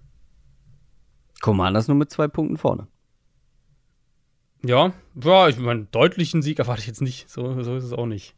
Commanders 1.40 1.88
nur 1.88 1.96
mit 1.96 2.10
zwei 2.10 2.28
Punkten 2.28 2.56
vorne. 2.56 2.88
Ja, 4.64 4.92
ja, 5.22 5.48
ich 5.48 5.58
meine, 5.58 5.84
deutlichen 5.84 6.42
Sieg 6.42 6.58
erwarte 6.58 6.80
ich 6.80 6.86
jetzt 6.86 7.02
nicht. 7.02 7.30
So, 7.30 7.62
so 7.62 7.76
ist 7.76 7.84
es 7.84 7.92
auch 7.92 8.06
nicht. 8.06 8.34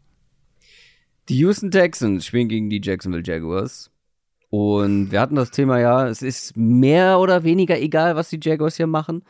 Die 1.29 1.39
Houston 1.39 1.71
Texans 1.71 2.27
spielen 2.27 2.49
gegen 2.49 2.71
die 2.71 2.81
Jacksonville 2.83 3.23
Jaguars. 3.25 3.91
Und 4.51 5.11
wir 5.13 5.21
hatten 5.21 5.37
das 5.37 5.51
Thema 5.51 5.79
ja, 5.79 6.09
es 6.09 6.23
ist 6.23 6.57
mehr 6.57 7.19
oder 7.19 7.45
weniger 7.45 7.79
egal, 7.79 8.17
was 8.17 8.31
die 8.31 8.41
Jaguars 8.43 8.77
hier 8.77 8.87
machen, 8.87 9.23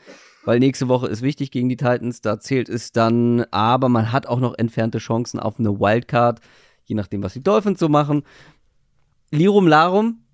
weil 0.44 0.58
nächste 0.58 0.88
Woche 0.88 1.08
ist 1.08 1.22
wichtig 1.22 1.50
gegen 1.50 1.68
die 1.68 1.76
Titans, 1.76 2.20
da 2.20 2.40
zählt 2.40 2.68
es 2.68 2.92
dann, 2.92 3.44
aber 3.50 3.88
man 3.88 4.12
hat 4.12 4.26
auch 4.26 4.40
noch 4.40 4.54
entfernte 4.56 4.98
Chancen 4.98 5.40
auf 5.40 5.58
eine 5.58 5.78
Wildcard, 5.78 6.40
je 6.84 6.94
nachdem, 6.94 7.22
was 7.22 7.34
die 7.34 7.42
Dolphins 7.42 7.80
so 7.80 7.88
machen. 7.88 8.22
Lirum 9.30 9.66
Larum, 9.66 10.24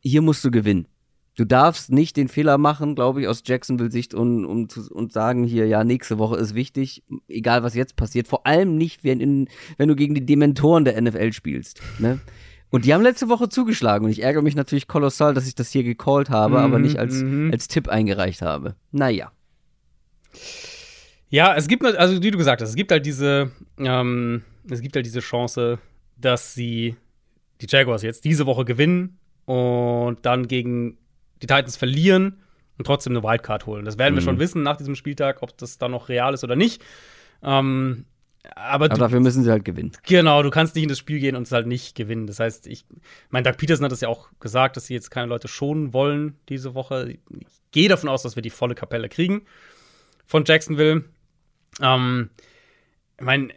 hier 0.00 0.22
musst 0.22 0.44
du 0.44 0.50
gewinnen. 0.50 0.86
Du 1.36 1.44
darfst 1.44 1.90
nicht 1.90 2.16
den 2.16 2.28
Fehler 2.28 2.58
machen, 2.58 2.94
glaube 2.94 3.20
ich, 3.20 3.28
aus 3.28 3.42
Jacksonville-Sicht 3.44 4.14
und, 4.14 4.70
zu- 4.70 4.92
und 4.92 5.12
sagen 5.12 5.42
hier, 5.42 5.66
ja, 5.66 5.82
nächste 5.82 6.18
Woche 6.18 6.36
ist 6.36 6.54
wichtig, 6.54 7.02
egal 7.28 7.64
was 7.64 7.74
jetzt 7.74 7.96
passiert. 7.96 8.28
Vor 8.28 8.46
allem 8.46 8.76
nicht, 8.76 9.02
wenn, 9.02 9.20
in, 9.20 9.48
wenn 9.76 9.88
du 9.88 9.96
gegen 9.96 10.14
die 10.14 10.24
Dementoren 10.24 10.84
der 10.84 11.00
NFL 11.00 11.32
spielst. 11.32 11.80
Ne? 11.98 12.20
Und 12.74 12.84
die 12.84 12.92
haben 12.92 13.02
letzte 13.02 13.28
Woche 13.28 13.48
zugeschlagen 13.48 14.04
und 14.04 14.10
ich 14.10 14.20
ärgere 14.24 14.42
mich 14.42 14.56
natürlich 14.56 14.88
kolossal, 14.88 15.32
dass 15.32 15.46
ich 15.46 15.54
das 15.54 15.70
hier 15.70 15.84
gecallt 15.84 16.28
habe, 16.28 16.58
aber 16.58 16.80
nicht 16.80 16.98
als, 16.98 17.22
mhm. 17.22 17.52
als 17.52 17.68
Tipp 17.68 17.86
eingereicht 17.86 18.42
habe. 18.42 18.74
Naja. 18.90 19.30
Ja, 21.28 21.54
es 21.54 21.68
gibt, 21.68 21.84
also 21.84 22.20
wie 22.20 22.32
du 22.32 22.36
gesagt 22.36 22.60
hast, 22.60 22.70
es 22.70 22.74
gibt 22.74 22.90
halt 22.90 23.06
diese, 23.06 23.52
ähm, 23.78 24.42
es 24.68 24.80
gibt 24.80 24.96
halt 24.96 25.06
diese 25.06 25.20
Chance, 25.20 25.78
dass 26.16 26.54
sie 26.54 26.96
die 27.60 27.66
Jaguars 27.68 28.02
jetzt 28.02 28.24
diese 28.24 28.44
Woche 28.44 28.64
gewinnen 28.64 29.20
und 29.44 30.26
dann 30.26 30.48
gegen 30.48 30.98
die 31.42 31.46
Titans 31.46 31.76
verlieren 31.76 32.40
und 32.76 32.88
trotzdem 32.88 33.12
eine 33.16 33.22
Wildcard 33.22 33.66
holen. 33.66 33.84
Das 33.84 33.98
werden 33.98 34.16
wir 34.16 34.20
Mhm. 34.20 34.24
schon 34.24 34.38
wissen 34.40 34.64
nach 34.64 34.78
diesem 34.78 34.96
Spieltag, 34.96 35.42
ob 35.42 35.56
das 35.58 35.78
dann 35.78 35.92
noch 35.92 36.08
real 36.08 36.34
ist 36.34 36.42
oder 36.42 36.56
nicht. 36.56 36.82
Ähm, 37.40 38.06
aber 38.54 38.84
Aber 38.84 38.88
du, 38.88 38.96
dafür 38.98 39.20
müssen 39.20 39.42
sie 39.42 39.50
halt 39.50 39.64
gewinnen. 39.64 39.92
Genau, 40.04 40.42
du 40.42 40.50
kannst 40.50 40.74
nicht 40.74 40.84
in 40.84 40.88
das 40.88 40.98
Spiel 40.98 41.18
gehen 41.18 41.36
und 41.36 41.42
es 41.44 41.52
halt 41.52 41.66
nicht 41.66 41.94
gewinnen. 41.94 42.26
Das 42.26 42.40
heißt, 42.40 42.66
ich, 42.66 42.84
mein 43.30 43.44
Doug 43.44 43.56
Peterson 43.56 43.84
hat 43.84 43.92
das 43.92 44.00
ja 44.00 44.08
auch 44.08 44.28
gesagt, 44.40 44.76
dass 44.76 44.86
sie 44.86 44.94
jetzt 44.94 45.10
keine 45.10 45.28
Leute 45.28 45.48
schonen 45.48 45.92
wollen 45.92 46.36
diese 46.48 46.74
Woche. 46.74 47.10
Ich 47.10 47.46
gehe 47.70 47.88
davon 47.88 48.08
aus, 48.08 48.22
dass 48.22 48.36
wir 48.36 48.42
die 48.42 48.50
volle 48.50 48.74
Kapelle 48.74 49.08
kriegen 49.08 49.42
von 50.26 50.44
Jacksonville. 50.44 51.04
Ähm, 51.80 52.30
ich 53.18 53.24
meine, 53.24 53.48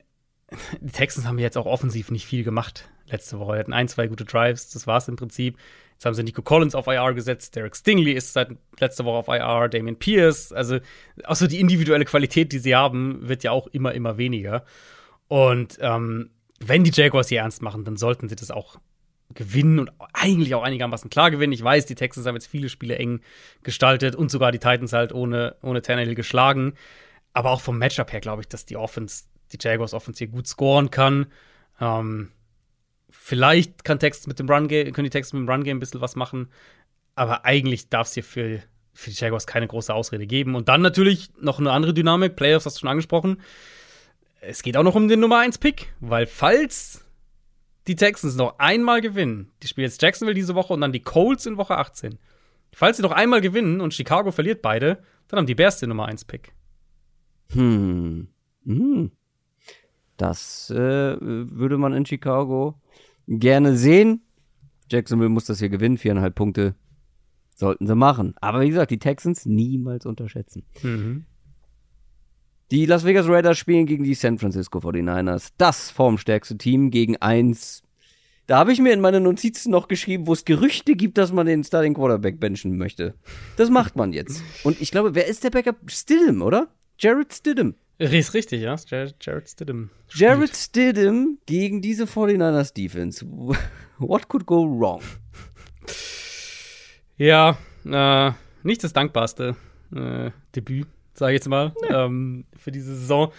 die 0.80 0.92
Texans 0.92 1.28
haben 1.28 1.40
jetzt 1.40 1.58
auch 1.58 1.66
offensiv 1.66 2.12
nicht 2.12 2.26
viel 2.26 2.44
gemacht 2.44 2.90
letzte 3.08 3.40
Woche. 3.40 3.54
Die 3.54 3.60
hatten 3.60 3.74
ein, 3.74 3.88
zwei 3.88 4.08
gute 4.08 4.26
Drives, 4.26 4.70
das 4.70 4.88
war's 4.88 5.08
im 5.08 5.16
Prinzip. 5.16 5.58
Jetzt 5.98 6.06
haben 6.06 6.14
sie 6.14 6.22
Nico 6.22 6.44
Collins 6.44 6.76
auf 6.76 6.86
IR 6.86 7.16
gesetzt, 7.16 7.56
Derek 7.56 7.76
Stingley 7.76 8.12
ist 8.12 8.34
seit 8.34 8.50
letzter 8.80 9.04
Woche 9.04 9.18
auf 9.18 9.28
IR, 9.30 9.68
Damian 9.68 9.96
Pierce. 9.96 10.54
Also, 10.54 10.78
auch 11.24 11.36
so 11.36 11.48
die 11.48 11.60
individuelle 11.60 12.06
Qualität, 12.06 12.52
die 12.52 12.60
sie 12.60 12.76
haben, 12.76 13.28
wird 13.28 13.42
ja 13.42 13.50
auch 13.50 13.66
immer, 13.66 13.96
immer 13.96 14.20
weniger. 14.20 14.64
Und 15.28 15.80
ähm, 15.82 16.30
wenn 16.60 16.84
die 16.84 16.92
Jaguars 16.94 17.30
hier 17.30 17.40
ernst 17.40 17.64
machen, 17.64 17.84
dann 17.84 17.98
sollten 17.98 18.30
sie 18.30 18.36
das 18.36 18.52
auch 18.52 18.78
gewinnen 19.34 19.80
und 19.80 19.92
eigentlich 20.14 20.54
auch 20.54 20.62
einigermaßen 20.62 21.10
klar 21.10 21.32
gewinnen. 21.32 21.54
Ich 21.54 21.64
weiß, 21.64 21.88
die 21.88 21.96
Texans 21.96 22.28
haben 22.28 22.36
jetzt 22.36 22.48
viele 22.48 22.70
Spiele 22.70 22.98
eng 22.98 23.22
gestaltet 23.64 24.16
und 24.16 24.30
sogar 24.30 24.52
die 24.52 24.60
Titans 24.60 24.94
halt 24.94 25.12
ohne, 25.12 25.56
ohne 25.64 25.82
Tannehill 25.82 26.14
geschlagen. 26.14 26.76
Aber 27.34 27.50
auch 27.50 27.62
vom 27.62 27.80
Matchup 27.80 28.14
her 28.14 28.22
glaube 28.22 28.44
ich, 28.44 28.48
dass 28.48 28.66
die 28.66 28.78
Offense, 28.78 29.24
die 29.52 29.58
Jaguars 29.60 29.96
Offense 29.96 30.20
hier 30.20 30.28
gut 30.28 30.48
scoren 30.48 30.92
kann. 30.92 31.26
Ähm, 31.82 32.32
vielleicht 33.10 33.84
kann 33.84 34.00
Texas 34.00 34.28
mit 34.28 34.40
dem 34.40 34.50
Run 34.50 34.68
-Game, 34.68 34.92
können 34.92 35.06
die 35.06 35.10
Texans 35.10 35.34
mit 35.34 35.48
dem 35.48 35.50
Run 35.50 35.64
Game 35.64 35.78
ein 35.78 35.80
bisschen 35.80 36.02
was 36.02 36.16
machen. 36.16 36.50
Aber 37.16 37.46
eigentlich 37.46 37.90
darf 37.90 38.08
es 38.08 38.14
hier 38.14 38.24
für, 38.24 38.62
für 38.94 39.10
die 39.10 39.16
Jaguars 39.16 39.48
keine 39.48 39.68
große 39.68 39.94
Ausrede 39.94 40.28
geben. 40.28 40.56
Und 40.56 40.70
dann 40.70 40.82
natürlich 40.82 41.30
noch 41.40 41.60
eine 41.60 41.72
andere 41.72 41.94
Dynamik. 41.94 42.36
Playoffs 42.36 42.66
hast 42.66 42.78
du 42.78 42.82
schon 42.82 42.90
angesprochen. 42.90 43.42
Es 44.40 44.62
geht 44.62 44.78
auch 44.78 44.84
noch 44.84 44.96
um 44.96 45.08
den 45.08 45.20
Nummer 45.20 45.40
1 45.40 45.58
Pick, 45.58 45.94
weil 46.00 46.28
falls 46.28 47.04
die 47.88 47.96
Texans 47.96 48.36
noch 48.36 48.60
einmal 48.60 49.02
gewinnen, 49.02 49.52
die 49.64 49.68
spielen 49.68 49.86
jetzt 49.86 50.02
Jacksonville 50.02 50.36
diese 50.36 50.56
Woche 50.56 50.74
und 50.74 50.82
dann 50.82 50.92
die 50.92 51.02
Colts 51.02 51.46
in 51.46 51.58
Woche 51.58 51.78
18. 51.78 52.20
Falls 52.74 52.98
sie 52.98 53.04
noch 53.04 53.12
einmal 53.12 53.42
gewinnen 53.42 53.82
und 53.82 53.94
Chicago 53.94 54.32
verliert 54.32 54.62
beide, 54.62 55.02
dann 55.28 55.40
haben 55.40 55.48
die 55.48 55.56
Bears 55.56 55.80
den 55.80 55.90
Nummer 55.90 56.06
1 56.06 56.26
Pick. 56.26 56.54
Hm. 57.54 58.28
Hm. 58.66 59.12
Das 60.18 60.70
äh, 60.72 61.18
würde 61.20 61.78
man 61.78 61.94
in 61.94 62.06
Chicago 62.06 62.76
gerne 63.28 63.78
sehen. 63.78 64.22
Jacksonville 64.90 65.30
muss 65.30 65.46
das 65.46 65.60
hier 65.60 65.70
gewinnen, 65.70 65.98
viereinhalb 65.98 66.36
Punkte 66.36 66.76
sollten 67.56 67.88
sie 67.88 67.96
machen. 67.96 68.36
Aber 68.40 68.62
wie 68.62 68.70
gesagt, 68.70 68.92
die 68.92 69.00
Texans 69.00 69.46
niemals 69.46 70.06
unterschätzen. 70.06 70.64
Die 72.72 72.86
Las 72.86 73.06
Vegas 73.06 73.28
Raiders 73.28 73.58
spielen 73.58 73.86
gegen 73.86 74.04
die 74.04 74.14
San 74.14 74.38
Francisco 74.38 74.80
49ers. 74.80 75.54
Das 75.58 75.90
formstärkste 75.90 76.58
Team 76.58 76.92
gegen 76.92 77.18
eins. 77.18 77.84
Da 78.46 78.60
habe 78.60 78.72
ich 78.72 78.80
mir 78.80 78.94
in 78.94 79.02
meine 79.02 79.20
Notizen 79.20 79.72
noch 79.72 79.88
geschrieben, 79.88 80.28
wo 80.28 80.34
es 80.34 80.46
Gerüchte 80.46 80.96
gibt, 80.96 81.18
dass 81.18 81.34
man 81.34 81.48
den 81.48 81.64
Starting 81.64 81.94
Quarterback 81.94 82.40
benchen 82.40 82.78
möchte. 82.78 83.16
Das 83.58 83.70
macht 83.70 83.96
man 83.96 84.14
jetzt. 84.14 84.42
Und 84.64 84.80
ich 84.82 84.92
glaube, 84.92 85.16
wer 85.16 85.28
ist 85.28 85.44
der 85.44 85.50
Backup? 85.50 85.78
Stidham, 85.88 86.42
oder? 86.42 86.68
Jared 87.00 87.34
Stidham. 87.34 87.76
Ist 88.00 88.34
richtig, 88.34 88.62
ja. 88.62 88.76
Jared, 88.88 89.50
Stidham. 89.50 89.90
Jared 90.14 90.56
Stidham 90.56 91.40
gegen 91.46 91.82
diese 91.82 92.04
49ers 92.04 92.74
Defense. 92.74 93.26
What 93.98 94.28
could 94.28 94.46
go 94.46 94.66
wrong? 94.66 95.02
Ja, 97.18 97.58
äh, 97.86 98.32
nicht 98.62 98.84
das 98.84 98.94
dankbarste 98.94 99.56
äh, 99.96 100.30
Debüt, 100.56 100.88
sage 101.16 101.34
ich 101.34 101.38
jetzt 101.38 101.48
mal, 101.48 101.74
ähm, 101.90 102.46
für 102.56 102.72
diese 102.72 102.96
Saison. 102.96 103.32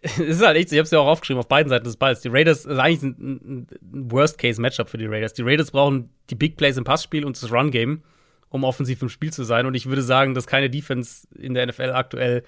Es 0.00 0.18
ist 0.18 0.46
halt 0.46 0.56
echt 0.56 0.70
ich 0.70 0.78
habe 0.78 0.84
es 0.84 0.92
ja 0.92 1.00
auch 1.00 1.08
aufgeschrieben, 1.08 1.40
auf 1.40 1.48
beiden 1.48 1.68
Seiten 1.68 1.84
des 1.84 1.96
Balls. 1.96 2.20
Die 2.20 2.28
Raiders 2.28 2.64
ist 2.66 2.78
eigentlich 2.78 3.02
ein, 3.02 3.16
ein, 3.18 3.66
ein 3.82 4.12
Worst-Case-Matchup 4.12 4.88
für 4.88 4.98
die 4.98 5.06
Raiders. 5.06 5.32
Die 5.34 5.42
Raiders 5.42 5.72
brauchen 5.72 6.10
die 6.30 6.36
Big 6.36 6.56
Plays 6.56 6.76
im 6.76 6.84
Passspiel 6.84 7.24
und 7.24 7.42
das 7.42 7.50
Run-Game. 7.50 8.02
um 8.50 8.64
offensiv 8.64 9.02
im 9.02 9.08
Spiel 9.08 9.32
zu 9.32 9.42
sein. 9.42 9.66
Und 9.66 9.74
ich 9.74 9.86
würde 9.86 10.02
sagen, 10.02 10.34
dass 10.34 10.46
keine 10.46 10.70
Defense 10.70 11.26
in 11.36 11.54
der 11.54 11.66
NFL 11.66 11.90
aktuell 11.90 12.44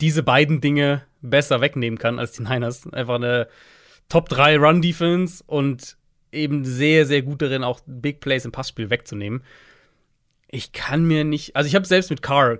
diese 0.00 0.22
beiden 0.22 0.60
Dinge 0.60 1.02
besser 1.20 1.60
wegnehmen 1.60 1.98
kann 1.98 2.18
als 2.18 2.32
die 2.32 2.42
Niners. 2.42 2.90
Einfach 2.92 3.16
eine 3.16 3.48
Top 4.08 4.28
3 4.28 4.58
Run 4.58 4.82
Defense 4.82 5.42
und 5.46 5.96
eben 6.32 6.64
sehr, 6.64 7.06
sehr 7.06 7.22
gut 7.22 7.42
darin, 7.42 7.64
auch 7.64 7.80
Big 7.86 8.20
Plays 8.20 8.44
im 8.44 8.52
Passspiel 8.52 8.90
wegzunehmen. 8.90 9.42
Ich 10.50 10.72
kann 10.72 11.04
mir 11.04 11.24
nicht, 11.24 11.56
also 11.56 11.66
ich 11.66 11.74
habe 11.74 11.86
selbst 11.86 12.10
mit 12.10 12.22
Carr, 12.22 12.58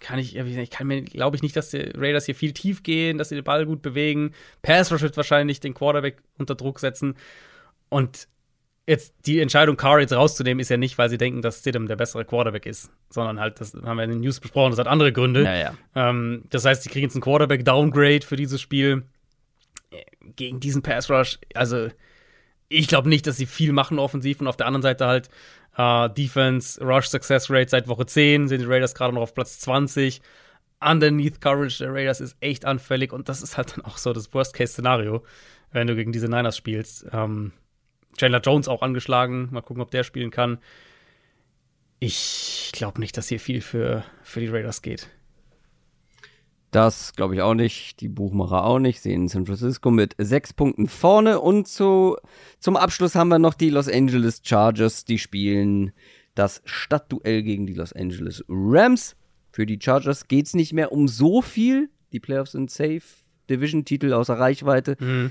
kann 0.00 0.18
ich, 0.18 0.36
ich 0.36 0.70
kann 0.70 0.86
mir, 0.86 1.02
glaube 1.02 1.36
ich 1.36 1.42
nicht, 1.42 1.56
dass 1.56 1.70
die 1.70 1.90
Raiders 1.96 2.26
hier 2.26 2.34
viel 2.34 2.52
tief 2.52 2.82
gehen, 2.82 3.16
dass 3.16 3.30
sie 3.30 3.36
den 3.36 3.44
Ball 3.44 3.64
gut 3.64 3.80
bewegen. 3.80 4.32
Pass 4.60 4.92
Rush 4.92 5.00
wird 5.00 5.16
wahrscheinlich 5.16 5.60
den 5.60 5.72
Quarterback 5.74 6.18
unter 6.38 6.54
Druck 6.54 6.78
setzen. 6.78 7.16
Und 7.88 8.28
jetzt 8.86 9.14
die 9.26 9.40
Entscheidung, 9.40 9.76
Carr 9.76 10.00
jetzt 10.00 10.12
rauszunehmen, 10.12 10.60
ist 10.60 10.68
ja 10.68 10.76
nicht, 10.76 10.98
weil 10.98 11.08
sie 11.08 11.18
denken, 11.18 11.42
dass 11.42 11.60
Stidham 11.60 11.86
der 11.86 11.96
bessere 11.96 12.24
Quarterback 12.24 12.66
ist, 12.66 12.90
sondern 13.08 13.40
halt, 13.40 13.60
das 13.60 13.74
haben 13.74 13.96
wir 13.96 14.04
in 14.04 14.10
den 14.10 14.20
News 14.20 14.40
besprochen, 14.40 14.70
das 14.70 14.78
hat 14.78 14.88
andere 14.88 15.12
Gründe. 15.12 15.44
Ja, 15.44 15.56
ja. 15.56 15.74
Ähm, 15.94 16.44
das 16.50 16.64
heißt, 16.64 16.82
sie 16.82 16.90
kriegen 16.90 17.04
jetzt 17.04 17.14
einen 17.14 17.22
Quarterback-Downgrade 17.22 18.26
für 18.26 18.36
dieses 18.36 18.60
Spiel 18.60 19.04
gegen 20.36 20.60
diesen 20.60 20.82
Pass 20.82 21.10
Rush. 21.10 21.38
Also, 21.54 21.88
ich 22.68 22.88
glaube 22.88 23.08
nicht, 23.08 23.26
dass 23.26 23.36
sie 23.36 23.46
viel 23.46 23.72
machen 23.72 23.98
offensiv 23.98 24.40
und 24.40 24.48
auf 24.48 24.56
der 24.56 24.66
anderen 24.66 24.82
Seite 24.82 25.06
halt 25.06 25.28
äh, 25.76 26.10
Defense, 26.10 26.82
Rush 26.84 27.08
Success 27.08 27.50
Rate 27.50 27.70
seit 27.70 27.88
Woche 27.88 28.06
10 28.06 28.48
sind 28.48 28.60
die 28.60 28.66
Raiders 28.66 28.94
gerade 28.94 29.14
noch 29.14 29.22
auf 29.22 29.34
Platz 29.34 29.60
20. 29.60 30.20
Underneath 30.80 31.40
Coverage 31.40 31.78
der 31.78 31.94
Raiders 31.94 32.20
ist 32.20 32.36
echt 32.40 32.64
anfällig 32.64 33.12
und 33.12 33.28
das 33.28 33.42
ist 33.42 33.56
halt 33.56 33.76
dann 33.76 33.84
auch 33.84 33.96
so 33.96 34.12
das 34.12 34.32
Worst-Case-Szenario, 34.34 35.24
wenn 35.72 35.86
du 35.86 35.94
gegen 35.94 36.12
diese 36.12 36.28
Niners 36.28 36.56
spielst. 36.56 37.06
Ähm, 37.12 37.52
Chandler 38.16 38.40
Jones 38.40 38.68
auch 38.68 38.82
angeschlagen. 38.82 39.48
Mal 39.50 39.62
gucken, 39.62 39.82
ob 39.82 39.90
der 39.90 40.04
spielen 40.04 40.30
kann. 40.30 40.58
Ich 41.98 42.70
glaube 42.72 43.00
nicht, 43.00 43.16
dass 43.16 43.28
hier 43.28 43.40
viel 43.40 43.60
für, 43.60 44.04
für 44.22 44.40
die 44.40 44.48
Raiders 44.48 44.82
geht. 44.82 45.08
Das 46.70 47.12
glaube 47.14 47.36
ich 47.36 47.40
auch 47.40 47.54
nicht. 47.54 48.00
Die 48.00 48.08
Buchmacher 48.08 48.64
auch 48.64 48.80
nicht. 48.80 49.00
Sehen 49.00 49.28
San 49.28 49.46
Francisco 49.46 49.92
mit 49.92 50.16
sechs 50.18 50.52
Punkten 50.52 50.88
vorne. 50.88 51.40
Und 51.40 51.68
zu, 51.68 52.16
zum 52.58 52.76
Abschluss 52.76 53.14
haben 53.14 53.28
wir 53.28 53.38
noch 53.38 53.54
die 53.54 53.70
Los 53.70 53.88
Angeles 53.88 54.40
Chargers. 54.44 55.04
Die 55.04 55.20
spielen 55.20 55.92
das 56.34 56.62
Stadtduell 56.64 57.42
gegen 57.44 57.66
die 57.66 57.74
Los 57.74 57.92
Angeles 57.92 58.44
Rams. 58.48 59.14
Für 59.52 59.66
die 59.66 59.78
Chargers 59.80 60.26
geht 60.26 60.46
es 60.46 60.54
nicht 60.54 60.72
mehr 60.72 60.90
um 60.90 61.06
so 61.06 61.42
viel. 61.42 61.90
Die 62.12 62.18
Playoffs 62.18 62.52
sind 62.52 62.72
safe. 62.72 63.02
Division-Titel 63.48 64.12
außer 64.12 64.34
Reichweite. 64.34 64.96
Mhm. 64.98 65.30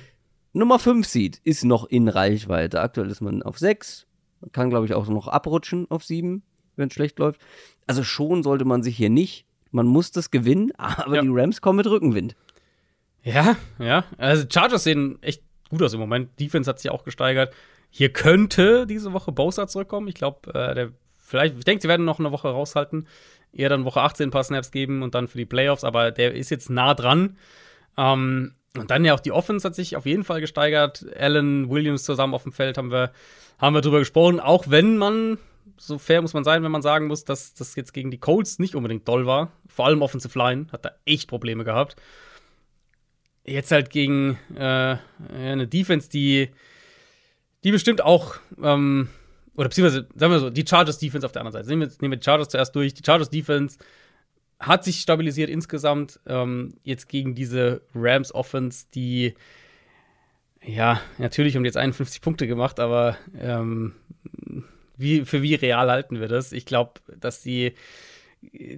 Nummer 0.54 0.78
5 0.78 1.06
Seed 1.06 1.42
ist 1.44 1.66
noch 1.66 1.86
in 1.86 2.08
Reichweite. 2.08 2.82
Aktuell 2.82 3.10
ist 3.10 3.22
man 3.22 3.42
auf 3.42 3.58
6. 3.58 4.06
Man 4.42 4.52
kann, 4.52 4.70
glaube 4.70 4.86
ich, 4.86 4.94
auch 4.94 5.08
noch 5.08 5.28
abrutschen 5.28 5.90
auf 5.90 6.04
7, 6.04 6.44
wenn 6.76 6.88
es 6.88 6.94
schlecht 6.94 7.18
läuft. 7.20 7.42
Also 7.88 8.04
schon 8.04 8.44
sollte 8.44 8.64
man 8.64 8.84
sich 8.84 8.96
hier 8.96 9.10
nicht. 9.10 9.46
Man 9.72 9.88
muss 9.88 10.12
das 10.12 10.32
gewinnen, 10.32 10.72
aber 10.78 11.16
ja. 11.16 11.22
die 11.24 11.30
Rams 11.32 11.62
kommen 11.62 11.78
mit 11.78 11.88
Rückenwind. 11.88 12.36
Ja, 13.24 13.56
ja. 13.80 14.06
Also 14.18 14.46
Chargers 14.48 14.84
sehen 14.84 15.18
echt 15.22 15.44
gut 15.70 15.82
aus 15.82 15.94
im 15.94 16.00
Moment. 16.00 16.40
Defense 16.40 16.70
hat 16.70 16.80
sich 16.80 16.92
auch 16.92 17.04
gesteigert. 17.04 17.54
Hier 17.90 18.12
könnte 18.12 18.86
diese 18.86 19.14
Woche 19.14 19.32
Bosa 19.32 19.68
zurückkommen. 19.68 20.08
Ich 20.08 20.16
glaube, 20.16 20.54
äh, 20.54 20.76
der 20.76 20.92
vielleicht, 21.18 21.58
ich 21.58 21.64
denke, 21.64 21.82
sie 21.82 21.88
werden 21.88 22.06
noch 22.06 22.20
eine 22.20 22.32
Woche 22.32 22.50
raushalten. 22.50 23.08
Eher 23.52 23.70
dann 23.70 23.86
Woche 23.86 24.02
18 24.02 24.28
ein 24.28 24.32
paar 24.32 24.44
Snaps 24.44 24.72
geben 24.72 25.04
und 25.04 25.16
dann 25.16 25.28
für 25.28 25.38
die 25.38 25.46
Playoffs, 25.46 25.84
aber 25.84 26.12
der 26.12 26.34
ist 26.34 26.50
jetzt 26.50 26.70
nah 26.70 26.94
dran. 26.94 27.38
Ähm, 27.98 28.56
und 28.78 28.90
dann 28.90 29.06
ja 29.06 29.14
auch 29.14 29.20
die 29.20 29.32
Offense 29.32 29.68
hat 29.68 29.76
sich 29.76 29.96
auf 29.96 30.06
jeden 30.06 30.24
Fall 30.24 30.42
gesteigert. 30.42 31.06
Allen, 31.18 31.70
Williams 31.70 32.04
zusammen 32.04 32.34
auf 32.34 32.44
dem 32.44 32.54
Feld 32.54 32.78
haben 32.78 32.92
wir, 32.92 33.12
haben 33.60 33.76
wir 33.76 33.82
drüber 33.82 34.00
gesprochen. 34.00 34.40
Auch 34.40 34.66
wenn 34.68 34.98
man, 34.98 35.38
so 35.78 36.00
fair 36.00 36.22
muss 36.22 36.34
man 36.34 36.44
sein, 36.44 36.64
wenn 36.64 36.72
man 36.72 36.82
sagen 36.82 37.08
muss, 37.08 37.24
dass 37.24 37.54
das 37.54 37.76
jetzt 37.76 37.94
gegen 37.94 38.10
die 38.10 38.18
Colts 38.18 38.58
nicht 38.58 38.76
unbedingt 38.76 39.08
doll 39.08 39.28
war. 39.28 39.52
Vor 39.68 39.86
allem 39.86 40.02
Offensive 40.02 40.38
Line 40.38 40.68
hat 40.72 40.86
da 40.86 40.92
echt 41.06 41.30
Probleme 41.30 41.64
gehabt. 41.64 41.96
Jetzt 43.46 43.72
halt 43.72 43.92
gegen 43.92 44.40
äh, 44.56 44.98
eine 45.34 45.68
Defense, 45.68 46.10
die, 46.10 46.50
die 47.64 47.72
bestimmt 47.72 48.02
auch, 48.02 48.36
ähm, 48.62 49.10
oder 49.56 49.70
beziehungsweise, 49.70 50.08
sagen 50.16 50.34
wir 50.34 50.40
so, 50.40 50.50
die 50.50 50.66
Chargers 50.68 50.98
Defense 50.98 51.28
auf 51.28 51.32
der 51.32 51.42
anderen 51.42 51.62
Seite. 51.62 51.70
Nehmen 51.70 51.92
wir, 51.92 51.96
nehmen 52.02 52.14
wir 52.14 52.18
die 52.18 52.26
Chargers 52.26 52.50
zuerst 52.50 52.76
durch. 52.76 52.96
Die 52.96 53.04
Chargers 53.06 53.30
Defense 53.30 53.78
hat 54.68 54.84
sich 54.84 55.00
stabilisiert 55.00 55.50
insgesamt. 55.50 56.20
Ähm, 56.26 56.74
jetzt 56.84 57.08
gegen 57.08 57.36
diese 57.36 57.82
Rams 57.94 58.34
Offense, 58.34 58.86
die 58.94 59.34
ja, 60.66 61.02
natürlich 61.18 61.56
haben 61.56 61.64
die 61.64 61.68
jetzt 61.68 61.78
51 61.78 62.22
Punkte 62.22 62.48
gemacht, 62.48 62.80
aber 62.80 63.18
ähm, 63.38 63.94
wie, 64.98 65.26
für 65.26 65.42
wie 65.42 65.56
real 65.56 65.90
halten 65.90 66.20
wir 66.20 66.28
das? 66.28 66.52
Ich 66.52 66.66
glaube, 66.66 66.94
dass 67.20 67.42
die, 67.42 67.74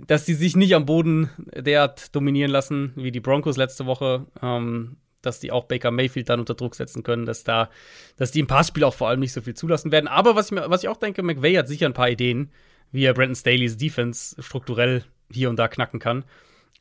dass 0.08 0.26
die 0.26 0.34
sich 0.34 0.56
nicht 0.56 0.74
am 0.76 0.86
Boden 0.86 1.30
derart 1.38 2.16
dominieren 2.16 2.52
lassen, 2.52 2.94
wie 2.96 3.12
die 3.12 3.20
Broncos 3.20 3.58
letzte 3.58 3.86
Woche. 3.86 4.26
Ähm, 4.42 4.98
dass 5.22 5.40
die 5.40 5.52
auch 5.52 5.64
Baker 5.64 5.90
Mayfield 5.90 6.30
dann 6.30 6.40
unter 6.40 6.54
Druck 6.54 6.76
setzen 6.76 7.02
können, 7.02 7.26
dass 7.26 7.44
da, 7.44 7.72
dass 8.16 8.30
die 8.30 8.42
im 8.42 8.46
Passspiel 8.46 8.84
auch 8.84 8.94
vor 8.94 9.10
allem 9.10 9.20
nicht 9.20 9.34
so 9.34 9.42
viel 9.42 9.56
zulassen 9.56 9.92
werden. 9.92 10.08
Aber 10.08 10.36
was 10.36 10.52
ich, 10.52 10.58
was 10.58 10.84
ich 10.84 10.90
auch 10.90 10.98
denke, 10.98 11.24
McVay 11.24 11.56
hat 11.56 11.68
sicher 11.68 11.88
ein 11.88 11.94
paar 11.94 12.12
Ideen, 12.12 12.52
wie 12.92 13.06
er 13.06 13.16
Brandon 13.16 13.34
Staley's 13.34 13.76
Defense 13.76 14.40
strukturell 14.40 15.04
hier 15.32 15.50
und 15.50 15.58
da 15.58 15.68
knacken 15.68 16.00
kann. 16.00 16.24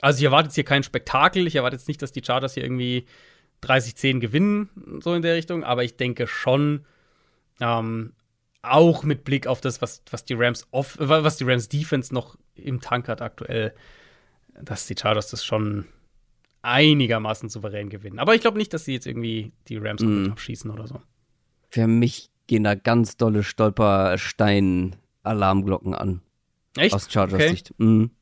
Also 0.00 0.18
ich 0.18 0.24
erwarte 0.24 0.46
jetzt 0.46 0.54
hier 0.54 0.64
kein 0.64 0.82
Spektakel. 0.82 1.46
Ich 1.46 1.56
erwarte 1.56 1.76
jetzt 1.76 1.88
nicht, 1.88 2.00
dass 2.02 2.12
die 2.12 2.22
Chargers 2.24 2.54
hier 2.54 2.64
irgendwie 2.64 3.04
30-10 3.62 4.20
gewinnen, 4.20 5.00
so 5.02 5.14
in 5.14 5.22
der 5.22 5.34
Richtung. 5.34 5.64
Aber 5.64 5.84
ich 5.84 5.96
denke 5.96 6.26
schon, 6.26 6.84
ähm, 7.60 8.12
auch 8.62 9.04
mit 9.04 9.24
Blick 9.24 9.46
auf 9.46 9.60
das, 9.60 9.82
was, 9.82 10.02
was 10.10 10.24
die 10.24 10.34
Rams 10.34 10.66
off, 10.70 10.96
was 10.98 11.36
die 11.36 11.44
Rams 11.44 11.68
Defense 11.68 12.12
noch 12.12 12.36
im 12.54 12.80
Tank 12.80 13.06
hat 13.08 13.22
aktuell, 13.22 13.74
dass 14.60 14.86
die 14.86 14.96
Chargers 14.98 15.28
das 15.28 15.44
schon 15.44 15.86
einigermaßen 16.62 17.50
souverän 17.50 17.90
gewinnen. 17.90 18.18
Aber 18.18 18.34
ich 18.34 18.40
glaube 18.40 18.58
nicht, 18.58 18.72
dass 18.72 18.86
sie 18.86 18.94
jetzt 18.94 19.06
irgendwie 19.06 19.52
die 19.68 19.76
Rams 19.76 20.02
mm. 20.02 20.30
abschießen 20.30 20.70
oder 20.70 20.86
so. 20.86 21.02
Für 21.68 21.86
mich 21.86 22.30
gehen 22.46 22.64
da 22.64 22.74
ganz 22.74 23.18
dolle 23.18 23.42
Stolperstein-Alarmglocken 23.42 25.94
an. 25.94 26.22
Echt? 26.76 26.94
Aus 26.94 27.12
Chargers 27.12 27.34
okay. 27.34 27.50
Sicht. 27.50 27.74
Mhm. 27.78 28.12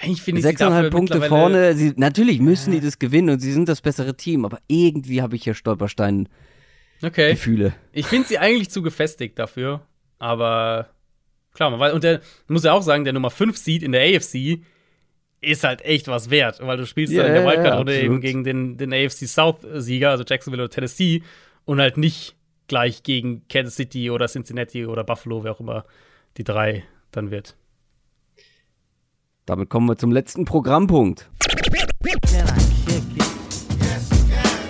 Eigentlich 0.00 0.22
finde 0.22 0.38
ich 0.38 0.46
Sechseinhalb 0.46 0.90
Punkte 0.90 1.20
vorne. 1.20 1.74
Sie, 1.74 1.92
natürlich 1.96 2.40
müssen 2.40 2.72
ja. 2.72 2.80
die 2.80 2.86
das 2.86 2.98
gewinnen 2.98 3.28
und 3.30 3.40
sie 3.40 3.52
sind 3.52 3.68
das 3.68 3.82
bessere 3.82 4.16
Team, 4.16 4.46
aber 4.46 4.60
irgendwie 4.66 5.20
habe 5.20 5.36
ich 5.36 5.44
hier 5.44 5.52
Stolperstein-Gefühle. 5.54 7.66
Okay. 7.66 7.76
Ich 7.92 8.06
finde 8.06 8.26
sie 8.26 8.38
eigentlich 8.38 8.70
zu 8.70 8.80
gefestigt 8.80 9.38
dafür, 9.38 9.82
aber 10.18 10.88
klar, 11.52 11.68
man 11.70 11.80
weiß, 11.80 11.92
und 11.92 12.02
der 12.02 12.22
muss 12.48 12.64
ja 12.64 12.72
auch 12.72 12.80
sagen, 12.82 13.04
der 13.04 13.12
Nummer 13.12 13.30
5 13.30 13.58
Seed 13.58 13.82
in 13.82 13.92
der 13.92 14.16
AFC 14.16 14.62
ist 15.42 15.64
halt 15.64 15.82
echt 15.82 16.08
was 16.08 16.30
wert, 16.30 16.60
weil 16.62 16.78
du 16.78 16.86
spielst 16.86 17.12
yeah, 17.12 17.22
dann 17.22 17.34
in 17.34 17.42
der 17.42 17.50
Wildcard-Runde 17.50 17.94
ja, 17.94 18.02
eben 18.02 18.22
gegen 18.22 18.42
den, 18.42 18.78
den 18.78 18.94
AFC 18.94 19.26
South-Sieger, 19.26 20.08
also 20.10 20.24
Jacksonville 20.26 20.62
oder 20.62 20.70
Tennessee, 20.70 21.22
und 21.66 21.78
halt 21.78 21.98
nicht 21.98 22.36
gleich 22.68 23.02
gegen 23.02 23.46
Kansas 23.48 23.76
City 23.76 24.10
oder 24.10 24.28
Cincinnati 24.28 24.86
oder 24.86 25.04
Buffalo, 25.04 25.44
wer 25.44 25.52
auch 25.52 25.60
immer 25.60 25.84
die 26.38 26.44
drei 26.44 26.84
dann 27.10 27.30
wird. 27.30 27.54
Damit 29.50 29.68
kommen 29.68 29.88
wir 29.88 29.98
zum 29.98 30.12
letzten 30.12 30.44
Programmpunkt. 30.44 31.28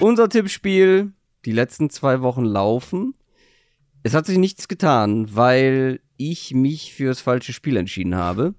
Unser 0.00 0.30
Tippspiel, 0.30 1.12
die 1.44 1.52
letzten 1.52 1.90
zwei 1.90 2.22
Wochen 2.22 2.46
laufen. 2.46 3.12
Es 4.02 4.14
hat 4.14 4.24
sich 4.24 4.38
nichts 4.38 4.68
getan, 4.68 5.36
weil 5.36 6.00
ich 6.16 6.54
mich 6.54 6.94
fürs 6.94 7.20
falsche 7.20 7.52
Spiel 7.52 7.76
entschieden 7.76 8.14
habe. 8.14 8.54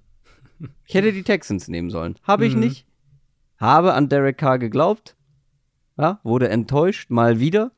Ich 0.86 0.94
hätte 0.94 1.12
die 1.12 1.24
Texans 1.24 1.66
nehmen 1.66 1.90
sollen. 1.90 2.14
Habe 2.22 2.46
ich 2.46 2.54
mhm. 2.54 2.60
nicht. 2.60 2.86
Habe 3.58 3.94
an 3.94 4.08
Derek 4.08 4.38
Carr 4.38 4.60
geglaubt. 4.60 5.16
Ja, 5.98 6.20
wurde 6.22 6.50
enttäuscht, 6.50 7.10
mal 7.10 7.40
wieder 7.40 7.72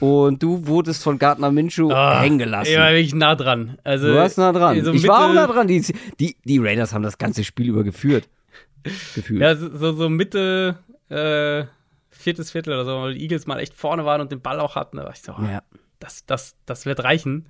und 0.00 0.42
du 0.42 0.66
wurdest 0.66 1.02
von 1.02 1.18
Gardner 1.18 1.50
Minshew 1.50 1.92
oh, 1.92 2.20
hängen 2.20 2.38
gelassen. 2.38 2.72
Ich 2.72 2.78
war 2.78 2.90
wirklich 2.90 3.14
nah 3.14 3.34
dran. 3.34 3.78
Also, 3.84 4.08
du 4.08 4.14
warst 4.14 4.38
nah 4.38 4.52
dran. 4.52 4.82
So 4.84 4.92
ich 4.92 5.06
war 5.06 5.28
auch 5.28 5.34
nah 5.34 5.46
dran. 5.46 5.66
Die, 5.66 5.84
die, 6.20 6.36
die, 6.44 6.58
Raiders 6.58 6.92
haben 6.92 7.02
das 7.02 7.18
ganze 7.18 7.44
Spiel 7.44 7.68
über 7.68 7.84
geführt. 7.84 8.28
Gefühlt. 9.14 9.40
Ja, 9.40 9.54
so, 9.54 9.92
so 9.92 10.08
Mitte, 10.08 10.78
äh, 11.08 11.64
viertes 12.10 12.50
Viertel 12.50 12.74
oder 12.74 12.84
so, 12.84 12.90
weil 13.02 13.14
die 13.14 13.22
Eagles 13.22 13.46
mal 13.46 13.58
echt 13.58 13.74
vorne 13.74 14.04
waren 14.04 14.20
und 14.20 14.32
den 14.32 14.40
Ball 14.40 14.60
auch 14.60 14.76
hatten. 14.76 14.96
Da 14.96 15.04
war 15.04 15.12
ich 15.12 15.20
so, 15.20 15.32
oh, 15.32 15.42
ja. 15.42 15.62
das, 15.98 16.24
das, 16.26 16.56
das 16.66 16.86
wird 16.86 17.02
reichen. 17.04 17.46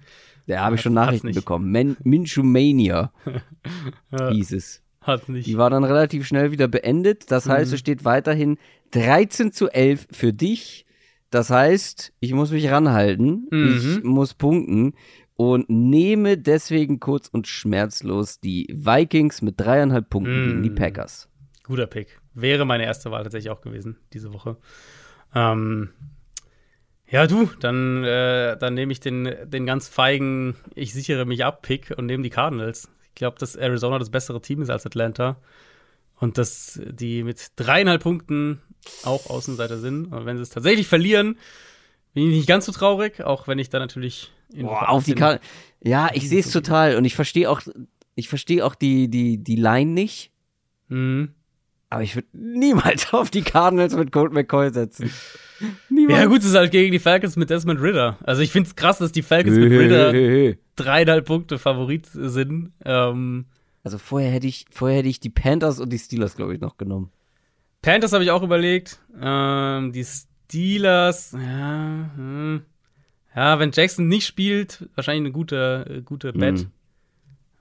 Da 0.46 0.60
habe 0.60 0.76
ich 0.76 0.82
schon 0.82 0.94
Nachrichten 0.94 1.32
bekommen. 1.32 1.96
Minshew 2.02 2.42
Mania 2.42 3.12
ja. 4.18 4.30
hieß 4.30 4.52
es. 4.52 4.82
Hat 5.00 5.28
nicht. 5.28 5.46
Die 5.46 5.58
war 5.58 5.70
dann 5.70 5.84
relativ 5.84 6.26
schnell 6.26 6.52
wieder 6.52 6.68
beendet. 6.68 7.30
Das 7.30 7.48
heißt, 7.48 7.70
mhm. 7.70 7.74
es 7.74 7.80
steht 7.80 8.04
weiterhin 8.04 8.58
13 8.92 9.52
zu 9.52 9.68
11 9.68 10.06
für 10.10 10.32
dich. 10.32 10.86
Das 11.32 11.48
heißt, 11.48 12.12
ich 12.20 12.34
muss 12.34 12.50
mich 12.50 12.70
ranhalten, 12.70 13.48
mhm. 13.50 13.74
ich 13.74 14.04
muss 14.04 14.34
punkten 14.34 14.92
und 15.34 15.70
nehme 15.70 16.36
deswegen 16.36 17.00
kurz 17.00 17.26
und 17.26 17.46
schmerzlos 17.46 18.38
die 18.38 18.68
Vikings 18.70 19.40
mit 19.40 19.58
dreieinhalb 19.58 20.10
Punkten 20.10 20.42
mhm. 20.42 20.46
gegen 20.46 20.62
die 20.62 20.70
mhm. 20.70 20.74
Packers. 20.74 21.30
Guter 21.64 21.86
Pick. 21.86 22.20
Wäre 22.34 22.66
meine 22.66 22.84
erste 22.84 23.10
Wahl 23.10 23.22
tatsächlich 23.22 23.50
auch 23.50 23.62
gewesen 23.62 23.96
diese 24.12 24.34
Woche. 24.34 24.58
Ähm, 25.34 25.88
Ja, 27.08 27.26
du, 27.26 27.48
dann, 27.60 28.04
äh, 28.04 28.58
dann 28.58 28.74
nehme 28.74 28.92
ich 28.92 29.00
den, 29.00 29.34
den 29.46 29.64
ganz 29.64 29.88
feigen, 29.88 30.54
ich 30.74 30.92
sichere 30.92 31.24
mich 31.24 31.46
ab 31.46 31.62
Pick 31.62 31.94
und 31.96 32.04
nehme 32.04 32.22
die 32.22 32.30
Cardinals. 32.30 32.90
Ich 33.08 33.14
glaube, 33.14 33.38
dass 33.38 33.56
Arizona 33.56 33.98
das 33.98 34.10
bessere 34.10 34.42
Team 34.42 34.60
ist 34.60 34.68
als 34.68 34.84
Atlanta. 34.84 35.38
Und 36.16 36.36
dass 36.36 36.78
die 36.84 37.24
mit 37.24 37.52
dreieinhalb 37.56 38.02
Punkten 38.02 38.60
auch 39.04 39.28
Außenseiter 39.28 39.78
sind. 39.78 40.06
Und 40.06 40.26
wenn 40.26 40.36
sie 40.36 40.42
es 40.42 40.50
tatsächlich 40.50 40.86
verlieren, 40.86 41.36
bin 42.14 42.28
ich 42.28 42.36
nicht 42.36 42.48
ganz 42.48 42.66
so 42.66 42.72
traurig, 42.72 43.22
auch 43.22 43.48
wenn 43.48 43.58
ich 43.58 43.70
da 43.70 43.78
natürlich 43.78 44.30
Boah, 44.54 44.88
auf 44.88 45.04
die 45.04 45.14
Karte. 45.14 45.40
Ja, 45.82 46.10
ich 46.12 46.28
sehe 46.28 46.40
es 46.40 46.50
total 46.50 46.96
und 46.96 47.04
ich 47.04 47.14
verstehe 47.14 47.50
auch, 47.50 47.60
ich 48.14 48.28
verstehe 48.28 48.64
auch 48.64 48.74
die, 48.74 49.08
die, 49.08 49.38
die 49.38 49.56
Line 49.56 49.92
nicht. 49.92 50.30
Mhm. 50.88 51.30
Aber 51.88 52.02
ich 52.02 52.14
würde 52.14 52.28
niemals 52.32 53.12
auf 53.12 53.30
die 53.30 53.42
Cardinals 53.42 53.94
mit 53.94 54.12
Colt 54.12 54.32
McCoy 54.32 54.72
setzen. 54.72 55.10
Niemals. 55.88 56.18
Ja, 56.18 56.26
gut, 56.26 56.40
es 56.40 56.46
ist 56.46 56.54
halt 56.54 56.72
gegen 56.72 56.90
die 56.90 56.98
Falcons 56.98 57.36
mit 57.36 57.50
Desmond 57.50 57.80
Ritter. 57.80 58.18
Also 58.24 58.42
ich 58.42 58.50
finde 58.50 58.68
es 58.68 58.76
krass, 58.76 58.98
dass 58.98 59.12
die 59.12 59.22
Falcons 59.22 59.56
mit 59.56 59.70
Ritter 59.70 60.56
dreieinhalb 60.74 61.24
Punkte 61.24 61.58
Favorit 61.58 62.06
sind. 62.06 62.72
Ähm, 62.84 63.46
also 63.84 63.98
vorher 63.98 64.30
hätte 64.30 64.46
ich, 64.46 64.66
vorher 64.70 64.98
hätte 64.98 65.08
ich 65.08 65.20
die 65.20 65.30
Panthers 65.30 65.80
und 65.80 65.92
die 65.92 65.98
Steelers, 65.98 66.36
glaube 66.36 66.54
ich, 66.54 66.60
noch 66.60 66.78
genommen. 66.78 67.10
Panthers 67.82 68.12
habe 68.12 68.24
ich 68.24 68.30
auch 68.30 68.42
überlegt. 68.42 69.00
Ähm, 69.20 69.92
die 69.92 70.04
Steelers, 70.04 71.32
ja, 71.32 72.10
hm. 72.16 72.62
ja, 73.34 73.58
wenn 73.58 73.72
Jackson 73.72 74.08
nicht 74.08 74.26
spielt, 74.26 74.88
wahrscheinlich 74.94 75.22
eine 75.22 75.32
gute, 75.32 75.86
äh, 75.88 76.00
gute 76.02 76.32
Bet. 76.32 76.60
Mhm. 76.60 76.70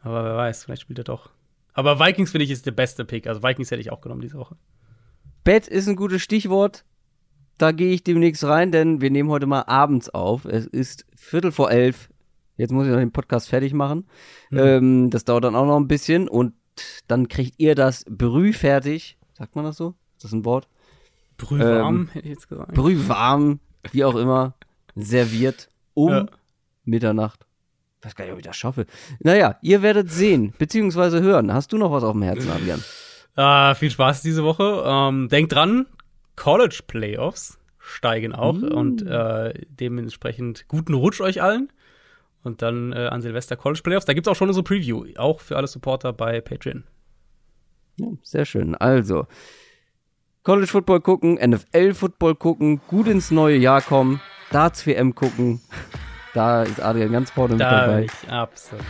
Aber 0.03 0.23
wer 0.23 0.37
weiß, 0.37 0.63
vielleicht 0.63 0.83
spielt 0.83 0.99
er 0.99 1.05
doch. 1.05 1.31
Aber 1.73 1.99
Vikings 1.99 2.31
finde 2.31 2.45
ich 2.45 2.51
ist 2.51 2.65
der 2.65 2.71
beste 2.71 3.05
Pick. 3.05 3.27
Also 3.27 3.43
Vikings 3.43 3.71
hätte 3.71 3.81
ich 3.81 3.91
auch 3.91 4.01
genommen 4.01 4.21
diese 4.21 4.37
Woche. 4.37 4.55
Bet 5.43 5.67
ist 5.67 5.87
ein 5.87 5.95
gutes 5.95 6.21
Stichwort. 6.21 6.85
Da 7.57 7.71
gehe 7.71 7.93
ich 7.93 8.03
demnächst 8.03 8.43
rein, 8.43 8.71
denn 8.71 9.01
wir 9.01 9.11
nehmen 9.11 9.29
heute 9.29 9.45
mal 9.45 9.63
abends 9.63 10.09
auf. 10.09 10.45
Es 10.45 10.65
ist 10.65 11.05
Viertel 11.15 11.51
vor 11.51 11.71
elf. 11.71 12.09
Jetzt 12.57 12.71
muss 12.71 12.85
ich 12.85 12.91
noch 12.91 12.99
den 12.99 13.11
Podcast 13.11 13.49
fertig 13.49 13.73
machen. 13.73 14.07
Mhm. 14.49 14.57
Ähm, 14.57 15.09
das 15.09 15.25
dauert 15.25 15.43
dann 15.45 15.55
auch 15.55 15.65
noch 15.65 15.77
ein 15.77 15.87
bisschen 15.87 16.27
und 16.27 16.53
dann 17.07 17.27
kriegt 17.27 17.55
ihr 17.57 17.75
das 17.75 18.05
Brüh 18.09 18.53
fertig. 18.53 19.17
Sagt 19.33 19.55
man 19.55 19.65
das 19.65 19.77
so? 19.77 19.95
Ist 20.21 20.25
das 20.25 20.33
ein 20.33 20.45
Wort? 20.45 20.67
Brühwarm, 21.37 21.95
ähm, 21.95 22.09
hätte 22.09 22.27
ich 22.27 22.33
jetzt 22.35 22.47
gesagt. 22.47 22.75
Brühwarm, 22.75 23.59
wie 23.91 24.03
auch 24.03 24.13
immer, 24.13 24.53
serviert 24.95 25.67
um 25.95 26.11
ja. 26.11 26.25
Mitternacht. 26.83 27.47
Ich 27.99 28.05
weiß 28.05 28.15
gar 28.15 28.25
nicht, 28.25 28.33
ob 28.33 28.37
ich 28.37 28.45
das 28.45 28.55
schaffe. 28.55 28.85
Naja, 29.19 29.57
ihr 29.63 29.81
werdet 29.81 30.11
sehen, 30.11 30.53
beziehungsweise 30.59 31.23
hören. 31.23 31.51
Hast 31.51 31.73
du 31.73 31.79
noch 31.79 31.91
was 31.91 32.03
auf 32.03 32.11
dem 32.11 32.21
Herzen, 32.21 32.51
Adrian? 32.51 32.83
Uh, 33.35 33.73
viel 33.73 33.89
Spaß 33.89 34.21
diese 34.21 34.43
Woche. 34.43 34.83
Ähm, 34.85 35.27
denkt 35.27 35.53
dran, 35.53 35.87
College 36.35 36.81
Playoffs 36.85 37.57
steigen 37.79 38.33
auch 38.35 38.59
mm. 38.59 38.65
und 38.65 39.01
äh, 39.01 39.53
dementsprechend 39.71 40.67
guten 40.67 40.93
Rutsch 40.93 41.19
euch 41.19 41.41
allen. 41.41 41.73
Und 42.43 42.61
dann 42.61 42.93
äh, 42.93 43.07
an 43.07 43.23
Silvester 43.23 43.55
College 43.55 43.81
Playoffs. 43.83 44.05
Da 44.05 44.13
gibt 44.13 44.27
es 44.27 44.31
auch 44.31 44.35
schon 44.35 44.49
unsere 44.49 44.63
Preview, 44.63 45.03
auch 45.17 45.39
für 45.39 45.57
alle 45.57 45.65
Supporter 45.65 46.13
bei 46.13 46.41
Patreon. 46.41 46.83
Ja, 47.97 48.07
sehr 48.21 48.45
schön. 48.45 48.75
Also, 48.75 49.25
College 50.43 50.67
Football 50.67 51.01
gucken, 51.01 51.35
NFL 51.35 51.93
Football 51.93 52.35
gucken, 52.35 52.81
gut 52.87 53.07
ins 53.07 53.29
neue 53.29 53.57
Jahr 53.57 53.81
kommen, 53.81 54.21
Darts 54.51 54.85
WM 54.85 55.15
gucken. 55.15 55.61
Da 56.33 56.63
ist 56.63 56.81
Adrian 56.81 57.11
ganz 57.11 57.29
vorne 57.29 57.57
da 57.57 57.65
mit 57.65 57.73
dabei. 57.73 58.05
Ich, 58.05 58.31
absolut. 58.31 58.85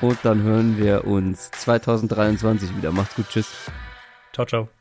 Und 0.00 0.18
dann 0.24 0.42
hören 0.42 0.76
wir 0.76 1.04
uns 1.04 1.48
2023 1.52 2.76
wieder. 2.76 2.90
Macht's 2.90 3.14
gut, 3.14 3.28
tschüss. 3.28 3.70
Ciao, 4.32 4.44
ciao. 4.44 4.79